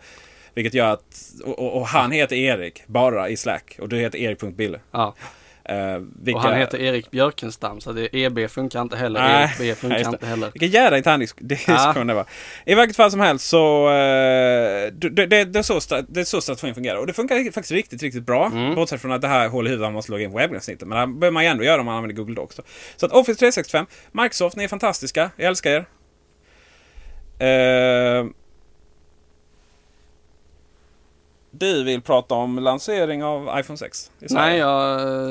Vilket 0.54 0.74
gör 0.74 0.92
att, 0.92 1.22
och, 1.44 1.58
och, 1.58 1.76
och 1.76 1.86
han 1.86 2.12
heter 2.12 2.36
Erik 2.36 2.82
bara 2.86 3.28
i 3.28 3.36
Slack. 3.36 3.76
Och 3.80 3.88
du 3.88 3.98
heter 3.98 4.18
Erik.Bille. 4.18 4.80
ja. 4.90 5.14
Eh, 5.68 5.98
vilka, 6.22 6.38
Och 6.38 6.44
han 6.44 6.58
heter 6.58 6.78
Erik 6.78 7.10
Björkenstam 7.10 7.80
så 7.80 7.92
det 7.92 8.16
EB 8.16 8.50
funkar 8.50 8.82
inte 8.82 8.96
heller. 8.96 9.20
Nej, 9.20 9.42
Erik 9.42 9.58
B 9.58 9.74
funkar 9.74 10.12
inte 10.12 10.26
heller. 10.26 10.50
Vilken 10.52 10.70
jävla 10.70 10.96
interndiskussion 10.96 12.06
det 12.06 12.14
var. 12.14 12.26
I 12.64 12.74
vilket 12.74 12.96
fall 12.96 13.10
som 13.10 13.20
helst 13.20 13.48
så... 13.48 13.88
Eh, 13.88 14.92
det, 14.92 15.26
det, 15.26 15.44
det, 15.44 15.58
är 15.58 15.62
så 15.62 16.02
det 16.08 16.20
är 16.20 16.24
så 16.24 16.40
strategin 16.40 16.74
fungerar. 16.74 16.98
Och 16.98 17.06
det 17.06 17.12
funkar 17.12 17.52
faktiskt 17.52 17.72
riktigt, 17.72 18.02
riktigt 18.02 18.26
bra. 18.26 18.46
Mm. 18.46 18.74
Bortsett 18.74 19.00
från 19.00 19.12
att 19.12 19.20
det 19.20 19.28
här 19.28 19.48
hål 19.48 19.66
i 19.66 19.70
huvudet 19.70 19.86
man 19.86 19.92
måste 19.92 20.12
logga 20.12 20.24
in 20.24 20.30
på 20.30 20.38
webbgränssnittet. 20.38 20.88
Men 20.88 21.12
det 21.12 21.18
behöver 21.20 21.34
man 21.34 21.44
ju 21.44 21.50
ändå 21.50 21.64
göra 21.64 21.80
om 21.80 21.86
man 21.86 21.96
använder 21.96 22.16
Google 22.16 22.34
Docs. 22.34 22.56
Då. 22.56 22.62
Så 22.96 23.06
att 23.06 23.12
Office 23.12 23.38
365, 23.38 23.86
Microsoft, 24.12 24.56
ni 24.56 24.64
är 24.64 24.68
fantastiska. 24.68 25.30
Jag 25.36 25.48
älskar 25.48 25.70
er. 25.70 25.86
Eh, 27.38 28.26
du 31.58 31.84
vill 31.84 32.02
prata 32.02 32.34
om 32.34 32.58
lansering 32.58 33.24
av 33.24 33.58
iPhone 33.60 33.76
6 33.76 34.10
i 34.20 34.28
Sverige. 34.28 34.46
Nej, 34.46 34.58
jag... 34.58 34.68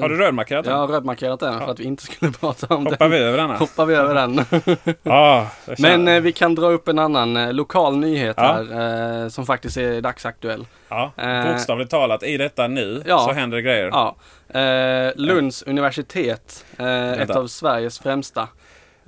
Har 0.01 0.09
du 0.09 0.17
rödmarkerat 0.17 0.65
Jag 0.65 0.73
den? 0.73 0.79
har 0.79 0.87
rödmarkerat 0.87 1.39
den 1.39 1.59
för 1.59 1.71
att 1.71 1.79
vi 1.79 1.83
inte 1.83 2.03
skulle 2.03 2.31
prata 2.39 2.75
om 2.75 2.85
Hoppar 2.85 2.97
den. 2.99 3.11
vi 3.11 3.17
över 3.17 3.37
denna? 3.37 3.55
Hoppar 3.57 3.85
vi 3.85 3.93
över 3.95 4.15
den. 4.15 4.35
Ja, 5.03 5.47
jag 5.65 5.77
känner- 5.77 5.97
Men 5.97 6.07
eh, 6.15 6.21
vi 6.21 6.31
kan 6.31 6.55
dra 6.55 6.67
upp 6.67 6.87
en 6.87 6.99
annan 6.99 7.37
eh, 7.37 7.53
lokal 7.53 7.97
nyhet 7.97 8.35
Ja. 8.39 8.43
här 8.43 9.21
eh, 9.23 9.27
som 9.29 9.45
faktiskt 9.45 9.77
är 9.77 10.01
dagsaktuell. 10.01 10.65
ja, 10.89 11.11
eh, 11.17 11.51
bokstavligt 11.51 11.91
talat, 11.91 12.23
i 12.23 12.37
detta 12.37 12.67
nu 12.67 13.03
Ja. 13.05 13.19
så 13.19 13.31
händer 13.33 13.57
det 13.57 13.61
grejer. 13.61 13.89
Ja. 13.91 14.15
Eh, 14.59 15.11
Lunds 15.15 15.61
universitet, 15.63 16.65
eh, 16.77 17.11
ett 17.11 17.29
av 17.29 17.47
Sveriges 17.47 17.99
främsta. 17.99 18.47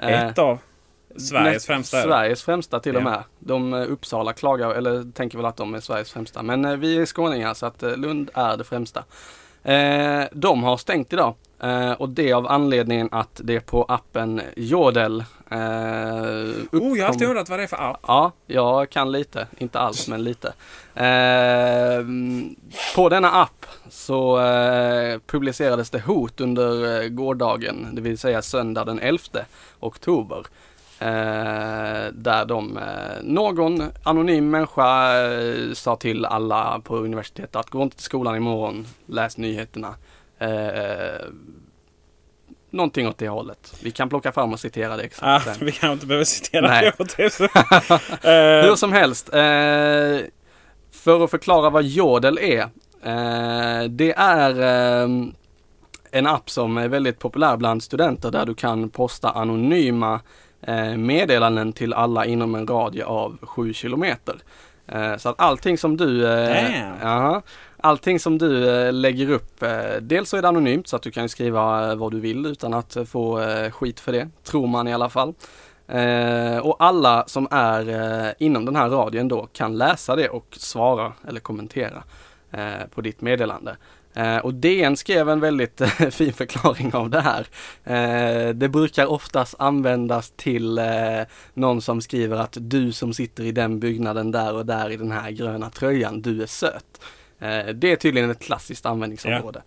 Ett 0.02 0.40
av 0.40 0.60
Sveriges 1.16 1.54
näst- 1.54 1.66
främsta. 1.68 2.04
Sveriges 2.04 2.44
främsta 2.44 2.80
till 2.80 2.96
och 2.96 3.04
med. 3.04 3.24
De 3.40 3.74
eh, 3.74 3.92
Uppsala 3.92 4.34
klagar, 4.34 4.70
eller 4.72 5.12
tänker 5.12 5.38
väl 5.38 5.46
att 5.46 5.58
de 5.58 5.76
är 5.76 5.80
Sveriges 5.80 6.12
främsta. 6.12 6.44
Men 6.44 6.66
eh, 6.66 6.76
vi 6.76 6.98
är 6.98 7.06
skåningar 7.06 7.54
så 7.54 7.66
att 7.66 7.84
eh, 7.84 7.96
Lund 7.98 8.30
är 8.34 8.58
det 8.58 8.64
främsta. 8.64 9.04
De 10.32 10.64
har 10.64 10.78
stängt 10.78 11.14
idag. 11.14 11.34
Eh, 11.64 11.92
och 11.92 12.10
det 12.10 12.34
av 12.34 12.48
anledningen 12.48 13.10
att 13.12 13.42
det 13.44 13.60
på 13.60 13.84
appen 13.84 14.42
Jodel 14.56 15.20
eh, 15.52 15.58
Oh, 15.58 16.98
jag 16.98 17.04
har 17.04 17.08
alltid 17.10 17.28
undrat 17.28 17.50
vad 17.50 17.60
det 17.60 17.64
är 17.64 17.68
för 17.68 17.90
app. 17.90 18.00
Ja, 18.08 18.32
jag 18.46 18.90
kan 18.90 19.12
lite. 19.12 19.48
Inte 19.58 19.80
alls, 19.80 20.08
men 20.08 20.24
lite. 20.24 20.54
På 22.96 23.10
denna 23.10 23.32
app 23.32 23.66
så 23.90 24.38
publicerades 25.28 25.90
det 25.90 26.00
hot 26.00 26.42
under 26.42 27.08
gårdagen, 27.10 27.88
det 27.92 28.02
vill 28.02 28.18
säga 28.18 28.42
söndag 28.42 28.86
den 28.86 29.00
11 29.00 29.20
oktober. 29.80 30.46
Eh, 31.00 32.12
där 32.14 32.46
de, 32.46 32.78
eh, 32.78 33.24
någon 33.24 33.92
anonym 34.04 34.50
människa 34.50 35.18
eh, 35.22 35.74
sa 35.74 35.96
till 35.96 36.26
alla 36.26 36.82
på 36.84 36.98
universitetet 36.98 37.56
att 37.56 37.70
gå 37.70 37.84
inte 37.84 37.96
till 37.96 38.06
skolan 38.06 38.36
imorgon, 38.36 38.88
läs 39.06 39.38
nyheterna. 39.38 39.96
Eh, 40.40 41.28
någonting 42.70 43.08
åt 43.08 43.18
det 43.18 43.30
hållet. 43.30 43.74
Vi 43.84 43.92
kan 43.92 44.10
plocka 44.10 44.32
fram 44.32 44.54
och 44.54 44.60
citera 44.60 44.98
det 44.98 45.04
exakt 45.04 45.48
Ah, 45.48 45.54
vi 45.60 45.72
kanske 45.72 45.94
inte 45.94 46.06
behöver 46.06 46.26
citera 46.26 46.68
Nej. 46.68 46.92
det. 46.98 47.18
det. 47.18 47.50
Hur 48.62 48.70
Eh, 48.70 48.76
som 48.76 48.92
helst, 48.92 49.30
eh, 49.34 50.20
för 50.92 51.24
att 51.24 51.32
förklara 51.32 51.70
vad 51.70 51.84
Jodel 51.84 52.38
är. 52.38 52.62
Eh, 53.04 53.84
det 53.90 54.14
är 54.18 54.62
eh, 54.62 55.10
en 56.12 56.28
app 56.28 56.50
som 56.50 56.78
är 56.78 56.88
väldigt 56.88 57.20
populär 57.20 57.58
bland 57.58 57.84
studenter 57.84 58.32
där 58.32 58.46
du 58.46 58.56
kan 58.56 58.90
posta 58.90 59.30
anonyma 59.30 60.14
eh, 60.14 60.20
meddelanden 60.98 61.74
till 61.74 61.94
alla 61.94 62.26
inom 62.26 62.56
en 62.56 62.68
radie 62.68 63.06
av 63.06 63.38
7 63.42 63.74
kilometer. 63.74 64.36
Eh, 64.88 65.18
så 65.18 65.30
att 65.30 65.42
allting 65.42 65.78
som 65.78 65.98
du 65.98 66.28
eh, 66.28 67.00
Damn. 67.02 67.42
Allting 67.82 68.20
som 68.20 68.38
du 68.38 68.70
eh, 68.70 68.94
lägger 68.94 69.30
upp, 69.30 69.64
eh, 69.64 69.96
dels 70.02 70.30
så 70.30 70.38
är 70.38 70.42
det 70.42 70.48
anonymt 70.48 70.88
så 70.88 70.96
att 70.96 71.02
du 71.02 71.12
kan 71.12 71.30
skriva 71.30 71.92
eh, 71.92 71.96
vad 71.96 72.12
du 72.12 72.20
vill 72.20 72.46
utan 72.46 72.74
att 72.74 72.96
eh, 72.96 73.04
få 73.04 73.42
eh, 73.42 73.72
skit 73.72 74.00
för 74.00 74.12
det, 74.12 74.30
tror 74.44 74.68
man 74.68 74.88
i 74.88 74.94
alla 74.94 75.10
fall. 75.10 75.34
Eh, 75.88 76.58
och 76.58 76.76
alla 76.80 77.24
som 77.28 77.48
är 77.52 77.90
eh, 77.90 78.34
inom 78.40 78.66
den 78.66 78.76
här 78.76 78.90
radien 78.90 79.28
då 79.28 79.48
kan 79.54 79.78
läsa 79.78 80.16
det 80.16 80.30
och 80.30 80.48
svara 80.52 81.14
eller 81.28 81.40
kommentera 81.40 82.04
eh, 82.52 82.88
på 82.96 83.02
ditt 83.02 83.22
meddelande. 83.22 83.76
Eh, 84.18 84.38
och 84.38 84.54
DN 84.54 84.98
skrev 84.98 85.30
en 85.30 85.40
väldigt 85.40 85.82
eh, 85.82 85.90
fin 85.90 86.34
förklaring 86.34 86.94
av 86.94 87.10
det 87.10 87.22
här. 87.22 87.48
Eh, 87.84 88.54
det 88.54 88.70
brukar 88.70 89.06
oftast 89.06 89.56
användas 89.60 90.34
till 90.36 90.78
eh, 90.78 90.86
någon 91.54 91.82
som 91.82 92.02
skriver 92.02 92.38
att 92.38 92.58
du 92.60 92.92
som 92.92 93.14
sitter 93.14 93.44
i 93.44 93.52
den 93.52 93.80
byggnaden 93.80 94.32
där 94.32 94.56
och 94.56 94.66
där 94.66 94.90
i 94.90 94.98
den 94.98 95.12
här 95.12 95.32
gröna 95.32 95.70
tröjan, 95.70 96.22
du 96.22 96.44
är 96.44 96.48
söt. 96.48 97.02
Eh, 97.40 97.66
det 97.66 97.92
är 97.92 97.96
tydligen 97.96 98.30
ett 98.30 98.44
klassiskt 98.44 98.86
användningsområde. 98.86 99.60
Eh, 99.60 99.64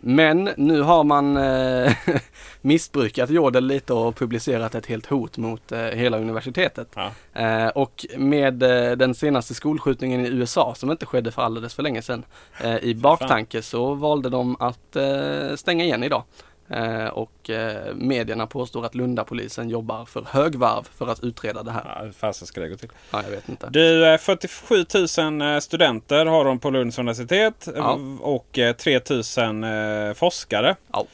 men 0.00 0.48
nu 0.56 0.80
har 0.80 1.04
man 1.04 1.36
eh, 1.36 1.92
missbrukat 2.60 3.30
Jodel 3.30 3.66
lite 3.66 3.92
och 3.92 4.16
publicerat 4.16 4.74
ett 4.74 4.86
helt 4.86 5.06
hot 5.06 5.36
mot 5.36 5.72
eh, 5.72 5.78
hela 5.78 6.18
universitetet. 6.18 6.88
Ja. 6.94 7.10
Eh, 7.42 7.68
Och 7.68 8.06
med 8.16 8.62
eh, 8.62 8.96
den 8.96 9.14
senaste 9.14 9.54
skolskjutningen 9.54 10.26
i 10.26 10.28
USA 10.28 10.74
som 10.76 10.90
inte 10.90 11.06
skedde 11.06 11.30
för 11.30 11.42
alldeles 11.42 11.74
för 11.74 11.82
länge 11.82 12.02
sedan 12.02 12.24
eh, 12.64 12.76
i 12.76 12.94
baktanke 12.94 13.62
så 13.62 13.94
valde 13.94 14.28
de 14.30 14.56
att 14.60 14.96
eh, 14.96 15.54
stänga 15.56 15.84
igen 15.84 16.02
idag. 16.02 16.22
Eh, 16.70 17.06
Och 17.06 17.50
eh, 17.50 17.94
medierna 17.94 18.46
påstår 18.46 18.86
att 18.86 18.94
Lundapolisen 18.94 19.68
jobbar 19.68 20.04
för 20.04 20.22
högvarv 20.28 20.88
för 20.94 21.06
att 21.08 21.24
utreda 21.24 21.62
det 21.62 21.70
här. 21.72 21.92
Ja, 21.96 22.04
hur 22.04 22.12
fasen 22.12 22.46
ska 22.46 22.60
det 22.60 22.68
gå 22.68 22.76
till? 22.76 22.88
Ja, 23.10 23.22
jag 23.22 23.30
vet 23.30 23.48
inte. 23.48 23.68
Du, 23.70 24.06
eh, 24.06 24.18
47 24.18 24.84
000 25.18 25.60
studenter 25.62 26.26
har 26.26 26.44
de 26.44 26.58
på 26.58 26.70
Lunds 26.70 26.98
universitet 26.98 27.68
Ja. 27.76 27.98
och 28.20 28.58
eh, 28.58 28.72
3 28.76 29.00
000 29.10 29.64
eh, 30.08 30.14
forskare. 30.14 30.76
Ja. 30.92 31.06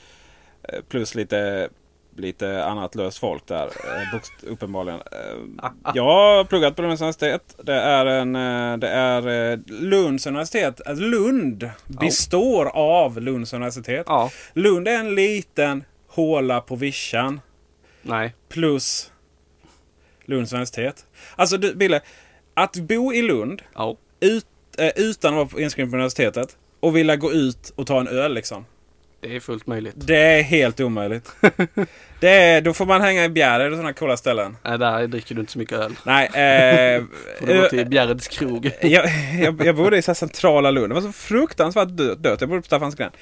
Eh, 0.62 0.80
Plus 0.88 1.14
lite, 1.14 1.68
lite 2.18 2.64
annat 2.64 2.94
löst 2.94 3.18
folk 3.18 3.46
där, 3.46 3.66
eh, 3.66 4.20
uppenbarligen. 4.52 5.00
Eh, 5.00 5.70
Jag 5.94 6.04
har 6.04 6.44
pluggat 6.44 6.76
på 6.76 6.82
Lunds 6.82 7.00
universitet. 7.00 7.56
Det 7.62 7.74
är, 7.74 8.06
en, 8.06 8.36
eh, 8.36 8.76
det 8.76 8.88
är 8.88 9.56
Lunds 9.82 10.26
universitet. 10.26 10.80
Alltså 10.86 11.04
Lund 11.04 11.70
består 11.86 12.66
av 12.66 13.20
Lunds 13.20 13.52
universitet. 13.52 14.06
Ja, 14.08 14.30
Lund 14.52 14.88
är 14.88 14.98
en 14.98 15.14
liten 15.14 15.84
håla 16.08 16.60
på 16.60 16.76
vischan 16.76 17.40
nej. 18.02 18.34
plus 18.48 19.10
Lunds 20.24 20.52
universitet. 20.52 21.06
Alltså 21.36 21.56
du, 21.56 21.74
Bille, 21.74 22.00
att 22.54 22.76
bo 22.76 23.12
i 23.12 23.22
Lund 23.22 23.62
Ja, 23.74 23.96
ut, 24.20 24.46
utan 24.96 25.38
att 25.38 25.52
vara 25.52 25.62
inskriven 25.62 25.90
på 25.90 25.96
universitetet 25.96 26.56
och 26.80 26.96
vilja 26.96 27.16
gå 27.16 27.32
ut 27.32 27.72
och 27.76 27.86
ta 27.86 28.00
en 28.00 28.08
öl 28.08 28.34
liksom. 28.34 28.64
Det 29.20 29.36
är 29.36 29.40
fullt 29.40 29.66
möjligt. 29.66 29.94
Det 29.96 30.16
är 30.16 30.42
helt 30.42 30.80
omöjligt. 30.80 31.36
det 32.20 32.28
är, 32.28 32.60
då 32.60 32.72
får 32.72 32.86
man 32.86 33.00
hänga 33.00 33.24
i 33.24 33.28
Bjärred 33.28 33.72
och 33.72 33.76
sådana 33.76 33.92
coola 33.92 34.16
ställen. 34.16 34.56
Nej, 34.62 34.78
där 34.78 35.06
dricker 35.06 35.34
du 35.34 35.40
inte 35.40 35.52
så 35.52 35.58
mycket 35.58 35.78
öl. 35.78 35.92
Nej, 36.04 36.26
eh, 36.26 37.02
Får 37.40 37.46
du 37.46 37.56
gå 37.58 37.62
eh, 37.62 37.68
till 37.68 37.86
Bjärreds 37.86 38.28
krog. 38.28 38.70
jag, 38.80 39.04
jag, 39.40 39.66
jag 39.66 39.76
bodde 39.76 39.98
i 39.98 40.02
så 40.02 40.14
centrala 40.14 40.70
Lund. 40.70 40.90
Det 40.90 40.94
var 40.94 41.02
så 41.02 41.12
fruktansvärt 41.12 41.88
dö- 41.88 42.14
dött. 42.14 42.40
Jag 42.40 42.48
bodde 42.50 42.62
på 42.62 42.66
Staffansgränd. 42.66 43.12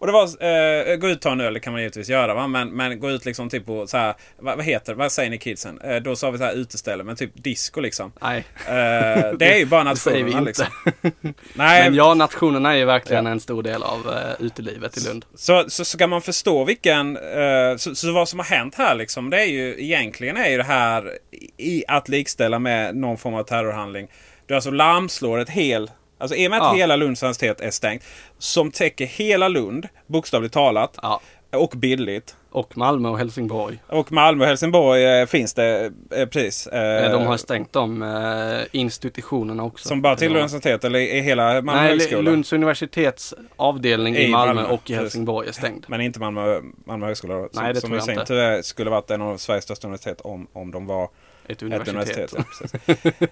Och 0.00 0.06
det 0.06 0.12
var, 0.12 0.22
eh, 0.24 0.96
gå 0.96 1.08
ut 1.08 1.16
och 1.16 1.22
ta 1.22 1.32
en 1.32 1.40
öl 1.40 1.54
det 1.54 1.60
kan 1.60 1.72
man 1.72 1.82
givetvis 1.82 2.08
göra 2.08 2.34
va? 2.34 2.46
Men, 2.46 2.68
men 2.68 3.00
gå 3.00 3.10
ut 3.10 3.24
liksom 3.24 3.48
typ 3.48 3.66
på 3.66 3.86
så 3.86 3.96
här, 3.96 4.14
vad, 4.38 4.56
vad 4.56 4.64
heter? 4.66 4.94
Vad 4.94 5.12
säger 5.12 5.30
ni 5.30 5.38
kidsen? 5.38 5.80
Eh, 5.80 5.96
då 5.96 6.16
sa 6.16 6.30
vi 6.30 6.38
så 6.38 6.44
här 6.44 6.52
uteställe, 6.52 7.04
men 7.04 7.16
typ 7.16 7.30
disco 7.34 7.80
liksom. 7.80 8.12
Nej, 8.22 8.44
Eh, 8.66 9.32
det 9.38 9.52
är 9.54 9.58
ju 9.58 9.66
bara 9.66 9.84
det 9.90 9.96
säger 9.96 10.24
vi 10.24 10.32
nationerna 10.34 10.50
inte. 10.50 10.66
liksom. 11.12 11.34
Nej, 11.54 11.84
Men 11.84 11.94
ja, 11.94 12.14
nationerna 12.14 12.72
är 12.72 12.76
ju 12.76 12.84
verkligen 12.84 13.24
Ja. 13.26 13.30
en 13.32 13.40
stor 13.40 13.62
del 13.62 13.82
av 13.82 14.06
uh, 14.06 14.46
utelivet 14.46 14.96
i 14.96 15.00
Lund. 15.08 15.24
Så, 15.34 15.64
så 15.68 15.84
ska 15.84 16.06
man 16.06 16.22
förstå 16.22 16.64
vilken... 16.64 17.16
eh, 17.16 17.76
så, 17.76 17.94
så 17.94 18.12
vad 18.12 18.28
som 18.28 18.38
har 18.38 18.46
hänt 18.46 18.74
här 18.74 18.94
liksom, 18.94 19.30
det 19.30 19.40
är 19.40 19.46
ju 19.46 19.84
egentligen 19.84 20.36
är 20.36 20.50
ju 20.50 20.56
det 20.56 20.62
här 20.64 21.18
i 21.56 21.84
att 21.88 22.08
likställa 22.08 22.58
med 22.58 22.96
någon 22.96 23.18
form 23.18 23.34
av 23.34 23.42
terrorhandling. 23.42 24.08
Du 24.46 24.54
alltså 24.54 24.70
lamslår 24.70 25.38
ett 25.38 25.50
hel... 25.50 25.90
Alltså 26.20 26.36
i 26.36 26.46
och 26.46 26.50
med 26.50 26.60
att 26.62 26.66
Ja. 26.66 26.72
hela 26.74 26.96
Lunds 26.96 27.22
universitet 27.22 27.60
är 27.60 27.70
stängt. 27.70 28.02
Som 28.38 28.70
täcker 28.70 29.06
hela 29.06 29.48
Lund, 29.48 29.88
bokstavligt 30.06 30.54
talat. 30.54 30.96
Ja. 31.02 31.20
Och 31.52 31.72
bildligt. 31.76 32.36
Och 32.52 32.76
Malmö 32.76 33.08
och 33.08 33.18
Helsingborg. 33.18 33.78
Och 33.86 34.12
Malmö 34.12 34.44
och 34.44 34.48
Helsingborg 34.48 35.04
eh, 35.20 35.26
finns 35.26 35.54
det 35.54 35.92
eh, 36.16 36.26
precis. 36.26 36.66
eh, 36.66 37.12
De 37.12 37.26
har 37.26 37.36
stängt 37.36 37.72
de 37.72 38.02
eh, 38.02 38.66
institutionerna 38.72 39.64
också. 39.64 39.88
Som 39.88 40.02
bara 40.02 40.16
tillhör 40.16 40.36
Ja. 40.36 40.40
universitetet 40.44 40.84
eller 40.84 40.98
i 40.98 41.20
hela 41.20 41.52
Malmö 41.52 41.72
Nej, 41.74 41.88
högskola? 41.90 42.20
Lunds 42.22 42.52
universitets 42.52 43.34
avdelning 43.56 44.16
i 44.16 44.22
I 44.24 44.28
Malmö, 44.28 44.54
Malmö, 44.54 44.68
och 44.70 44.74
i 44.74 44.78
precis. 44.86 44.96
Helsingborg 44.96 45.48
är 45.48 45.52
stängd. 45.52 45.84
Men 45.88 46.00
inte 46.00 46.20
Malmö, 46.20 46.60
Malmö 46.84 47.06
högskola 47.06 47.34
då, 47.34 47.48
som, 47.52 47.62
Nej, 47.64 47.74
det 47.74 47.80
som 47.80 47.88
tror 47.90 47.96
i 47.96 47.98
jag 47.98 48.04
sin 48.04 48.14
inte. 48.14 48.26
tur 48.26 48.62
skulle 48.62 48.90
varit 48.90 49.10
en 49.10 49.22
av 49.22 49.36
Sveriges 49.36 49.64
största 49.64 49.86
universitet 49.86 50.20
om, 50.20 50.46
om 50.52 50.70
de 50.70 50.86
var 50.86 51.08
Ett 51.50 51.56
Ett 51.56 51.62
universitet. 51.62 52.32
universitet. 52.32 53.30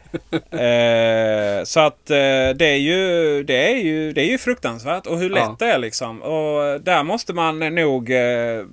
Ja, 0.50 0.58
eh, 0.58 1.64
så 1.64 1.80
att 1.80 2.10
eh, 2.10 2.16
det, 2.56 2.66
är 2.66 2.76
ju, 2.76 3.42
det, 3.44 3.70
är 3.72 3.76
ju, 3.76 4.12
det 4.12 4.20
är 4.20 4.30
ju 4.30 4.38
fruktansvärt. 4.38 5.06
Och 5.06 5.18
hur 5.18 5.30
lätt 5.30 5.42
Ja. 5.42 5.56
det 5.58 5.66
är 5.72 5.78
liksom. 5.78 6.22
Och 6.22 6.80
där 6.80 7.02
måste 7.02 7.32
man 7.32 7.58
nog... 7.58 8.10
Eh, 8.10 8.64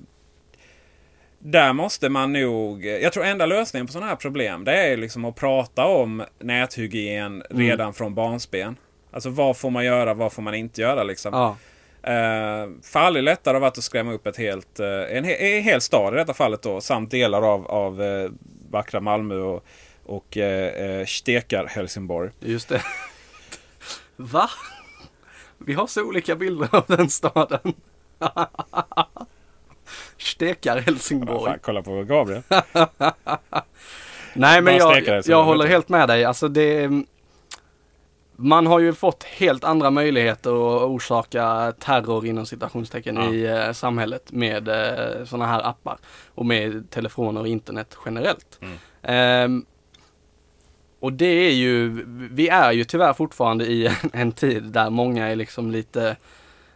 där 1.39 1.73
måste 1.73 2.09
man 2.09 2.33
nog... 2.33 2.85
Jag 2.85 3.13
tror 3.13 3.25
enda 3.25 3.45
lösningen 3.45 3.87
på 3.87 3.93
sådana 3.93 4.07
här 4.09 4.15
problem 4.15 4.63
det 4.63 4.73
är 4.87 4.97
liksom 4.97 5.25
att 5.25 5.35
prata 5.35 5.85
om 5.85 6.23
näthygien 6.39 7.43
Mm. 7.49 7.67
redan 7.69 7.93
från 7.93 8.15
barnsben. 8.15 8.75
Alltså 9.11 9.29
vad 9.29 9.57
får 9.57 9.69
man 9.69 9.85
göra, 9.85 10.13
vad 10.13 10.33
får 10.33 10.41
man 10.41 10.55
inte 10.55 10.81
göra 10.81 11.03
liksom. 11.03 11.33
Ja, 11.33 11.57
Eh, 12.07 12.67
för 12.83 12.99
aldrig 12.99 13.23
lättare 13.23 13.53
har 13.55 13.61
varit 13.61 13.77
att 13.77 13.83
skrämma 13.83 14.13
upp 14.13 14.27
ett 14.27 14.37
helt, 14.37 14.79
eh, 14.79 14.87
en, 14.87 15.25
he- 15.25 15.37
en 15.57 15.63
hel 15.63 15.81
stad 15.81 16.13
i 16.13 16.17
detta 16.17 16.33
fallet 16.33 16.61
då. 16.61 16.81
Samt 16.81 17.11
delar 17.11 17.41
av, 17.53 17.67
av 17.67 18.01
eh, 18.03 18.29
vackra 18.69 18.99
Malmö 18.99 19.35
och, 19.35 19.65
och 20.03 20.37
eh, 20.37 20.89
eh, 20.89 21.05
stekar 21.05 21.65
Helsingborg. 21.65 22.31
just 22.39 22.69
det. 22.69 22.81
Va? 24.15 24.49
Vi 25.57 25.73
har 25.73 25.87
så 25.87 26.03
olika 26.03 26.35
bilder 26.35 26.69
av 26.75 26.83
den 26.87 27.09
staden. 27.09 27.73
Stekar 30.17 30.77
Helsingborg. 30.77 31.51
Fan, 31.51 31.59
kolla 31.61 31.81
på 31.81 32.03
Gabriel. 32.03 32.41
Nej 34.33 34.61
men 34.61 34.77
jag, 34.77 35.21
jag, 35.25 35.43
håller 35.43 35.67
helt 35.67 35.89
med 35.89 36.07
dig. 36.07 36.25
Alltså 36.25 36.47
det... 36.47 36.89
man 38.37 38.67
har 38.67 38.79
ju 38.79 38.93
fått 38.93 39.23
helt 39.23 39.63
andra 39.63 39.91
möjligheter 39.91 40.49
att 40.49 40.89
orsaka 40.89 41.73
terror 41.79 42.25
inom 42.25 42.45
citationstecken 42.45 43.15
Ja. 43.15 43.33
i 43.33 43.45
eh, 43.45 43.71
samhället 43.71 44.31
med 44.31 44.67
eh, 44.67 45.25
sådana 45.25 45.45
här 45.45 45.69
appar 45.69 45.97
och 46.35 46.45
med 46.45 46.89
telefoner 46.89 47.41
och 47.41 47.47
internet 47.47 47.97
generellt. 48.05 48.59
Mm. 48.61 48.77
Ehm, 49.01 49.65
och 50.99 51.13
det 51.13 51.25
är 51.47 51.53
ju, 51.53 52.05
vi 52.31 52.47
är 52.47 52.71
ju 52.71 52.83
tyvärr 52.83 53.13
fortfarande 53.13 53.65
i 53.65 53.87
en, 53.87 53.93
en 54.13 54.31
tid 54.31 54.63
där 54.63 54.89
många 54.89 55.27
är 55.27 55.35
liksom 55.35 55.71
lite, 55.71 56.15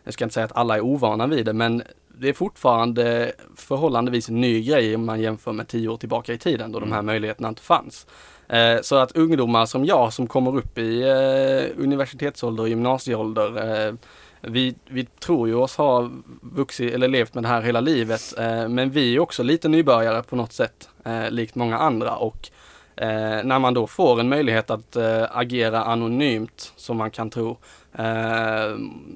jag 0.03 0.14
ska 0.14 0.24
inte 0.26 0.34
säga 0.34 0.45
att 0.45 0.57
alla 0.57 0.76
är 0.76 0.82
ovana 0.82 1.28
vid 1.28 1.45
det, 1.45 1.53
men 1.53 1.84
det 2.18 2.30
är 2.30 2.34
fortfarande 2.34 3.32
förhållandevis 3.55 4.30
en 4.30 4.41
ny 4.41 4.64
grej 4.64 4.95
om 4.95 5.05
man 5.05 5.22
jämför 5.22 5.51
med 5.51 5.68
tio 5.68 5.89
år 5.89 5.97
tillbaka 5.97 6.34
i 6.34 6.38
tiden 6.38 6.72
då 6.72 6.80
de 6.80 6.91
här 6.91 7.01
möjligheterna 7.01 7.49
inte 7.49 7.62
fanns. 7.62 8.07
Eh, 8.50 8.82
så 8.82 8.95
att 8.95 9.12
ungdomar 9.12 9.66
som 9.66 9.86
jag 9.86 10.14
som 10.14 10.28
kommer 10.28 10.58
upp 10.58 10.78
i 10.78 11.02
eh, 11.02 11.84
universitetsålder 11.84 12.64
och 12.64 12.70
gymnasieålder 12.70 13.88
eh, 13.88 13.93
vi, 14.41 14.76
vi 14.88 15.06
tror 15.06 15.47
ju 15.47 15.56
oss 15.56 15.76
ha 15.76 16.10
vuxit 16.41 16.93
eller 16.93 17.08
levt 17.08 17.34
med 17.34 17.43
det 17.43 17.47
här 17.47 17.62
hela 17.62 17.82
livet 17.82 18.34
eh, 18.38 18.68
men 18.68 18.89
vi 18.89 19.16
är 19.16 19.20
också 19.20 19.43
lite 19.43 19.68
nybörjare 19.70 20.24
på 20.24 20.36
något 20.36 20.54
sätt 20.54 20.89
eh, 21.06 21.32
likt 21.32 21.56
många 21.56 21.78
andra 21.78 22.16
och 22.16 22.50
eh, 22.95 23.43
när 23.43 23.60
man 23.60 23.74
då 23.74 23.88
får 23.88 24.20
en 24.20 24.30
möjlighet 24.30 24.70
att 24.70 24.97
agera 25.32 25.84
anonymt 25.84 26.74
som 26.76 26.97
man 26.97 27.12
kan 27.12 27.30
tro 27.30 27.58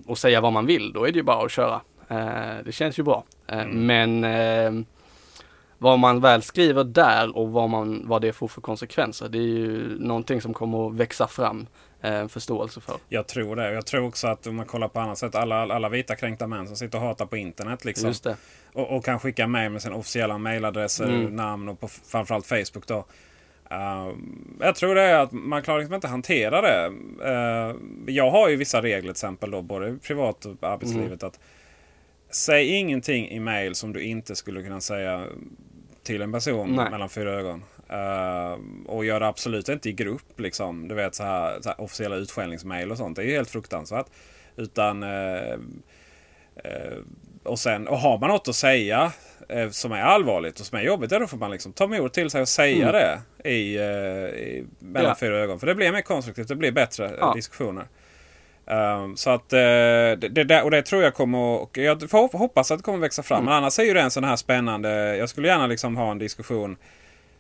och 0.06 0.18
säga 0.18 0.42
vad 0.42 0.54
man 0.54 0.66
vill 0.66 0.94
då 0.94 1.08
är 1.08 1.12
det 1.12 1.18
ju 1.18 1.24
bara 1.24 1.46
att 1.46 1.52
köra. 1.52 1.82
Det 2.66 2.72
känns 2.72 3.00
ju 3.00 3.04
bra. 3.04 3.24
Eh, 3.48 3.66
Men 3.66 4.24
vad 5.84 6.00
man 6.00 6.22
väl 6.22 6.42
skriver 6.42 6.84
där 6.84 7.38
och 7.38 7.52
vad, 7.52 7.70
man, 7.70 8.08
vad 8.08 8.22
det 8.22 8.34
får 8.34 8.48
för 8.48 8.62
konsekvenser 8.62 9.30
det 9.30 9.38
är 9.38 9.42
ju 9.42 10.00
någonting 10.00 10.42
som 10.42 10.54
kommer 10.54 10.88
att 10.88 10.96
växa 10.96 11.28
fram 11.28 11.68
eh, 12.02 12.14
en 12.14 12.30
förståelse 12.30 12.82
för. 12.82 12.96
Jag 13.10 13.28
tror 13.28 13.56
det. 13.56 13.74
Jag 13.74 13.86
tror 13.86 14.06
också 14.08 14.28
att 14.28 14.48
om 14.48 14.56
man 14.56 14.66
kollar 14.66 14.88
på 14.88 15.00
annat 15.00 15.18
sätt. 15.18 15.36
Alla, 15.36 15.56
alla 15.56 15.90
vita 15.90 16.16
kränkta 16.16 16.48
män 16.48 16.68
som 16.68 16.76
sitter 16.76 16.98
och 16.98 17.04
hatar 17.04 17.26
på 17.26 17.38
internet. 17.38 17.86
Liksom, 17.86 18.14
och, 18.74 18.96
och 18.96 19.06
kan 19.06 19.20
skicka 19.20 19.48
mejl 19.48 19.72
med 19.72 19.82
sina 19.82 19.96
officiella 19.96 20.38
mejladresser, 20.38 21.06
Mm. 21.06 21.36
namn 21.36 21.70
och 21.70 21.80
på 21.80 21.88
framförallt 21.88 22.46
Facebook. 22.46 22.88
Då. 22.88 22.98
Uh, 23.72 24.14
jag 24.60 24.76
tror 24.76 24.96
det 24.96 25.02
är 25.02 25.20
att 25.20 25.32
man 25.32 25.62
klarar 25.62 25.80
liksom 25.80 25.96
inte 25.96 26.08
hantera 26.08 26.62
det. 26.62 26.90
Uh, 27.26 27.76
jag 28.08 28.32
har 28.32 28.50
ju 28.50 28.56
vissa 28.56 28.82
regler 28.82 29.02
till 29.02 29.10
exempel 29.10 29.52
då, 29.52 29.62
både 29.62 29.98
privat 29.98 30.46
och 30.46 30.56
arbetslivet. 30.62 31.24
att 31.24 31.40
Säg 32.30 32.68
ingenting 32.68 33.30
i 33.30 33.40
mejl 33.40 33.76
som 33.76 33.94
du 33.94 34.02
inte 34.04 34.36
skulle 34.36 34.64
kunna 34.64 34.82
säga 34.82 35.26
till 36.04 36.22
en 36.22 36.32
person 36.32 36.76
Nej. 36.76 36.92
mellan 36.92 37.10
fyra 37.10 37.32
ögon. 37.32 37.64
Uh, 37.92 38.60
och 38.86 39.06
gör 39.06 39.20
det 39.20 39.28
absolut 39.28 39.70
inte 39.70 39.90
i 39.90 39.94
grupp. 39.94 40.40
Liksom. 40.40 40.88
Du 40.88 40.96
vet 40.96 41.16
så 41.16 41.24
här, 41.24 41.62
så 41.62 41.70
här 41.70 41.82
officiella 41.82 42.16
utskällningsmejl 42.16 42.92
och 42.92 42.98
sånt. 42.98 43.16
Det 43.16 43.22
är 43.22 43.26
ju 43.26 43.36
helt 43.36 43.50
fruktansvärt. 43.50 44.06
Utan 44.56 45.04
eh, 45.04 45.52
eh, 46.64 46.98
och, 47.44 47.60
sen, 47.60 47.88
och 47.88 47.98
har 47.98 48.18
man 48.18 48.30
något 48.30 48.48
att 48.48 48.56
säga 48.56 49.12
eh, 49.50 49.70
som 49.70 49.92
är 49.92 50.02
allvarligt 50.02 50.60
och 50.60 50.66
som 50.66 50.78
är 50.78 50.84
jobbigt. 50.84 51.10
Då 51.10 51.28
får 51.28 51.38
man 51.38 51.52
liksom 51.52 51.74
ta 51.74 51.88
mod 51.88 52.14
till 52.14 52.30
sig 52.30 52.42
och 52.42 52.48
säga 52.50 52.92
det 52.92 53.50
i, 53.50 53.78
i, 53.78 54.66
mellan 54.80 55.10
Ja. 55.10 55.16
fyra 55.20 55.38
ögon. 55.38 55.60
För 55.60 55.68
det 55.68 55.76
blir 55.76 55.92
mer 55.92 56.02
konstruktivt. 56.02 56.48
Det 56.48 56.56
blir 56.56 56.72
bättre 56.72 57.16
Ja. 57.20 57.34
diskussioner. 57.36 57.88
Um, 58.66 59.18
så 59.18 59.30
att 59.30 59.54
eh, 59.54 59.60
det, 59.60 60.44
det, 60.44 60.62
och 60.62 60.72
det 60.72 60.82
tror 60.82 61.04
jag 61.04 61.14
kommer 61.14 61.40
och 61.40 61.78
jag 61.78 62.04
hoppas 62.34 62.72
att 62.72 62.80
det 62.80 62.84
kommer 62.84 62.98
växa 62.98 63.24
fram. 63.24 63.46
Men 63.46 63.54
annars 63.54 63.80
är 63.80 63.84
ju 63.84 63.94
det 63.94 64.02
en 64.02 64.12
sån 64.12 64.24
här 64.24 64.36
spännande. 64.36 65.18
Jag 65.18 65.30
skulle 65.30 65.48
gärna 65.48 65.68
liksom 65.68 65.98
ha 65.98 66.12
en 66.12 66.18
diskussion 66.18 66.78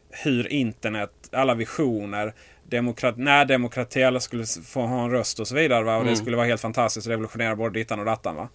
hur 0.10 0.48
internet, 0.54 1.12
alla 1.32 1.54
visioner, 1.54 2.34
demokrat, 2.64 3.18
när 3.18 3.46
demokrati 3.46 4.04
alla 4.04 4.20
skulle 4.20 4.46
få 4.66 4.82
ha 4.82 5.04
en 5.04 5.12
röst 5.12 5.40
och 5.40 5.48
så 5.48 5.56
vidare. 5.56 5.84
Va? 5.84 5.98
Och 5.98 6.06
det 6.06 6.16
skulle 6.16 6.38
vara 6.38 6.48
helt 6.48 6.62
fantastiskt 6.62 7.08
revolutionera 7.08 7.56
både 7.56 7.80
dittan 7.80 8.00
och 8.00 8.06
dattan. 8.06 8.36
Va? 8.36 8.50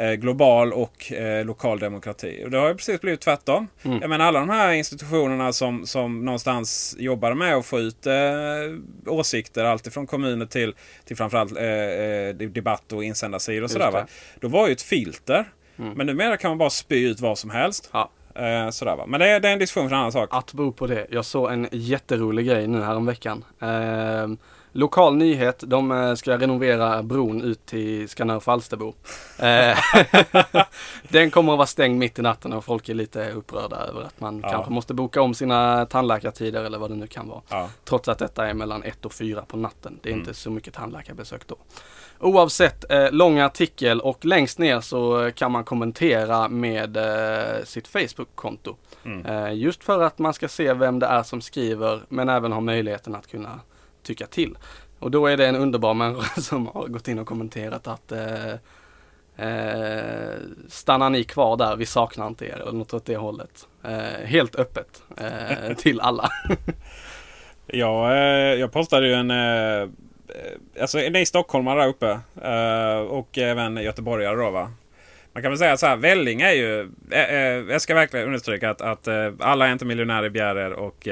Eh, 0.00 0.12
global 0.12 0.72
och 0.72 1.12
eh, 1.12 1.44
lokal 1.44 1.78
demokrati. 1.78 2.42
Och 2.44 2.50
det 2.50 2.58
har 2.58 2.68
ju 2.68 2.74
precis 2.74 3.00
blivit 3.00 3.20
tvärtom. 3.20 3.68
Jag 3.82 4.10
menar 4.10 4.24
alla 4.26 4.38
de 4.40 4.48
här 4.50 4.72
institutionerna 4.72 5.52
som, 5.52 5.86
som 5.86 6.24
någonstans 6.24 6.96
jobbar 6.98 7.34
med 7.34 7.54
att 7.56 7.66
få 7.66 7.78
ut 7.80 8.06
eh, 8.06 8.12
åsikter. 9.06 9.64
Alltifrån 9.64 10.06
kommuner 10.06 10.46
till, 10.46 10.74
till 11.04 11.16
framförallt 11.16 11.56
eh, 11.56 11.64
eh, 11.64 12.34
debatt 12.34 12.92
och 12.92 13.04
insändarsidor 13.04 13.62
och 13.64 13.70
sådär. 13.70 13.86
det. 13.86 13.92
Va? 13.92 14.06
Då 14.40 14.48
var 14.48 14.66
ju 14.66 14.72
ett 14.72 14.82
filter. 14.82 15.44
Men 15.76 16.06
numera 16.06 16.36
kan 16.36 16.50
man 16.50 16.58
bara 16.58 16.70
spy 16.70 17.08
ut 17.08 17.20
vad 17.20 17.38
som 17.38 17.50
helst. 17.50 17.90
Ja. 17.92 18.10
Eh, 18.34 18.70
sådär, 18.70 18.96
va? 18.96 19.04
Men 19.06 19.20
det, 19.20 19.26
är- 19.28 19.40
det 19.40 19.48
är 19.48 19.52
en 19.52 19.58
diskussion 19.58 19.88
för 19.88 19.94
en 19.96 20.00
annan 20.00 20.12
sak. 20.12 20.28
Att 20.32 20.52
bo 20.52 20.72
på 20.72 20.86
det. 20.86 21.06
Jag 21.10 21.24
såg 21.24 21.52
en 21.52 21.68
jätterolig 21.72 22.46
grej 22.46 22.66
nu 22.66 22.82
häromveckan. 22.82 23.44
Eh, 23.62 24.28
lokal 24.72 25.16
nyhet, 25.16 25.62
de 25.66 25.90
eh, 25.92 26.14
ska 26.14 26.38
renovera 26.38 27.02
bron 27.02 27.42
ut 27.42 27.66
till 27.66 28.08
Skanör 28.08 28.40
Falsterbo. 28.40 28.94
Eh, 29.38 29.78
den 31.08 31.30
kommer 31.30 31.52
att 31.52 31.58
vara 31.58 31.66
stängd 31.66 31.98
mitt 31.98 32.18
i 32.18 32.22
natten 32.22 32.52
och 32.52 32.64
folk 32.64 32.88
är 32.88 32.94
lite 32.94 33.30
upprörda 33.30 33.76
över 33.76 34.02
att 34.02 34.20
man 34.20 34.40
Ja. 34.42 34.48
kanske 34.50 34.72
måste 34.72 34.94
boka 34.94 35.22
om 35.22 35.34
sina 35.34 35.86
tandläkartider 35.86 36.64
eller 36.64 36.78
vad 36.78 36.90
det 36.90 36.96
nu 36.96 37.06
kan 37.06 37.28
vara. 37.28 37.40
Ja. 37.48 37.68
Trots 37.84 38.08
att 38.08 38.18
detta 38.18 38.46
är 38.48 38.54
mellan 38.54 38.82
1 38.82 39.04
och 39.04 39.12
4 39.12 39.42
på 39.42 39.56
natten. 39.56 39.98
Det 40.02 40.08
är 40.08 40.12
Mm. 40.12 40.20
inte 40.20 40.34
så 40.34 40.50
mycket 40.50 40.74
tandläkarbesök 40.74 41.46
då. 41.46 41.56
Oavsett, 42.18 42.92
eh, 42.92 43.10
lång 43.12 43.38
artikel 43.38 44.00
och 44.00 44.24
längst 44.24 44.58
ner 44.58 44.80
så 44.80 45.30
kan 45.34 45.52
man 45.52 45.64
kommentera 45.64 46.48
med 46.48 46.98
sitt 47.64 47.88
Facebook-konto. 47.88 48.76
Mm. 49.04 49.56
Just 49.58 49.84
för 49.84 50.02
att 50.02 50.18
man 50.18 50.34
ska 50.34 50.48
se 50.48 50.72
vem 50.74 50.98
det 50.98 51.06
är 51.06 51.22
som 51.22 51.40
skriver 51.40 52.00
men 52.08 52.28
även 52.28 52.52
ha 52.52 52.60
möjligheten 52.60 53.14
att 53.14 53.26
kunna 53.26 53.60
tycka 54.02 54.26
till. 54.26 54.58
Och 54.98 55.10
då 55.10 55.26
är 55.26 55.36
det 55.36 55.46
en 55.46 55.56
underbar 55.56 55.94
människa 55.94 56.40
som 56.40 56.66
har 56.66 56.86
gått 56.86 57.08
in 57.08 57.18
och 57.18 57.26
kommenterat 57.26 57.86
att 57.86 58.12
eh, 58.12 58.52
eh, 59.48 60.34
stannar 60.68 61.10
ni 61.10 61.24
kvar 61.24 61.56
där, 61.56 61.76
vi 61.76 61.86
saknar 61.86 62.26
inte 62.26 62.46
er 62.46 62.60
eller 62.62 62.72
något 62.72 62.94
åt 62.94 63.04
det 63.04 63.16
hållet. 63.16 63.68
Eh, 63.84 64.26
helt 64.26 64.56
öppet 64.56 65.02
eh, 65.16 65.74
till 65.76 66.00
alla. 66.00 66.28
Ja, 67.72 68.14
eh, 68.14 68.54
jag 68.60 68.72
postade 68.72 69.06
ju 69.06 69.14
en... 69.14 69.30
Eh, 69.30 69.88
alltså 70.80 70.98
ni 70.98 71.26
stockholmare 71.26 71.80
där 71.80 71.88
uppe. 71.88 72.20
Eh, 72.42 72.98
och 72.98 73.38
även 73.38 73.76
göteborgare 73.76 74.36
då 74.36 74.50
va. 74.50 74.70
Man 75.32 75.42
kan 75.42 75.52
väl 75.52 75.58
säga 75.58 75.76
så 75.76 75.86
här, 75.86 75.96
Välling 75.96 76.40
är 76.40 76.52
ju... 76.52 76.90
Eh, 77.10 77.34
eh, 77.34 77.64
jag 77.70 77.80
ska 77.80 77.94
verkligen 77.94 78.26
understryka 78.26 78.70
att, 78.70 78.80
att 78.80 79.08
alla 79.40 79.68
är 79.68 79.72
inte 79.72 79.84
miljonärer 79.84 80.26
i 80.26 80.30
Bjärred. 80.30 80.72
och, 80.72 81.08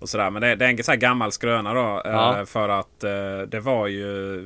och 0.00 0.08
sådär. 0.08 0.30
Men 0.30 0.42
det, 0.42 0.54
det 0.54 0.64
är 0.66 0.70
en 0.70 0.84
så 0.84 0.90
här 0.90 0.98
gammal 0.98 1.32
skröna 1.32 1.74
då. 1.74 2.02
Eh, 2.04 2.12
Ja. 2.12 2.46
För 2.46 2.68
att 2.68 3.04
eh, 3.04 3.38
det 3.48 3.60
var 3.60 3.86
ju... 3.86 4.40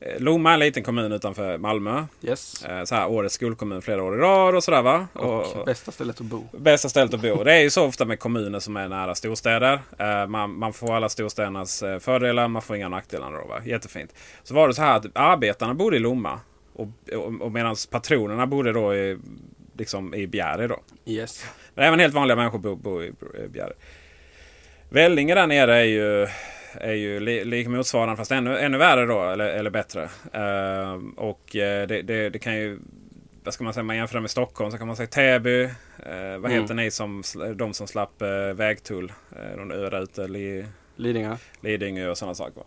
eh, 0.00 0.18
Lomma 0.18 0.50
är 0.50 0.54
en 0.54 0.60
liten 0.60 0.82
kommun 0.82 1.12
utanför 1.12 1.58
Malmö. 1.58 2.04
Yes. 2.22 2.64
Så 2.84 2.94
här, 2.94 3.08
årets 3.08 3.34
skolkommun 3.34 3.82
flera 3.82 4.02
år 4.02 4.14
i 4.14 4.18
rad 4.18 4.54
och 4.54 4.64
sådär 4.64 4.82
va. 4.82 5.06
Och 5.12 5.64
bästa 5.66 5.92
stället 5.92 6.20
att 6.20 6.26
bo. 6.26 6.44
Bästa 6.52 6.88
stället 6.88 7.14
att 7.14 7.20
bo. 7.22 7.44
Det 7.44 7.52
är 7.52 7.60
ju 7.60 7.70
så 7.70 7.84
ofta 7.86 8.04
med 8.04 8.18
kommuner 8.18 8.60
som 8.60 8.76
är 8.76 8.88
nära 8.88 9.14
storstäder. 9.14 9.78
Man, 10.26 10.58
man 10.58 10.72
får 10.72 10.94
alla 10.96 11.08
storstädernas 11.08 11.82
fördelar, 12.00 12.48
man 12.48 12.62
får 12.62 12.76
inga 12.76 12.88
nackdelar. 12.88 13.32
Då, 13.32 13.46
va? 13.48 13.60
Jättefint. 13.64 14.14
Så 14.42 14.54
var 14.54 14.68
det 14.68 14.74
så 14.74 14.82
här 14.82 14.96
att 14.96 15.06
arbetarna 15.14 15.74
bodde 15.74 15.96
i 15.96 15.98
Lomma. 15.98 16.40
Och, 16.74 16.88
och, 17.16 17.40
och 17.40 17.52
medan 17.52 17.76
patronerna 17.90 18.46
bodde 18.46 18.72
då 18.72 18.94
i, 18.94 19.18
liksom 19.78 20.14
i 20.14 20.26
Bjäre. 20.26 20.68
Då. 20.68 20.80
Yes. 21.06 21.44
Men 21.74 21.84
även 21.84 21.98
helt 22.00 22.14
vanliga 22.14 22.36
människor 22.36 22.58
bor, 22.76 23.04
i 23.04 23.06
i 23.44 23.48
Bjäre. 23.48 23.72
Vellinge 24.92 25.34
där 25.34 25.46
nere 25.46 25.76
är 25.76 25.84
ju, 25.84 26.28
är 26.74 26.92
ju 26.92 27.20
li, 27.20 27.44
lik 27.44 27.68
motsvarande 27.68 28.16
fast 28.16 28.30
ännu, 28.32 28.58
ännu 28.58 28.78
värre 28.78 29.06
då. 29.06 29.22
Eller, 29.22 29.46
eller 29.48 29.70
bättre. 29.70 30.02
Eh, 30.32 30.98
och 31.16 31.56
eh, 31.56 31.86
det, 31.86 32.02
det, 32.02 32.30
det 32.30 32.38
kan 32.38 32.54
ju... 32.54 32.78
Vad 33.44 33.54
ska 33.54 33.64
man 33.64 33.74
säga? 33.74 33.84
Man 33.84 33.96
jämför 33.96 34.20
med 34.20 34.30
Stockholm 34.30 34.70
så 34.70 34.78
kan 34.78 34.86
man 34.86 34.96
säga 34.96 35.06
Täby. 35.06 35.62
Eh, 35.62 35.70
vad 36.38 36.50
Mm. 36.50 36.62
heter 36.62 36.74
ni 36.74 36.90
som 36.90 37.22
de 37.54 37.74
som 37.74 37.86
slapp 37.86 38.22
eh, 38.22 38.28
vägtull? 38.54 39.12
Någon 39.56 39.72
ö 39.72 39.90
där 39.90 40.02
ute. 40.02 40.28
Li, 40.28 40.66
Lidingö. 40.96 41.36
Lidingö 41.60 42.08
och 42.08 42.18
sådana 42.18 42.34
saker. 42.34 42.56
va? 42.60 42.66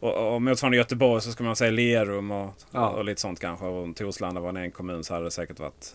Och, 0.00 0.34
och 0.34 0.42
motsvarande 0.42 0.76
Göteborg 0.76 1.22
så 1.22 1.32
ska 1.32 1.44
man 1.44 1.56
säga 1.56 1.70
Lerum 1.70 2.30
och, 2.30 2.54
Ja. 2.70 2.88
och 2.88 3.04
lite 3.04 3.20
sånt 3.20 3.40
kanske. 3.40 3.66
Och 3.66 3.96
Torslanda 3.96 4.40
var 4.40 4.52
en 4.58 4.70
kommun 4.70 5.04
så 5.04 5.14
hade 5.14 5.26
det 5.26 5.30
säkert 5.30 5.58
varit 5.60 5.94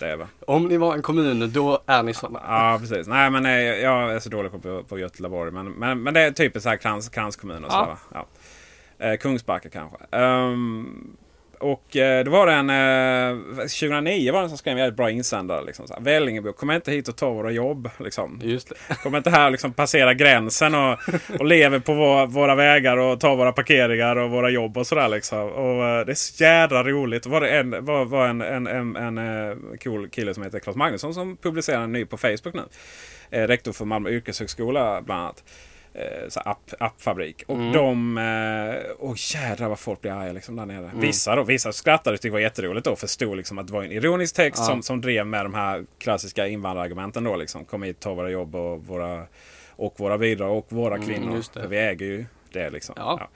det. 0.00 0.16
Va? 0.16 0.28
Om 0.46 0.68
ni 0.68 0.76
var 0.76 0.94
en 0.94 1.02
kommun, 1.02 1.52
då 1.52 1.82
är 1.86 2.02
ni 2.02 2.14
sådana. 2.14 2.40
Ja, 2.46 2.78
precis. 2.80 3.06
Nej, 3.06 3.30
men 3.30 3.46
eh, 3.46 3.52
jag 3.52 4.12
är 4.12 4.18
så 4.20 4.28
dålig 4.28 4.52
på, 4.52 4.82
på, 4.82 4.98
Göteborg. 4.98 5.50
Men, 5.50 5.72
men, 5.72 6.02
men 6.02 6.14
det 6.14 6.20
är 6.20 6.30
typiskt 6.30 6.62
så 6.62 6.68
här 6.68 6.76
krans, 6.76 7.08
kranskommun 7.08 7.64
och 7.64 7.72
så. 7.72 7.96
Ja. 8.12 8.26
Ja. 8.98 9.06
Eh, 9.06 9.16
Kungsbacka 9.16 9.70
kanske. 9.70 9.98
Ehm, 10.10 11.16
och 11.60 11.96
eh, 11.96 12.24
det 12.24 12.30
var 12.30 12.46
det 12.46 12.52
en... 12.52 12.70
Eh, 12.70 13.56
2009 13.56 14.32
var 14.32 14.38
det 14.38 14.44
en 14.44 14.48
som 14.48 14.58
skrev 14.58 14.72
en 14.72 14.78
jävligt 14.78 14.96
bra 14.96 15.10
insändare. 15.10 15.64
Liksom, 15.64 15.86
så 15.86 15.94
här, 15.94 16.00
Vällingebo, 16.00 16.52
kom 16.52 16.70
inte 16.70 16.92
hit 16.92 17.08
och 17.08 17.16
ta 17.16 17.30
våra 17.30 17.50
jobb. 17.50 17.90
Liksom. 17.98 18.40
Kom 19.02 19.16
inte 19.16 19.30
här 19.30 19.44
och 19.44 19.52
liksom 19.52 19.72
passera 19.72 20.14
gränsen 20.14 20.74
och, 20.74 20.98
och 21.38 21.44
lever 21.44 21.78
på 21.78 21.94
våra, 21.94 22.26
våra 22.26 22.54
vägar 22.54 22.96
och 22.96 23.20
tar 23.20 23.36
våra 23.36 23.52
parkeringar 23.52 24.16
och 24.16 24.30
våra 24.30 24.50
jobb 24.50 24.78
och 24.78 24.86
sådär. 24.86 25.08
Liksom. 25.08 25.38
Och, 25.38 25.84
eh, 25.84 26.06
det 26.06 26.12
är 26.12 26.14
så 26.14 26.44
jädra 26.44 26.82
roligt. 26.82 27.26
Var 27.26 27.40
det 27.40 27.48
en, 27.48 27.84
var, 27.84 28.04
var 28.04 28.28
en, 28.28 28.40
en, 28.40 28.66
en, 28.66 28.96
en 28.96 29.18
eh, 29.18 29.56
cool 29.84 30.08
kille 30.08 30.34
som 30.34 30.42
heter 30.42 30.58
Claes 30.58 30.76
Magnusson 30.76 31.14
som 31.14 31.36
publicerar 31.36 31.82
en 31.82 31.92
ny 31.92 32.04
på 32.04 32.16
Facebook 32.16 32.54
nu. 32.54 32.62
Eh, 33.30 33.46
rektor 33.46 33.72
för 33.72 33.84
Malmö 33.84 34.10
yrkeshögskola 34.10 35.02
bland 35.02 35.20
annat. 35.20 35.44
Eh, 35.94 36.28
så 36.28 36.40
app, 36.40 36.70
appfabrik. 36.78 37.42
Och 37.46 37.58
de... 37.58 38.18
Eh, 38.18 38.90
och 38.90 39.16
jädrar 39.34 39.68
vad 39.68 39.78
folk 39.78 40.00
blir 40.00 40.12
arga 40.12 40.32
liksom 40.32 40.56
där 40.56 40.66
nere. 40.66 40.90
Vissa 40.94 41.36
då, 41.36 41.42
vissa 41.42 41.72
skrattade 41.72 42.14
och 42.14 42.18
tyckte 42.18 42.28
det 42.28 42.32
var 42.32 42.40
jätteroligt 42.40 42.84
då. 42.84 42.96
Förstod 42.96 43.36
liksom 43.36 43.58
att 43.58 43.66
det 43.66 43.72
var 43.72 43.82
en 43.82 43.92
ironisk 43.92 44.34
text 44.34 44.64
som, 44.64 44.82
som 44.82 45.00
drev 45.00 45.26
med 45.26 45.44
de 45.44 45.54
här 45.54 45.84
klassiska 45.98 46.46
invandrarargumenten 46.46 47.24
då 47.24 47.36
liksom. 47.36 47.64
Kom 47.64 47.82
hit, 47.82 48.00
ta 48.00 48.14
våra 48.14 48.30
jobb 48.30 48.54
och 48.54 48.86
våra, 48.86 49.26
och 49.76 49.94
våra 50.00 50.18
bidrag 50.18 50.58
och 50.58 50.66
våra 50.68 50.98
kvinnor. 50.98 51.36
just 51.36 51.54
det. 51.54 51.60
För 51.60 51.68
vi 51.68 51.78
äger 51.78 52.06
ju 52.06 52.24
det 52.52 52.70
liksom. 52.70 52.94
Ja. 52.98 53.28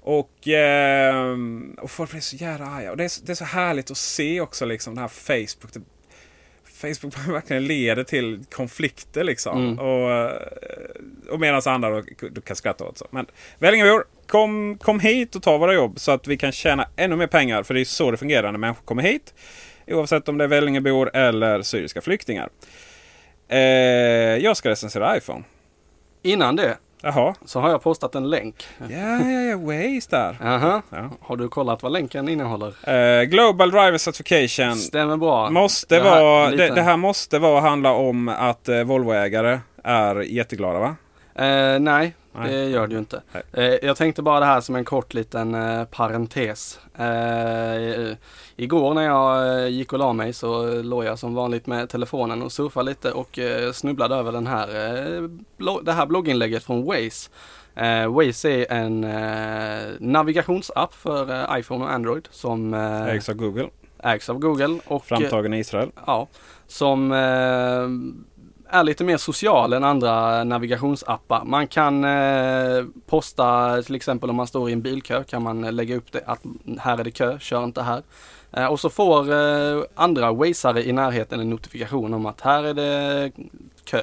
Och, 0.00 0.48
ehm, 0.48 1.76
och 1.80 1.90
folk 1.90 2.10
blir 2.10 2.20
så 2.20 2.36
jävla 2.36 2.66
arga. 2.66 2.90
Och 2.90 2.96
det 2.96 3.04
är, 3.04 3.26
det 3.26 3.32
är 3.32 3.36
så 3.36 3.44
härligt 3.44 3.90
att 3.90 3.96
se 3.96 4.40
också 4.40 4.64
liksom 4.64 4.94
det 4.94 5.00
här 5.00 5.08
Facebook. 5.08 5.86
Facebook 6.78 7.14
verkligen 7.28 7.66
leder 7.66 8.04
till 8.04 8.44
konflikter 8.50 9.24
liksom. 9.24 9.78
Och, 9.78 10.12
eh, 10.12 10.32
och 11.30 11.40
medan 11.40 11.62
andra 11.66 11.90
då, 11.90 12.02
då 12.30 12.40
kan 12.40 12.56
skratta 12.56 12.84
åt 12.84 12.98
så. 12.98 13.06
Men 13.10 13.26
Vällingabor, 13.58 14.04
kom, 14.26 14.78
kom 14.78 15.00
hit 15.00 15.36
och 15.36 15.42
ta 15.42 15.58
våra 15.58 15.74
jobb 15.74 16.00
så 16.00 16.12
att 16.12 16.26
vi 16.26 16.36
kan 16.36 16.52
tjäna 16.52 16.88
ännu 16.96 17.16
mer 17.16 17.26
pengar. 17.26 17.62
För 17.62 17.74
det 17.74 17.80
är 17.80 17.84
så 17.84 18.10
det 18.10 18.16
fungerar 18.16 18.52
när 18.52 18.58
människor 18.58 18.84
kommer 18.84 19.02
hit. 19.02 19.34
Oavsett 19.86 20.28
om 20.28 20.38
det 20.38 20.44
är 20.44 20.48
Vällingabor 20.48 21.16
eller 21.16 21.62
syriska 21.62 22.00
flyktingar. 22.00 22.48
Eh, 23.48 23.58
jag 24.36 24.56
ska 24.56 24.68
recensera 24.68 25.16
iPhone. 25.16 25.44
Innan 26.22 26.56
det 26.56 26.76
Jaha. 27.02 27.34
så 27.44 27.60
har 27.60 27.70
jag 27.70 27.82
postat 27.82 28.14
en 28.14 28.30
länk. 28.30 28.54
Ja, 28.78 28.86
ja, 28.88 29.40
ja. 29.40 29.56
Waze 29.56 30.10
där. 30.10 30.36
Aha. 30.42 30.82
Ja. 30.90 31.10
Har 31.20 31.36
du 31.36 31.48
kollat 31.48 31.82
vad 31.82 31.92
länken 31.92 32.28
innehåller? 32.28 32.74
Eh, 33.20 33.22
Global 33.24 33.70
Driver 33.70 33.98
Certification. 33.98 34.76
Stämmer 34.76 35.16
bra. 35.16 35.50
Måste 35.50 35.98
Det 35.98 36.10
här- 36.10 36.22
vara, 36.22 36.50
det, 36.50 36.68
det 36.68 36.82
här 36.82 36.96
måste 36.96 37.38
vara 37.38 37.60
handla 37.60 37.92
om 37.92 38.28
att 38.28 38.68
eh, 38.68 38.82
Volvoägare 38.82 39.58
är 39.84 40.16
jätteglada 40.20 40.78
va? 40.78 40.96
Eh, 41.44 41.78
nej, 41.80 42.14
Nej. 42.32 42.50
det 42.50 42.64
gör 42.64 42.86
det 42.86 42.92
ju 42.92 42.98
inte. 42.98 43.22
Nej. 43.32 43.42
Eh, 43.52 43.86
jag 43.86 43.96
tänkte 43.96 44.22
bara 44.22 44.40
det 44.40 44.46
här 44.46 44.60
som 44.60 44.76
en 44.76 44.84
kort 44.84 45.14
liten 45.14 45.54
eh, 45.54 45.84
parentes. 45.84 46.80
Eh, 46.98 48.16
igår 48.56 48.94
när 48.94 49.02
jag 49.02 49.70
gick 49.70 49.92
och 49.92 49.98
la 49.98 50.12
mig 50.12 50.32
så 50.32 50.82
låg 50.82 51.04
jag 51.04 51.18
som 51.18 51.34
vanligt 51.34 51.66
med 51.66 51.88
telefonen 51.88 52.42
och 52.42 52.52
surfade 52.52 52.90
lite 52.90 53.12
och 53.12 53.38
snubblade 53.72 54.14
över 54.14 54.32
den 54.32 54.46
här, 54.46 54.66
det 55.82 55.92
här 55.92 56.06
blogginlägget 56.06 56.64
från 56.64 56.84
Waze. 56.84 57.30
Eh, 57.74 58.06
Waze 58.12 58.50
är 58.50 58.72
en 58.72 59.04
eh, 59.04 59.92
navigationsapp 60.00 60.94
för 60.94 61.30
eh, 61.30 61.58
iPhone 61.58 61.84
och 61.84 61.92
Android 61.92 62.28
som 62.30 62.74
eh, 62.74 63.06
Ägs 63.06 63.28
av 63.28 63.34
Google. 63.34 63.68
ägs 64.02 64.28
av 64.28 64.38
Google. 64.38 64.78
Och, 64.86 65.04
Framtagen 65.04 65.54
i 65.54 65.58
Israel. 65.58 65.90
Ja, 66.06 66.28
som 66.66 67.12
är 68.70 68.84
lite 68.84 69.04
mer 69.04 69.16
social 69.16 69.72
än 69.72 69.84
andra 69.84 70.44
navigationsappar. 70.44 71.44
Man 71.44 71.66
kan 71.66 72.04
eh, 72.04 72.84
posta 73.06 73.82
till 73.82 73.94
exempel 73.94 74.30
om 74.30 74.36
man 74.36 74.46
står 74.46 74.70
i 74.70 74.72
en 74.72 74.82
bilkö 74.82 75.24
kan 75.24 75.42
man 75.42 75.64
eh, 75.64 75.72
lägga 75.72 75.96
upp 75.96 76.12
det 76.12 76.22
att 76.26 76.40
här 76.78 76.98
är 76.98 77.04
det 77.04 77.10
kö, 77.10 77.38
kör 77.38 77.64
inte 77.64 77.82
här. 77.82 78.02
Eh, 78.52 78.66
och 78.66 78.80
så 78.80 78.90
får 78.90 79.32
eh, 79.32 79.82
andra 79.94 80.32
wazare 80.32 80.84
i 80.84 80.92
närheten 80.92 81.40
en 81.40 81.50
notifikation 81.50 82.14
om 82.14 82.26
att 82.26 82.40
här 82.40 82.64
är 82.64 82.74
det 82.74 83.32
kö. 83.84 84.00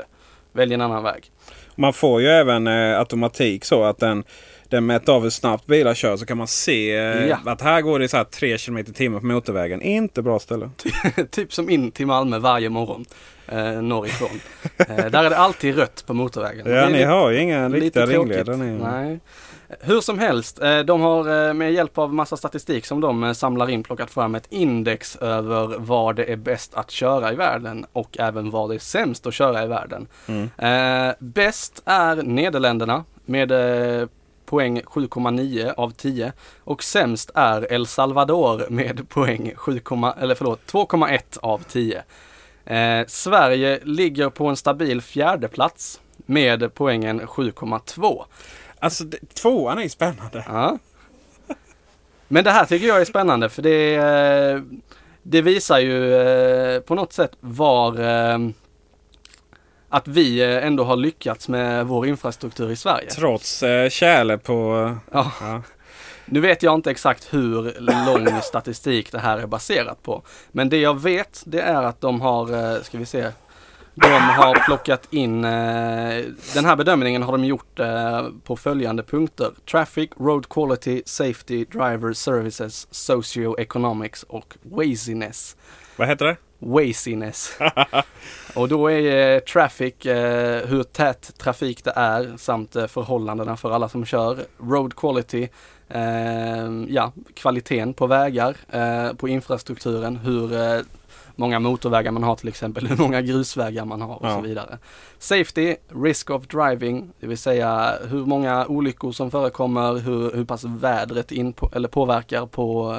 Välj 0.52 0.74
en 0.74 0.82
annan 0.82 1.04
väg. 1.04 1.32
Man 1.76 1.94
får 1.94 2.22
ju 2.22 2.28
även 2.28 2.68
eh, 2.68 3.00
automatik 3.00 3.66
så 3.66 3.84
att 3.84 4.00
den, 4.00 4.24
den 4.70 4.86
mäter 4.86 5.14
av 5.14 5.24
hur 5.24 5.30
snabbt 5.30 5.66
bilar 5.66 5.94
kör 5.94 6.18
så 6.18 6.26
kan 6.26 6.38
man 6.38 6.48
se 6.48 6.96
eh, 6.96 7.28
Ja. 7.28 7.38
att 7.46 7.62
här 7.62 7.82
går 7.82 8.00
det 8.00 8.08
så 8.08 8.18
här 8.18 8.24
3 8.24 8.58
km 8.58 8.84
timmen 8.86 9.20
på 9.20 9.26
motorvägen. 9.26 9.82
Inte 9.82 10.22
bra 10.22 10.40
ställe. 10.40 10.70
typ 11.32 11.54
som 11.54 11.70
in 11.70 11.92
till 11.92 12.08
Malmö 12.08 12.40
varje 12.40 12.70
morgon 12.70 13.06
eh, 13.48 13.82
norrifrån. 13.82 14.40
eh, 14.78 15.06
där 15.06 15.24
är 15.24 15.30
det 15.30 15.38
alltid 15.38 15.76
rött 15.78 16.04
på 16.08 16.14
motorvägen. 16.14 16.72
Ja, 16.74 16.90
ni 16.90 17.04
har 17.04 17.30
ju 17.32 17.40
inga 17.42 17.70
riktiga 17.70 18.06
ringledare. 18.06 18.58
ni. 18.58 18.80
Nej. 18.84 19.20
Hur 19.82 20.02
som 20.02 20.20
helst, 20.20 20.62
eh, 20.62 20.80
de 20.80 21.02
har 21.02 21.48
eh, 21.48 21.54
med 21.54 21.74
hjälp 21.74 21.98
av 21.98 22.14
massa 22.14 22.38
statistik 22.38 22.86
som 22.86 23.02
de 23.02 23.36
samlar 23.36 23.70
in 23.70 23.84
plockat 23.84 24.12
fram 24.12 24.36
ett 24.36 24.48
index 24.50 25.16
över 25.16 25.78
var 25.80 26.14
det 26.14 26.32
är 26.32 26.36
bäst 26.36 26.74
att 26.76 26.92
köra 26.92 27.32
i 27.34 27.36
världen 27.36 27.86
och 27.94 28.18
även 28.20 28.50
var 28.52 28.68
det 28.68 28.76
är 28.76 28.80
sämst 28.80 29.28
att 29.28 29.34
köra 29.34 29.64
i 29.64 29.68
världen. 29.68 30.08
Mm. 30.28 30.50
Bäst 31.20 31.82
är 31.86 32.16
Nederländerna 32.16 33.04
med 33.26 33.52
poäng 34.46 34.82
7,9 34.82 35.74
av 35.78 35.90
10 35.90 36.34
och 36.64 36.84
sämst 36.84 37.32
är 37.36 37.74
El 37.74 37.88
Salvador 37.88 38.66
med 38.70 39.10
poäng 39.10 39.54
7, 39.56 39.82
eller 40.18 40.36
förlåt 40.36 40.72
2,1 40.72 41.40
av 41.42 41.64
10. 41.64 42.04
Eh, 42.66 43.06
Sverige 43.08 43.80
ligger 43.84 44.30
på 44.30 44.48
en 44.48 44.56
stabil 44.56 45.02
fjärde 45.02 45.48
plats 45.48 46.02
med 46.26 46.74
poängen 46.74 47.22
7,2. 47.22 48.26
Alltså 48.80 49.04
det, 49.04 49.34
tvåan 49.34 49.78
är 49.78 49.84
ju 49.84 49.90
spännande. 49.90 50.46
Ja. 50.48 50.78
Men 52.28 52.44
det 52.44 52.52
här 52.52 52.66
tycker 52.66 52.88
jag 52.88 53.02
är 53.02 53.06
spännande 53.06 53.50
för 53.50 53.62
det, 53.62 53.96
eh, 53.96 54.62
det 55.24 55.42
visar 55.42 55.80
ju 55.80 56.16
eh, 56.16 56.80
på 56.80 56.96
något 56.96 57.14
sätt 57.14 57.32
var 57.40 58.00
eh, 58.00 58.38
att 59.96 60.08
vi 60.08 60.42
eh, 60.42 60.66
ändå 60.66 60.84
har 60.84 60.96
lyckats 60.96 61.48
med 61.48 61.88
vår 61.88 62.08
infrastruktur 62.08 62.72
i 62.72 62.76
Sverige. 62.76 63.10
Trots 63.10 63.64
eh, 63.64 63.90
kärle 63.90 64.38
på... 64.38 64.92
Ja. 65.12 65.32
Ja. 65.42 65.62
Nu 66.26 66.40
vet 66.40 66.64
jag 66.64 66.76
inte 66.76 66.92
exakt 66.92 67.34
hur 67.34 67.76
lång 67.80 68.42
statistik 68.42 69.12
det 69.12 69.20
här 69.20 69.38
är 69.38 69.48
baserat 69.48 70.04
på. 70.04 70.24
Men 70.52 70.70
det 70.70 70.78
jag 70.78 71.02
vet 71.02 71.44
det 71.46 71.62
är 71.62 71.84
att 71.84 72.02
de 72.02 72.22
har, 72.22 72.74
eh, 72.76 72.82
ska 72.82 72.98
vi 72.98 73.06
se, 73.06 73.32
de 73.94 74.12
har 74.12 74.66
plockat 74.66 75.14
in, 75.14 75.46
eh, 75.46 76.24
den 76.54 76.66
här 76.66 76.76
bedömningen 76.76 77.24
har 77.24 77.32
de 77.32 77.46
gjort 77.46 77.80
på 78.44 78.56
följande 78.56 79.04
punkter. 79.04 79.52
Traffic, 79.72 80.10
Road 80.20 80.50
Quality, 80.50 81.02
Safety, 81.06 81.66
Driver 81.66 82.14
Services, 82.14 82.88
Socioeconomics 82.92 84.24
och 84.24 84.56
Waziness. 84.64 85.56
Vad 85.96 86.08
heter 86.08 86.26
det? 86.26 86.38
Waziness. 86.66 87.60
Och 88.56 88.70
då 88.70 88.92
är 88.92 89.36
eh, 89.36 89.40
traffic 89.40 90.06
eh, 90.06 90.68
hur 90.68 90.84
tät 90.84 91.38
trafik 91.38 91.84
det 91.84 91.94
är 91.96 92.38
samt 92.38 92.76
eh, 92.76 92.88
förhållandena 92.88 93.58
för 93.58 93.72
alla 93.72 93.90
som 93.90 94.06
kör. 94.06 94.38
Road 94.58 94.96
quality, 94.96 95.48
ja, 96.88 97.12
kvaliteten 97.34 97.94
på 97.94 98.08
vägar, 98.08 98.56
på 99.16 99.28
infrastrukturen, 99.28 100.16
hur 100.16 100.50
många 101.36 101.60
motorvägar 101.60 102.12
man 102.12 102.24
har 102.24 102.36
till 102.36 102.48
exempel, 102.48 102.88
hur 102.90 102.98
många 102.98 103.22
grusvägar 103.22 103.86
man 103.86 104.02
har 104.02 104.16
och 104.16 104.26
Ja. 104.30 104.36
så 104.36 104.42
vidare. 104.42 104.78
Safety, 105.20 105.76
risk 106.04 106.30
of 106.30 106.48
driving, 106.48 107.10
det 107.20 107.28
vill 107.28 107.38
säga 107.38 107.94
hur 108.10 108.26
många 108.26 108.66
olyckor 108.66 109.12
som 109.12 109.32
förekommer, 109.32 109.94
hur, 109.94 110.36
hur 110.36 110.46
pass 110.46 110.64
vädret 110.64 111.32
in 111.32 111.54
på, 111.54 111.70
eller 111.76 111.88
påverkar 111.88 112.46
på, 112.46 112.98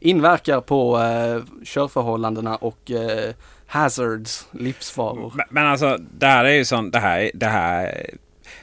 inverkar 0.00 0.60
på 0.60 0.98
eh, 0.98 1.42
körförhållandena 1.64 2.56
och 2.56 2.90
eh, 2.90 3.34
hazards, 3.66 4.48
livsfaror. 4.50 5.32
Men, 5.34 5.46
men 5.50 5.66
alltså 5.66 5.98
det 6.18 6.26
här 6.26 6.44
är 6.44 6.54
ju 6.54 6.64
sån... 6.64 6.90
Det 6.90 6.98
här, 6.98 7.30
det 7.34 7.46
här 7.46 8.06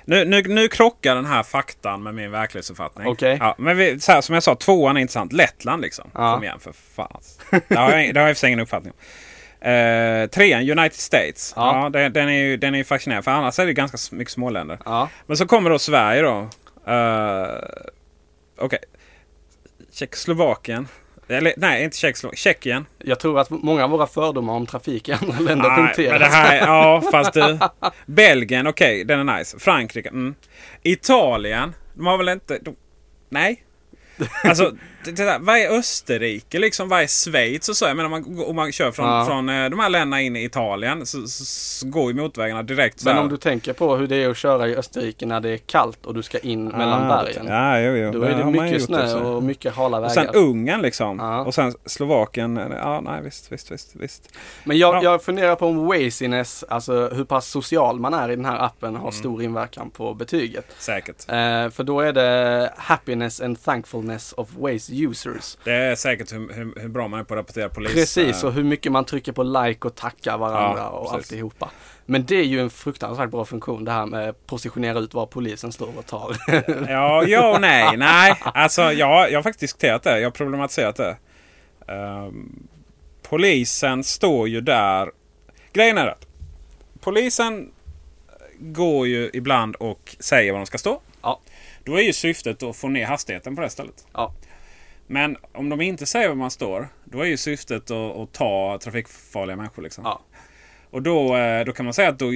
nu, 0.05 0.25
nu, 0.25 0.41
nu 0.41 0.67
krockar 0.67 1.15
den 1.15 1.25
här 1.25 1.43
faktan 1.43 2.03
med 2.03 2.15
min 2.15 2.31
verklighetsuppfattning. 2.31 3.07
Okej. 3.07 3.37
Ja, 3.39 3.55
men 3.57 3.77
vi, 3.77 3.99
här, 4.07 4.21
som 4.21 4.33
jag 4.33 4.43
sa, 4.43 4.55
tvåan 4.55 4.97
är 4.97 5.01
intressant. 5.01 5.33
Lettland 5.33 5.81
liksom. 5.81 6.09
Ja. 6.13 6.33
Kom 6.33 6.43
igen 6.43 6.59
för 6.59 6.73
fan. 6.95 7.21
Det 7.67 7.75
har 7.75 7.91
jag, 7.91 8.13
det 8.13 8.19
har 8.19 8.27
jag 8.27 8.31
i 8.31 8.35
för 8.35 8.47
ingen 8.47 8.59
uppfattning 8.59 8.93
om. 8.93 8.99
Eh, 9.69 10.27
trean, 10.27 10.69
United 10.69 10.99
States. 10.99 11.53
Ja. 11.55 11.83
Ja. 11.83 11.89
den, 11.89 12.13
den 12.13 12.29
är 12.29 12.33
ju 12.33 12.57
den 12.57 12.73
är 12.73 12.77
ju 12.77 12.83
fascinerande. 12.83 13.23
För 13.23 13.31
annars 13.31 13.59
är 13.59 13.65
det 13.65 13.73
ganska 13.73 14.15
mycket 14.15 14.33
småländer. 14.33 14.77
Ja, 14.85 15.09
Men 15.25 15.37
så 15.37 15.47
kommer 15.47 15.69
då 15.69 15.79
Sverige 15.79 16.21
då. 16.21 16.49
Uh, 16.91 17.47
Okej. 18.57 18.79
Tjeckoslovakien. 19.91 20.87
Eller 21.27 21.53
nej, 21.57 21.83
inte 21.83 21.97
Tjeckoslovakien. 21.97 22.37
Tjeckien. 22.37 22.85
jag 23.03 23.19
tror 23.19 23.39
att 23.39 23.49
många 23.49 23.83
av 23.83 23.89
våra 23.89 24.07
fördomar 24.07 24.53
om 24.53 24.67
trafik 24.67 25.09
i 25.09 25.11
andra 25.11 25.39
länder 25.39 25.69
Nej, 25.69 25.77
punkteras. 25.77 26.11
men 26.11 26.19
det 26.19 26.35
här, 26.35 26.57
ja, 26.57 27.03
fast 27.11 27.33
du. 27.33 27.59
Belgien, 28.05 28.67
okej, 28.67 29.03
den 29.03 29.29
är 29.29 29.37
nice. 29.37 29.59
Frankrike, 29.59 30.09
mm. 30.09 30.35
Italien, 30.83 31.75
de 31.93 32.05
har 32.05 32.17
väl 32.17 32.29
inte... 32.29 32.59
De, 32.61 32.75
nej. 33.29 33.63
Alltså, 34.43 34.75
det, 35.05 35.11
det 35.11 35.23
där, 35.25 35.39
vad 35.39 35.57
är 35.57 35.69
Österrike 35.79 36.59
liksom? 36.59 36.89
Vad 36.89 37.01
är 37.01 37.07
Schweiz 37.07 37.69
och 37.69 37.77
så? 37.77 37.85
Jag 37.85 37.97
menar, 37.97 38.05
om 38.05 38.11
man, 38.35 38.45
om 38.45 38.55
man 38.55 38.71
kör 38.71 38.91
från, 38.91 39.05
Ja. 39.07 39.25
från 39.25 39.49
eh, 39.49 39.69
de 39.69 39.79
här 39.79 39.89
länderna 39.89 40.21
in 40.21 40.35
i 40.35 40.43
Italien 40.43 41.05
så, 41.05 41.27
så, 41.27 41.45
så 41.45 41.87
går 41.87 42.11
ju 42.11 42.17
motorvägarna 42.21 42.63
direkt 42.63 42.99
så 42.99 43.09
Men 43.09 43.17
om 43.17 43.29
du 43.29 43.37
tänker 43.37 43.73
på 43.73 43.95
hur 43.95 44.07
det 44.07 44.15
är 44.23 44.29
att 44.29 44.37
köra 44.37 44.67
i 44.67 44.75
Österrike 44.75 45.25
när 45.25 45.39
det 45.39 45.49
är 45.49 45.57
kallt 45.57 46.05
och 46.05 46.13
du 46.13 46.23
ska 46.23 46.39
in 46.39 46.65
mellan 46.67 47.11
Ah, 47.11 47.23
bergen. 47.23 47.45
Ja, 47.47 47.79
jo, 47.79 47.95
jo. 47.95 48.11
Då 48.11 48.21
är 48.21 48.29
det 48.29 48.43
man 48.45 48.51
mycket 48.51 48.83
snö 48.83 49.13
och 49.13 49.43
mycket 49.43 49.73
hala 49.75 49.97
Och 49.97 50.03
vägar. 50.03 50.13
sen 50.13 50.27
Ungern 50.35 50.81
liksom. 50.81 51.17
Ja. 51.19 51.39
Och 51.45 51.53
sen 51.53 51.73
Slovakien. 51.85 52.59
Ja, 52.71 53.01
nej 53.01 53.21
visst, 53.23 53.51
visst, 53.51 53.71
visst. 53.71 53.95
visst. 53.95 54.29
Men 54.63 54.77
jag, 54.77 54.95
Ja. 54.95 55.03
jag 55.03 55.23
funderar 55.23 55.55
på 55.55 55.67
om 55.67 55.85
Waziness, 55.87 56.63
alltså 56.69 57.09
hur 57.13 57.23
pass 57.25 57.47
social 57.47 57.99
man 57.99 58.13
är 58.13 58.31
i 58.31 58.35
den 58.35 58.45
här 58.45 58.59
appen 58.65 58.89
Mm. 58.89 59.01
har 59.01 59.11
stor 59.11 59.43
inverkan 59.43 59.89
på 59.89 60.13
betyget. 60.13 60.65
Säkert. 60.79 61.15
Eh, 61.29 61.69
för 61.69 61.83
då 61.83 61.99
är 62.01 62.13
det 62.13 62.73
Happiness 62.77 63.41
and 63.41 63.63
Thankfulness 63.63 64.33
of 64.37 64.49
Waze 64.57 64.92
users. 64.93 65.57
Det 65.63 65.73
är 65.73 65.95
säkert 65.95 66.33
hur, 66.33 66.53
hur, 66.53 66.81
hur 66.81 66.89
bra 66.89 67.07
man 67.07 67.19
är 67.19 67.23
på 67.23 67.33
att 67.33 67.37
rapportera 67.37 67.69
polis. 67.69 67.93
Precis, 67.93 68.43
eh, 68.43 68.47
och 68.47 68.53
hur 68.53 68.63
mycket 68.63 68.91
man 68.91 69.05
trycker 69.05 69.31
på 69.31 69.43
like 69.43 69.87
och 69.87 69.95
tackar 69.95 70.37
varandra 70.37 70.81
Ja, 70.81 70.89
och 70.89 71.11
precis. 71.11 71.31
alltihopa. 71.31 71.69
Men 72.05 72.25
det 72.25 72.35
är 72.35 72.43
ju 72.43 72.59
en 72.59 72.69
fruktansvärt 72.69 73.29
bra 73.29 73.45
funktion 73.45 73.85
det 73.85 73.91
här 73.91 74.05
med 74.05 74.45
positionera 74.45 74.99
ut 74.99 75.13
var 75.13 75.25
polisen 75.25 75.71
står 75.71 75.97
och 75.97 76.05
tar. 76.05 76.35
Ja, 76.89 77.23
ja 77.27 77.53
och 77.55 77.61
nej. 77.61 77.97
Nej, 77.97 78.35
alltså 78.43 78.81
ja, 78.81 79.27
jag 79.27 79.37
har 79.37 79.43
faktiskt 79.43 79.59
diskuterat 79.59 80.03
det. 80.03 80.19
Jag 80.19 80.25
har 80.25 80.31
problematiserat 80.31 80.95
det. 80.95 81.17
Ehm, 81.87 82.67
polisen 83.21 84.03
står 84.03 84.47
ju 84.47 84.61
där. 84.61 85.11
Grejen 85.73 85.97
är 85.97 86.07
att 86.07 86.27
polisen 86.99 87.71
går 88.59 89.07
ju 89.07 89.29
ibland 89.33 89.75
och 89.75 90.15
säger 90.19 90.51
var 90.51 90.59
de 90.59 90.65
ska 90.65 90.77
stå. 90.77 91.01
Ja. 91.21 91.39
Då 91.83 91.95
är 91.95 92.01
ju 92.01 92.13
syftet 92.13 92.63
att 92.63 92.75
få 92.75 92.87
ner 92.87 93.05
hastigheten 93.05 93.55
på 93.55 93.61
det 93.61 93.69
stället. 93.69 94.07
ja, 94.13 94.33
Men 95.13 95.37
om 95.51 95.69
de 95.69 95.81
inte 95.81 96.05
säger 96.05 96.27
var 96.27 96.35
man 96.35 96.51
står, 96.51 96.87
då 97.05 97.21
är 97.21 97.25
ju 97.25 97.37
syftet 97.37 97.91
att, 97.91 98.17
att 98.17 98.31
ta 98.33 98.79
trafikfarliga 98.83 99.55
människor. 99.55 99.81
Liksom. 99.83 100.03
ja, 100.03 100.21
Och 100.89 101.01
då, 101.01 101.35
eh, 101.37 101.65
då 101.65 101.71
kan 101.71 101.85
man 101.85 101.93
säga 101.93 102.09
att 102.09 102.19
då, 102.19 102.31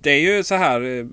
det 0.00 0.10
är 0.10 0.20
ju 0.36 0.42
så 0.44 0.54
här. 0.54 0.80
eh, 0.98 1.06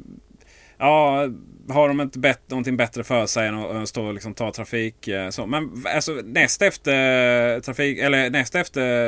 Ja, 0.81 1.27
har 1.69 1.87
de 1.87 2.01
inte 2.01 2.19
bett, 2.19 2.49
någonting 2.49 2.77
bättre 2.77 3.03
för 3.03 3.25
sig 3.25 3.47
än 3.47 3.55
att, 3.59 3.89
stå 3.89 4.05
och 4.05 4.13
liksom 4.13 4.33
ta 4.33 4.51
trafik. 4.51 5.07
eh, 5.07 5.29
Så. 5.29 5.45
Men 5.45 5.83
alltså, 5.95 6.11
näst 6.23 6.61
efter, 6.61 7.59
trafik, 7.59 7.97
eller 7.99 8.29
näst 8.29 8.55
efter 8.55 9.07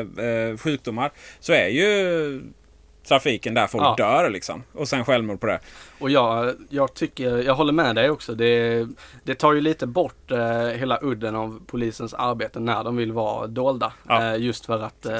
eh, 0.51 0.57
sjukdomar 0.57 1.11
så 1.39 1.53
är 1.53 1.67
ju 1.67 2.41
trafiken 3.07 3.53
där 3.53 3.67
folk 3.67 3.83
Ja. 3.83 3.95
dör. 3.97 4.29
Liksom. 4.29 4.63
Och 4.73 4.87
sen 4.87 5.05
självmord 5.05 5.39
på 5.39 5.47
det. 5.47 5.59
och 5.99 6.09
jag, 6.09 6.55
jag 6.69 6.93
tycker, 6.93 7.37
jag 7.37 7.55
håller 7.55 7.73
med 7.73 7.95
dig 7.95 8.09
också. 8.09 8.35
Det, 8.35 8.87
det 9.23 9.35
tar 9.35 9.53
ju 9.53 9.61
lite 9.61 9.87
bort 9.87 10.31
eh, 10.31 10.57
hela 10.57 10.99
udden 11.01 11.35
av 11.35 11.59
polisens 11.67 12.13
arbete 12.13 12.59
när 12.59 12.83
de 12.83 12.95
vill 12.95 13.11
vara 13.11 13.47
dolda. 13.47 13.93
Ja. 14.07 14.23
Eh, 14.33 14.41
just 14.41 14.65
för 14.65 14.79
att 14.83 15.05
eh, 15.05 15.15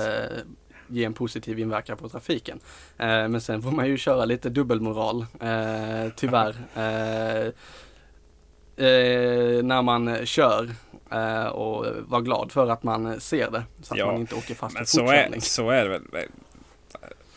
ge 0.88 1.06
en 1.06 1.14
positiv 1.14 1.60
inverkan 1.60 1.98
på 1.98 2.10
trafiken. 2.10 2.60
Eh, 2.98 3.08
men 3.08 3.42
sen 3.42 3.62
får 3.62 3.72
man 3.72 3.88
ju 3.88 3.98
köra 3.98 4.26
lite 4.26 4.50
dubbelmoral, 4.50 5.26
eh, 5.42 6.12
tyvärr. 6.16 6.56
Eh, 8.78 9.64
när 9.64 9.82
man 9.82 10.26
kör 10.26 10.70
och 11.52 11.86
vara 12.08 12.22
glad 12.22 12.52
för 12.52 12.68
att 12.70 12.84
man 12.84 13.20
ser 13.22 13.52
det. 13.52 13.64
Så 13.82 13.94
att 13.94 14.00
Ja, 14.00 14.06
man 14.06 14.16
inte 14.16 14.36
åker 14.36 14.56
fast 14.56 14.74
Men 14.74 14.84
i 14.84 14.86
så 14.86 15.08
är, 15.08 15.40
så 15.40 15.70
är 15.70 15.84
det 15.84 15.90
väl. 15.90 16.02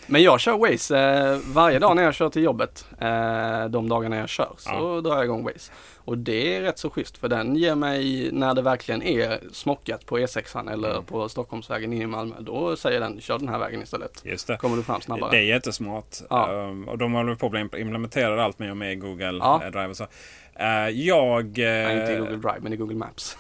Men 0.07 0.23
jag 0.23 0.41
kör 0.41 0.59
Waze 0.59 0.99
eh, 0.99 1.39
varje 1.55 1.79
dag 1.79 1.97
när 1.97 2.03
jag 2.03 2.15
kör 2.15 2.29
till 2.29 2.43
jobbet. 2.43 2.87
Eh, 2.99 3.65
de 3.65 3.89
dagarna 3.89 4.17
jag 4.17 4.29
kör 4.29 4.53
så 4.59 4.71
Ja. 4.71 5.01
drar 5.01 5.17
jag 5.17 5.25
igång 5.25 5.45
Waze. 5.45 5.73
Och 5.97 6.19
det 6.19 6.57
är 6.57 6.63
rätt 6.63 6.79
så 6.79 6.91
schysst 6.91 7.19
för 7.19 7.29
den 7.29 7.57
ger 7.57 7.75
mig 7.75 8.29
när 8.33 8.55
det 8.55 8.63
verkligen 8.63 9.03
är 9.03 9.41
smockat 9.53 10.07
på 10.07 10.19
E6 10.19 10.73
eller 10.73 10.91
Mm. 10.91 11.05
på 11.05 11.29
Stockholmsvägen 11.29 11.93
in 11.93 12.03
i 12.03 12.07
Malmö. 12.07 12.35
Då 12.41 12.77
säger 12.77 13.01
den 13.01 13.21
kör 13.21 13.39
den 13.39 13.49
här 13.49 13.59
vägen 13.59 13.83
istället. 13.83 14.23
Just 14.25 14.47
det. 14.47 14.57
Kommer 14.57 14.77
du 14.77 14.83
fram 14.83 15.01
snabbare. 15.01 15.31
Det 15.31 15.37
är 15.39 15.43
jättesmart. 15.43 16.17
Ja. 16.31 16.53
Um, 16.53 16.89
och 16.89 16.99
de 16.99 17.13
håller 17.13 17.35
på 17.35 17.47
att 17.47 17.55
implementera 17.79 18.45
allt 18.45 18.59
mer 18.59 18.71
och 18.71 18.77
mer 18.77 18.91
i 18.91 18.95
Google 18.97 19.39
Ja. 19.41 19.61
eh, 19.65 19.71
Drive. 19.71 19.89
Och 19.89 19.97
så. 19.97 20.07
Eh, 20.55 20.89
jag... 20.89 21.45
eh, 21.59 21.65
Nej, 21.65 22.01
inte 22.01 22.13
i 22.13 22.17
Google 22.17 22.37
Drive 22.37 22.59
men 22.61 22.73
i 22.73 22.77
Google 22.77 22.97
Maps. 22.97 23.37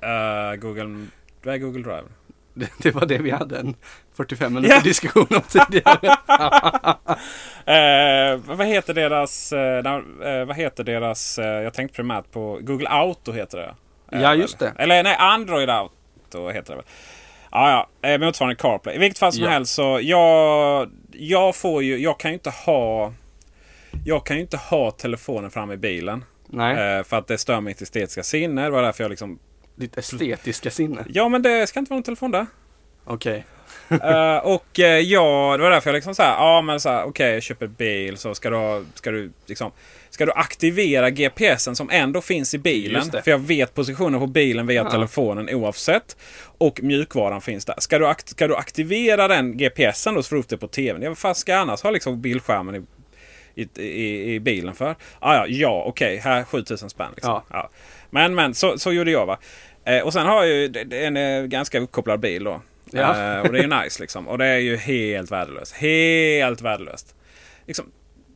eh, 0.00 0.54
Google... 0.60 1.06
Vad 1.42 1.54
är 1.54 1.58
Google 1.58 1.82
Drive? 1.82 2.04
Det, 2.54 2.70
det 2.78 2.90
var 2.90 3.06
det 3.06 3.18
vi 3.18 3.30
hade 3.30 3.58
en 3.58 3.74
45 4.16 4.54
minuter 4.54 4.74
Ja. 4.74 4.80
diskussion 4.82 5.26
om 5.30 5.40
tidigare. 5.48 6.16
Eh, 7.66 8.40
vad 8.44 8.66
heter 8.66 8.94
deras... 8.94 9.52
Eh, 9.52 9.78
eh, 10.38 10.44
vad 10.44 10.56
heter 10.56 10.84
deras... 10.84 11.38
Eh, 11.38 11.46
jag 11.62 11.74
tänkte 11.74 11.96
primärt 11.96 12.30
på 12.32 12.58
Google 12.62 12.88
Auto 12.88 13.32
heter 13.32 13.58
det. 13.58 13.74
Eh, 14.16 14.22
Ja, 14.22 14.34
just 14.34 14.58
det. 14.58 14.72
Eller 14.78 15.02
nej, 15.02 15.16
Android 15.18 15.70
Auto 15.70 16.48
heter 16.50 16.70
det 16.70 16.76
väl. 16.76 16.84
Ja, 17.50 17.88
ja. 18.02 18.08
Eh, 18.08 18.18
motsvarande 18.20 18.56
CarPlay. 18.56 18.94
I 18.94 18.98
vilket 18.98 19.18
fall 19.18 19.32
som 19.32 19.44
Ja. 19.44 19.50
helst 19.50 19.74
så 19.74 19.98
jag... 20.02 20.90
Jag 21.12 21.56
får 21.56 21.82
ju... 21.82 21.98
Jag 21.98 22.20
kan 22.20 22.30
ju 22.30 22.34
inte 22.34 22.50
ha... 22.50 23.12
Jag 24.04 24.26
kan 24.26 24.36
ju 24.36 24.42
inte 24.42 24.56
ha 24.56 24.90
telefonen 24.90 25.50
framme 25.50 25.74
i 25.74 25.76
bilen. 25.76 26.24
Nej, 26.46 27.04
för 27.04 27.16
att 27.18 27.26
det 27.26 27.38
stör 27.38 27.60
mitt 27.60 27.82
estetiska 27.82 28.22
sinne. 28.22 28.62
Det 28.62 28.70
var 28.70 28.82
därför 28.82 29.04
jag 29.04 29.10
liksom... 29.10 29.38
ditt 29.76 29.96
estetiska 29.98 30.70
sinne. 30.70 31.04
Ja, 31.08 31.28
men 31.28 31.42
det 31.42 31.66
ska 31.66 31.78
inte 31.80 31.90
vara 31.90 31.96
någon 31.96 32.02
telefon 32.04 32.30
där. 32.30 32.46
Okej. 33.04 33.44
Eh, 34.02 34.36
och 34.36 34.78
uh, 34.78 34.84
ja, 34.86 35.54
det 35.56 35.62
var 35.62 35.70
därför 35.70 35.90
jag 35.90 35.94
liksom 35.94 36.14
såhär, 36.14 36.30
ja 36.32 36.62
men 36.62 36.80
såhär, 36.80 37.04
okej 37.04 37.32
jag 37.34 37.42
köper 37.42 37.66
bil 37.66 38.16
så 38.16 38.34
ska 38.34 38.50
du, 38.50 38.86
ska 38.94 39.10
du 39.10 39.32
liksom 39.46 39.70
Ska 40.10 40.26
du 40.26 40.32
aktivera 40.32 41.10
GPSen 41.10 41.76
som 41.76 41.90
ändå 41.90 42.20
finns 42.20 42.54
i 42.54 42.58
bilen? 42.58 43.02
För 43.24 43.30
jag 43.30 43.38
vet 43.38 43.74
positionen 43.74 44.20
på 44.20 44.26
bilen 44.26 44.66
via 44.66 44.82
Ja. 44.82 44.90
telefonen 44.90 45.48
oavsett. 45.54 46.16
Och 46.58 46.82
mjukvaran 46.82 47.40
finns 47.40 47.64
där. 47.64 47.74
Ska 47.78 47.98
du, 47.98 48.06
akt- 48.06 48.28
ska 48.28 48.48
du 48.48 48.56
aktivera 48.56 49.28
den 49.28 49.56
GPSen 49.56 50.14
då 50.14 50.22
så 50.22 50.28
får 50.28 50.36
du 50.36 50.40
upp 50.40 50.48
det 50.48 50.56
på 50.56 50.68
TVn? 50.68 51.02
Ja, 51.02 51.08
vad 51.10 51.18
fan 51.18 51.34
ska 51.34 51.52
jag 51.52 51.60
annars 51.60 51.82
ha 51.82 51.90
liksom 51.90 52.20
bildskärmen 52.20 52.74
i, 53.54 53.62
i, 53.62 53.68
i, 53.82 54.34
i 54.34 54.40
bilen 54.40 54.74
för? 54.74 54.94
Ah, 55.18 55.34
ja, 55.34 55.46
ja 55.48 55.82
okej, 55.86 56.16
här 56.16 56.44
7000 56.44 56.90
spänn. 56.90 57.10
Liksom. 57.14 57.30
Ja. 57.32 57.44
Ja. 57.50 57.70
Men 58.10 58.34
men 58.34 58.54
så, 58.54 58.78
så 58.78 58.92
gjorde 58.92 59.10
jag 59.10 59.26
va. 59.26 59.38
Eh, 59.84 60.00
och 60.00 60.12
sen 60.12 60.26
har 60.26 60.44
jag 60.44 60.48
ju 60.48 60.64
är 60.64 60.94
en 60.94 61.16
eh, 61.16 61.42
ganska 61.44 61.80
uppkopplad 61.80 62.20
bil 62.20 62.44
då. 62.44 62.60
Ja. 63.00 63.34
Eh, 63.34 63.40
och 63.40 63.52
det 63.52 63.58
är 63.58 63.62
ju 63.62 63.82
nice 63.82 64.02
liksom. 64.02 64.28
Och 64.28 64.38
det 64.38 64.46
är 64.46 64.58
ju 64.58 64.76
helt 64.76 65.30
värdelöst. 65.32 65.74
Helt 65.74 66.60
värdelöst. 66.60 67.14
Liksom, 67.66 67.84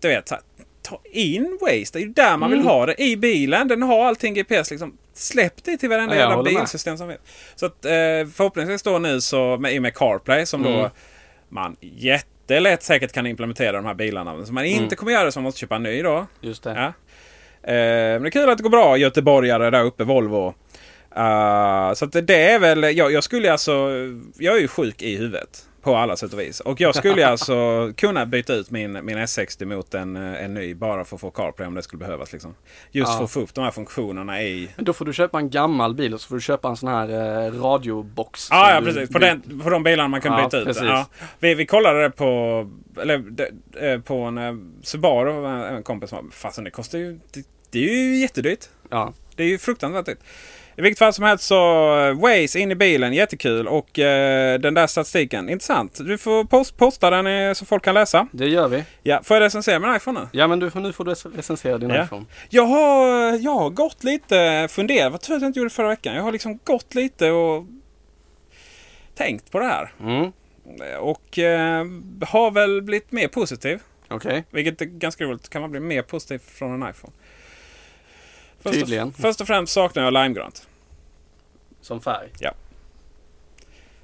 du 0.01 0.09
vet, 0.09 0.28
så 0.28 0.35
här, 0.35 0.43
ta 0.83 1.01
in 1.12 1.59
Waze. 1.61 1.91
Det 1.93 1.99
är 1.99 2.01
ju 2.01 2.09
där 2.09 2.37
man 2.37 2.51
vill 2.51 2.59
Mm. 2.61 2.70
ha 2.73 2.87
det. 2.87 3.03
I 3.03 3.16
bilen. 3.16 3.69
Den 3.69 3.83
har 3.83 4.05
allting 4.05 4.35
GPS 4.35 4.70
liksom. 4.70 4.99
Släpp 5.15 5.65
det 5.65 5.77
till 5.77 5.89
varenda 5.89 6.15
Ja, 6.15 6.20
jävla 6.20 6.35
håller 6.37 6.53
med. 6.53 6.61
bilsystem 6.61 6.97
som 6.99 7.09
finns. 7.09 7.20
Så 7.55 7.66
att 7.66 7.85
eh, 7.85 7.91
förhoppningsvis 8.35 8.83
då 8.83 8.99
nu 8.99 9.20
så 9.20 9.57
med, 9.59 9.74
i 9.74 9.78
och 9.78 9.83
med 9.83 9.95
CarPlay 9.95 10.47
som 10.47 10.62
då 10.62 10.69
Mm. 10.70 10.91
man 11.49 11.77
jättelätt 11.81 12.83
säkert 12.83 13.12
kan 13.12 13.27
implementera 13.27 13.73
de 13.73 13.85
här 13.87 13.95
bilarna. 13.95 14.47
Så 14.47 14.53
man 14.53 14.65
inte 14.65 14.78
Mm. 14.83 14.91
kommer 14.97 15.12
göra 15.12 15.24
det 15.24 15.33
så 15.33 15.39
man 15.41 15.45
måste 15.45 15.61
köpa 15.61 15.77
en 15.77 15.83
ny 15.83 16.03
då. 16.03 16.27
Just 16.41 16.62
det. 16.62 16.70
Ja. 16.70 16.87
Eh, 17.73 17.74
men 18.12 18.23
det 18.23 18.28
är 18.28 18.31
kul 18.31 18.51
att 18.51 18.57
det 18.59 18.62
går 18.62 18.70
bra 18.70 18.97
göteborgare 18.97 19.70
där 19.70 19.85
uppe, 19.85 20.05
Volvo. 20.05 20.55
Uh, 21.18 21.94
så 21.94 22.05
att 22.05 22.12
det- 22.12 22.20
det 22.20 22.43
är 22.51 22.59
väl, 22.59 22.82
jag, 22.97 23.12
jag 23.12 23.24
skulle 23.24 23.52
alltså, 23.52 23.72
jag 24.38 24.56
är 24.56 24.60
ju 24.60 24.68
sjuk 24.68 25.02
i 25.02 25.16
huvudet. 25.16 25.62
På 25.82 25.97
alla 25.97 26.16
sätt 26.16 26.32
och 26.32 26.40
vis. 26.40 26.60
Och 26.60 26.80
jag 26.80 26.94
skulle 26.94 27.26
alltså 27.28 27.93
kunna 27.97 28.26
byta 28.26 28.55
ut 28.55 28.70
min, 28.70 28.93
min 28.93 29.18
S60 29.18 29.64
mot 29.64 29.94
en, 29.94 30.16
eh, 30.16 30.44
en 30.44 30.55
ny 30.55 30.74
bara 30.74 31.05
för 31.05 31.16
att 31.16 31.20
få 31.20 31.30
CarPlay 31.30 31.68
om 31.68 31.74
det 31.74 31.82
skulle 31.82 32.01
behövas. 32.01 32.32
Liksom. 32.32 32.55
Just 32.90 33.10
Ja. 33.12 33.16
för 33.16 33.24
att 33.24 33.30
få 33.30 33.40
upp 33.40 33.55
de 33.55 33.64
här 33.64 33.70
funktionerna 33.70 34.43
i... 34.43 34.68
Men 34.76 34.84
då 34.84 34.93
får 34.93 35.05
du 35.05 35.12
köpa 35.12 35.38
en 35.38 35.51
gammal 35.51 35.94
bil 35.94 36.14
och 36.14 36.20
så 36.20 36.28
får 36.28 36.34
du 36.34 36.40
köpa 36.40 36.68
en 36.68 36.76
sån 36.76 36.88
här 36.88 37.09
eh, 37.47 37.52
radiobox. 37.62 38.48
Ah, 38.51 38.70
ja, 38.74 38.80
du- 38.80 38.86
precis. 38.86 39.10
På, 39.12 39.18
den, 39.18 39.60
på 39.62 39.70
de 39.70 39.82
bilarna 39.82 40.09
man 40.09 40.20
kan 40.20 40.38
Ja, 40.38 40.44
byta 40.44 40.70
ut. 40.70 40.76
Ja. 40.82 41.06
Vi, 41.38 41.55
vi 41.55 41.66
kollade 41.66 42.02
det 42.02 42.10
på, 42.10 42.26
eller, 43.02 43.18
de, 43.18 43.44
eh, 43.88 44.01
på 44.01 44.18
en 44.22 44.72
Subaru. 44.82 45.47
En, 45.47 45.60
en 45.76 45.82
kompis 45.82 46.10
som 46.10 46.30
Fasen 46.30 46.64
det 46.64 46.70
kostar 46.70 46.98
ju... 46.98 47.20
Det, 47.32 47.47
det 47.70 47.78
är 47.78 47.93
ju 47.93 48.16
jättedyrt. 48.16 48.64
Ja, 48.90 49.12
Det 49.36 49.43
är 49.43 49.48
ju 49.48 49.59
fruktansvärt 49.59 50.06
dyrt. 50.06 50.18
I 50.78 50.82
vilket 50.82 50.98
fall 50.98 51.12
som 51.12 51.24
helst 51.24 51.44
så 51.44 51.57
eh, 51.98 52.20
Waze 52.20 52.59
in 52.59 52.70
i 52.70 52.74
bilen, 52.74 53.12
jättekul. 53.12 53.69
Och 53.69 53.98
eh, 53.98 54.59
den 54.59 54.74
där 54.74 54.86
statistiken, 54.86 55.48
intressant. 55.48 55.98
Du 56.07 56.19
får 56.19 56.44
post, 56.44 56.77
posta 56.77 57.11
den 57.11 57.27
eh, 57.27 57.53
så 57.55 57.65
folk 57.66 57.85
kan 57.85 57.94
läsa. 57.94 58.28
det 58.32 58.47
gör 58.48 58.69
vi. 58.69 58.85
Ja, 59.03 59.20
får 59.24 59.36
jag 59.36 59.43
recensera 59.44 59.78
min 59.78 59.97
iPhone 59.97 60.20
nu? 60.20 60.27
Ja, 60.32 60.47
men 60.47 60.59
du, 60.61 60.70
får- 60.70 60.81
nu 60.81 60.93
får 60.93 61.05
du 61.05 61.15
recensera 61.36 61.78
din 61.78 61.90
Ja. 61.90 62.05
iPhone. 62.05 62.24
Jag 62.48 62.62
har, 62.66 63.07
jag 63.39 63.51
har 63.55 63.70
gått 63.70 64.05
lite 64.05 64.69
funderat. 64.70 65.12
Vad 65.12 65.20
tur 65.20 65.35
att 65.36 65.43
jag 65.43 65.48
inte 65.48 65.59
gjorde 65.59 65.70
förra 65.70 65.89
veckan. 65.89 66.15
Jag 66.15 66.23
har 66.23 66.32
liksom 66.32 66.59
gått 66.65 66.94
lite 66.94 67.31
och 67.31 67.65
tänkt 69.15 69.51
på 69.51 69.59
det 69.59 69.65
här. 69.66 69.90
Mm, 70.01 70.32
Och 71.01 71.39
eh, 71.39 71.85
har 72.28 72.51
väl 72.51 72.82
blivit 72.82 73.12
mer 73.12 73.28
positiv. 73.28 73.81
okej. 74.09 74.44
Vilket 74.51 74.81
är 74.81 74.85
ganska 74.85 75.24
roligt. 75.24 75.48
Kan 75.48 75.61
man 75.62 75.70
bli 75.70 75.81
mer 75.81 76.03
positiv 76.03 76.39
från 76.39 76.82
en 76.82 76.90
iPhone? 76.90 77.12
Först 78.66 78.80
Tydligen. 78.80 79.09
Och, 79.09 79.14
först 79.14 79.40
och 79.40 79.47
främst 79.47 79.72
saknar 79.72 80.02
jag 80.05 80.12
limegrönt. 80.12 80.68
Som 81.80 82.01
färg. 82.01 82.28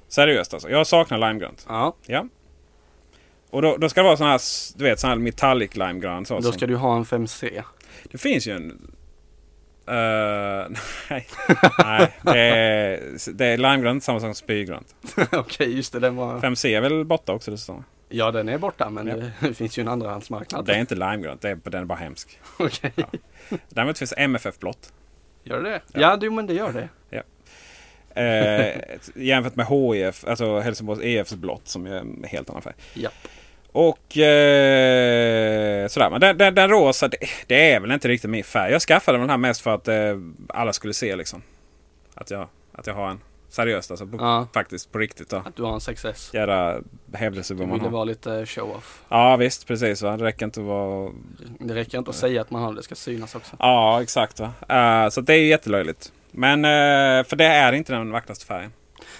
Seriöst 0.07 0.53
alltså. 0.53 0.69
Jag 0.69 0.87
saknar 0.87 1.17
limegrönt. 1.17 1.65
Ja, 1.69 1.95
Ja. 2.05 2.25
Och 3.49 3.61
då, 3.61 3.77
då 3.77 3.89
ska 3.89 4.01
det 4.01 4.05
vara 4.07 4.17
sån 4.17 4.27
här, 4.27 4.41
du 4.77 4.83
vet, 4.83 4.99
sån 4.99 5.09
här 5.09 5.17
metallic 5.17 5.75
limegrön. 5.75 6.25
Så 6.25 6.35
då 6.35 6.41
som- 6.41 6.53
ska 6.53 6.67
du 6.67 6.75
ha 6.75 6.95
en 6.95 7.05
5C. 7.05 7.63
Det 8.03 8.17
finns 8.17 8.47
ju 8.47 8.51
en... 8.55 8.91
Eh, 9.87 9.93
nej. 11.09 11.27
nej. 11.83 12.13
Det 12.23 12.39
är, 12.39 13.33
det 13.33 13.45
är 13.45 13.57
limegrönt 13.57 14.03
samma 14.03 14.19
sak 14.19 14.27
som 14.27 14.35
spygrönt. 14.35 14.95
okej, 15.31 15.75
just 15.75 15.93
det. 15.93 15.99
Den 15.99 16.15
var... 16.15 16.39
5C 16.39 16.67
är 16.77 16.81
väl 16.81 17.05
borta 17.05 17.33
också 17.33 17.51
dessutom. 17.51 17.83
Ja, 18.15 18.31
den 18.31 18.49
är 18.49 18.57
borta, 18.57 18.89
men 18.89 19.07
Ja. 19.07 19.15
det 19.47 19.53
finns 19.53 19.77
ju 19.77 19.81
en 19.81 19.87
andrahandsmarknad. 19.87 20.65
Det 20.65 20.73
är 20.73 20.79
inte 20.79 20.95
limegrönt, 20.95 21.41
det 21.41 21.49
är, 21.49 21.59
den 21.63 21.81
är 21.81 21.85
bara 21.85 21.99
hemsk. 21.99 22.39
Okej. 22.57 22.91
Däremot 23.69 23.97
finns 23.97 24.13
MFF 24.17 24.59
blått. 24.59 24.93
Gör 25.43 25.61
det? 25.61 25.81
Ja. 25.93 26.01
Ja, 26.01 26.15
du, 26.15 26.29
men 26.29 26.47
det 26.47 26.53
gör 26.53 26.73
det. 26.73 26.89
Eh, 28.15 28.81
jämfört 29.15 29.55
med 29.55 29.65
HIF, 29.65 30.25
alltså 30.27 30.59
Helsingborgs 30.59 31.01
EFs 31.03 31.33
blått 31.33 31.67
som 31.67 31.85
är 31.85 31.91
en 31.91 32.23
helt 32.27 32.49
annan 32.49 32.61
färg. 32.61 32.73
Japp. 32.93 33.13
Och 33.71 34.17
eh, 34.17 35.87
sådär. 35.87 36.09
Men 36.09 36.21
den, 36.21 36.37
den, 36.37 36.55
den 36.55 36.69
rosa, 36.69 37.07
det, 37.07 37.17
det 37.47 37.71
är 37.71 37.79
väl 37.79 37.91
inte 37.91 38.07
riktigt 38.07 38.29
min 38.29 38.43
färg. 38.43 38.71
Jag 38.71 38.81
skaffade 38.81 39.17
den 39.17 39.29
här 39.29 39.37
mest 39.37 39.61
för 39.61 39.75
att 39.75 39.87
eh, 39.87 40.17
alla 40.49 40.73
skulle 40.73 40.93
se 40.93 41.15
liksom. 41.15 41.41
Att 42.13 42.31
jag, 42.31 42.47
att 42.71 42.87
jag 42.87 42.93
har 42.93 43.09
en. 43.09 43.19
Seriöst 43.53 43.91
alltså. 43.91 44.07
På, 44.07 44.17
Ja. 44.17 44.47
Faktiskt 44.53 44.91
på 44.91 44.99
riktigt 44.99 45.29
då. 45.29 45.37
Att 45.37 45.55
du 45.55 45.63
har 45.63 45.73
en 45.73 45.79
6S. 45.79 46.35
Jädra 46.35 46.81
hävdelse 47.13 47.53
vad 47.53 47.67
man 47.67 47.79
har. 47.79 47.89
vara 47.89 48.03
lite 48.03 48.45
show-off. 48.45 49.01
Ja 49.09 49.35
visst, 49.35 49.67
precis 49.67 50.01
va. 50.01 50.17
Det 50.17 50.23
räcker 50.23 50.45
inte 50.45 50.59
att 50.59 50.65
vara... 50.65 51.11
Det 51.59 51.75
räcker 51.75 51.97
inte 51.97 52.09
att 52.09 52.15
säga 52.15 52.41
att 52.41 52.51
man 52.51 52.61
har 52.61 52.71
det, 52.71 52.79
det 52.79 52.83
ska 52.83 52.95
synas 52.95 53.35
också. 53.35 53.55
Ja, 53.59 54.01
exakt 54.01 54.39
va. 54.39 54.53
Eh, 54.69 55.09
så 55.09 55.21
det 55.21 55.33
är 55.33 55.45
jättelöjligt. 55.45 56.11
Men, 56.31 56.65
eh, 56.65 57.23
för 57.27 57.35
det 57.35 57.45
är 57.45 57.73
inte 57.73 57.93
den 57.93 58.11
vackraste 58.11 58.45
färgen. 58.45 58.73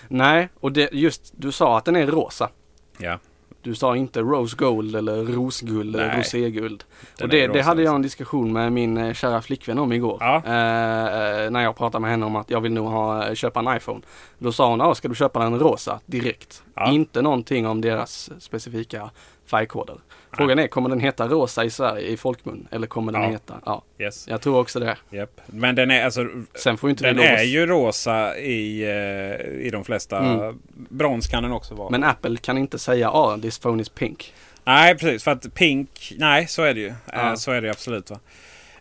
Nej, 0.07 0.49
och 0.59 0.71
det, 0.71 0.89
just 0.93 1.33
du 1.37 1.51
sa 1.51 1.77
att 1.77 1.85
den 1.85 1.95
är 1.95 2.07
rosa. 2.07 2.49
Ja. 2.97 3.19
Du 3.63 3.75
sa 3.75 3.95
inte 3.95 4.21
rose 4.21 4.55
gold 4.55 4.95
eller 4.95 5.23
rosguld 5.23 5.95
eller 5.95 6.07
Nej. 6.07 6.19
roséguld. 6.19 6.83
Den 7.17 7.25
Och 7.25 7.29
det, 7.29 7.47
det 7.47 7.61
hade 7.61 7.83
jag 7.83 7.95
en 7.95 8.01
diskussion 8.01 8.53
med 8.53 8.71
min 8.71 8.97
eh, 8.97 9.13
kära 9.13 9.41
flickvän 9.41 9.79
om 9.79 9.93
igår. 9.93 10.17
Ja. 10.19 10.35
Eh, 10.35 11.51
när 11.51 11.61
jag 11.61 11.75
pratade 11.75 12.01
med 12.01 12.11
henne 12.11 12.25
om 12.25 12.35
att 12.35 12.49
jag 12.49 12.61
vill 12.61 12.73
nog 12.73 12.87
ha, 12.87 13.27
eh, 13.27 13.33
köpa 13.33 13.59
en 13.59 13.77
iPhone. 13.77 14.01
Då 14.37 14.51
sa 14.51 14.75
hon, 14.75 14.95
ska 14.95 15.07
du 15.07 15.15
köpa 15.15 15.39
den 15.39 15.59
rosa 15.59 15.99
direkt? 16.05 16.63
Ja. 16.75 16.91
Inte 16.91 17.21
någonting 17.21 17.67
om 17.67 17.81
deras 17.81 18.29
specifika 18.39 19.09
färgkoder. 19.45 19.97
Frågan 20.37 20.59
är, 20.59 20.67
kommer 20.67 20.89
den 20.89 20.99
heta 20.99 21.27
rosa 21.27 21.63
i 21.63 21.69
Sverige 21.69 22.07
i 22.07 22.17
folkmun? 22.17 22.67
Eller 22.71 22.87
kommer 22.87 23.11
den 23.11 23.21
Ja. 23.21 23.29
heta, 23.29 23.53
ja. 23.65 23.83
Yes. 23.99 24.27
Jag 24.27 24.41
tror 24.41 24.59
också 24.59 24.79
det. 24.79 24.97
Japp. 25.09 25.41
Men 25.45 25.75
den 25.75 25.91
är 25.91 26.05
alltså... 26.05 26.27
Sen 26.55 26.77
får 26.77 26.89
inte 26.89 27.03
Den 27.13 27.19
är 27.19 27.43
ju 27.43 27.65
rosa 27.65 28.37
i, 28.37 28.81
eh, 28.83 29.65
i 29.65 29.69
de 29.71 29.83
flesta. 29.85 30.19
Mm. 30.19 30.59
Brons 30.73 31.27
kan 31.27 31.43
den 31.43 31.51
också 31.51 31.75
vara. 31.75 31.89
Men 31.89 32.03
Apple 32.03 32.37
kan 32.37 32.57
inte 32.57 32.79
säga, 32.79 33.09
ah 33.11 33.37
this 33.37 33.59
phone 33.59 33.81
is 33.81 33.89
pink. 33.89 34.33
Nej 34.65 34.95
precis, 34.97 35.23
för 35.23 35.31
att 35.31 35.53
pink, 35.53 36.13
nej 36.17 36.47
så 36.47 36.63
är 36.63 36.73
det 36.73 36.79
ju. 36.79 36.87
Eh, 36.87 36.93
Ja. 37.13 37.35
Så 37.35 37.51
är 37.51 37.61
det 37.61 37.67
ju 37.67 37.71
absolut. 37.71 38.09
Va? 38.11 38.19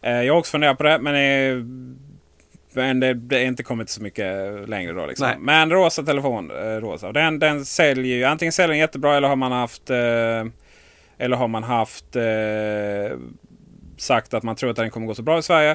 Eh, 0.03 0.23
Jag 0.23 0.35
har 0.35 0.39
också 0.39 0.51
funderat 0.51 0.77
på 0.79 0.83
det 0.85 0.99
men, 0.99 1.15
eh, 1.15 1.65
men 2.75 3.01
det, 3.01 3.15
det 3.15 3.39
är 3.39 3.45
inte 3.45 3.63
kommit 3.63 3.91
så 3.91 4.03
mycket 4.03 4.69
längre 4.69 4.93
då. 4.93 5.07
Liksom. 5.07 5.29
Men 5.39 5.71
rosa 5.71 6.03
telefon, 6.03 6.51
rosa. 6.81 7.13
Den, 7.13 7.39
den 7.39 7.65
säljer 7.65 8.17
ju, 8.17 8.25
antingen 8.25 8.53
säljer 8.53 8.69
den 8.69 8.79
jättebra 8.79 9.17
eller 9.17 9.29
har 9.29 9.37
man 9.37 9.53
haft 9.53 9.91
eh, 9.91 9.97
Eller 11.23 11.37
har 11.37 11.49
man 11.49 11.63
haft 11.63 12.17
eh, 12.17 13.19
sagt 13.97 14.35
att 14.35 14.43
man 14.43 14.57
tror 14.57 14.71
att 14.71 14.77
den 14.77 14.91
kommer 14.91 15.07
gå 15.07 15.15
så 15.15 15.23
bra 15.23 15.39
i 15.39 15.43
Sverige. 15.43 15.71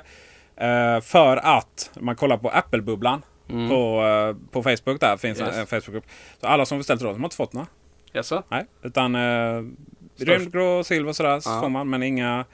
Eh, 0.56 1.02
för 1.02 1.38
att, 1.38 1.92
man 2.00 2.16
kollar 2.16 2.38
på 2.38 2.50
Apple-bubblan 2.50 3.22
Mm. 3.50 3.70
på, 3.70 4.04
eh, 4.04 4.52
på 4.52 4.64
Facebook 4.64 5.00
där 5.00 5.18
finns 5.18 5.40
Yes. 5.40 5.54
en, 5.56 5.60
en 5.60 5.68
Facebookgrupp. 5.68 6.04
Så 6.42 6.48
alla 6.48 6.66
som 6.66 6.78
beställt 6.78 7.02
rosa 7.02 7.14
de 7.14 7.20
har 7.22 7.26
inte 7.26 7.36
fått 7.36 7.54
några. 7.54 7.68
Jaså? 8.14 8.44
Nej, 8.50 8.66
utan 8.84 9.16
eh, 9.16 9.22
Störst. 10.16 10.30
rymdgrå, 10.30 10.84
silver 10.84 11.10
och 11.10 11.16
sådär 11.16 11.40
så 11.40 11.60
får 11.60 11.70
man. 11.70 11.90
Men 11.90 12.04
inga... 12.04 12.46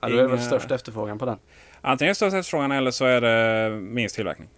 Ja, 0.00 0.08
då 0.08 0.16
är 0.16 0.22
det 0.22 0.28
väl 0.28 0.40
störst 0.40 0.70
efterfrågan 0.70 1.18
på 1.18 1.24
den. 1.26 1.38
Antingen 1.80 2.08
är 2.08 2.10
det 2.10 2.14
största 2.14 2.38
efterfrågan 2.38 2.72
eller 2.72 2.90
så 2.90 3.04
är 3.04 3.20
det 3.20 3.70
minst 3.80 4.14
tillverkning. 4.16 4.48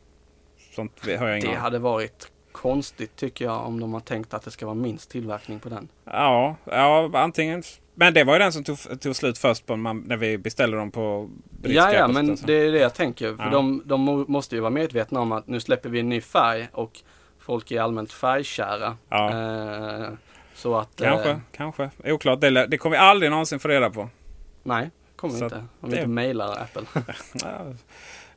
Sånt 0.75 0.93
har 1.19 1.29
jag 1.29 1.39
ingen 1.39 1.51
Det 1.51 1.57
hade 1.59 1.79
varit 1.79 2.29
konstigt 2.55 3.17
tycker 3.17 3.45
jag 3.45 3.67
om 3.67 3.81
de 3.81 3.93
har 3.93 4.01
tänkt 4.01 4.35
att 4.35 4.43
det 4.43 4.51
ska 4.51 4.67
vara 4.67 4.75
minst 4.75 5.11
tillverkning 5.11 5.61
på 5.61 5.69
den. 5.69 5.89
Ja, 6.05 6.57
ja, 6.65 7.11
antingen. 7.15 7.63
Men 7.95 8.15
det 8.15 8.25
var 8.25 8.33
ju 8.33 8.39
den 8.39 8.53
som 8.53 8.65
tog, 8.65 9.01
tog 9.01 9.17
slut 9.17 9.39
först 9.39 9.67
på 9.67 9.77
man, 9.77 9.99
när 10.07 10.17
vi 10.17 10.39
beställde 10.39 10.77
dem 10.77 10.91
på 10.91 11.31
Ja, 11.63 11.93
ja, 11.93 12.09
men 12.09 12.31
alltså. 12.31 12.47
det 12.47 12.53
är 12.53 12.73
det 12.73 12.79
jag 12.79 12.95
tänker. 12.95 13.37
För 13.37 13.45
Ja. 13.45 13.51
de, 13.51 13.83
de 13.85 14.01
må- 14.01 14.25
måste 14.29 14.55
ju 14.55 14.61
vara 14.61 14.71
medvetna 14.71 15.21
om 15.21 15.33
att 15.33 15.47
nu 15.49 15.61
släpper 15.61 15.89
vi 15.89 16.01
en 16.01 16.09
ny 16.09 16.21
färg 16.21 16.69
och 16.73 16.93
folk 17.39 17.71
är 17.71 17.81
allmänt 17.81 18.13
färgkära. 18.13 18.97
Ja. 19.09 19.31
Eh, 19.31 20.09
så 20.55 20.77
att... 20.77 20.91
Kanske, 20.97 21.31
Eh, 21.31 21.37
kanske. 21.57 21.91
Oklart. 22.05 22.41
Det, 22.41 22.67
det 22.67 22.79
kommer 22.79 22.97
vi 22.97 23.01
aldrig 23.01 23.31
någonsin 23.31 23.59
få 23.59 23.69
reda 23.69 23.91
på. 23.91 24.09
nej, 24.63 24.91
kommer 25.17 25.35
Så 25.35 25.45
inte. 25.45 25.57
Om 25.81 25.91
vi 25.91 25.91
det- 25.91 25.97
inte 25.97 26.09
mailar 26.09 26.59
Apple. 26.63 26.83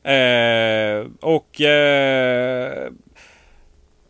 Eh, 0.02 1.06
och 1.20 1.60
eh, 1.60 2.90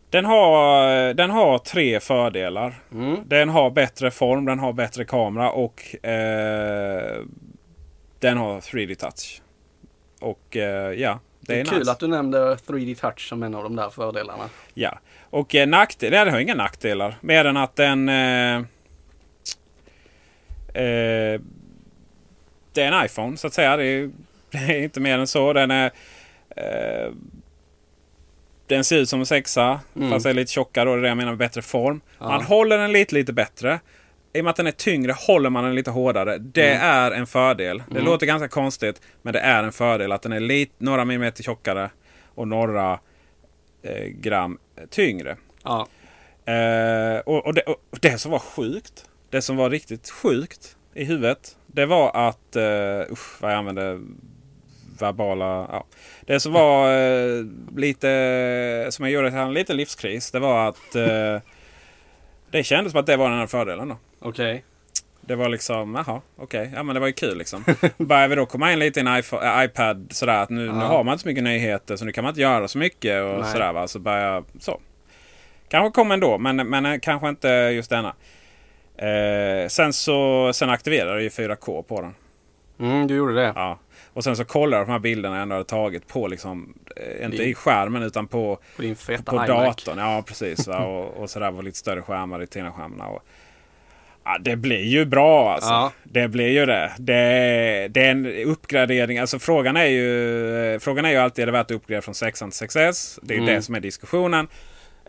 den, 0.09 0.25
har, 0.25 1.13
den 1.13 1.29
har 1.29 1.57
tre 1.57 1.99
fördelar. 1.99 2.79
Mm. 2.91 3.17
Den 3.25 3.49
har 3.49 3.69
bättre 3.69 4.11
form, 4.11 4.45
den 4.45 4.59
har 4.59 4.73
bättre 4.73 5.05
kamera 5.05 5.51
och 5.51 6.05
eh, 6.05 7.21
den 8.19 8.37
har 8.37 8.59
3D 8.59 8.95
touch. 8.95 9.41
Och 10.19 10.57
eh, 10.57 10.93
ja, 10.93 11.19
det, 11.39 11.53
Det 11.53 11.59
är, 11.59 11.61
är, 11.61 11.65
kul 11.65 11.79
nice. 11.79 11.91
att 11.91 11.99
du 11.99 12.07
nämnde 12.07 12.55
3D 12.55 12.95
touch 12.95 13.29
som 13.29 13.43
en 13.43 13.55
av 13.55 13.63
de 13.63 13.75
där 13.75 13.89
fördelarna. 13.89 14.49
Ja. 14.73 14.99
Och 15.29 15.55
eh, 15.55 15.67
nackdelar, 15.67 16.25
den 16.25 16.33
har 16.33 16.41
inga 16.41 16.55
nackdelar. 16.55 17.17
Mer 17.21 17.45
än 17.45 17.57
att 17.57 17.75
den... 17.75 18.09
Eh, 18.09 18.55
eh, 20.83 21.41
det 22.73 22.81
är 22.83 22.91
en 22.91 23.05
iPhone 23.05 23.37
så 23.37 23.47
att 23.47 23.53
säga. 23.53 23.77
Det 23.77 23.85
är, 23.85 24.11
det 24.51 24.57
är 24.57 24.83
inte 24.83 24.99
mer 24.99 25.19
än 25.19 25.27
så. 25.27 25.53
Den 25.53 25.71
är... 25.71 25.91
Den 28.69 28.83
ser 28.83 28.97
ut 28.97 29.09
som 29.09 29.19
en 29.19 29.25
sexa. 29.25 29.79
Mm. 29.95 30.09
Fast 30.09 30.25
är 30.25 30.33
lite 30.33 30.51
tjockare 30.51 30.89
och 30.89 30.95
det 30.95 30.99
är 30.99 31.01
det 31.03 31.07
jag 31.07 31.17
menar 31.17 31.31
med 31.31 31.37
bättre 31.39 31.61
form. 31.61 32.01
Ja. 32.19 32.27
Man 32.27 32.41
håller 32.43 32.77
den 32.77 32.91
lite, 32.91 33.15
lite 33.15 33.33
bättre. 33.33 33.79
I 34.33 34.39
och 34.39 34.43
med 34.43 34.51
att 34.51 34.55
den 34.57 34.67
är 34.67 34.71
tyngre 34.71 35.11
håller 35.27 35.49
man 35.49 35.63
den 35.63 35.75
lite 35.75 35.91
hårdare. 35.91 36.37
Det 36.37 36.71
Mm. 36.71 36.87
är 36.87 37.11
en 37.11 37.27
fördel. 37.27 37.83
Det 37.87 37.91
Mm. 37.91 38.05
låter 38.05 38.25
ganska 38.25 38.47
konstigt. 38.47 39.01
Men 39.21 39.33
det 39.33 39.39
är 39.39 39.63
en 39.63 39.71
fördel 39.71 40.11
att 40.11 40.21
den 40.21 40.31
är 40.31 40.39
lite, 40.39 40.71
några 40.77 41.05
millimeter 41.05 41.43
tjockare. 41.43 41.89
Och 42.35 42.47
några 42.47 42.99
eh, 43.83 44.05
gram 44.07 44.57
tyngre. 44.89 45.37
Ja. 45.63 45.87
Eh, 46.53 47.19
och, 47.19 47.45
och, 47.45 47.53
det, 47.53 47.61
och 47.61 47.99
det 48.01 48.17
som 48.17 48.31
var 48.31 48.39
sjukt. 48.39 49.05
Det 49.29 49.41
som 49.41 49.55
var 49.57 49.69
riktigt 49.69 50.09
sjukt 50.09 50.75
i 50.93 51.03
huvudet. 51.03 51.57
Det 51.67 51.85
var 51.85 52.11
att... 52.27 52.55
Uh, 52.55 53.11
usch, 53.13 53.41
vad 53.41 53.51
jag 53.51 53.57
använde 53.57 53.99
verbala... 55.01 55.45
Ja. 55.71 55.85
Det 56.21 56.39
som 56.39 56.53
var 56.53 56.91
eh, 56.93 57.45
lite... 57.75 58.87
Som 58.91 59.05
jag 59.05 59.11
gjorde 59.11 59.29
till 59.29 59.39
en 59.39 59.53
liten 59.53 59.77
livskris. 59.77 60.31
Det 60.31 60.39
var 60.39 60.69
att... 60.69 60.95
eh, 60.95 61.41
det 62.51 62.63
kändes 62.63 62.91
som 62.91 62.99
att 62.99 63.05
det 63.05 63.17
var 63.17 63.29
den 63.29 63.39
här 63.39 63.47
fördelen 63.47 63.89
då. 63.89 63.97
Okej. 64.19 64.63
Det 65.21 65.35
var 65.35 65.49
liksom, 65.49 65.95
jaha, 66.07 66.21
okej. 66.37 66.71
Ja 66.75 66.83
men 66.83 66.93
det 66.93 66.99
var 66.99 67.07
ju 67.07 67.13
kul 67.13 67.37
liksom. 67.37 67.63
Börjar 67.97 68.27
vi 68.27 68.35
då 68.35 68.45
komma 68.45 68.73
in 68.73 68.79
lite 68.79 68.99
i 68.99 69.03
en 69.07 69.17
iPhone, 69.17 69.59
äh, 69.59 69.65
iPad 69.65 70.07
sådär 70.11 70.43
att 70.43 70.49
nu, 70.49 70.61
nu 70.61 70.67
Ja. 70.67 70.73
har 70.87 71.03
man 71.03 71.13
inte 71.13 71.21
så 71.21 71.27
mycket 71.27 71.43
nyheter 71.43 71.95
så 71.95 72.05
nu 72.05 72.11
kan 72.11 72.23
man 72.23 72.31
inte 72.31 72.41
göra 72.41 72.67
så 72.67 72.77
mycket 72.77 73.23
och 73.23 73.39
Nej. 73.41 73.51
sådär 73.51 73.73
va. 73.73 73.87
Så 73.87 73.99
börjar, 73.99 74.43
så. 74.59 74.79
Kanske 75.67 75.91
kommer 75.95 76.13
ändå 76.13 76.37
men, 76.37 76.55
men 76.69 76.85
eh, 76.85 76.99
kanske 77.01 77.29
inte 77.29 77.47
just 77.47 77.89
denna. 77.89 78.13
Eh, 78.97 79.67
sen 79.67 79.93
så 79.93 80.51
sen 80.53 80.69
aktiverade 80.69 81.11
jag 81.11 81.21
ju 81.21 81.29
4K 81.29 81.81
på 81.83 82.01
den. 82.01 82.15
Mm, 82.79 83.07
du 83.07 83.15
gjorde 83.15 83.33
det. 83.35 83.53
Ja. 83.55 83.79
Och 84.13 84.23
sen 84.23 84.35
så 84.35 84.45
kollade 84.45 84.81
jag 84.81 84.87
de 84.87 84.91
här 84.91 84.99
bilderna 84.99 85.35
jag 85.35 85.41
ändå 85.43 85.55
hade 85.55 85.65
tagit 85.65 86.07
på 86.07 86.27
liksom, 86.27 86.73
eh, 86.95 87.25
inte 87.25 87.37
Din- 87.37 87.47
i 87.49 87.53
skärmen 87.53 88.03
utan 88.03 88.27
på 88.27 88.59
På 88.75 88.81
din 88.81 88.95
feta 88.95 89.23
på 89.23 89.37
datorn. 89.37 89.97
Ja, 89.97 90.23
precis. 90.27 90.67
Va? 90.67 90.77
Och, 90.85 91.17
och 91.21 91.29
sådär 91.29 91.51
var 91.51 91.63
lite 91.63 91.77
större 91.77 92.01
skärmar 92.01 92.43
i 92.43 92.47
Tina-skärmarna. 92.47 93.07
Och, 93.07 93.23
ja, 94.23 94.37
det 94.41 94.55
blir 94.55 94.83
ju 94.83 95.05
bra 95.05 95.53
alltså. 95.53 95.69
Ja. 95.69 95.91
Det 96.03 96.27
blir 96.27 96.47
ju 96.49 96.65
det. 96.65 96.91
det. 96.99 97.87
Det 97.89 98.01
är 98.05 98.11
en 98.11 98.25
uppgradering. 98.45 99.19
Alltså 99.19 99.39
frågan 99.39 99.77
är 99.77 99.85
ju, 99.85 100.79
frågan 100.79 101.05
är 101.05 101.09
ju 101.09 101.17
alltid 101.17 101.41
är 101.43 101.45
det 101.45 101.51
värt 101.51 101.65
att 101.65 101.71
uppgradera 101.71 102.01
från 102.01 102.15
6 102.15 102.39
till 102.39 102.47
6S. 102.47 103.19
Det 103.23 103.33
är 103.33 103.37
ju 103.37 103.43
Mm. 103.43 103.55
det 103.55 103.61
som 103.61 103.75
är 103.75 103.79
diskussionen. 103.79 104.47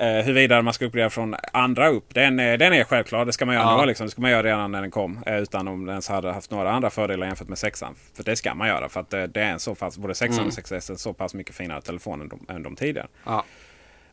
Eh, 0.00 0.24
huruvida 0.24 0.62
man 0.62 0.74
ska 0.74 0.84
uppgradera 0.84 1.10
från 1.10 1.36
andra 1.52 1.88
upp. 1.88 2.14
Den, 2.14 2.38
är- 2.40 2.56
den 2.58 2.72
är 2.72 2.84
självklar. 2.84 3.24
Det 3.24 3.32
ska 3.32 3.46
man 3.46 3.54
göra 3.54 3.64
Ja. 3.64 3.80
nu. 3.80 3.86
Liksom. 3.86 4.06
Det 4.06 4.10
ska 4.10 4.20
man 4.22 4.30
göra 4.30 4.42
redan 4.42 4.72
när 4.72 4.80
den 4.80 4.90
kom. 4.90 5.22
Eh, 5.26 5.36
utan 5.38 5.68
om 5.68 5.80
den 5.80 5.88
ens 5.92 6.08
hade 6.08 6.32
haft 6.32 6.50
några 6.50 6.70
andra 6.70 6.90
fördelar 6.90 7.26
jämfört 7.26 7.48
med 7.48 7.58
6 7.58 7.82
För 8.14 8.24
det 8.24 8.36
ska 8.36 8.54
man 8.54 8.68
göra. 8.68 8.88
För 8.88 9.00
att 9.00 9.12
eh, 9.14 9.22
det 9.22 9.40
är 9.40 9.50
en 9.52 9.60
så 9.60 9.74
pass, 9.74 9.98
både 9.98 10.14
6 10.14 10.34
Mm. 10.34 10.46
och 10.46 10.52
6S 10.52 10.92
är 10.92 10.96
så 10.96 11.12
pass 11.12 11.34
mycket 11.34 11.54
finare 11.54 11.80
telefon 11.80 12.20
än 12.20 12.28
de, 12.28 12.46
än 12.54 12.62
de 12.62 12.76
tidigare. 12.76 13.06
Ja. 13.24 13.44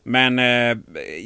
Men 0.02 0.38
eh, 0.38 0.76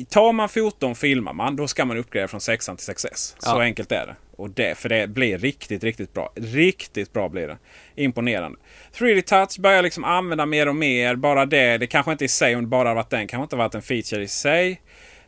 tar 0.09 0.33
man 0.33 0.49
14 0.49 0.95
filmar 0.95 1.33
man, 1.33 1.57
då 1.57 1.69
ska 1.69 1.85
man 1.85 1.97
uppgradera 1.97 2.29
från 2.29 2.41
6 2.41 2.67
till 2.67 2.75
6S. 2.77 3.35
Så 3.39 3.51
Ja. 3.51 3.61
enkelt 3.63 3.93
är 3.93 4.07
det. 4.07 4.15
Och 4.37 4.51
det. 4.51 4.79
För 4.79 4.89
det 4.89 5.07
blir 5.11 5.39
riktigt, 5.39 5.85
riktigt 5.85 6.15
bra. 6.15 6.33
Riktigt 6.37 7.13
bra 7.13 7.29
blir 7.29 7.49
det. 7.49 7.57
Imponerande. 7.95 8.59
3D 8.95 9.23
Touch 9.23 9.61
börjar 9.61 9.83
liksom 9.83 10.05
använda 10.05 10.47
mer 10.47 10.69
och 10.69 10.77
mer. 10.77 11.15
Bara 11.15 11.47
det. 11.47 11.79
Det 11.79 11.87
kanske 11.87 12.13
inte 12.13 12.25
i 12.25 12.29
sig, 12.29 12.57
om 12.57 12.63
det 12.63 12.69
bara 12.69 12.89
hade 12.89 12.95
varit 12.95 13.11
den, 13.11 13.27
kanske 13.27 13.43
inte 13.43 13.57
varit 13.57 13.75
en 13.75 13.83
feature 13.83 14.23
i 14.23 14.29
sig. 14.29 14.81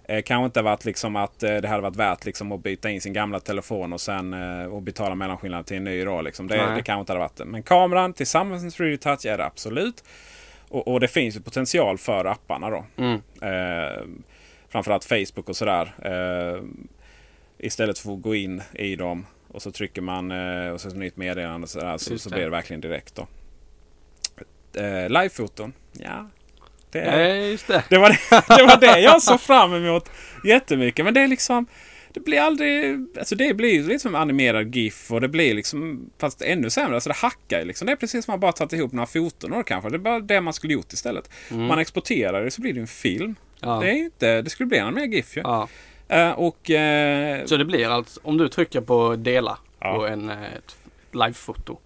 Eh, 0.09 0.23
kanske 0.23 0.45
inte 0.45 0.63
varit 0.63 0.85
liksom 0.85 1.17
att 1.17 1.43
eh, 1.43 1.57
det 1.57 1.69
hade 1.69 1.83
varit 1.83 1.97
värt 1.97 2.25
liksom 2.25 2.53
att 2.53 2.63
byta 2.63 2.91
in 2.91 3.01
sin 3.01 3.13
gamla 3.13 3.41
telefon 3.41 3.93
och 3.93 4.01
sen 4.01 4.35
eh, 4.35 4.67
och 4.67 4.83
betala 4.83 5.15
mellanskillnaden 5.15 5.65
till 5.65 5.77
en 5.77 5.85
ny. 5.85 6.05
Då, 6.05 6.23
liksom. 6.23 6.47
det, 6.49 6.57
Nej. 6.57 6.77
det 6.77 6.83
kanske 6.83 7.01
inte 7.01 7.13
hade 7.13 7.21
varit 7.21 7.37
det. 7.37 7.45
Men 7.45 7.63
kameran 7.63 8.13
tillsammans 8.13 8.63
med 8.63 8.73
3D 8.73 8.97
Touch 8.97 9.27
är 9.27 9.39
det 9.39 9.45
absolut. 9.45 10.05
Och, 10.69 10.89
och 10.89 11.01
det 11.01 11.09
finns 11.09 11.37
ju 11.37 11.41
potential 11.41 11.99
för 11.99 12.25
apparna 12.25 12.71
då. 12.71 12.85
Mm. 12.97 13.21
Eh, 13.43 14.03
framförallt 14.69 15.05
Facebook 15.05 15.49
och 15.49 15.57
sådär. 15.57 15.95
Eh, 16.03 16.63
istället 17.59 17.99
för 17.99 18.13
att 18.13 18.23
gå 18.23 18.35
in 18.35 18.63
i 18.73 18.97
dem 18.97 19.27
och 19.49 19.63
så 19.63 19.71
trycker 19.71 20.03
man 20.03 20.31
eh, 20.31 20.73
och 20.73 20.81
så 20.81 20.89
ett 20.89 20.97
nytt 20.97 21.17
meddelande 21.17 21.65
och 21.65 21.71
sådär, 21.71 21.99
så, 21.99 22.19
så 22.19 22.31
blir 22.31 22.45
det 22.45 22.51
verkligen 22.51 22.81
direkt. 22.81 23.15
då. 23.15 23.27
Eh, 24.77 25.09
Livefoton, 25.09 25.73
ja. 25.93 26.31
Det, 26.91 27.01
Nej, 27.11 27.51
just 27.51 27.67
det. 27.67 27.85
det, 27.89 27.99
var 27.99 28.09
det, 28.09 28.19
det 28.57 28.63
var 28.63 28.81
det 28.81 29.01
jag 29.01 29.23
såg 29.23 29.41
fram 29.51 29.75
emot 29.75 30.11
jättemycket. 30.45 31.05
Men 31.05 31.15
det 31.15 31.21
är 31.21 31.29
liksom 31.29 31.67
det 32.13 32.21
blir 32.21 32.41
aldrig... 32.41 33.07
Alltså 33.19 33.35
det 33.35 33.55
blir 33.55 33.83
lite 33.83 33.99
som 33.99 34.15
animerad 34.15 34.75
GIF 34.77 35.11
och 35.13 35.21
det 35.21 35.29
blir 35.29 35.55
liksom... 35.55 36.11
Fast 36.19 36.43
ännu 36.43 36.71
sämre. 36.71 36.95
Alltså 36.95 37.09
det 37.11 37.17
hackar 37.17 37.59
ju 37.59 37.65
liksom. 37.65 37.87
Det 37.87 37.93
är 37.93 37.97
precis 37.97 38.25
som 38.25 38.33
att 38.35 38.37
man 38.37 38.41
bara 38.41 38.53
tagit 38.53 38.73
ihop 38.73 38.93
några 38.93 39.07
foton 39.07 39.51
då 39.51 39.63
kanske. 39.63 39.91
Det 39.91 39.97
är 39.97 39.99
bara 39.99 40.21
det 40.21 40.41
man 40.41 40.53
skulle 40.53 40.73
gjort 40.73 40.93
istället. 40.93 41.31
Man 41.49 41.79
exporterar 41.79 42.45
det 42.45 42.51
så 42.51 42.61
blir 42.63 42.73
det 42.73 42.81
en 42.81 42.87
film. 42.87 43.35
Ja. 43.61 43.79
Det 43.83 43.91
är 43.91 43.95
ju 43.95 44.05
inte... 44.05 44.43
Det 44.43 44.51
skulle 44.51 44.67
bli 44.67 44.79
en 44.79 44.95
mer 44.95 45.05
GIF 45.07 45.37
ju. 45.37 45.41
Ja. 45.45 45.69
Eh, 46.09 46.31
och... 46.31 46.71
eh, 46.71 47.45
Så 47.45 47.57
det 47.57 47.65
blir 47.65 47.89
alltså, 47.89 48.21
om 48.23 48.39
du 48.39 48.49
trycker 48.49 48.81
på 48.81 49.17
dela 49.17 49.59
Ja. 49.81 49.95
på 49.97 50.07
en, 50.07 50.31
eh, 50.31 50.43
ett 50.45 50.77
livefoto 51.13 51.79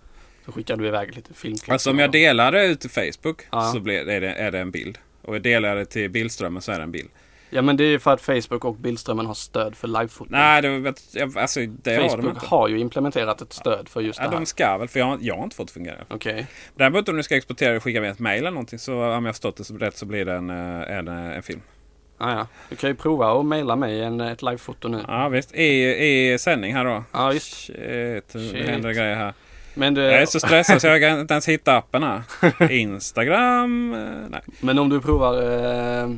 så 0.48 0.52
skickar 0.52 0.76
du 0.76 0.86
iväg 0.86 1.16
lite 1.16 1.34
filmklipp. 1.34 1.72
Alltså 1.72 1.90
om 1.90 1.98
jag 1.98 2.10
delar 2.12 2.52
det 2.52 2.66
ut 2.66 2.80
till 2.80 2.90
Facebook 2.90 3.42
Ja. 3.52 3.62
så 3.72 3.80
blir, 3.80 4.08
är, 4.08 4.20
det, 4.20 4.32
är 4.34 4.50
det 4.50 4.58
en 4.58 4.70
bild. 4.70 4.98
Och 5.22 5.34
jag 5.34 5.42
delar 5.42 5.76
det 5.76 5.84
till 5.84 6.10
Bildströmmen 6.10 6.62
så 6.62 6.72
är 6.72 6.76
det 6.76 6.82
en 6.82 6.92
bild. 6.92 7.08
Ja 7.50 7.62
men 7.62 7.76
det 7.76 7.84
är 7.84 7.98
för 7.98 8.12
att 8.12 8.20
Facebook 8.20 8.64
och 8.64 8.74
Bildströmmen 8.76 9.26
har 9.26 9.34
stöd 9.34 9.76
för 9.76 9.88
livefoto. 9.88 10.30
Nej, 10.30 10.62
det, 10.62 10.94
alltså, 11.36 11.60
det 11.60 11.94
har 11.94 12.02
de 12.02 12.08
Facebook 12.10 12.34
inte. 12.34 12.46
har 12.46 12.68
ju 12.68 12.78
implementerat 12.78 13.42
ett 13.42 13.52
stöd 13.52 13.88
för 13.88 14.00
just 14.00 14.18
Ja, 14.18 14.24
det 14.24 14.30
här. 14.30 14.36
de 14.36 14.46
ska 14.46 14.78
väl, 14.78 14.88
för 14.88 14.98
jag, 15.00 15.06
har- 15.06 15.18
jag 15.20 15.36
har 15.36 15.44
inte 15.44 15.56
fått 15.56 15.66
det 15.66 15.72
fungera. 15.72 15.96
Okej. 16.08 16.46
Däremot 16.76 17.08
om 17.08 17.16
du 17.16 17.22
ska 17.22 17.36
exportera 17.36 17.76
och 17.76 17.82
skicka 17.82 18.00
med 18.00 18.10
ett 18.10 18.18
mail 18.18 18.38
eller 18.38 18.50
någonting 18.50 18.78
så 18.78 18.92
om 18.94 18.98
jag 19.00 19.12
har 19.20 19.32
förstått 19.32 19.56
det 19.56 19.86
rätt 19.86 19.96
så 19.96 20.06
blir 20.06 20.24
det 20.24 20.32
en, 20.34 20.50
eh, 20.50 20.96
en, 20.98 21.08
eh, 21.08 21.36
en 21.36 21.42
film. 21.42 21.60
Ah, 22.18 22.32
ja. 22.32 22.46
Du 22.70 22.76
kan 22.76 22.90
ju 22.90 22.96
prova 22.96 23.40
att 23.40 23.46
mejla 23.46 23.76
mig 23.76 24.02
en, 24.02 24.20
ett 24.20 24.42
livefoto 24.42 24.88
nu. 24.88 25.00
Ja 25.08 25.28
visst, 25.28 25.54
i, 25.54 25.64
i 26.32 26.38
sändning 26.38 26.74
här 26.74 26.84
då. 26.84 27.04
Ja 27.12 27.28
visst. 27.28 27.54
Shit, 27.54 27.76
det 27.76 28.24
Shit. 28.50 28.66
händer 28.66 28.92
grejer 28.92 29.14
här. 29.16 29.32
Men, 29.78 29.94
det, 29.94 30.02
Jag 30.02 30.22
är 30.22 30.26
så 30.26 30.40
stressad 30.40 30.80
så 30.80 30.86
jag 30.86 31.00
kan 31.00 31.20
inte 31.20 31.34
ens 31.34 31.48
hitta 31.48 31.76
appen 31.76 32.02
här. 32.02 32.22
Instagram, 32.70 33.94
eh, 33.94 34.28
nej. 34.28 34.40
men 34.60 34.78
om 34.78 34.88
du 34.88 35.00
provar 35.00 35.34
eh... 35.34 36.08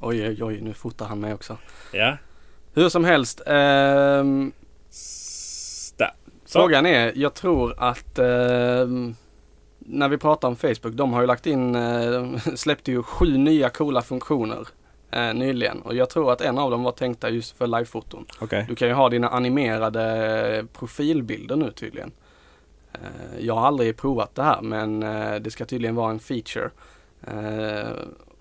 Oj 0.00 0.28
oj 0.28 0.44
oj 0.44 0.60
nu 0.60 0.74
fotar 0.74 1.06
han 1.06 1.20
mig 1.20 1.34
också. 1.34 1.56
Ja. 1.92 2.16
Hur 2.74 2.88
som 2.88 3.04
helst. 3.04 3.40
Så. 4.90 6.58
Frågan 6.58 6.86
är, 6.86 7.12
jag 7.14 7.34
tror 7.34 7.74
att 7.78 8.18
ehm, 8.18 9.14
när 9.78 10.08
vi 10.08 10.18
pratar 10.18 10.48
om 10.48 10.56
Facebook, 10.56 10.92
de 10.92 11.12
har 11.12 11.20
ju 11.20 11.26
lagt 11.26 11.46
in, 11.46 11.74
eh, 11.74 12.10
de 12.10 12.38
släppte 12.56 12.90
ju 12.90 13.02
sju 13.02 13.36
nya 13.36 13.68
coola 13.68 14.02
funktioner 14.02 14.68
eh, 15.10 15.34
nyligen 15.34 15.82
och 15.82 15.94
jag 15.94 16.10
tror 16.10 16.32
att 16.32 16.40
en 16.40 16.58
av 16.58 16.70
dem 16.70 16.82
var 16.82 16.92
tänkta 16.92 17.30
just 17.30 17.58
för 17.58 17.66
livefoton. 17.66 18.26
Okej. 18.40 18.64
Du 18.68 18.74
kan 18.74 18.88
ju 18.88 18.94
ha 18.94 19.08
dina 19.08 19.28
animerade 19.28 20.64
profilbilder 20.72 21.56
nu 21.56 21.70
tydligen. 21.70 22.12
Eh, 22.94 23.40
Jag 23.46 23.54
har 23.54 23.66
aldrig 23.66 23.96
provat 23.96 24.34
det 24.34 24.42
här 24.42 24.62
men 24.62 25.02
eh, 25.02 25.34
det 25.34 25.50
ska 25.50 25.64
tydligen 25.64 25.94
vara 25.94 26.10
en 26.10 26.20
feature. 26.20 26.70
Eh, 27.26 27.90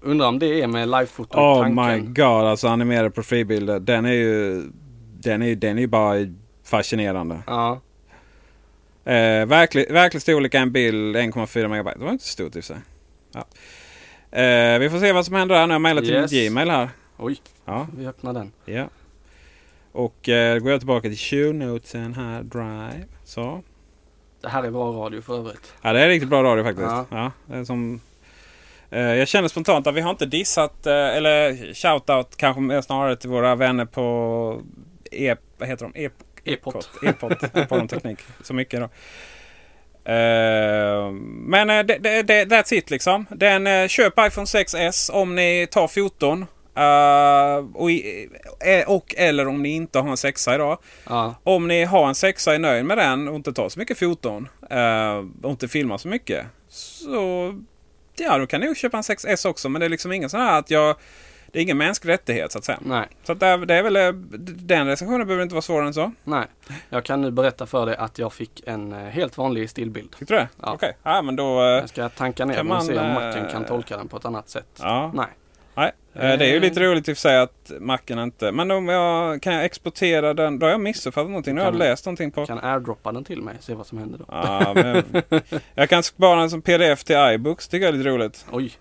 Undrar 0.04 0.28
om 0.28 0.40
det 0.40 0.62
är 0.62 0.68
med 0.68 0.88
livefoto 0.90 1.38
Oh 1.40 1.70
my 1.70 2.00
god, 2.00 2.26
alltså 2.26 2.68
animerade 2.68 3.10
profilbilder. 3.12 3.80
Den 3.80 4.06
är 4.06 4.12
ju, 4.14 4.64
den 5.20 5.42
är, 5.42 5.56
den 5.56 5.78
är 5.78 5.82
ju 5.82 5.88
bara 5.88 6.16
fascinerande. 6.64 7.40
Ja, 7.48 7.80
Eh, 9.06 9.46
verklig, 9.46 9.92
verklig 9.92 10.22
storlek 10.22 10.54
en 10.54 10.72
bild 10.72 11.16
1,4 11.16 11.68
megabyte. 11.68 12.00
Det 12.00 12.06
var 12.06 12.12
inte 12.12 12.26
stort 12.26 12.46
i 12.56 12.60
och 12.60 12.64
för 12.64 12.74
sig. 12.74 12.78
Ja. 13.34 13.40
Eh, 14.42 14.80
vi 14.80 14.90
får 14.90 15.00
se 15.00 15.12
vad 15.14 15.26
som 15.26 15.36
händer 15.36 15.56
här 15.56 15.68
nu. 15.68 15.72
Jag 15.72 15.76
har 15.76 15.80
mejlat 15.80 16.04
till 16.04 16.14
Yes. 16.14 16.32
min 16.32 16.42
Gmail 16.50 16.70
här. 16.70 16.90
oj, 17.18 17.38
Ja, 17.66 17.88
vi 17.98 18.08
öppnar 18.08 18.34
den. 18.34 18.52
ja. 18.66 18.90
Och 19.92 20.30
eh, 20.30 20.60
går 20.60 20.72
jag 20.72 20.80
tillbaka 20.80 21.10
till 21.10 21.54
notesen 21.56 22.14
här. 22.14 22.44
Drive. 22.44 23.06
Så. 23.24 23.62
Det 24.42 24.50
här 24.50 24.64
är 24.64 24.72
bra 24.72 24.92
radio 24.92 25.22
för 25.22 25.38
övrigt. 25.38 25.74
Ja, 25.82 25.94
det 25.94 26.02
är 26.02 26.08
riktigt 26.08 26.30
bra 26.30 26.44
radio 26.44 26.64
faktiskt. 26.64 26.88
Ja. 26.90 27.06
ja 27.10 27.32
det 27.46 27.58
är 27.58 27.64
som, 27.64 28.02
eh, 28.90 29.02
jag 29.02 29.28
känner 29.28 29.48
spontant 29.48 29.88
att 29.88 29.96
vi 29.96 30.02
har 30.02 30.12
inte 30.12 30.26
dissat, 30.26 30.86
eh, 30.86 30.94
eller 30.94 31.74
shoutout 31.74 32.38
kanske 32.38 32.82
snarare 32.82 33.16
till 33.16 33.30
våra 33.30 33.56
vänner 33.56 33.86
på 33.86 34.62
e, 35.12 35.36
vad 35.58 35.70
heter 35.70 35.86
de? 35.94 36.06
E, 36.06 36.10
E-pot. 36.44 36.90
E-pot, 37.04 37.44
e 37.44 37.88
teknik. 37.88 38.20
Så 38.42 38.54
mycket 38.54 38.80
då. 38.80 38.90
Eh, 40.12 41.12
men 41.46 41.70
eh, 41.70 41.84
det, 41.84 41.98
det, 41.98 42.24
det, 42.24 42.46
that's 42.46 42.74
it 42.74 42.90
liksom. 42.90 43.26
Den, 43.30 43.68
eh, 43.68 43.88
köp 43.88 44.14
iPhone 44.20 44.46
6S 44.46 45.12
om 45.12 45.36
ni 45.36 45.68
tar 45.72 45.88
14. 45.88 46.46
Uh, 46.78 47.76
och, 47.76 47.92
i, 47.92 48.30
eh, 48.60 48.80
eh, 48.80 48.90
och, 48.90 49.16
eller 49.18 49.48
om 49.48 49.64
ni 49.64 49.70
inte 49.70 50.00
har 50.00 50.10
en 50.10 50.18
sexa 50.18 50.56
idag. 50.56 50.78
Uh. 51.10 51.32
Om 51.44 51.68
ni 51.68 51.84
har 51.84 52.08
en 52.08 52.16
sexa 52.16 52.52
och 52.52 52.56
är 52.56 52.60
nöjd 52.60 52.86
med 52.86 52.98
den 52.98 53.28
och 53.28 53.36
inte 53.36 53.54
tar 53.54 53.70
så 53.70 53.80
mycket 53.80 54.00
foton 54.00 54.48
uh, 54.74 55.30
och 55.44 55.52
inte 55.52 55.68
filmar 55.68 55.98
så 55.98 56.08
mycket. 56.08 56.46
Så 56.70 57.54
ja, 58.16 58.38
då 58.38 58.48
kan 58.48 58.62
ni 58.62 58.68
ju 58.68 58.76
köpa 58.76 58.98
en 58.98 59.04
6S 59.04 59.48
också. 59.48 59.70
Men 59.70 59.80
det 59.80 59.86
är 59.86 59.90
liksom 59.90 60.12
ingen 60.12 60.30
sån 60.30 60.40
här 60.40 60.60
att 60.60 60.72
jag... 60.72 60.96
Det 61.52 61.60
är 61.60 61.64
ingen 61.64 61.78
mänsklig 61.78 62.14
rättighet 62.14 62.52
så 62.52 62.58
att 62.58 62.66
säga. 62.66 62.80
Nej. 62.82 63.08
Så 63.24 63.32
att 63.32 63.40
det, 63.40 63.66
det 63.66 63.76
är 63.76 63.84
väl... 63.84 64.24
Den 64.68 64.88
recensionen 64.88 65.28
behöver 65.28 65.44
inte 65.44 65.56
vara 65.56 65.62
svårare 65.62 65.88
än 65.88 65.94
så. 65.94 66.12
Nej. 66.24 66.48
Jag 66.90 67.06
kan 67.06 67.22
nu 67.22 67.32
berätta 67.32 67.66
för 67.66 67.86
dig 67.86 67.96
att 67.96 68.20
jag 68.20 68.34
fick 68.34 68.62
en 68.68 68.94
helt 68.94 69.38
vanlig 69.38 69.70
stillbild. 69.70 70.16
Fick 70.16 70.28
du 70.28 70.36
det? 70.36 70.50
Ja. 70.62 70.74
Okej. 70.74 70.76
Okay. 70.76 71.14
Ja, 71.14 71.22
men 71.22 71.36
då... 71.36 71.62
Jag 71.62 71.90
ska 71.90 72.10
tanka 72.10 72.46
ner 72.46 72.56
den 72.56 72.72
och 72.72 72.84
se 72.84 73.00
om 73.00 73.14
macken 73.14 73.48
kan 73.52 73.66
tolka 73.66 73.98
den 73.98 74.08
på 74.08 74.18
ett 74.18 74.26
annat 74.26 74.50
sätt. 74.50 74.80
Ja. 74.80 75.12
Nej. 75.14 75.28
Nej, 75.76 75.92
eh, 76.14 76.22
det 76.38 76.46
är 76.46 76.54
ju 76.54 76.60
lite 76.60 76.80
roligt 76.80 77.10
i 77.10 77.14
och 77.14 77.18
för 77.18 77.22
sig 77.22 77.38
att 77.40 77.72
macken 77.80 78.20
inte... 78.20 78.52
Men 78.52 78.72
om 78.72 78.88
jag 78.88 79.42
kan 79.42 79.54
jag 79.54 79.66
exportera 79.66 80.34
den... 80.34 80.60
Då 80.60 80.66
har 80.66 80.72
jag 80.72 80.82
missuppfattat 80.82 81.30
någonting. 81.30 81.56
Nu 81.56 81.62
har 81.62 81.68
jag 81.68 81.76
läst 81.78 82.06
någonting 82.06 82.32
på... 82.32 82.46
Kan 82.46 82.60
airdroppa 82.64 83.12
den 83.12 83.24
till 83.24 83.42
mig 83.42 83.56
se 83.60 83.74
vad 83.74 83.88
som 83.88 83.98
händer 83.98 84.18
då. 84.20 84.26
Ja, 84.28 84.72
men, 84.76 85.04
jag 85.76 85.90
kan 85.90 86.04
spara 86.04 86.40
den 86.40 86.50
som 86.50 86.62
pdf 86.62 87.04
till 87.04 87.16
iBooks. 87.16 87.68
tycker 87.68 87.86
jag 87.86 87.94
är 87.94 87.98
lite 87.98 88.10
roligt. 88.10 88.46
Oj. 88.52 88.72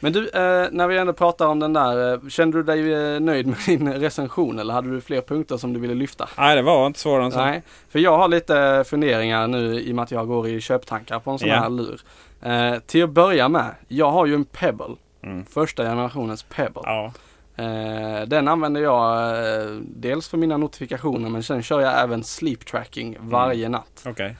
Men 0.00 0.12
du, 0.12 0.28
eh, 0.28 0.66
när 0.72 0.86
vi 0.86 0.98
ändå 0.98 1.12
pratar 1.12 1.46
om 1.46 1.58
den 1.60 1.72
där, 1.72 2.12
eh, 2.12 2.28
kände 2.28 2.58
du 2.58 2.62
dig 2.62 2.92
eh, 3.14 3.20
nöjd 3.20 3.46
med 3.46 3.56
din 3.66 3.92
recension 3.92 4.58
eller 4.58 4.74
hade 4.74 4.90
du 4.90 5.00
fler 5.00 5.20
punkter 5.20 5.56
som 5.56 5.72
du 5.72 5.80
ville 5.80 5.94
lyfta? 5.94 6.28
Nej, 6.38 6.56
det 6.56 6.62
var 6.62 6.86
inte 6.86 6.98
svårare 6.98 7.24
än 7.24 7.32
så. 7.32 7.38
Nej, 7.38 7.62
för 7.88 7.98
jag 7.98 8.18
har 8.18 8.28
lite 8.28 8.84
funderingar 8.86 9.46
nu 9.48 9.80
i 9.80 9.90
och 9.92 9.94
med 9.96 10.02
att 10.02 10.10
jag 10.10 10.26
går 10.28 10.48
i 10.48 10.60
köptankar 10.60 11.18
på 11.18 11.30
en 11.30 11.38
sån 11.38 11.48
Ja. 11.48 11.54
här 11.56 11.70
lur. 11.70 12.00
Eh, 12.42 12.78
till 12.86 13.04
att 13.04 13.10
börja 13.10 13.48
med, 13.48 13.74
jag 13.88 14.10
har 14.10 14.26
ju 14.26 14.34
en 14.34 14.44
Pebble. 14.44 14.94
Mm. 15.26 15.44
Första 15.44 15.82
generationens 15.84 16.42
Pebble. 16.42 16.82
Ja. 16.84 17.12
Eh, 17.56 18.22
den 18.26 18.48
använder 18.48 18.80
jag 18.80 19.28
eh, 19.62 19.70
dels 19.80 20.28
för 20.28 20.36
mina 20.38 20.56
notifikationer 20.56 21.28
men 21.28 21.42
sen 21.42 21.62
kör 21.62 21.80
jag 21.80 22.00
även 22.02 22.24
sleep 22.24 22.66
tracking 22.66 23.16
varje 23.20 23.68
natt. 23.68 24.02
Okej. 24.06 24.36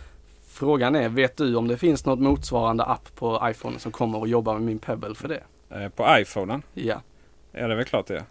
Frågan 0.49 0.95
är, 0.95 1.09
vet 1.09 1.37
du 1.37 1.55
om 1.57 1.69
det 1.69 1.77
finns 1.77 2.05
något 2.05 2.19
motsvarande 2.19 2.85
app 2.85 3.15
på 3.17 3.41
iPhone 3.45 3.79
som 3.79 3.93
kommer 3.93 4.23
att 4.23 4.29
jobba 4.29 4.53
med 4.53 4.63
min 4.63 4.79
Pebble 4.79 5.15
för 5.15 5.29
det? 5.29 5.43
Eh, 5.71 5.89
På 5.89 6.07
iPhonen? 6.19 6.63
Ja. 6.75 7.01
Ja, 7.53 7.67
det 7.67 7.73
är 7.73 7.77
väl 7.77 7.85
klart 7.85 8.07
det. 8.07 8.25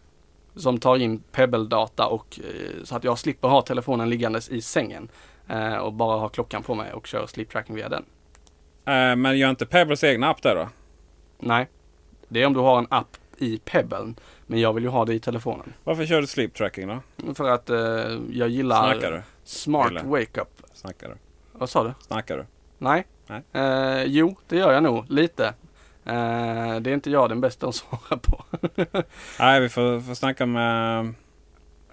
Som 0.56 0.78
tar 0.80 0.98
in 0.98 1.24
Pebble-data 1.32 2.06
och 2.08 2.40
eh, 2.44 2.84
så 2.84 2.96
att 2.96 3.04
jag 3.04 3.18
slipper 3.20 3.48
ha 3.48 3.62
telefonen 3.62 4.10
liggandes 4.10 4.50
i 4.50 4.62
sängen. 4.62 5.10
Eh, 5.50 5.76
och 5.76 5.94
bara 5.94 6.20
ha 6.20 6.30
klockan 6.30 6.64
på 6.64 6.76
mig 6.76 6.94
och 6.94 7.08
kör 7.08 7.28
sleep 7.28 7.50
tracking 7.50 7.76
via 7.76 7.90
den. 7.90 8.04
Eh, 8.86 9.16
Men 9.16 9.38
gör 9.38 9.50
inte 9.50 9.66
Pebbles 9.66 10.04
egna 10.04 10.30
app 10.30 10.42
där 10.42 10.56
då? 10.56 10.70
Nej. 11.40 11.68
Det 12.36 12.42
är 12.42 12.46
om 12.46 12.54
du 12.54 12.60
har 12.60 12.80
en 12.80 12.88
app 12.90 13.18
i 13.38 13.58
Pebblen. 13.58 14.16
Men 14.48 14.60
jag 14.60 14.74
vill 14.74 14.84
ju 14.84 14.90
ha 14.90 15.06
det 15.06 15.14
i 15.14 15.20
telefonen. 15.20 15.74
Varför 15.84 16.06
kör 16.06 16.22
du 16.22 16.28
sleep 16.28 16.54
tracking 16.54 16.88
då? 16.88 17.34
För 17.34 17.50
att 17.50 17.70
eh, 17.70 17.78
jag 18.32 18.50
gillar 18.50 18.94
Snackar 18.94 19.12
du? 19.12 19.22
Smart 19.44 19.90
Eller? 19.90 20.04
Wake 20.04 20.42
Up. 20.42 20.62
Snackar 20.74 21.10
du? 21.10 21.16
Vad 21.52 21.70
sa 21.70 21.84
du? 21.84 21.94
Snackar 22.00 22.38
du? 22.38 22.46
Nej. 22.78 23.06
Nej. 23.28 23.44
Eh, 23.54 24.04
jo, 24.04 24.36
det 24.48 24.58
gör 24.58 24.74
jag 24.74 24.84
nog. 24.84 25.12
Lite. 25.12 25.46
Eh, 26.06 26.76
det 26.80 26.90
är 26.90 26.94
inte 26.94 27.12
jag 27.12 27.30
den 27.30 27.42
bästa 27.42 27.68
att 27.68 27.76
svara 27.76 28.18
på. 28.18 28.44
Nej, 29.40 29.62
vi 29.62 29.70
får, 29.70 30.02
får 30.02 30.14
snacka 30.14 30.46
med... 30.46 31.14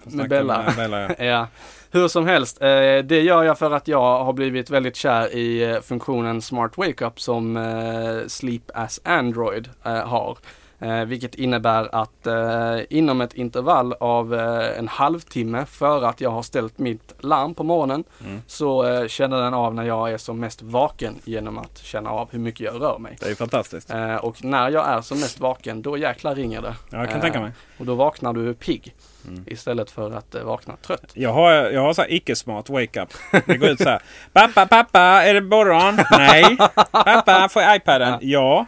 får 0.03 0.11
snacka 0.11 0.29
Bella. 0.29 0.63
Med 0.63 0.75
Bella 0.75 1.01
ja. 1.01 1.15
ja. 1.25 1.47
Hur 1.95 2.07
som 2.07 2.27
helst, 2.27 2.61
eh, 2.61 2.67
det 3.03 3.21
gör 3.21 3.43
jag 3.43 3.59
för 3.59 3.71
att 3.71 3.87
jag 3.87 4.23
har 4.23 4.33
blivit 4.33 4.69
väldigt 4.69 4.95
kär 4.95 5.35
i 5.35 5.63
eh, 5.71 5.79
funktionen 5.81 6.41
Smart 6.41 6.77
Wake 6.77 7.05
Up 7.05 7.19
som 7.21 7.57
eh, 7.57 8.27
Sleep 8.27 8.61
as 8.73 8.99
Android 9.03 9.69
eh, 9.83 9.93
har. 9.95 10.37
Eh, 10.79 11.05
vilket 11.05 11.35
innebär 11.35 11.95
att 11.95 12.27
eh, 12.27 12.79
inom 12.89 13.21
ett 13.21 13.33
intervall 13.33 13.93
av 13.99 14.33
en 14.77 14.87
halvtimme 14.87 15.65
före 15.65 16.07
att 16.07 16.21
jag 16.21 16.29
har 16.29 16.41
ställt 16.41 16.77
mitt 16.79 17.13
larm 17.19 17.53
på 17.53 17.63
morgonen 17.63 18.03
Mm. 18.25 18.41
så 18.47 19.05
känner 19.07 19.41
den 19.41 19.53
av 19.53 19.75
när 19.75 19.83
jag 19.83 20.11
är 20.13 20.17
som 20.17 20.39
mest 20.39 20.61
vaken 20.61 21.15
genom 21.23 21.57
att 21.57 21.77
känna 21.77 22.09
av 22.09 22.27
hur 22.31 22.39
mycket 22.39 22.61
jag 22.61 22.81
rör 22.81 22.97
mig. 22.99 23.17
Det 23.19 23.29
är 23.29 23.35
fantastiskt. 23.35 23.91
Och 24.21 24.43
när 24.43 24.69
jag 24.69 24.87
är 24.87 25.01
som 25.01 25.19
mest 25.19 25.39
vaken, 25.39 25.81
då 25.81 25.97
jäklar 25.97 26.35
ringer 26.35 26.61
det. 26.61 26.75
Ja, 26.89 26.97
jag 26.97 27.09
kan 27.11 27.21
tänka 27.21 27.41
mig. 27.41 27.51
Och 27.79 27.85
då 27.85 27.95
vaknar 27.95 28.33
du 28.33 28.53
pigg 28.53 28.93
Mm. 29.27 29.43
istället 29.47 29.91
för 29.91 30.11
att 30.11 30.35
eh, 30.35 30.43
vakna 30.43 30.75
trött. 30.75 31.11
Jag 31.13 31.33
har, 31.33 31.51
jag 31.51 31.81
har 31.81 31.93
så 31.93 32.01
här 32.01 32.13
icke-smart 32.13 32.69
wake-up. 32.69 33.09
Det 33.45 33.57
går 33.57 33.69
ut 33.69 33.81
så 33.81 33.89
här. 33.89 34.01
Pappa, 34.33 34.65
pappa, 34.65 34.99
är 34.99 35.33
det 35.33 35.41
morgon? 35.41 35.99
Nej. 36.11 36.57
Pappa, 36.91 37.49
får 37.49 37.61
jag 37.61 37.75
iPaden? 37.75 38.19
Ja. 38.21 38.65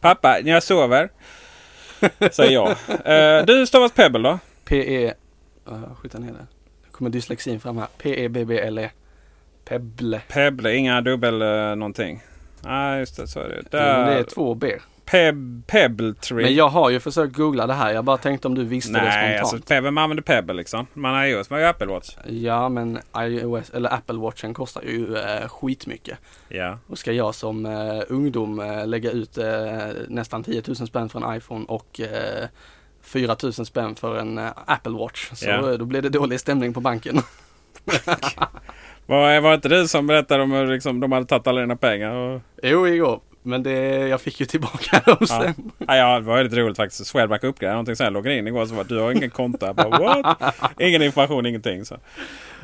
Pappa, 0.00 0.38
när 0.44 0.52
jag 0.52 0.62
sover? 0.62 1.08
Säger 2.30 2.52
jag. 2.52 2.68
Eh, 3.04 3.44
du, 3.44 3.66
stavas 3.66 3.92
Pebble 3.92 4.28
då? 4.28 4.38
P-E... 4.64 5.14
Uh, 5.68 5.94
skjuta 5.94 6.18
ner 6.18 6.32
det. 6.32 6.46
Nu 6.84 6.90
kommer 6.90 7.10
dyslexin 7.10 7.60
fram 7.60 7.78
här. 7.78 7.86
P-E-B-B-L-E. 7.98 8.90
Pebble. 9.64 10.20
Pebble, 10.28 10.76
inga 10.76 11.00
dubbel 11.00 11.42
eh, 11.42 11.48
någonting. 11.76 12.22
Nej, 12.60 12.98
just 12.98 13.16
det. 13.16 13.26
Så 13.28 13.40
är 13.40 13.48
det. 13.48 13.62
Men 13.72 14.06
det 14.06 14.12
är 14.12 14.16
Där. 14.16 14.22
två 14.22 14.54
B. 14.54 14.72
Peb, 15.10 15.62
Pebble 15.66 16.14
Tree. 16.14 16.42
Men 16.42 16.54
jag 16.54 16.68
har 16.68 16.90
ju 16.90 17.00
försökt 17.00 17.36
googla 17.36 17.66
det 17.66 17.74
här. 17.74 17.92
Jag 17.92 18.04
bara 18.04 18.16
tänkte 18.16 18.48
om 18.48 18.54
du 18.54 18.64
visste 18.64 18.92
det 18.92 19.02
Nej, 19.02 19.12
spontant. 19.38 19.54
alltså 19.54 19.68
Pebble, 19.74 19.90
man 19.90 20.04
använder 20.04 20.22
Pebble 20.22 20.54
liksom. 20.54 20.86
Man 20.94 21.26
iOS, 21.26 21.50
man 21.50 21.56
har 21.58 21.64
ju 21.64 21.70
Apple 21.70 21.86
Watch. 21.86 22.16
Ja 22.26 22.68
men 22.68 22.98
iOS, 23.18 23.70
eller 23.70 23.94
Apple 23.94 24.16
Watchen 24.18 24.54
kostar 24.54 24.82
ju 24.82 25.16
eh, 25.16 25.48
skitmycket. 25.48 26.18
Ja. 26.48 26.78
Och 26.86 26.98
ska 26.98 27.12
jag 27.12 27.34
som 27.34 27.66
eh, 27.66 28.02
ungdom 28.08 28.60
eh, 28.60 28.86
lägga 28.86 29.10
ut 29.10 29.38
eh, 29.38 29.46
nästan 30.08 30.44
10 30.44 30.62
000 30.66 30.76
spänn 30.76 31.08
för 31.08 31.20
en 31.30 31.36
iPhone 31.36 31.64
och 31.68 32.00
eh, 32.00 32.48
4 33.02 33.36
000 33.42 33.52
spänn 33.52 33.94
för 33.94 34.18
en 34.18 34.38
eh, 34.38 34.50
Apple 34.66 34.92
Watch. 34.92 35.30
Så 35.32 35.46
Ja. 35.48 35.70
eh, 35.72 35.78
då 35.78 35.84
blir 35.84 36.02
det 36.02 36.08
dålig 36.08 36.40
stämning 36.40 36.74
på 36.74 36.80
banken. 36.80 37.20
Var, 39.06 39.40
var 39.40 39.54
inte 39.54 39.68
du 39.68 39.88
som 39.88 40.06
berättade 40.06 40.42
om 40.42 40.52
hur 40.52 40.66
liksom, 40.66 41.00
de 41.00 41.12
hade 41.12 41.26
tagit 41.26 41.46
alla 41.46 41.60
dina 41.60 41.76
pengar? 41.76 42.10
Och, 42.10 42.40
jo, 42.62 42.86
igår. 42.88 43.20
Men 43.42 43.62
det, 43.62 44.08
jag 44.08 44.20
fick 44.20 44.40
ju 44.40 44.46
tillbaka 44.46 45.00
dem 45.06 45.16
ja. 45.20 45.26
sen. 45.26 45.72
Ja, 45.78 45.96
ja, 45.96 46.18
det 46.18 46.26
var 46.26 46.36
väldigt 46.36 46.58
roligt 46.58 46.76
faktiskt. 46.76 47.06
Swedbank 47.06 47.44
uppgraderade 47.44 47.74
någonting 47.74 47.96
sen. 47.96 48.04
Jag 48.04 48.12
loggade 48.12 48.36
in 48.36 48.46
igår 48.46 48.60
och 48.60 48.68
så 48.68 48.74
var 48.74 48.84
du 48.84 48.98
har 48.98 49.12
ingen 49.12 49.30
konto. 49.30 49.66
Jag 49.66 49.76
bara, 49.76 49.98
what? 49.98 50.54
Ingen 50.80 51.02
information, 51.02 51.46
ingenting. 51.46 51.84
Så. 51.84 51.98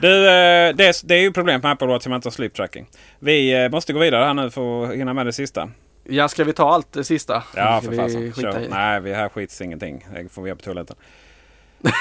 Du, 0.01 0.27
eh, 0.27 0.75
det, 0.75 0.87
är, 0.87 1.07
det 1.07 1.15
är 1.15 1.21
ju 1.21 1.33
problem 1.33 1.61
med 1.61 1.73
Apple 1.73 1.87
Watch 1.87 2.07
att 2.07 2.11
man 2.11 2.17
inte 2.17 2.27
har 2.27 2.33
sleep 2.33 2.55
tracking. 2.55 2.87
Vi 3.19 3.65
eh, 3.65 3.71
måste 3.71 3.93
gå 3.93 3.99
vidare 3.99 4.25
här 4.25 4.35
nu 4.35 4.51
för 4.51 4.85
att 4.85 4.95
hinna 4.95 5.15
med 5.15 5.27
det 5.27 5.33
sista. 5.33 5.71
Ja, 6.05 6.29
ska 6.29 6.45
vi 6.45 6.53
ta 6.53 6.71
allt 6.71 6.93
det 6.93 7.05
sista? 7.05 7.43
Ja, 7.57 7.81
för 7.85 7.97
fasen. 7.97 8.63
i? 8.63 8.69
Nej, 8.69 9.01
vi 9.01 9.15
här 9.15 9.29
skits 9.29 9.61
ingenting. 9.61 10.07
Det 10.15 10.29
får 10.29 10.43
vi 10.43 10.49
göra 10.49 10.57
på 10.57 10.63
toaletten. 10.63 10.97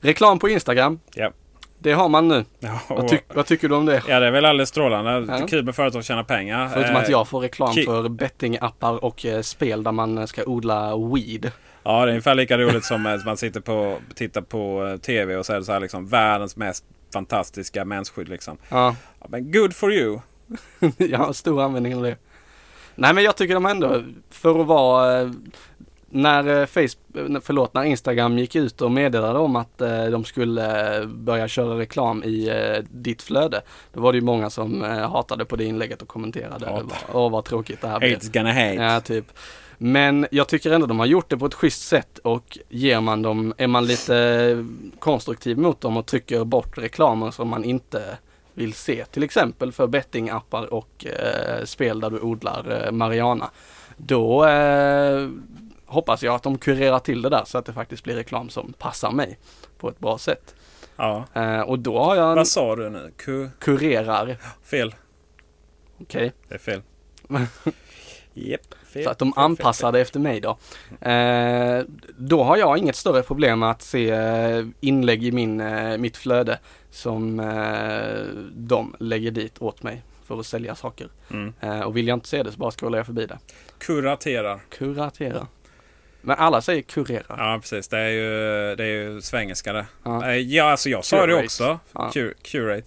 Reklam 0.00 0.38
på 0.38 0.48
Instagram. 0.48 1.00
Ja. 1.14 1.32
Det 1.78 1.92
har 1.92 2.08
man 2.08 2.28
nu. 2.28 2.44
Ja, 2.58 2.80
Vad, 2.88 3.08
tyck, 3.08 3.24
vad 3.34 3.46
tycker 3.46 3.68
du 3.68 3.74
om 3.74 3.86
det? 3.86 4.02
ja, 4.08 4.20
det 4.20 4.26
är 4.26 4.30
väl 4.30 4.44
alldeles 4.44 4.68
strålande. 4.68 5.38
Ja. 5.40 5.46
Kul 5.46 5.64
med 5.64 5.74
företag 5.74 5.98
att 5.98 6.04
tjäna 6.04 6.24
pengar. 6.24 6.68
Förutom 6.68 6.94
Eh, 6.96 7.02
att 7.02 7.08
jag 7.08 7.28
får 7.28 7.40
reklam 7.40 7.72
ki- 7.72 7.84
för 7.84 8.08
bettingappar 8.08 9.04
och 9.04 9.26
eh, 9.26 9.40
spel 9.40 9.82
där 9.82 9.92
man 9.92 10.26
ska 10.26 10.44
odla 10.44 10.96
weed. 10.96 11.50
Ja, 11.82 11.92
det 12.00 12.02
är 12.02 12.08
ungefär 12.08 12.34
lika 12.34 12.58
roligt 12.58 12.84
som 12.84 13.06
att 13.06 13.24
man 13.24 13.36
sitter 13.36 13.60
på, 13.60 13.98
tittar 14.14 14.40
på 14.40 14.86
eh, 14.86 14.96
TV 14.96 15.36
och 15.36 15.46
så 15.46 15.52
är 15.52 15.56
det 15.58 15.64
så 15.64 15.72
här 15.72 15.80
liksom 15.80 16.06
världens 16.06 16.56
mest 16.56 16.84
fantastiska 17.12 17.84
mensskydd 17.84 18.28
liksom. 18.28 18.58
Ja, 18.68 18.96
men 19.28 19.52
good 19.52 19.74
for 19.76 19.92
you. 19.92 20.18
jag 20.96 21.18
har 21.18 21.32
stor 21.32 21.62
användning 21.62 21.96
av 21.96 22.02
det. 22.02 22.16
Nej 22.94 23.14
men 23.14 23.24
jag 23.24 23.36
tycker 23.36 23.54
de 23.54 23.66
ändå, 23.66 24.02
för 24.30 24.60
att 24.60 24.66
vara, 24.66 25.20
eh, 25.20 25.30
när 26.10 26.60
eh, 26.60 26.66
Facebook, 26.66 27.42
förlåt, 27.42 27.74
när 27.74 27.84
Instagram 27.84 28.38
gick 28.38 28.56
ut 28.56 28.82
och 28.82 28.90
meddelade 28.90 29.38
om 29.38 29.56
att 29.56 29.80
eh, 29.80 30.04
de 30.04 30.24
skulle 30.24 30.96
eh, 30.98 31.06
börja 31.06 31.48
köra 31.48 31.78
reklam 31.78 32.24
i 32.24 32.50
ditt 32.90 33.22
flöde. 33.22 33.62
Då 33.92 34.00
var 34.00 34.12
det 34.12 34.18
ju 34.18 34.24
många 34.24 34.50
som 34.50 34.82
hatade 34.82 35.44
på 35.44 35.56
det 35.56 35.64
inlägget 35.64 36.02
och 36.02 36.08
kommenterade. 36.08 36.82
Åh 37.12 37.30
vad 37.30 37.44
tråkigt 37.44 37.80
det 37.80 37.88
här 37.88 37.98
blev. 37.98 38.18
Hate's 38.18 38.32
gonna 38.32 38.52
hate. 38.52 38.74
Ja, 38.74 39.00
typ. 39.00 39.24
Men 39.78 40.26
jag 40.30 40.48
tycker 40.48 40.70
ändå 40.70 40.86
de 40.86 40.98
har 40.98 41.06
gjort 41.06 41.30
det 41.30 41.36
på 41.36 41.46
ett 41.46 41.54
schysst 41.54 41.88
sätt 41.88 42.18
och 42.18 42.58
ger 42.68 43.00
man 43.00 43.22
dem, 43.22 43.54
är 43.56 43.66
man 43.66 43.86
lite 43.86 44.66
konstruktiv 44.98 45.58
mot 45.58 45.80
dem 45.80 45.96
och 45.96 46.06
trycker 46.06 46.44
bort 46.44 46.78
reklamer 46.78 47.30
som 47.30 47.48
man 47.48 47.64
inte 47.64 48.02
vill 48.54 48.74
se. 48.74 49.04
Till 49.04 49.22
exempel 49.22 49.72
för 49.72 49.86
bettingappar 49.86 50.74
och 50.74 51.06
eh, 51.06 51.64
spel 51.64 52.00
där 52.00 52.10
du 52.10 52.20
odlar 52.20 52.84
eh, 52.84 52.92
Mariana. 52.92 53.50
Då 53.96 54.46
eh, 54.46 55.28
hoppas 55.96 56.22
jag 56.22 56.34
att 56.34 56.42
de 56.42 56.58
kurerar 56.58 56.98
till 56.98 57.22
det 57.22 57.28
där 57.28 57.44
så 57.44 57.58
att 57.58 57.66
det 57.66 57.72
faktiskt 57.72 58.04
blir 58.04 58.14
reklam 58.14 58.48
som 58.48 58.72
passar 58.72 59.10
mig 59.10 59.38
på 59.78 59.88
ett 59.88 59.98
bra 59.98 60.18
sätt. 60.18 60.54
Ja. 60.96 61.24
Eh, 61.34 61.60
och 61.60 61.78
då 61.78 61.98
har 61.98 62.16
jag 62.16 62.30
en 62.30 62.36
Vad 62.36 62.48
sa 62.48 62.76
du 62.76 62.90
nu? 62.90 63.12
Ku, 63.16 63.48
kurerar, 63.58 64.36
fel. 64.64 64.94
okej. 66.00 66.32
Det 66.48 66.54
är 66.54 66.58
fel. 66.58 66.82
Japp, 68.34 68.74
fel. 68.92 69.04
Så 69.04 69.10
att 69.10 69.18
de 69.18 69.32
fel, 69.32 69.42
anpassar 69.44 69.92
det 69.92 70.00
efter 70.00 70.20
mig 70.20 70.40
då. 70.40 70.58
Eh, 71.08 71.82
då 72.18 72.42
har 72.42 72.56
jag 72.56 72.78
inget 72.78 72.96
större 72.96 73.22
problem 73.22 73.58
med 73.58 73.70
att 73.70 73.82
se 73.82 74.10
eh, 74.10 74.64
inlägg 74.80 75.24
i 75.24 75.32
min, 75.32 75.60
eh, 75.60 75.98
mitt 75.98 76.16
flöde 76.16 76.58
som 76.90 77.40
eh, 77.40 78.24
de 78.54 78.96
lägger 79.00 79.30
dit 79.30 79.58
åt 79.58 79.82
mig 79.82 80.02
för 80.26 80.40
att 80.40 80.46
sälja 80.46 80.74
saker. 80.74 81.08
Mm. 81.30 81.54
Eh, 81.60 81.80
och 81.80 81.96
vill 81.96 82.08
jag 82.08 82.16
inte 82.16 82.28
se 82.28 82.42
det 82.42 82.52
så 82.52 82.58
bara 82.58 82.70
scrollar 82.70 82.98
jag 82.98 83.06
förbi 83.06 83.26
det. 83.26 83.38
Kuraterar. 83.78 84.60
Kuratera. 84.68 85.46
Men 86.26 86.36
alla 86.38 86.60
säger 86.60 86.82
kurera. 86.82 87.22
Ja, 87.28 87.58
precis. 87.62 87.88
Det 87.88 87.98
är 87.98 88.08
ju, 88.08 88.28
det 88.76 88.84
är 88.84 88.88
ju 88.88 89.20
svengelska 89.20 89.72
det. 89.72 89.86
Ja. 90.04 90.30
Eh, 90.30 90.36
Ja, 90.36 90.64
alltså 90.70 90.88
jag 90.90 91.04
sa 91.04 91.16
det 91.20 91.26
Curate. 91.32 91.44
också. 91.44 91.78
Ja. 91.92 92.10
Cur, 92.12 92.34
curate. 92.42 92.86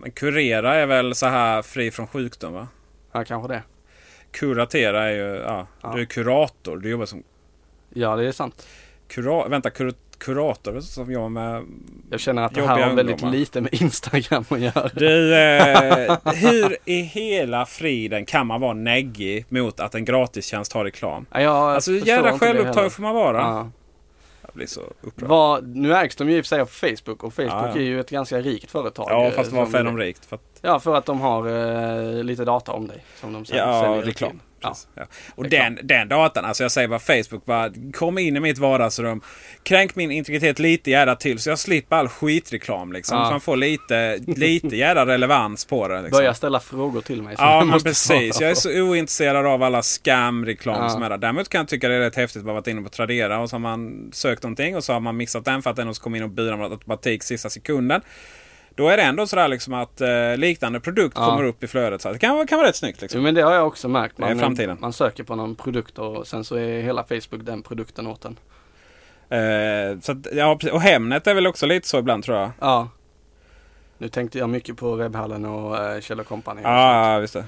Men 0.00 0.10
kurera 0.10 0.74
är 0.74 0.86
väl 0.86 1.14
så 1.14 1.26
här 1.26 1.62
fri 1.62 1.90
från 1.90 2.06
sjukdom 2.06 2.52
va? 2.52 2.68
Ja, 3.12 3.24
kanske 3.24 3.52
det. 3.52 3.62
Kuratera 4.30 5.02
är 5.04 5.10
ju, 5.10 5.34
ja, 5.46 5.66
Ja. 5.82 5.92
du 5.94 6.00
är 6.00 6.04
kurator. 6.06 6.76
Du 6.76 6.90
jobbar 6.90 7.06
som 7.06 7.22
Ja, 7.90 8.16
det 8.16 8.26
är 8.28 8.32
sant. 8.32 8.66
kura, 9.08 9.48
vänta, 9.48 9.70
kur, 9.70 9.94
kurator 10.24 10.80
som 10.80 11.12
jobbar 11.12 11.28
med... 11.28 11.64
Jag 12.10 12.20
känner 12.20 12.42
att 12.42 12.54
det 12.54 12.66
här 12.66 12.80
har 12.82 12.94
väldigt 12.94 13.14
ungdomar. 13.14 13.32
lite 13.32 13.60
med 13.60 13.74
Instagram 13.74 14.44
att 14.48 14.60
göra. 14.60 14.90
Du, 14.94 15.34
eh, 15.36 16.16
hur 16.34 16.76
i 16.84 17.00
hela 17.00 17.66
friden 17.66 18.26
kan 18.26 18.46
man 18.46 18.60
vara 18.60 18.72
neggig 18.74 19.44
mot 19.48 19.80
att 19.80 19.94
en 19.94 20.04
gratistjänst 20.04 20.72
har 20.72 20.84
reklam? 20.84 21.26
Ja, 21.32 21.40
jag 21.40 21.56
Alltså 21.56 21.90
förstår 21.90 22.08
jävla 22.08 22.38
självupptagen 22.38 22.90
får 22.90 23.02
man 23.02 23.14
vara. 23.14 23.38
Ja. 23.38 23.70
Jag 24.42 24.50
blir 24.54 24.66
så 24.66 24.80
upprörd. 25.00 25.28
Vad, 25.28 25.66
nu 25.76 25.94
ägs 25.94 26.16
de 26.16 26.30
ju 26.30 26.36
i 26.36 26.40
och 26.40 26.44
för 26.44 26.48
sig 26.48 26.60
av 26.60 26.66
Facebook 26.66 27.24
och 27.24 27.34
Facebook 27.34 27.52
Ja, 27.52 27.68
ja. 27.68 27.76
är 27.76 27.80
ju 27.84 28.00
ett 28.00 28.10
ganska 28.10 28.40
rikt 28.40 28.70
företag. 28.70 29.06
Ja, 29.10 29.24
eh, 29.26 29.32
fast 29.32 29.52
varför 29.52 29.78
är 29.78 29.84
de 29.84 29.98
rikt? 29.98 30.24
För 30.24 30.36
att, 30.36 30.42
Ja, 30.62 30.80
för 30.80 30.94
att 30.94 31.06
de 31.06 31.20
har 31.20 31.48
eh, 32.18 32.24
lite 32.24 32.44
data 32.44 32.72
om 32.72 32.86
dig 32.88 33.04
som 33.20 33.32
de 33.32 33.44
sen 33.44 33.56
ja, 33.58 34.00
reklam. 34.04 34.30
till. 34.30 34.40
Ja. 34.64 34.68
Precis, 34.70 34.88
Ja. 34.94 35.02
Och 35.34 35.44
Reklam. 35.44 35.74
den, 35.74 35.86
den 35.86 36.08
datan, 36.08 36.44
alltså 36.44 36.64
jag 36.64 36.72
säger 36.72 36.88
bara 36.88 36.98
Facebook, 36.98 37.44
bara, 37.44 37.70
kom 37.94 38.18
in 38.18 38.36
i 38.36 38.40
mitt 38.40 38.58
vardagsrum. 38.58 39.20
Kränk 39.62 39.94
min 39.96 40.10
integritet 40.10 40.58
lite 40.58 40.90
jävla 40.90 41.16
till 41.16 41.38
så 41.38 41.50
jag 41.50 41.58
slipper 41.58 41.96
all 41.96 42.08
skitreklam 42.08 42.92
liksom. 42.92 43.18
Ja. 43.18 43.24
Så 43.24 43.30
man 43.30 43.40
får 43.40 43.56
lite, 43.56 44.18
lite 44.26 44.76
jävla 44.76 45.06
relevans 45.06 45.64
på 45.64 45.88
det. 45.88 45.94
Liksom. 46.02 46.18
Börja 46.18 46.34
ställa 46.34 46.60
frågor 46.60 47.00
till 47.00 47.22
mig. 47.22 47.34
Ja 47.38 47.64
men 47.64 47.80
precis. 47.80 48.40
Jag 48.40 48.50
är 48.50 48.54
så 48.54 48.82
ointresserad 48.82 49.46
av 49.46 49.62
alla 49.62 49.82
scam-reklam 49.82 50.82
Ja. 50.82 50.88
som 50.88 51.02
är 51.02 51.10
där. 51.10 51.18
Däremot 51.18 51.48
kan 51.48 51.58
jag 51.58 51.68
tycka 51.68 51.88
det 51.88 51.94
är 51.94 52.00
rätt 52.00 52.16
häftigt 52.16 52.40
att 52.40 52.46
man 52.46 52.54
varit 52.54 52.66
inne 52.66 52.82
på 52.82 52.88
Tradera 52.88 53.38
och 53.40 53.50
så 53.50 53.54
har 53.54 53.60
man 53.60 54.10
sökt 54.12 54.42
någonting 54.42 54.76
och 54.76 54.84
så 54.84 54.92
har 54.92 55.00
man 55.00 55.16
missat 55.16 55.44
den 55.44 55.62
för 55.62 55.70
att 55.70 55.76
den 55.76 55.94
som 55.94 56.02
kom 56.02 56.14
in 56.14 56.22
och 56.22 56.30
bjuder 56.30 56.56
med 56.56 56.72
automatik 56.72 57.22
sista 57.22 57.50
sekunden. 57.50 58.00
Då 58.76 58.88
är 58.88 58.96
det 58.96 59.02
ändå 59.02 59.26
sådär 59.26 59.48
liksom 59.48 59.74
att 59.74 60.00
eh, 60.00 60.36
liknande 60.36 60.80
produkt 60.80 61.16
Ja. 61.20 61.26
kommer 61.26 61.44
upp 61.44 61.64
i 61.64 61.66
flödet. 61.66 62.00
Så 62.02 62.12
det 62.12 62.18
kan, 62.18 62.34
vara- 62.34 62.46
kan 62.46 62.58
vara 62.58 62.68
rätt 62.68 62.76
snyggt 62.76 63.00
liksom. 63.02 63.18
Jo, 63.20 63.24
men 63.24 63.34
det 63.34 63.42
har 63.42 63.52
jag 63.54 63.66
också 63.66 63.88
märkt. 63.88 64.16
Det 64.16 64.22
är 64.24 64.28
Man, 64.28 64.38
framtiden. 64.38 64.76
man 64.80 64.92
söker 64.92 65.24
på 65.24 65.34
någon 65.34 65.54
produkt 65.54 65.98
och 65.98 66.26
sen 66.26 66.44
så 66.44 66.56
är 66.56 66.80
hela 66.82 67.04
Facebook 67.04 67.40
den 67.44 67.62
produkten 67.62 68.06
åt 68.06 68.24
en. 68.24 68.36
Eh, 69.28 69.98
så 70.00 70.12
att, 70.12 70.18
ja, 70.32 70.58
och 70.72 70.80
Hemnet 70.80 71.26
är 71.26 71.34
väl 71.34 71.46
också 71.46 71.66
lite 71.66 71.88
så 71.88 71.98
ibland 71.98 72.24
tror 72.24 72.36
jag. 72.38 72.50
Ja. 72.60 72.88
Nu 73.98 74.08
tänkte 74.08 74.38
jag 74.38 74.48
mycket 74.50 74.76
på 74.76 74.94
webbhallen 74.94 75.44
och 75.44 75.78
eh, 75.84 76.00
Kjell 76.00 76.24
Company. 76.24 76.60
och. 76.60 76.66
Ja, 76.68 77.12
ja 77.12 77.18
visst 77.18 77.34
det. 77.34 77.44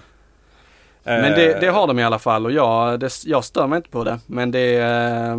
Men 1.05 1.24
Eh, 1.24 1.36
det, 1.36 1.61
det 1.61 1.66
har 1.69 1.86
de 1.86 1.98
i 1.98 2.05
alla 2.05 2.19
fall 2.19 2.47
och 2.47 2.53
jag, 2.53 3.01
det, 3.01 3.12
jag 3.24 3.44
stör 3.44 3.66
mig 3.66 3.77
inte 3.77 3.89
på 3.90 4.05
det. 4.05 4.19
Men 4.27 4.51
det 4.51 4.59
är, 4.77 5.31
eh, 5.31 5.36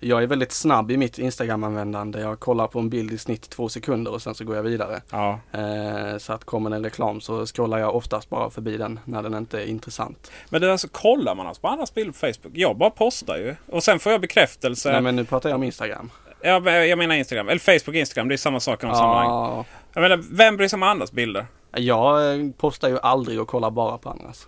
jag 0.00 0.22
är 0.22 0.26
väldigt 0.26 0.52
snabb 0.52 0.90
i 0.90 0.96
mitt 0.96 1.18
Instagram-användande. 1.18 2.20
Jag 2.20 2.40
kollar 2.40 2.66
på 2.66 2.78
en 2.78 2.88
bild 2.90 3.12
i 3.12 3.18
snitt 3.18 3.50
två 3.50 3.68
sekunder 3.68 4.12
och 4.12 4.22
sen 4.22 4.34
så 4.34 4.44
går 4.44 4.56
jag 4.56 4.62
vidare. 4.62 5.00
Ja. 5.10 5.40
Eh, 5.52 6.18
så 6.18 6.32
att 6.32 6.44
kommer 6.44 6.70
det 6.70 6.76
en 6.76 6.84
reklam 6.84 7.20
så 7.20 7.46
scrollar 7.46 7.78
jag 7.78 7.96
oftast 7.96 8.30
bara 8.30 8.50
förbi 8.50 8.76
den 8.76 9.00
när 9.04 9.22
den 9.22 9.34
inte 9.34 9.62
är 9.62 9.66
intressant. 9.66 10.30
Men 10.48 10.60
det 10.60 10.66
är 10.66 10.70
alltså, 10.70 10.88
kollar 10.88 11.34
man 11.34 11.46
alltså 11.46 11.60
på 11.60 11.68
andras 11.68 11.94
bilder 11.94 12.12
på 12.12 12.18
Facebook? 12.18 12.52
Jag 12.54 12.76
bara 12.76 12.90
postar 12.90 13.36
ju. 13.36 13.56
Och 13.66 13.82
sen 13.84 13.98
får 13.98 14.12
jag 14.12 14.20
bekräftelse. 14.20 14.92
Nej 14.92 15.00
men 15.00 15.16
nu 15.16 15.24
pratar 15.24 15.48
jag 15.48 15.56
om 15.56 15.62
Instagram. 15.62 16.10
Ja, 16.40 16.60
men 16.60 16.88
jag 16.88 16.98
menar 16.98 17.14
Instagram. 17.14 17.48
Eller 17.48 17.60
Facebook 17.60 17.88
och 17.88 17.94
Instagram. 17.94 18.28
Det 18.28 18.34
är 18.34 18.36
samma 18.36 18.60
sak 18.60 18.82
i 18.82 18.86
de 18.86 18.94
sammanhang. 18.94 19.28
Ja, 19.28 19.64
Jag 19.94 20.02
menar, 20.02 20.24
vem 20.30 20.56
bryr 20.56 20.68
sig 20.68 20.76
om 20.76 20.82
andras 20.82 21.12
bilder? 21.12 21.46
jag 21.78 22.34
eh, 22.40 22.46
postar 22.58 22.88
ju 22.88 22.98
aldrig 22.98 23.40
och 23.40 23.48
kollar 23.48 23.70
bara 23.70 23.98
på 23.98 24.10
andras. 24.10 24.46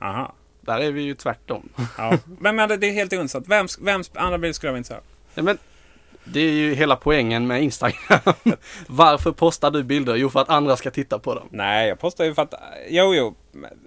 Aha. 0.00 0.32
Där 0.62 0.80
är 0.80 0.92
vi 0.92 1.02
ju 1.02 1.14
tvärtom. 1.14 1.68
Ja. 1.98 2.18
men, 2.40 2.56
men 2.56 2.68
det 2.68 2.86
är 2.86 2.92
helt 2.92 3.12
ointressant. 3.12 3.48
Vems, 3.48 3.78
vems 3.78 4.10
andra 4.14 4.38
bild 4.38 4.54
skulle 4.54 4.72
jag 4.72 4.78
intresserad 4.78 4.98
av? 4.98 5.04
Nej, 5.34 5.44
men 5.44 5.58
det 6.24 6.40
är 6.40 6.52
ju 6.52 6.74
hela 6.74 6.96
poängen 6.96 7.46
med 7.46 7.62
Instagram. 7.62 8.20
Varför 8.86 9.32
postar 9.32 9.70
du 9.70 9.82
bilder? 9.82 10.16
Jo, 10.16 10.30
för 10.30 10.40
att 10.40 10.48
andra 10.48 10.76
ska 10.76 10.90
titta 10.90 11.18
på 11.18 11.34
dem. 11.34 11.48
Nej, 11.50 11.88
jag 11.88 11.98
postar 11.98 12.24
ju 12.24 12.34
för 12.34 12.42
att... 12.42 12.54
Jo, 12.88 13.14
jo. 13.14 13.34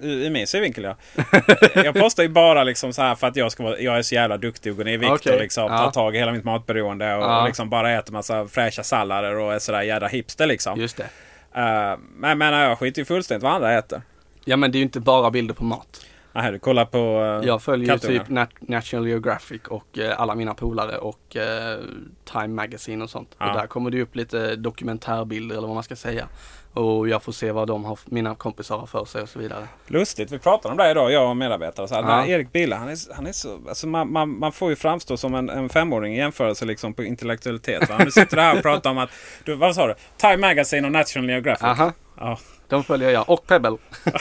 I, 0.01 0.25
i 0.25 0.29
min 0.29 0.47
synvinkel 0.47 0.83
ja. 0.83 0.95
jag 1.75 1.93
postar 1.93 2.23
ju 2.23 2.29
bara 2.29 2.63
liksom 2.63 2.93
så 2.93 3.01
här 3.01 3.15
för 3.15 3.27
att 3.27 3.35
jag, 3.35 3.51
ska 3.51 3.63
vara, 3.63 3.79
jag 3.79 3.97
är 3.97 4.01
så 4.01 4.15
jävla 4.15 4.37
duktig 4.37 4.71
och 4.71 4.77
går 4.77 4.83
ner 4.83 4.93
i 4.93 4.97
vikt 4.97 5.11
Okej, 5.11 5.33
och 5.33 5.41
liksom 5.41 5.71
ja. 5.71 5.77
tar 5.77 5.91
tag 5.91 6.15
i 6.15 6.19
hela 6.19 6.31
mitt 6.31 6.43
matberoende. 6.43 7.15
Och, 7.15 7.23
Ja. 7.23 7.39
och 7.39 7.47
liksom 7.47 7.69
bara 7.69 7.91
äter 7.91 8.13
massa 8.13 8.47
fräscha 8.47 8.83
sallader 8.83 9.35
och 9.35 9.53
är 9.53 9.59
sådär 9.59 9.81
jävla 9.81 10.07
hipster 10.07 10.45
liksom. 10.45 10.79
Just 10.79 10.97
det. 10.97 11.03
Uh, 11.03 11.99
men, 12.15 12.37
men 12.37 12.53
jag 12.53 12.79
skiter 12.79 13.01
ju 13.01 13.05
fullständigt 13.05 13.43
vad 13.43 13.53
andra 13.53 13.77
äter. 13.77 14.01
Ja, 14.45 14.57
men 14.57 14.71
det 14.71 14.75
är 14.75 14.79
ju 14.79 14.83
inte 14.83 14.99
bara 14.99 15.31
bilder 15.31 15.53
på 15.53 15.63
mat. 15.63 16.05
Nej, 16.35 16.51
du 16.51 16.59
kollar 16.59 16.85
på 16.85 16.97
uh, 17.41 17.47
Jag 17.47 17.61
följer 17.61 17.87
kattungar. 17.87 18.19
typ 18.19 18.27
Nat- 18.29 18.55
National 18.59 19.07
Geographic 19.07 19.61
och 19.67 19.97
eh, 19.99 20.21
alla 20.21 20.35
mina 20.35 20.53
polare 20.53 20.97
och 20.97 21.35
eh, 21.35 21.79
Time 22.31 22.47
Magazine 22.47 23.03
och 23.03 23.09
sånt. 23.09 23.35
Ja. 23.37 23.49
Och 23.51 23.57
där 23.57 23.67
kommer 23.67 23.89
det 23.89 24.01
upp 24.01 24.15
lite 24.15 24.55
dokumentärbilder 24.55 25.55
eller 25.57 25.67
vad 25.67 25.75
man 25.75 25.83
ska 25.83 25.95
säga. 25.95 26.27
Och 26.73 27.07
jag 27.09 27.23
får 27.23 27.31
se 27.31 27.51
vad 27.51 27.67
de 27.67 27.85
har, 27.85 27.99
mina 28.05 28.35
kompisar 28.35 28.77
har 28.77 28.87
för 28.87 29.05
sig 29.05 29.21
och 29.21 29.29
så 29.29 29.39
vidare. 29.39 29.67
Lustigt, 29.87 30.31
vi 30.31 30.39
pratade 30.39 30.71
om 30.71 30.77
det 30.77 30.91
idag, 30.91 31.11
jag 31.11 31.29
och 31.29 31.37
medarbetare. 31.37 31.87
Så 31.87 31.95
här, 31.95 32.01
Ja. 32.03 32.25
Erik 32.25 32.51
Bille, 32.51 32.75
han 32.75 32.89
är, 32.89 33.13
han 33.15 33.27
är 33.27 33.31
så, 33.31 33.59
alltså 33.67 33.87
man, 33.87 34.11
man, 34.11 34.39
man 34.39 34.51
får 34.51 34.69
ju 34.69 34.75
framstå 34.75 35.17
som 35.17 35.35
en, 35.35 35.49
en 35.49 35.69
femåring 35.69 36.13
i 36.13 36.17
jämförelse 36.17 36.65
liksom 36.65 36.93
på 36.93 37.03
intellektualitet. 37.03 37.89
Va? 37.89 37.97
Nu 38.05 38.11
sitter 38.11 38.35
du 38.37 38.41
här 38.43 38.55
och 38.55 38.61
pratar 38.61 38.89
om 38.89 38.97
att, 38.97 39.09
du, 39.43 39.55
vad 39.55 39.75
sa 39.75 39.87
du? 39.87 39.93
Time 40.17 40.37
Magazine 40.37 40.87
och 40.87 40.91
National 40.91 41.29
Geographic. 41.29 41.63
Aha, 41.63 41.91
Ja, 42.19 42.37
de 42.67 42.83
följer 42.83 43.09
jag. 43.09 43.29
Och 43.29 43.47
Pebble. 43.47 43.77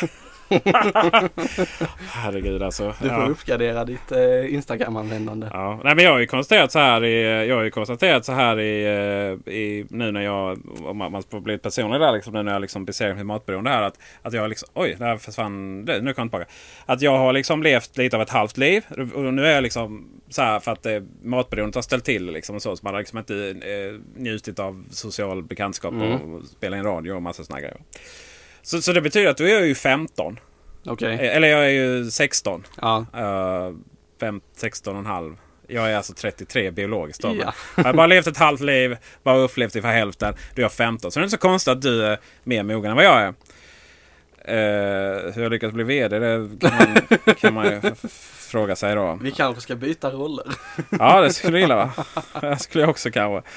herregud 2.13 2.63
alltså. 2.63 2.95
Du 3.03 3.09
får 3.09 3.19
ja. 3.19 3.27
uppgradera 3.27 3.85
ditt 3.85 4.13
eh, 4.13 4.55
Instagram-användande. 4.55 5.49
Ja. 5.53 5.81
Nej, 5.85 5.95
men 5.95 6.05
jag 6.05 6.13
har 6.13 6.19
ju 6.19 6.27
konstaterat 6.27 6.73
så 6.73 6.79
här 6.79 7.05
i, 7.05 7.47
jag 7.49 7.57
har 7.57 7.63
ju 7.63 7.71
konstaterat 7.71 8.25
så 8.25 8.33
här 8.33 8.61
i, 8.61 8.85
eh, 8.85 9.53
i 9.55 9.87
nu 9.91 10.13
när 10.13 10.21
jag, 10.21 10.59
om 10.85 10.97
man 10.97 11.13
man 11.15 11.23
får 11.31 11.41
bli 11.41 11.59
personlig 11.59 12.01
där 12.01 12.13
liksom, 12.13 12.33
nu 12.33 12.43
när 12.43 12.53
jag 12.53 12.63
liksom 12.63 12.85
besegrat 12.85 13.17
mitt 13.17 13.27
matberoende 13.27 13.71
här. 13.71 13.83
Att, 13.83 13.99
att 14.23 14.33
jag 14.33 14.49
liksom, 14.49 14.69
oj, 14.75 14.97
där 14.99 15.17
försvann 15.17 15.85
det, 15.85 16.01
nu 16.01 16.15
kom 16.15 16.23
jag 16.23 16.31
tillbaka. 16.31 16.47
Att 16.87 17.03
jag 17.03 17.19
har 17.19 17.33
liksom 17.33 17.63
levt 17.63 17.97
lite 17.97 18.17
av 18.17 18.23
ett 18.23 18.31
halvt 18.31 18.57
liv. 18.57 18.85
Och 19.15 19.35
nu 19.35 19.47
är 19.47 19.55
jag 19.55 19.63
liksom 19.63 20.09
så 20.29 20.43
här 20.43 20.61
för 20.61 20.73
att 20.73 20.87
eh, 20.87 21.03
matberoendet 21.23 21.75
har 21.75 21.83
ställt 21.83 22.05
till 22.05 22.33
liksom 22.33 22.57
och 22.57 22.63
så. 22.63 22.77
Så 22.77 22.85
man 22.85 22.95
har 22.95 23.01
liksom 23.01 23.19
inte 23.19 23.35
eh, 23.51 24.21
njutit 24.23 24.59
av 24.59 24.85
social 24.91 25.43
bekantskap 25.43 25.95
Mm. 25.95 26.35
och, 26.35 26.45
spela 26.45 26.77
in 26.77 26.85
radio 26.85 27.13
och 27.13 27.23
massa 27.23 27.45
såna 27.45 27.61
grejer. 27.61 27.77
Så, 28.65 28.83
så 28.83 28.93
det 28.93 29.01
betyder 29.01 29.31
att 29.31 29.37
då 29.37 29.45
är 29.45 29.55
jag 29.55 29.67
ju 29.67 29.75
15. 29.75 30.39
Okej. 30.87 31.15
Eh, 31.15 31.37
Eller 31.37 31.49
jag 31.49 31.65
är 31.65 31.71
ju 31.71 32.11
16. 32.11 32.65
Ja. 32.81 33.07
Uh, 33.17 33.77
5, 34.21 34.41
16 34.57 34.95
och 34.95 35.01
en 35.01 35.07
halv. 35.07 35.37
Jag 35.69 35.91
är 35.91 35.97
alltså 35.97 36.13
33 36.15 36.71
biologiskt 36.71 37.23
då. 37.23 37.37
Ja. 37.41 37.55
Jag 37.77 37.85
har 37.85 37.93
bara 37.93 38.07
levt 38.07 38.27
ett 38.27 38.37
halvt 38.37 38.61
liv, 38.61 38.97
bara 39.23 39.37
upplevt 39.37 39.77
ungefär 39.77 39.93
hälften. 39.93 40.35
Du 40.55 40.65
är 40.65 40.69
15. 40.69 41.11
Så 41.11 41.19
det 41.19 41.23
är 41.23 41.25
inte 41.25 41.37
så 41.37 41.41
konstigt 41.41 41.73
att 41.73 41.83
du 41.83 42.05
är 42.05 42.19
mer 42.45 42.63
mogen 42.63 42.91
än 42.91 42.97
vad 42.97 43.05
jag 43.05 43.21
är. 43.21 43.35
Uh, 44.49 45.33
hur 45.33 45.43
jag 45.43 45.53
lyckats 45.53 45.75
bli 45.75 45.85
VD, 45.85 46.19
det 46.19 46.49
kan 46.61 46.75
man, 46.77 47.35
kan 47.35 47.55
man 47.55 47.67
ju 47.67 47.81
fråga 48.51 48.77
sig 48.77 48.95
då. 48.95 49.19
Vi 49.23 49.31
kanske 49.31 49.63
ska 49.63 49.75
byta 49.75 50.11
roller. 50.11 50.47
Ja, 50.99 51.21
det 51.21 51.33
skulle 51.33 51.59
jag 51.59 51.61
gilla 51.61 51.77
va? 51.77 52.05
Det 52.41 52.59
skulle 52.59 52.83
jag 52.83 52.91
också 52.91 53.11
kanske. 53.11 53.51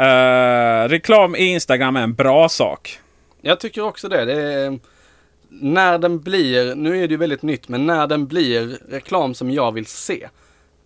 Uh, 0.00 0.88
reklam 0.88 1.36
i 1.36 1.44
Instagram 1.44 1.96
är 1.96 2.02
en 2.02 2.14
bra 2.14 2.48
sak. 2.48 3.00
Jag 3.46 3.60
tycker 3.60 3.82
också 3.82 4.08
det. 4.08 4.24
det 4.24 4.42
är, 4.42 4.78
när 5.48 5.98
den 5.98 6.20
blir, 6.20 6.74
nu 6.74 7.02
är 7.02 7.08
det 7.08 7.12
ju 7.12 7.16
väldigt 7.16 7.42
nytt, 7.42 7.68
men 7.68 7.86
när 7.86 8.06
den 8.06 8.26
blir 8.26 8.78
reklam 8.88 9.34
som 9.34 9.50
jag 9.50 9.72
vill 9.72 9.86
se, 9.86 10.28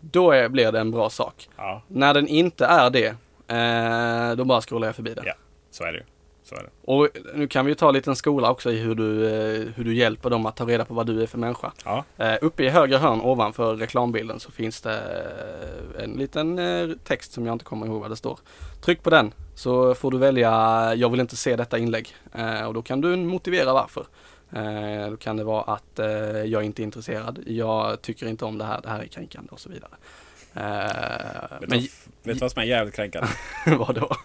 då 0.00 0.30
är, 0.30 0.48
blir 0.48 0.72
det 0.72 0.80
en 0.80 0.90
bra 0.90 1.10
sak. 1.10 1.48
Ja, 1.56 1.82
När 1.88 2.14
den 2.14 2.28
inte 2.28 2.66
är 2.66 2.90
det, 2.90 3.06
eh, 3.48 4.36
då 4.36 4.44
bara 4.44 4.60
scrollar 4.60 4.88
jag 4.88 4.96
förbi 4.96 5.14
den. 5.14 5.24
ja 5.26 5.34
så 5.70 5.84
är 5.84 5.92
det 5.92 5.98
ju. 5.98 6.04
Så 6.44 6.54
är 6.54 6.62
det. 6.62 6.68
Och 6.84 7.08
nu 7.34 7.48
kan 7.48 7.64
vi 7.64 7.70
ju 7.70 7.74
ta 7.74 7.88
en 7.88 7.94
liten 7.94 8.16
skola 8.16 8.50
också 8.50 8.70
i 8.72 8.78
hur 8.78 8.94
du, 8.94 9.26
eh, 9.26 9.68
hur 9.76 9.84
du 9.84 9.94
hjälper 9.94 10.30
dem 10.30 10.46
att 10.46 10.56
ta 10.56 10.64
reda 10.64 10.84
på 10.84 10.94
vad 10.94 11.06
du 11.06 11.22
är 11.22 11.26
för 11.26 11.38
människa. 11.38 11.72
Ja, 11.84 12.04
Eh, 12.18 12.36
uppe 12.40 12.64
i 12.64 12.68
högra 12.68 12.98
hörn 12.98 13.20
ovanför 13.20 13.76
reklambilden 13.76 14.40
så 14.40 14.50
finns 14.50 14.80
det 14.80 14.98
eh, 15.96 16.04
en 16.04 16.10
liten 16.10 16.58
eh, 16.58 16.88
text 17.04 17.32
som 17.32 17.46
jag 17.46 17.52
inte 17.54 17.64
kommer 17.64 17.86
ihåg 17.86 18.00
vad 18.00 18.10
det 18.10 18.16
står. 18.16 18.38
Tryck 18.80 19.02
på 19.02 19.10
den 19.10 19.32
så 19.60 19.94
får 19.94 20.10
du 20.10 20.18
välja 20.18 20.50
jag 20.94 21.10
vill 21.10 21.20
inte 21.20 21.36
se 21.36 21.56
detta 21.56 21.78
inlägg 21.78 22.14
eh, 22.34 22.62
och 22.62 22.74
då 22.74 22.82
kan 22.82 23.00
du 23.00 23.16
motivera 23.16 23.72
varför. 23.72 24.06
Eh, 24.52 25.10
då 25.10 25.16
kan 25.16 25.36
det 25.36 25.44
vara 25.44 25.62
att 25.62 25.98
eh, 25.98 26.06
jag 26.44 26.52
är 26.52 26.62
inte 26.62 26.82
intresserad, 26.82 27.38
jag 27.46 28.02
tycker 28.02 28.26
inte 28.26 28.44
om 28.44 28.58
det 28.58 28.64
här, 28.64 28.80
det 28.80 28.88
här 28.88 29.00
är 29.00 29.06
kränkande 29.06 29.50
och 29.50 29.60
så 29.60 29.68
vidare. 29.68 29.90
Eh, 30.54 31.60
vet, 31.60 31.70
men 31.70 31.80
vet 31.80 31.88
du 32.22 32.34
vad 32.34 32.52
som 32.52 32.62
är 32.62 32.66
jävligt 32.66 32.94
kränkande? 32.94 33.28
vad 33.78 33.94
då? 33.94 34.16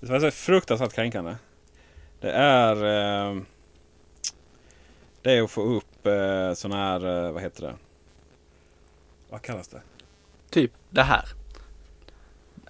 Det 0.00 0.06
var 0.10 0.20
så 0.20 0.30
fruktansvärt 0.30 0.92
kränkande. 0.92 1.34
Det 2.20 2.30
är... 2.30 2.76
Eh, 2.76 3.42
det 5.22 5.32
är 5.32 5.42
att 5.42 5.50
få 5.50 5.62
upp 5.62 6.06
eh, 6.06 6.52
sån 6.54 6.72
här... 6.72 7.26
Eh, 7.26 7.32
vad 7.32 7.42
heter 7.42 7.62
det? 7.62 7.74
Vad 9.30 9.42
kallas 9.42 9.68
det? 9.68 9.80
Typ 10.50 10.72
det 10.90 11.02
här. 11.02 11.28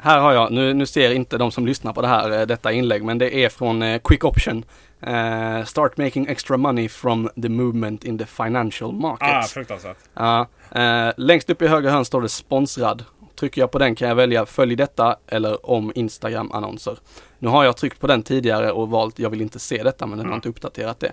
Här 0.07 0.19
har 0.21 0.33
jag, 0.33 0.53
nu, 0.53 0.75
nu 0.75 0.87
ser 0.87 1.11
inte 1.13 1.39
de 1.39 1.51
som 1.51 1.67
lyssnar 1.67 1.93
på 1.93 2.03
det 2.03 2.09
här, 2.09 2.31
eh, 2.41 2.47
detta 2.47 2.73
inlägg, 2.73 3.05
men 3.05 3.19
det 3.19 3.35
är 3.45 3.49
från 3.49 3.83
eh, 3.83 3.99
Quick 4.05 4.25
Option. 4.25 4.65
Eh, 5.01 5.65
start 5.65 5.97
making 5.97 6.27
extra 6.27 6.57
money 6.57 6.89
from 6.89 7.31
the 7.43 7.49
movement 7.49 8.05
in 8.05 8.19
the 8.19 8.27
financial 8.27 8.91
Ah, 8.91 8.93
markets. 8.93 9.53
fruktansvärt. 9.53 9.97
Ja, 10.15 10.47
eh, 10.75 11.13
längst 11.17 11.51
upp 11.51 11.63
i 11.63 11.67
höger 11.67 11.91
hörn 11.91 12.05
står 12.05 12.23
det 12.23 12.29
sponsrad. 12.29 13.05
Trycker 13.41 13.61
jag 13.61 13.71
på 13.71 13.79
den 13.79 13.95
kan 13.95 14.09
jag 14.09 14.15
välja 14.15 14.47
följ 14.47 14.77
detta 14.77 15.17
eller 15.29 15.71
om 15.71 15.93
Instagram 15.95 16.53
annonser. 16.53 16.99
Nu 17.39 17.49
har 17.49 17.65
jag 17.65 17.77
tryckt 17.77 18.01
på 18.01 18.07
den 18.07 18.23
tidigare 18.23 18.71
och 18.73 18.89
valt 18.91 19.19
jag 19.19 19.31
vill 19.31 19.41
inte 19.41 19.59
se 19.59 19.83
detta 19.83 20.07
men 20.07 20.19
den 20.19 20.27
har 20.27 20.33
Mm. 20.33 20.37
inte 20.37 20.49
uppdaterat 20.49 21.01
det. 21.01 21.13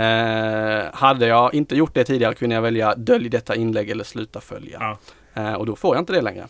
Eh, 0.00 0.94
hade 0.94 1.26
jag 1.26 1.54
inte 1.54 1.76
gjort 1.76 1.94
det 1.94 2.04
tidigare 2.04 2.34
kunde 2.34 2.54
jag 2.54 2.62
välja 2.62 2.94
dölj 2.94 3.28
detta 3.28 3.54
inlägg 3.56 3.90
eller 3.90 4.04
sluta 4.04 4.40
följa. 4.40 4.78
Ja. 5.34 5.42
Eh, 5.42 5.52
och 5.54 5.66
då 5.66 5.76
får 5.76 5.96
jag 5.96 6.02
inte 6.02 6.12
det 6.12 6.20
längre. 6.22 6.46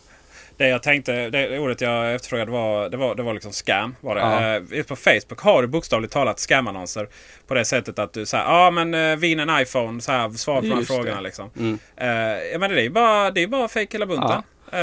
Det 0.63 0.69
jag 0.69 0.83
tänkte, 0.83 1.29
det 1.29 1.59
ordet 1.59 1.81
jag 1.81 2.13
efterfrågade 2.15 2.51
var, 2.51 2.89
det 2.89 2.97
var, 2.97 3.15
det 3.15 3.23
var 3.23 3.33
liksom 3.33 3.51
scam. 3.51 3.95
Var 4.01 4.15
det. 4.15 4.21
Ja. 4.21 4.55
Eh, 4.77 4.83
på 4.83 4.95
Facebook 4.95 5.39
har 5.41 5.61
du 5.61 5.67
bokstavligt 5.67 6.13
talat 6.13 6.39
scamannonser. 6.39 7.07
På 7.47 7.53
det 7.53 7.65
sättet 7.65 7.99
att 7.99 8.13
du 8.13 8.25
säger 8.25 8.43
ja 8.43 8.71
men 8.71 8.93
eh, 8.93 9.15
vinn 9.15 9.39
en 9.39 9.61
iPhone, 9.61 10.01
så 10.01 10.11
här, 10.11 10.29
svar 10.29 10.55
på 10.55 10.61
de 10.61 10.69
här 10.71 10.77
Just 10.77 10.87
frågorna 10.91 11.15
det. 11.15 11.21
liksom. 11.21 11.49
Mm. 11.57 11.79
Eh, 11.97 12.07
ja 12.51 12.59
men 12.59 12.69
det 12.71 12.79
är 12.79 12.83
ju 12.83 12.89
bara, 12.89 13.31
det 13.31 13.43
är 13.43 13.47
bara 13.47 13.67
fake 13.67 13.87
hela 13.91 14.05
bunten. 14.05 14.41
Eh, 14.71 14.79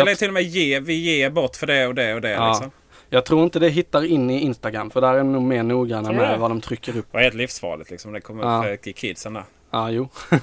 eller 0.00 0.14
till 0.14 0.28
och 0.28 0.34
med 0.34 0.42
ge, 0.42 0.80
vi 0.80 0.94
ger 0.94 1.30
bort 1.30 1.56
för 1.56 1.66
det 1.66 1.86
och 1.86 1.94
det 1.94 2.14
och 2.14 2.20
det. 2.20 2.30
Ja. 2.30 2.48
Liksom. 2.48 2.70
Jag 3.10 3.24
tror 3.24 3.44
inte 3.44 3.58
det 3.58 3.68
hittar 3.68 4.04
in 4.04 4.30
i 4.30 4.40
Instagram 4.40 4.90
för 4.90 5.00
där 5.00 5.14
är 5.14 5.18
de 5.18 5.32
nog 5.32 5.42
mer 5.42 5.62
noggranna 5.62 6.12
med 6.12 6.38
vad 6.38 6.50
de 6.50 6.60
trycker 6.60 6.96
upp. 6.98 7.06
Det 7.12 7.18
är 7.18 7.22
helt 7.22 7.34
livsfarligt 7.34 7.90
liksom. 7.90 8.12
Det 8.12 8.20
kommer 8.20 8.42
Ja. 8.44 8.58
upp 8.74 8.84
för 8.84 8.92
kidsen 8.92 9.34
där. 9.34 9.44
Ja, 9.70 9.90
jo. 9.90 10.08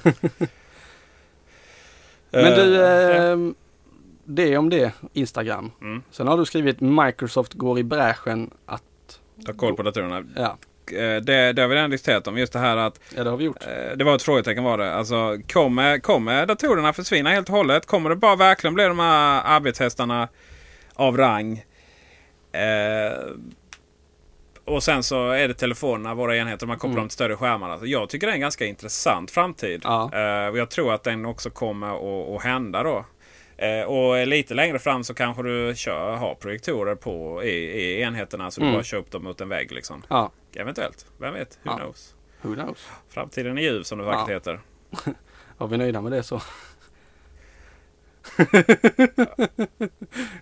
Men 2.30 2.54
du, 2.54 2.84
Eh, 2.84 3.22
eh, 3.30 3.36
det 4.28 4.52
är 4.54 4.58
om 4.58 4.70
det, 4.70 4.92
Instagram. 5.12 5.70
Mm. 5.80 6.02
Sen 6.10 6.28
har 6.28 6.38
du 6.38 6.44
skrivit 6.44 6.80
Microsoft 6.80 7.52
går 7.54 7.78
i 7.78 7.84
bräschen 7.84 8.50
att, 8.66 8.82
Ta 9.46 9.52
koll 9.52 9.74
på 9.76 9.82
datorerna. 9.82 10.24
ja, 10.36 10.58
Eh, 10.92 11.16
Det, 11.22 11.52
det 11.52 11.62
har 11.62 11.68
vi 11.68 11.74
redan 11.76 11.90
diskuterat 11.90 12.26
om. 12.26 12.38
Just 12.38 12.52
det 12.52 12.58
här 12.58 12.76
att 12.76 13.00
ja 13.16 13.24
det 13.24 13.30
har 13.30 13.36
vi 13.36 13.44
gjort. 13.44 13.62
Eh, 13.66 13.96
Det 13.96 14.04
var 14.04 14.14
ett 14.14 14.22
frågetecken 14.22 14.64
var 14.64 14.78
det. 14.78 14.94
Alltså, 14.94 15.38
kommer, 15.52 15.98
kommer 15.98 16.46
datorerna 16.46 16.92
försvinna 16.92 17.30
helt 17.30 17.48
och 17.48 17.54
hållet? 17.56 17.86
Kommer 17.86 18.10
det 18.10 18.16
bara 18.16 18.36
verkligen 18.36 18.74
bli 18.74 18.84
de 18.84 18.98
här 18.98 19.42
arbetshästarna 19.44 20.28
av 20.94 21.16
rang? 21.16 21.64
Eh, 22.52 23.18
och 24.64 24.82
sen 24.82 25.02
så 25.02 25.30
är 25.30 25.48
det 25.48 25.54
telefonerna, 25.54 26.14
våra 26.14 26.36
enheter, 26.36 26.66
man 26.66 26.76
kopplar 26.76 26.90
Mm. 26.90 27.00
dem 27.02 27.08
till 27.08 27.14
större 27.14 27.36
skärmar. 27.36 27.70
Alltså, 27.70 27.86
jag 27.86 28.08
tycker 28.08 28.26
det 28.26 28.30
är 28.32 28.34
en 28.34 28.40
ganska 28.40 28.66
intressant 28.66 29.30
framtid. 29.30 29.80
Ja. 29.84 30.10
Eh, 30.14 30.48
och 30.48 30.58
jag 30.58 30.70
tror 30.70 30.92
att 30.94 31.04
den 31.04 31.26
också 31.26 31.50
kommer 31.50 31.88
att, 31.96 32.36
att 32.36 32.42
hända 32.42 32.82
då. 32.82 33.04
Eh, 33.58 33.82
och 33.82 34.26
lite 34.26 34.54
längre 34.54 34.78
fram 34.78 35.04
så 35.04 35.14
kanske 35.14 35.42
du 35.42 35.72
kör, 35.76 36.16
har 36.16 36.34
projektorer 36.34 36.94
på 36.94 37.42
i, 37.44 37.48
i 37.50 38.02
enheterna 38.02 38.50
så 38.50 38.60
du 38.60 38.66
Mm. 38.66 38.74
bara 38.76 38.84
kör 38.84 38.96
upp 38.98 39.10
dem 39.10 39.24
mot 39.24 39.40
en 39.40 39.48
vägg. 39.48 39.72
Liksom. 39.72 40.02
Ja, 40.08 40.30
Eventuellt, 40.56 41.06
vem 41.18 41.34
vet? 41.34 41.58
Who 41.62 41.70
Ja. 41.70 41.76
knows? 41.78 42.14
who 42.42 42.54
knows? 42.54 42.88
Framtiden 43.08 43.58
är 43.58 43.62
ljuv 43.62 43.82
som 43.82 43.98
det 43.98 44.04
vackert 44.04 44.28
Ja. 44.28 44.34
heter. 44.34 44.60
Var 45.58 45.66
vi 45.68 45.76
nöjda 45.78 46.00
med 46.00 46.12
det 46.12 46.22
så? 46.22 46.40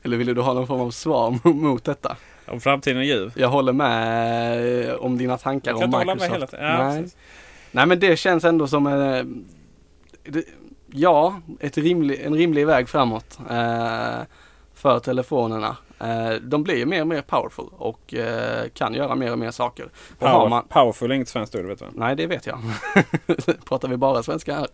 Eller 0.03 0.17
ville 0.17 0.35
du 0.35 0.41
ha 0.41 0.55
någon 0.55 0.67
form 0.67 0.81
av 0.81 0.91
svar 0.91 1.31
mo- 1.31 1.53
mot 1.55 1.85
detta? 1.85 2.17
Om 2.47 2.61
framtiden 2.61 2.99
är 2.99 3.03
ljuv. 3.05 3.33
Jag 3.37 3.49
håller 3.49 3.73
med 3.73 4.85
eh, 4.89 4.95
om 4.95 5.19
dina 5.19 5.39
tankar 5.39 5.73
om 5.75 5.81
Microsoft. 5.99 6.35
hela 6.35 6.47
tiden. 6.47 6.65
Ja, 6.67 6.89
Nej. 6.89 7.07
Nej 7.71 7.87
men 7.87 7.99
det 8.01 8.17
känns 8.17 8.45
ändå 8.45 8.67
som 8.67 8.87
eh, 8.87 9.25
det, 10.33 10.45
ja, 10.97 11.41
ett 11.61 11.79
rimlig, 11.79 12.21
en 12.21 12.35
rimlig 12.35 12.67
väg 12.67 12.89
framåt 12.89 13.39
eh, 13.51 14.21
för 14.75 14.99
telefonerna. 14.99 15.77
Eh, 16.01 16.31
de 16.41 16.63
blir 16.63 16.87
mer 16.87 17.01
och 17.01 17.07
mer 17.07 17.23
powerful 17.23 17.67
och 17.79 18.15
eh, 18.15 18.69
kan 18.75 18.95
göra 18.95 19.15
mer 19.15 19.33
och 19.33 19.39
mer 19.39 19.51
saker. 19.51 19.89
Power, 20.19 20.49
man, 20.49 20.65
Powerful 20.69 21.11
är 21.11 21.15
inget 21.15 21.29
svenskt 21.29 21.55
ord, 21.55 21.65
vet 21.65 21.79
du. 21.79 21.85
nej 21.93 22.17
det 22.17 22.27
vet 22.27 22.47
jag. 22.47 22.59
Pratar 23.69 23.89
vi 23.89 23.97
bara 23.97 24.23
svenska 24.23 24.55
här? 24.55 24.67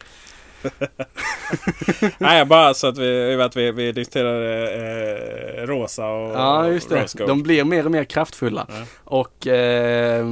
Nej, 2.18 2.44
bara 2.44 2.74
så 2.74 2.86
att 2.86 2.98
vi, 2.98 3.42
att 3.42 3.56
vi, 3.56 3.70
vi 3.72 3.92
diskuterar 3.92 4.42
eh, 4.42 5.66
rosa 5.66 6.06
och 6.06 6.32
Ja 6.34 6.68
just 6.68 6.88
det. 6.88 7.26
De 7.26 7.42
blir 7.42 7.64
mer 7.64 7.84
och 7.84 7.90
mer 7.90 8.04
kraftfulla. 8.04 8.66
Ja. 8.68 8.84
Och 9.04 9.46
eh, 9.46 10.26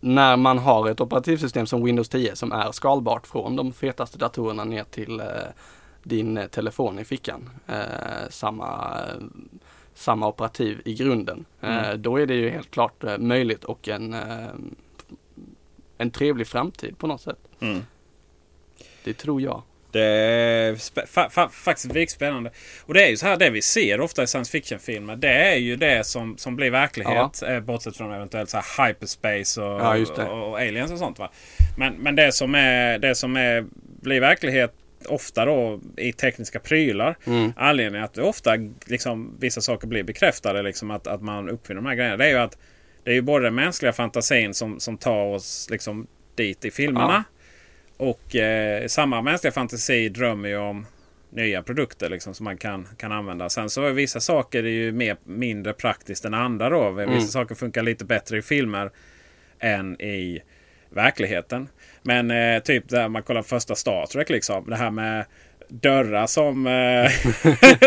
när 0.00 0.36
man 0.36 0.58
har 0.58 0.88
ett 0.88 1.00
operativsystem 1.00 1.66
som 1.66 1.84
Windows 1.84 2.08
10 2.08 2.36
som 2.36 2.52
är 2.52 2.72
skalbart 2.72 3.26
från 3.26 3.56
de 3.56 3.72
fetaste 3.72 4.18
datorerna 4.18 4.64
ner 4.64 4.84
till 4.84 5.20
eh, 5.20 5.26
din 6.02 6.36
eh, 6.36 6.46
telefon 6.46 6.98
i 6.98 7.04
fickan. 7.04 7.50
Eh, 7.66 8.28
samma, 8.30 8.94
samma 9.94 10.28
operativ 10.28 10.82
i 10.84 10.94
grunden. 10.94 11.44
Eh, 11.60 11.78
Mm. 11.84 12.02
då 12.02 12.16
är 12.20 12.26
det 12.26 12.34
ju 12.34 12.50
helt 12.50 12.70
klart 12.70 13.04
eh, 13.04 13.18
möjligt 13.18 13.64
och 13.64 13.88
en, 13.88 14.16
en 15.98 16.10
trevlig 16.10 16.46
framtid 16.46 16.98
på 16.98 17.06
något 17.06 17.20
sätt. 17.20 17.38
Mm. 17.60 17.80
Det 19.04 19.12
tror 19.14 19.40
jag. 19.42 19.62
Det 19.92 20.04
är 20.04 20.74
fa- 20.74 21.28
fa- 21.30 21.48
faktiskt 21.48 21.86
väldigt 21.86 22.10
spännande. 22.10 22.50
Och 22.86 22.94
det 22.94 23.04
är 23.04 23.08
ju 23.08 23.16
så 23.16 23.26
här, 23.26 23.36
det 23.36 23.50
vi 23.50 23.62
ser 23.62 24.00
ofta 24.00 24.22
i 24.22 24.26
science 24.26 24.52
fiction-filmer. 24.52 25.16
Det 25.16 25.32
är 25.32 25.56
ju 25.56 25.76
det 25.76 26.06
som, 26.06 26.36
som 26.38 26.56
blir 26.56 26.70
verklighet. 26.70 27.42
Eh, 27.42 27.60
bortsett 27.60 27.96
från 27.96 28.12
eventuellt 28.12 28.50
så 28.50 28.56
här 28.56 28.88
hyperspace 28.88 29.60
och, 29.62 29.80
Ja, 29.80 29.96
och, 30.28 30.48
och 30.50 30.58
aliens 30.58 30.92
och 30.92 30.98
sånt. 30.98 31.18
Va? 31.18 31.30
Men, 31.78 31.94
men 31.94 32.16
det 32.16 32.32
som, 32.32 32.54
är, 32.54 32.98
det 32.98 33.14
som 33.14 33.36
är, 33.36 33.64
blir 34.02 34.20
verklighet 34.20 34.74
ofta 35.08 35.44
då 35.44 35.80
i 35.96 36.12
tekniska 36.12 36.60
prylar. 36.60 37.16
Mm. 37.26 37.52
Anledningen 37.56 38.04
att 38.04 38.18
ofta 38.18 38.50
liksom, 38.86 39.36
vissa 39.40 39.60
saker 39.60 39.86
blir 39.86 40.02
bekräftade. 40.02 40.62
Liksom, 40.62 40.90
att, 40.90 41.06
att 41.06 41.22
man 41.22 41.48
uppfinner 41.48 41.80
de 41.80 41.88
här 41.88 41.94
grejerna. 41.94 42.16
Det 42.16 42.24
är 42.24 42.28
ju 42.30 42.38
att 42.38 42.58
det 43.04 43.10
är 43.10 43.14
ju 43.14 43.22
både 43.22 43.44
den 43.44 43.54
mänskliga 43.54 43.92
fantasin 43.92 44.54
som, 44.54 44.80
som 44.80 44.98
tar 44.98 45.24
oss 45.24 45.68
liksom, 45.70 46.06
dit 46.34 46.64
i 46.64 46.70
filmerna. 46.70 47.24
Och 48.00 48.36
eh, 48.36 48.86
samma 48.86 49.22
mänskliga 49.22 49.52
fantasi 49.52 50.08
drömmer 50.08 50.48
ju 50.48 50.56
om 50.56 50.86
nya 51.30 51.62
produkter 51.62 52.08
liksom, 52.08 52.34
som 52.34 52.44
man 52.44 52.56
kan, 52.56 52.88
kan 52.96 53.12
använda. 53.12 53.48
Sen 53.48 53.70
så 53.70 53.84
är 53.86 53.92
vissa 53.92 54.20
saker 54.20 54.64
är 54.64 54.68
ju 54.68 54.92
mer, 54.92 55.16
mindre 55.24 55.72
praktiskt 55.72 56.24
än 56.24 56.34
andra. 56.34 56.68
Då. 56.70 56.90
Vissa 56.90 57.10
Mm. 57.10 57.20
saker 57.20 57.54
funkar 57.54 57.82
lite 57.82 58.04
bättre 58.04 58.38
i 58.38 58.42
filmer 58.42 58.90
än 59.58 60.00
i 60.00 60.42
verkligheten. 60.90 61.68
Men 62.02 62.30
eh, 62.30 62.62
typ 62.62 62.88
där 62.88 63.08
man 63.08 63.22
kollar 63.22 63.42
första 63.42 63.74
Star 63.74 64.06
Trek. 64.06 64.30
Liksom, 64.30 64.70
det 64.70 64.76
här 64.76 64.90
med 64.90 65.24
dörrar 65.70 66.26
som, 66.26 66.66
eh, 66.66 67.10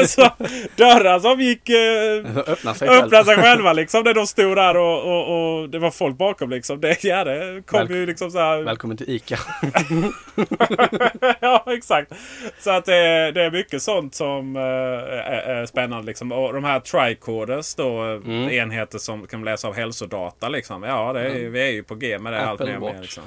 så, 0.06 0.30
dörrar 0.76 1.20
som 1.20 1.40
gick 1.42 1.70
eh, 1.70 2.52
Öppna 2.52 2.74
sig 2.74 2.88
själv. 2.88 3.04
öppnade 3.04 3.26
sig 3.26 3.36
själva. 3.36 3.74
Liksom, 3.74 4.04
när 4.04 4.14
de 4.14 4.28
stod 4.28 4.56
där 4.58 4.78
och, 4.78 5.04
och, 5.04 5.60
och 5.62 5.70
det 5.70 5.80
var 5.80 5.92
folk 5.92 6.18
bakom. 6.18 6.50
Liksom. 6.50 6.82
Det, 6.82 7.04
ja, 7.04 7.24
det 7.24 7.64
kom 7.66 7.80
Väl- 7.88 7.96
ju 7.98 8.06
liksom 8.06 8.32
så 8.32 8.40
här. 8.40 8.62
Välkommen 8.64 8.98
till 8.98 9.10
ICA. 9.10 9.38
ja, 11.40 11.64
exakt. 11.68 12.12
Så 12.60 12.72
att 12.72 12.86
det, 12.86 13.32
det 13.32 13.44
är 13.44 13.52
mycket 13.52 13.82
sånt 13.82 14.16
som 14.16 14.56
eh, 14.56 14.62
är, 14.62 15.44
är 15.62 15.66
spännande. 15.66 16.06
Liksom. 16.08 16.32
Och 16.32 16.54
de 16.54 16.64
här 16.64 16.80
tricorders 16.80 17.76
då, 17.76 17.94
Mm. 18.24 18.50
enheter 18.50 18.98
som 18.98 19.28
kan 19.28 19.44
läsa 19.46 19.68
av 19.68 19.76
hälsodata. 19.76 20.50
Liksom. 20.50 20.84
Ja, 20.84 21.14
det 21.14 21.20
är, 21.22 21.50
vi 21.50 21.62
är 21.62 21.72
ju 21.72 21.84
på 21.84 21.96
G 21.96 22.20
med 22.20 22.34
det 22.34 22.42
allt 22.46 22.62
Apple 22.62 22.74
mer 22.80 22.88
och 22.90 22.94
mer. 22.96 23.02
Liksom. 23.02 23.24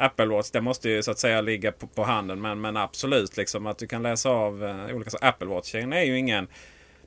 Apple 0.00 0.26
Watch, 0.26 0.50
det 0.50 0.60
måste 0.60 0.90
ju 0.90 1.02
så 1.02 1.10
att 1.10 1.18
säga 1.18 1.40
ligga 1.40 1.72
på, 1.72 1.86
på 1.86 2.02
handen. 2.02 2.40
Men, 2.40 2.60
men 2.60 2.76
absolut, 2.76 3.36
liksom, 3.36 3.66
att 3.66 3.78
du 3.78 3.86
kan 3.86 4.02
läsa 4.02 4.30
av 4.30 4.64
eh, 4.64 4.94
olika 4.96 5.10
saker. 5.10 5.26
Apple 5.26 5.46
Watchen 5.46 5.92
är 5.92 6.02
ju 6.02 6.18
ingen... 6.18 6.46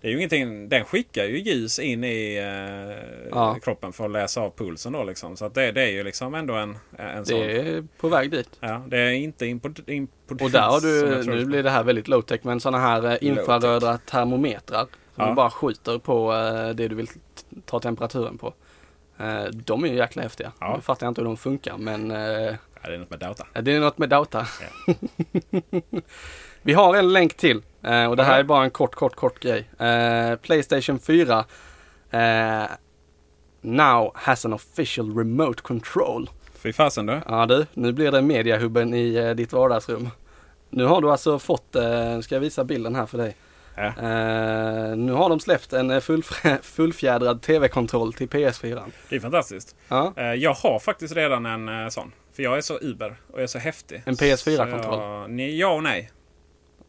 Det 0.02 0.08
är 0.08 0.12
ju 0.12 0.18
ingenting, 0.18 0.70
den 0.70 0.86
skickar 0.86 1.24
ju 1.26 1.38
ljus 1.40 1.80
in 1.80 2.04
i 2.04 2.36
eh, 2.38 3.30
Ja. 3.32 3.58
kroppen 3.64 3.94
för 3.94 4.06
att 4.06 4.12
läsa 4.12 4.42
av 4.42 4.50
pulsen. 4.58 4.94
Då, 4.94 5.04
liksom. 5.04 5.38
Så 5.38 5.46
att 5.46 5.54
det, 5.54 5.72
det 5.72 5.82
är 5.82 5.92
ju 5.92 6.04
liksom 6.04 6.36
ändå 6.36 6.54
en, 6.54 6.78
en 6.98 7.26
sån... 7.26 7.40
Det 7.40 7.52
är 7.60 7.84
på 8.00 8.08
väg 8.10 8.32
dit. 8.32 8.50
Ja, 8.60 8.82
det 8.88 8.98
är 9.00 9.12
inte 9.12 9.46
import, 9.46 9.80
import, 9.90 10.42
Och 10.42 10.52
där 10.52 10.62
har 10.62 10.82
du, 10.82 11.24
nu 11.32 11.46
blir 11.46 11.64
det 11.64 11.70
här 11.70 11.84
väldigt 11.84 12.08
low 12.08 12.22
tech, 12.22 12.40
men 12.44 12.60
sådana 12.60 12.80
här 12.84 13.06
eh, 13.12 13.18
infraröda 13.22 13.98
termometrar. 13.98 14.80
Som 15.16 15.24
Ja. 15.24 15.30
du 15.30 15.34
bara 15.36 15.50
skjuter 15.52 15.98
på 15.98 16.34
eh, 16.34 16.70
det 16.76 16.88
du 16.88 16.96
vill 16.96 17.08
ta 17.66 17.80
temperaturen 17.80 18.38
på. 18.38 18.54
Eh, 19.20 19.44
De 19.44 19.84
är 19.84 19.88
ju 19.88 19.96
jäkla 19.96 20.22
häftiga. 20.22 20.52
Ja. 20.60 20.76
Nu 20.76 20.82
fattar 20.82 21.06
jag 21.06 21.12
inte 21.12 21.22
hur 21.22 21.26
de 21.28 21.38
funkar 21.38 21.78
men 21.78 22.12
Ja, 22.84 22.90
det 22.90 22.96
är 22.96 23.00
något 23.00 23.10
med 23.10 23.20
data. 23.20 23.46
det 23.62 23.72
är 23.74 23.80
något 23.80 23.98
med 23.98 24.10
data. 24.10 24.48
Vi 26.62 26.74
har 26.74 26.96
en 26.96 27.14
länk 27.14 27.34
till 27.38 27.62
eh, 27.82 28.06
och 28.06 28.16
det 28.18 28.24
här 28.24 28.34
Ja. 28.34 28.40
är 28.40 28.44
bara 28.44 28.64
en 28.64 28.72
kort, 28.72 28.96
kort, 28.96 29.16
kort 29.16 29.40
grej. 29.40 29.70
Eh, 29.80 30.36
Playstation 30.36 31.00
4 31.00 31.46
eh, 32.12 32.64
now 33.62 34.12
has 34.16 34.46
an 34.46 34.54
official 34.54 35.18
remote 35.18 35.62
control. 35.62 36.30
Fy 36.56 36.74
fasen 36.74 37.06
du. 37.06 37.22
Ja 37.28 37.46
du, 37.46 37.66
nu 37.74 37.92
blir 37.92 38.12
det 38.12 38.22
mediahubben 38.22 38.94
i 38.94 39.34
ditt 39.34 39.54
vardagsrum. 39.54 40.10
Nu 40.70 40.86
har 40.86 41.02
du 41.02 41.12
alltså 41.12 41.40
fått, 41.40 41.76
eh, 41.76 42.20
ska 42.20 42.36
jag 42.36 42.40
visa 42.40 42.64
bilden 42.64 42.96
här 42.96 43.06
för 43.06 43.18
dig. 43.18 43.36
Ja. 43.76 43.84
Eh, 43.86 44.96
nu 44.98 45.12
har 45.12 45.30
de 45.30 45.40
släppt 45.40 45.74
en 45.74 45.92
eh, 45.92 46.00
fullfjä- 46.00 46.62
fullfjädrad 46.64 47.42
tv-kontroll 47.42 48.14
till 48.14 48.28
PS4. 48.30 48.84
Det 49.10 49.16
är 49.16 49.20
fantastiskt. 49.20 49.76
Ja, 49.88 50.14
Eh, 50.18 50.24
Jag 50.34 50.54
har 50.54 50.80
faktiskt 50.80 51.16
redan 51.16 51.46
en 51.46 51.70
eh, 51.84 51.90
sån. 51.90 52.12
För 52.34 52.44
jag 52.44 52.58
är 52.58 52.62
så 52.62 52.78
uber 52.82 53.16
och 53.28 53.34
jag 53.40 53.44
är 53.44 53.48
så 53.48 53.60
häftig. 53.60 54.04
En 54.06 54.16
PS4 54.16 54.36
Så 54.38 54.50
jag- 54.52 54.72
kontroll? 54.72 55.30
Nej, 55.30 55.60
Ja 55.60 55.74
och 55.74 55.84
nej. 55.84 56.12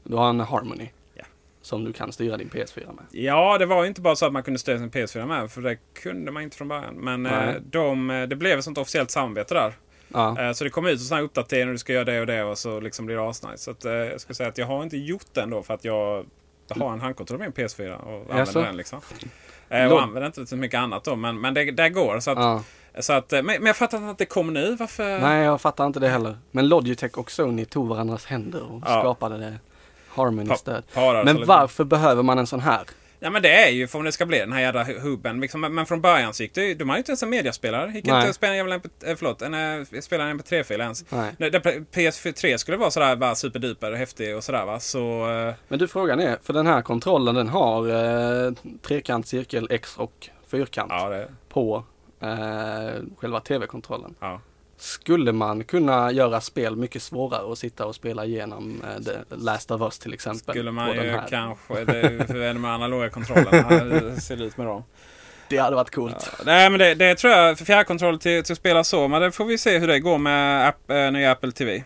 du 0.05 0.16
har 0.16 0.28
en 0.31 0.40
Harmony. 0.40 0.89
Ja. 1.15 1.24
Som 1.62 1.85
du 1.85 1.93
kan 1.93 2.12
styra 2.12 2.36
din 2.36 2.48
PS4 2.51 2.86
med. 2.86 3.05
Ja, 3.11 3.59
det 3.59 3.66
var 3.66 3.85
inte 3.85 4.01
bara 4.01 4.16
så 4.16 4.27
att 4.27 4.32
man 4.32 4.43
kunde 4.43 4.59
styra 4.59 4.78
sin 4.78 4.90
PS4 4.90 5.27
med. 5.27 5.51
För 5.51 5.61
det 5.61 5.77
kunde 6.02 6.32
man 6.32 6.43
inte 6.43 6.56
från 6.56 6.69
början. 6.69 6.94
Men 6.94 7.28
de, 7.70 8.27
det 8.31 8.36
blev 8.36 8.59
ett 8.59 8.65
sånt 8.65 8.78
officiellt 8.78 9.11
samarbete 9.11 9.55
där. 9.55 9.73
Ja, 10.09 10.55
Så 10.55 10.65
det 10.65 10.70
kom 10.70 10.86
ut 10.86 10.93
en 10.93 10.98
sån 10.98 11.16
här 11.16 11.24
uppdatering 11.24 11.69
och 11.69 11.74
du 11.74 11.78
ska 11.78 11.93
göra 11.93 12.05
det 12.05 12.20
och 12.20 12.27
det 12.27 12.43
och 12.44 12.59
så 12.59 12.81
liksom 12.81 13.06
blir 13.06 13.16
det 13.16 13.23
asnice. 13.28 13.56
Så 13.59 13.70
att, 13.70 13.85
jag 13.85 14.20
ska 14.20 14.35
säga 14.35 14.48
att 14.48 14.59
jag 14.59 14.66
har 14.66 14.82
inte 14.82 14.97
gjort 14.97 15.27
den 15.32 15.51
då 15.51 15.62
för 15.62 15.74
att 15.74 15.85
jag 15.85 16.27
har 16.69 16.93
en 16.93 17.01
handkontroll 17.01 17.39
med 17.39 17.53
min 17.57 17.66
PS4 17.66 17.95
och 17.97 18.12
använder 18.12 18.39
Jaså? 18.39 18.61
den 18.62 18.77
liksom. 18.77 19.01
Eh, 19.69 19.93
Och 19.93 20.03
använder 20.03 20.27
inte 20.27 20.47
så 20.47 20.57
mycket 20.57 20.78
annat 20.81 21.05
då. 21.05 21.16
Men, 21.16 21.41
men 21.41 21.55
det, 21.55 21.70
det 21.70 21.91
går. 21.91 22.20
Så 22.20 22.31
att, 22.31 22.39
ja. 22.39 22.62
så 23.03 23.12
att, 23.12 23.32
eh, 23.32 23.36
men, 23.43 23.57
men 23.57 23.66
jag 23.66 23.77
fattar 23.77 23.99
inte 23.99 24.11
att 24.11 24.19
det 24.19 24.27
kommer 24.27 24.53
nu. 24.53 24.77
Varför? 24.77 25.19
Nej, 25.20 25.45
jag 25.45 25.61
fattar 25.61 25.86
inte 25.86 26.01
det 26.01 26.09
heller. 26.09 26.39
Men 26.51 26.69
Logitech 26.69 27.19
och 27.19 27.31
Sony 27.31 27.65
tog 27.65 27.89
varandras 27.89 28.24
händer 28.27 28.62
och 28.73 28.82
Ja. 28.86 29.01
skapade 29.01 29.39
det 29.39 29.59
Harmony-stöd. 30.09 30.82
parar 30.95 31.27
så 31.27 31.35
Men 31.35 31.47
varför 31.47 31.85
behöver 31.85 32.23
man 32.23 32.39
en 32.39 32.47
sån 32.47 32.61
här? 32.61 32.82
Ja 33.20 33.31
men 33.31 33.43
det 33.43 33.53
är 33.65 33.69
ju 33.70 33.86
för 33.89 33.99
om 33.99 34.05
det 34.05 34.12
ska 34.12 34.27
bli 34.27 34.39
den 34.39 34.53
här 34.53 34.61
jävla 34.61 34.85
hubben. 34.85 35.41
Liksom, 35.41 35.61
men- 35.61 35.86
från 35.86 36.01
början 36.01 36.35
så 36.35 36.43
gick 36.43 36.55
det 36.55 36.74
De 36.74 36.89
har 36.89 36.97
ju 36.97 36.99
inte 36.99 37.11
ens 37.11 37.23
en 37.23 37.31
mediaspelare. 37.31 37.93
Gick 37.93 38.05
Nej. 38.07 38.16
inte 38.16 38.28
att 38.31 38.36
spela 38.36 38.53
en 38.53 38.57
jävla 38.57 38.74
MP, 38.74 38.89
eh, 39.07 39.16
förlåt, 39.16 39.43
en, 39.43 39.55
eh, 39.55 39.61
en 39.61 39.85
MP3-fil 40.39 40.81
ens. 40.81 41.05
Nej. 41.11 41.32
Där 41.39 41.61
PS3 41.93 42.57
skulle 42.59 42.77
vara 42.77 42.91
sådär 42.91 43.16
bara 43.16 43.35
superduper 43.35 43.93
häftig 43.93 44.36
och 44.36 44.45
sådär 44.45 44.65
va. 44.65 44.81
Så... 44.81 45.31
eh, 45.31 45.55
Men 45.69 45.78
du 45.78 45.89
frågan 45.89 46.20
är, 46.20 46.39
för 46.43 46.53
den 46.53 46.66
här 46.66 46.82
kontrollen 46.82 47.35
den 47.35 47.49
har 47.49 47.89
eh, 48.47 48.53
trekant, 48.82 49.27
cirkel, 49.28 49.66
X 49.70 49.97
och 49.97 50.28
fyrkant 50.47 50.93
Ja, 50.93 51.09
det, 51.09 51.28
på 51.49 51.85
eh, 52.20 53.03
själva 53.16 53.41
tv-kontrollen. 53.41 54.15
ja. 54.20 54.41
Skulle 54.76 55.32
man 55.32 55.64
kunna 55.64 56.12
göra 56.12 56.40
spel 56.40 56.76
mycket 56.76 57.02
svårare 57.02 57.42
och 57.42 57.59
sitta 57.59 57.86
och 57.86 57.94
spela 57.94 58.24
igenom 58.24 58.82
eh, 58.82 59.02
The 59.02 59.36
Last 59.36 59.70
of 59.70 59.80
Us 59.80 59.98
till 59.98 60.14
exempel? 60.14 60.55
Skulle 60.55 60.70
man 60.70 60.88
ju 60.94 61.20
kanske... 61.30 61.84
Det 61.84 62.44
är 62.44 62.55
de 62.55 62.64
analoga 62.64 63.10
kontrollerna. 63.10 63.68
Hur 63.68 64.20
ser 64.20 64.36
det 64.36 64.44
ut 64.44 64.56
med 64.56 64.66
dem? 64.66 64.84
Det 65.48 65.59
hade 65.59 65.76
varit 65.76 65.94
coolt. 65.94 66.30
Nej 66.44 66.70
men 66.70 66.78
det, 66.78 66.94
det 66.94 67.14
tror 67.14 67.32
jag, 67.32 67.59
för 67.59 67.64
fjärrkontroll 67.64 68.18
till, 68.18 68.44
till 68.44 68.52
att 68.52 68.59
spela 68.59 68.84
så. 68.84 69.09
Men 69.09 69.22
det 69.22 69.32
får 69.32 69.44
vi 69.44 69.59
se 69.59 69.78
hur 69.78 69.88
det 69.88 70.01
går 70.01 70.18
med 70.18 70.68
app, 70.68 70.90
äh, 70.90 71.10
nya 71.10 71.32
Apple 71.32 71.52
TV. 71.52 71.84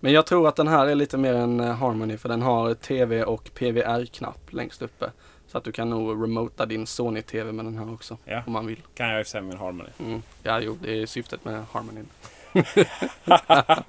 Men 0.00 0.12
jag 0.12 0.26
tror 0.26 0.48
att 0.48 0.56
den 0.56 0.68
här 0.68 0.86
är 0.86 0.94
lite 0.94 1.16
mer 1.16 1.34
en 1.34 1.60
eh, 1.60 1.74
Harmony 1.76 2.16
för 2.16 2.28
den 2.28 2.42
har 2.42 2.74
TV 2.74 3.24
och 3.24 3.50
PVR-knapp 3.54 4.52
längst 4.52 4.82
uppe. 4.82 5.10
Så 5.54 5.58
att 5.58 5.64
du 5.64 5.72
kan 5.72 5.90
nog 5.90 6.22
remota 6.22 6.66
din 6.66 6.86
Sony-TV 6.86 7.52
med 7.52 7.64
den 7.64 7.78
här 7.78 7.92
också. 7.92 8.18
Ja. 8.24 8.42
Om 8.46 8.52
man 8.52 8.66
vill. 8.66 8.82
Kan 8.94 9.08
jag 9.08 9.20
i 9.20 9.24
sig 9.24 9.42
med 9.42 9.58
Harmony. 9.58 9.88
Mm. 9.98 10.22
Ja, 10.42 10.60
jo, 10.60 10.78
det 10.82 11.02
är 11.02 11.06
syftet 11.06 11.44
med 11.44 11.64
Harmony. 11.72 12.00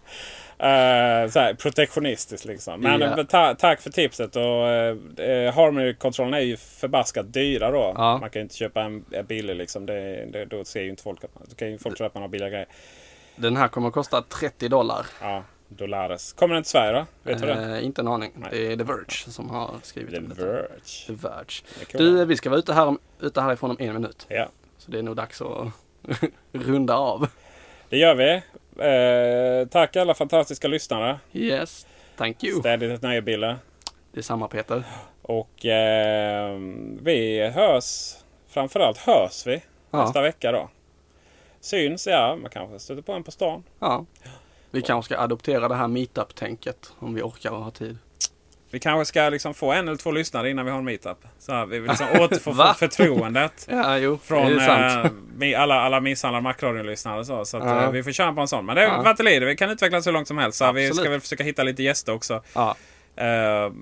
Eh, 0.58 1.30
så 1.30 1.40
här, 1.40 1.54
protektionistiskt 1.54 2.46
liksom. 2.46 2.82
Men 2.82 3.02
eh, 3.02 3.24
ta, 3.26 3.56
tack 3.56 3.82
för 3.82 3.90
tipset. 3.90 4.36
Och, 4.36 4.42
uh, 4.42 5.54
Harmony-kontrollen 5.54 6.34
är 6.34 6.40
ju 6.40 6.58
förbaskat 6.58 7.34
dyra 7.34 7.72
då. 7.72 7.94
Ja. 7.96 8.18
Man 8.18 8.30
kan 8.30 8.40
ju 8.40 8.44
inte 8.44 8.56
köpa 8.56 8.82
en, 8.82 9.06
en 9.12 9.26
billig 9.26 9.56
liksom. 9.56 9.86
Det, 9.86 10.26
det, 10.26 10.46
då 10.46 10.66
ser 10.66 10.82
ju 10.82 10.90
inte 10.90 11.04
folk 11.04 11.24
att 11.24 11.36
man... 11.36 11.44
Då 11.50 11.56
kan 11.56 11.72
ju 11.72 11.78
folk 11.78 11.98
tro 11.98 12.06
att 12.06 12.14
man 12.14 12.24
har 12.24 12.28
billiga 12.28 12.50
grejer. 12.50 12.68
Den 13.36 13.58
här 13.58 13.68
kommer 13.68 13.88
att 13.88 13.94
kosta 13.94 14.22
30 14.22 14.68
dollar. 14.68 15.06
Ja, 15.22 15.44
dollares. 15.68 16.34
Kommer 16.34 16.54
den 16.56 16.64
till 16.64 16.70
Sverige 16.72 16.92
då? 17.00 17.06
Vet 17.24 17.42
du 17.42 17.46
det? 17.48 17.78
Eh, 17.78 17.86
inte 17.86 18.02
en 18.02 18.08
aning. 18.08 18.32
Nej. 18.36 18.50
Det 18.52 18.72
är 18.72 18.78
The 18.78 18.84
Verge 18.84 19.06
som 19.32 19.50
har 19.50 19.72
skrivit 19.84 20.12
The 20.12 20.18
om 20.18 20.30
detta. 20.30 20.46
Verge. 20.46 20.68
The 21.08 21.14
Verge. 21.14 21.62
Det. 21.92 21.98
Du, 21.98 22.26
vi 22.26 22.38
ska 22.38 22.50
vara 22.50 22.60
ute, 22.60 22.74
här 22.74 22.86
om, 22.88 23.00
ute 23.20 23.42
härifrån 23.42 23.70
om 23.72 23.78
en 23.80 23.94
minut. 23.94 24.26
Ja, 24.30 24.48
Så 24.78 24.92
det 24.92 25.00
är 25.00 25.04
nog 25.04 25.16
dags 25.16 25.42
att 25.42 25.68
runda 26.52 26.96
av. 26.98 27.28
det 27.90 27.98
gör 27.98 28.16
vi. 28.16 28.42
Eh, 28.78 29.68
tack 29.68 29.96
alla 29.96 30.14
fantastiska 30.14 30.68
lyssnare. 30.68 31.20
Yes, 31.34 31.88
thank 32.18 32.44
you. 32.44 32.60
Ständigt 32.60 32.92
ett 32.92 33.02
nöje 33.02 33.22
Bille. 33.22 33.56
Det 34.12 34.20
är 34.20 34.24
samma 34.24 34.48
Peter. 34.48 34.84
Och 35.22 35.66
eh, 35.66 36.60
vi 37.02 37.48
hörs. 37.48 38.16
Framförallt 38.48 38.98
hörs 38.98 39.48
vi 39.48 39.64
Ja. 39.92 40.02
nästa 40.06 40.22
vecka 40.22 40.52
då. 40.52 40.70
Syns, 41.60 42.08
ja. 42.08 42.36
Man 42.42 42.52
kanske 42.52 42.80
stöter 42.80 43.02
på 43.02 43.14
en 43.14 43.24
på 43.24 43.32
stan. 43.32 43.64
Ja. 43.80 44.06
Vi 44.76 44.82
kanske 44.82 45.14
ska 45.14 45.24
adoptera 45.24 45.68
det 45.68 45.76
här 45.76 45.88
meetup-tänket 45.88 46.94
om 47.00 47.14
vi 47.14 47.22
orkar 47.22 47.52
och 47.52 47.64
har 47.64 47.72
tid. 47.72 47.98
Vi 48.72 48.80
kanske 48.80 49.06
ska 49.06 49.30
liksom 49.30 49.54
få 49.54 49.72
en 49.72 49.88
eller 49.88 49.98
två 49.98 50.12
lyssnare 50.12 50.50
innan 50.50 50.66
vi 50.66 50.72
har 50.72 50.78
en 50.78 50.86
meetup. 50.86 51.18
Så 51.40 51.52
här, 51.52 51.66
vi 51.66 51.80
vill 51.80 51.90
liksom 51.90 52.08
återfå 52.20 52.74
förtroendet. 52.74 53.68
Ja, 53.70 53.98
jo, 53.98 54.20
Från 54.24 54.60
eh, 54.60 55.62
alla, 55.62 55.76
alla 55.82 56.00
misshandlade 56.00 56.44
Macradion-lyssnare. 56.44 57.26
Så, 57.26 57.46
så 57.46 57.58
att, 57.58 57.64
Ja. 57.64 57.84
eh, 57.84 57.92
vi 57.92 58.04
får 58.04 58.12
köra 58.12 58.34
på 58.34 58.42
en 58.42 58.48
sån. 58.48 58.66
Men 58.66 58.76
det 58.76 58.84
Ja. 58.84 59.16
lider. 59.20 59.48
Vi 59.48 59.56
kan 59.56 59.70
utvecklas 59.70 60.08
hur 60.08 60.12
långt 60.12 60.28
som 60.28 60.38
helst. 60.38 60.58
Så 60.58 60.72
vi 60.72 60.94
ska 60.94 61.10
väl 61.10 61.22
försöka 61.22 61.44
hitta 61.44 61.64
lite 61.64 61.84
gäster 61.84 62.14
också. 62.14 62.44
Ja, 62.54 62.76
Eh, 63.18 63.28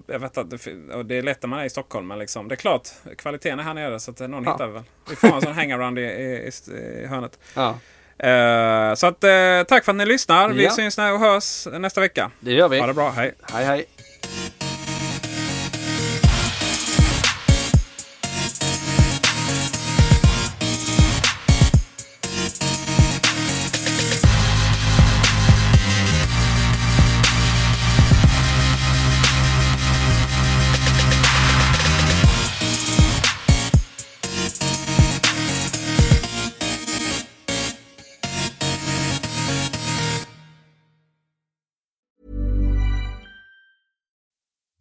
jag 0.07 0.19
vet 0.19 0.37
att 0.37 0.49
det, 0.49 0.57
det 1.03 1.17
är 1.17 1.21
lätt 1.23 1.41
när 1.41 1.47
man 1.47 1.59
är 1.59 1.65
i 1.65 1.69
Stockholm. 1.69 2.07
Men 2.07 2.19
liksom, 2.19 2.47
det 2.47 2.53
är 2.53 2.57
klart, 2.57 2.87
kvaliteten 3.17 3.59
är 3.59 3.63
här 3.63 3.73
nere. 3.73 3.99
Så 3.99 4.11
att 4.11 4.19
någon 4.19 4.43
Ja. 4.43 4.51
hittar 4.51 4.67
vi 4.67 4.73
väl. 4.73 4.83
Vi 5.09 5.15
får 5.15 5.27
ha 5.27 5.35
en 5.35 5.41
sån 5.41 5.53
hangaround 5.53 5.99
i, 5.99 6.01
i, 6.01 6.51
i, 6.67 6.73
i 7.03 7.05
hörnet. 7.07 7.39
ja. 7.55 7.75
Eh, 8.19 8.93
så 8.95 9.07
att, 9.07 9.23
eh, 9.23 9.63
tack 9.67 9.85
för 9.85 9.91
att 9.91 9.95
ni 9.95 10.05
lyssnar. 10.05 10.49
Vi 10.49 10.63
Ja. 10.63 10.71
syns 10.71 10.97
och 10.97 11.03
hörs 11.19 11.67
nästa 11.71 12.01
vecka. 12.01 12.31
Det 12.39 12.51
gör 12.53 12.69
vi. 12.69 12.79
Ha 12.79 12.87
det 12.87 12.93
bra. 12.93 13.09
Hej. 13.09 13.33
Hej 13.53 13.65
hej. 13.65 13.85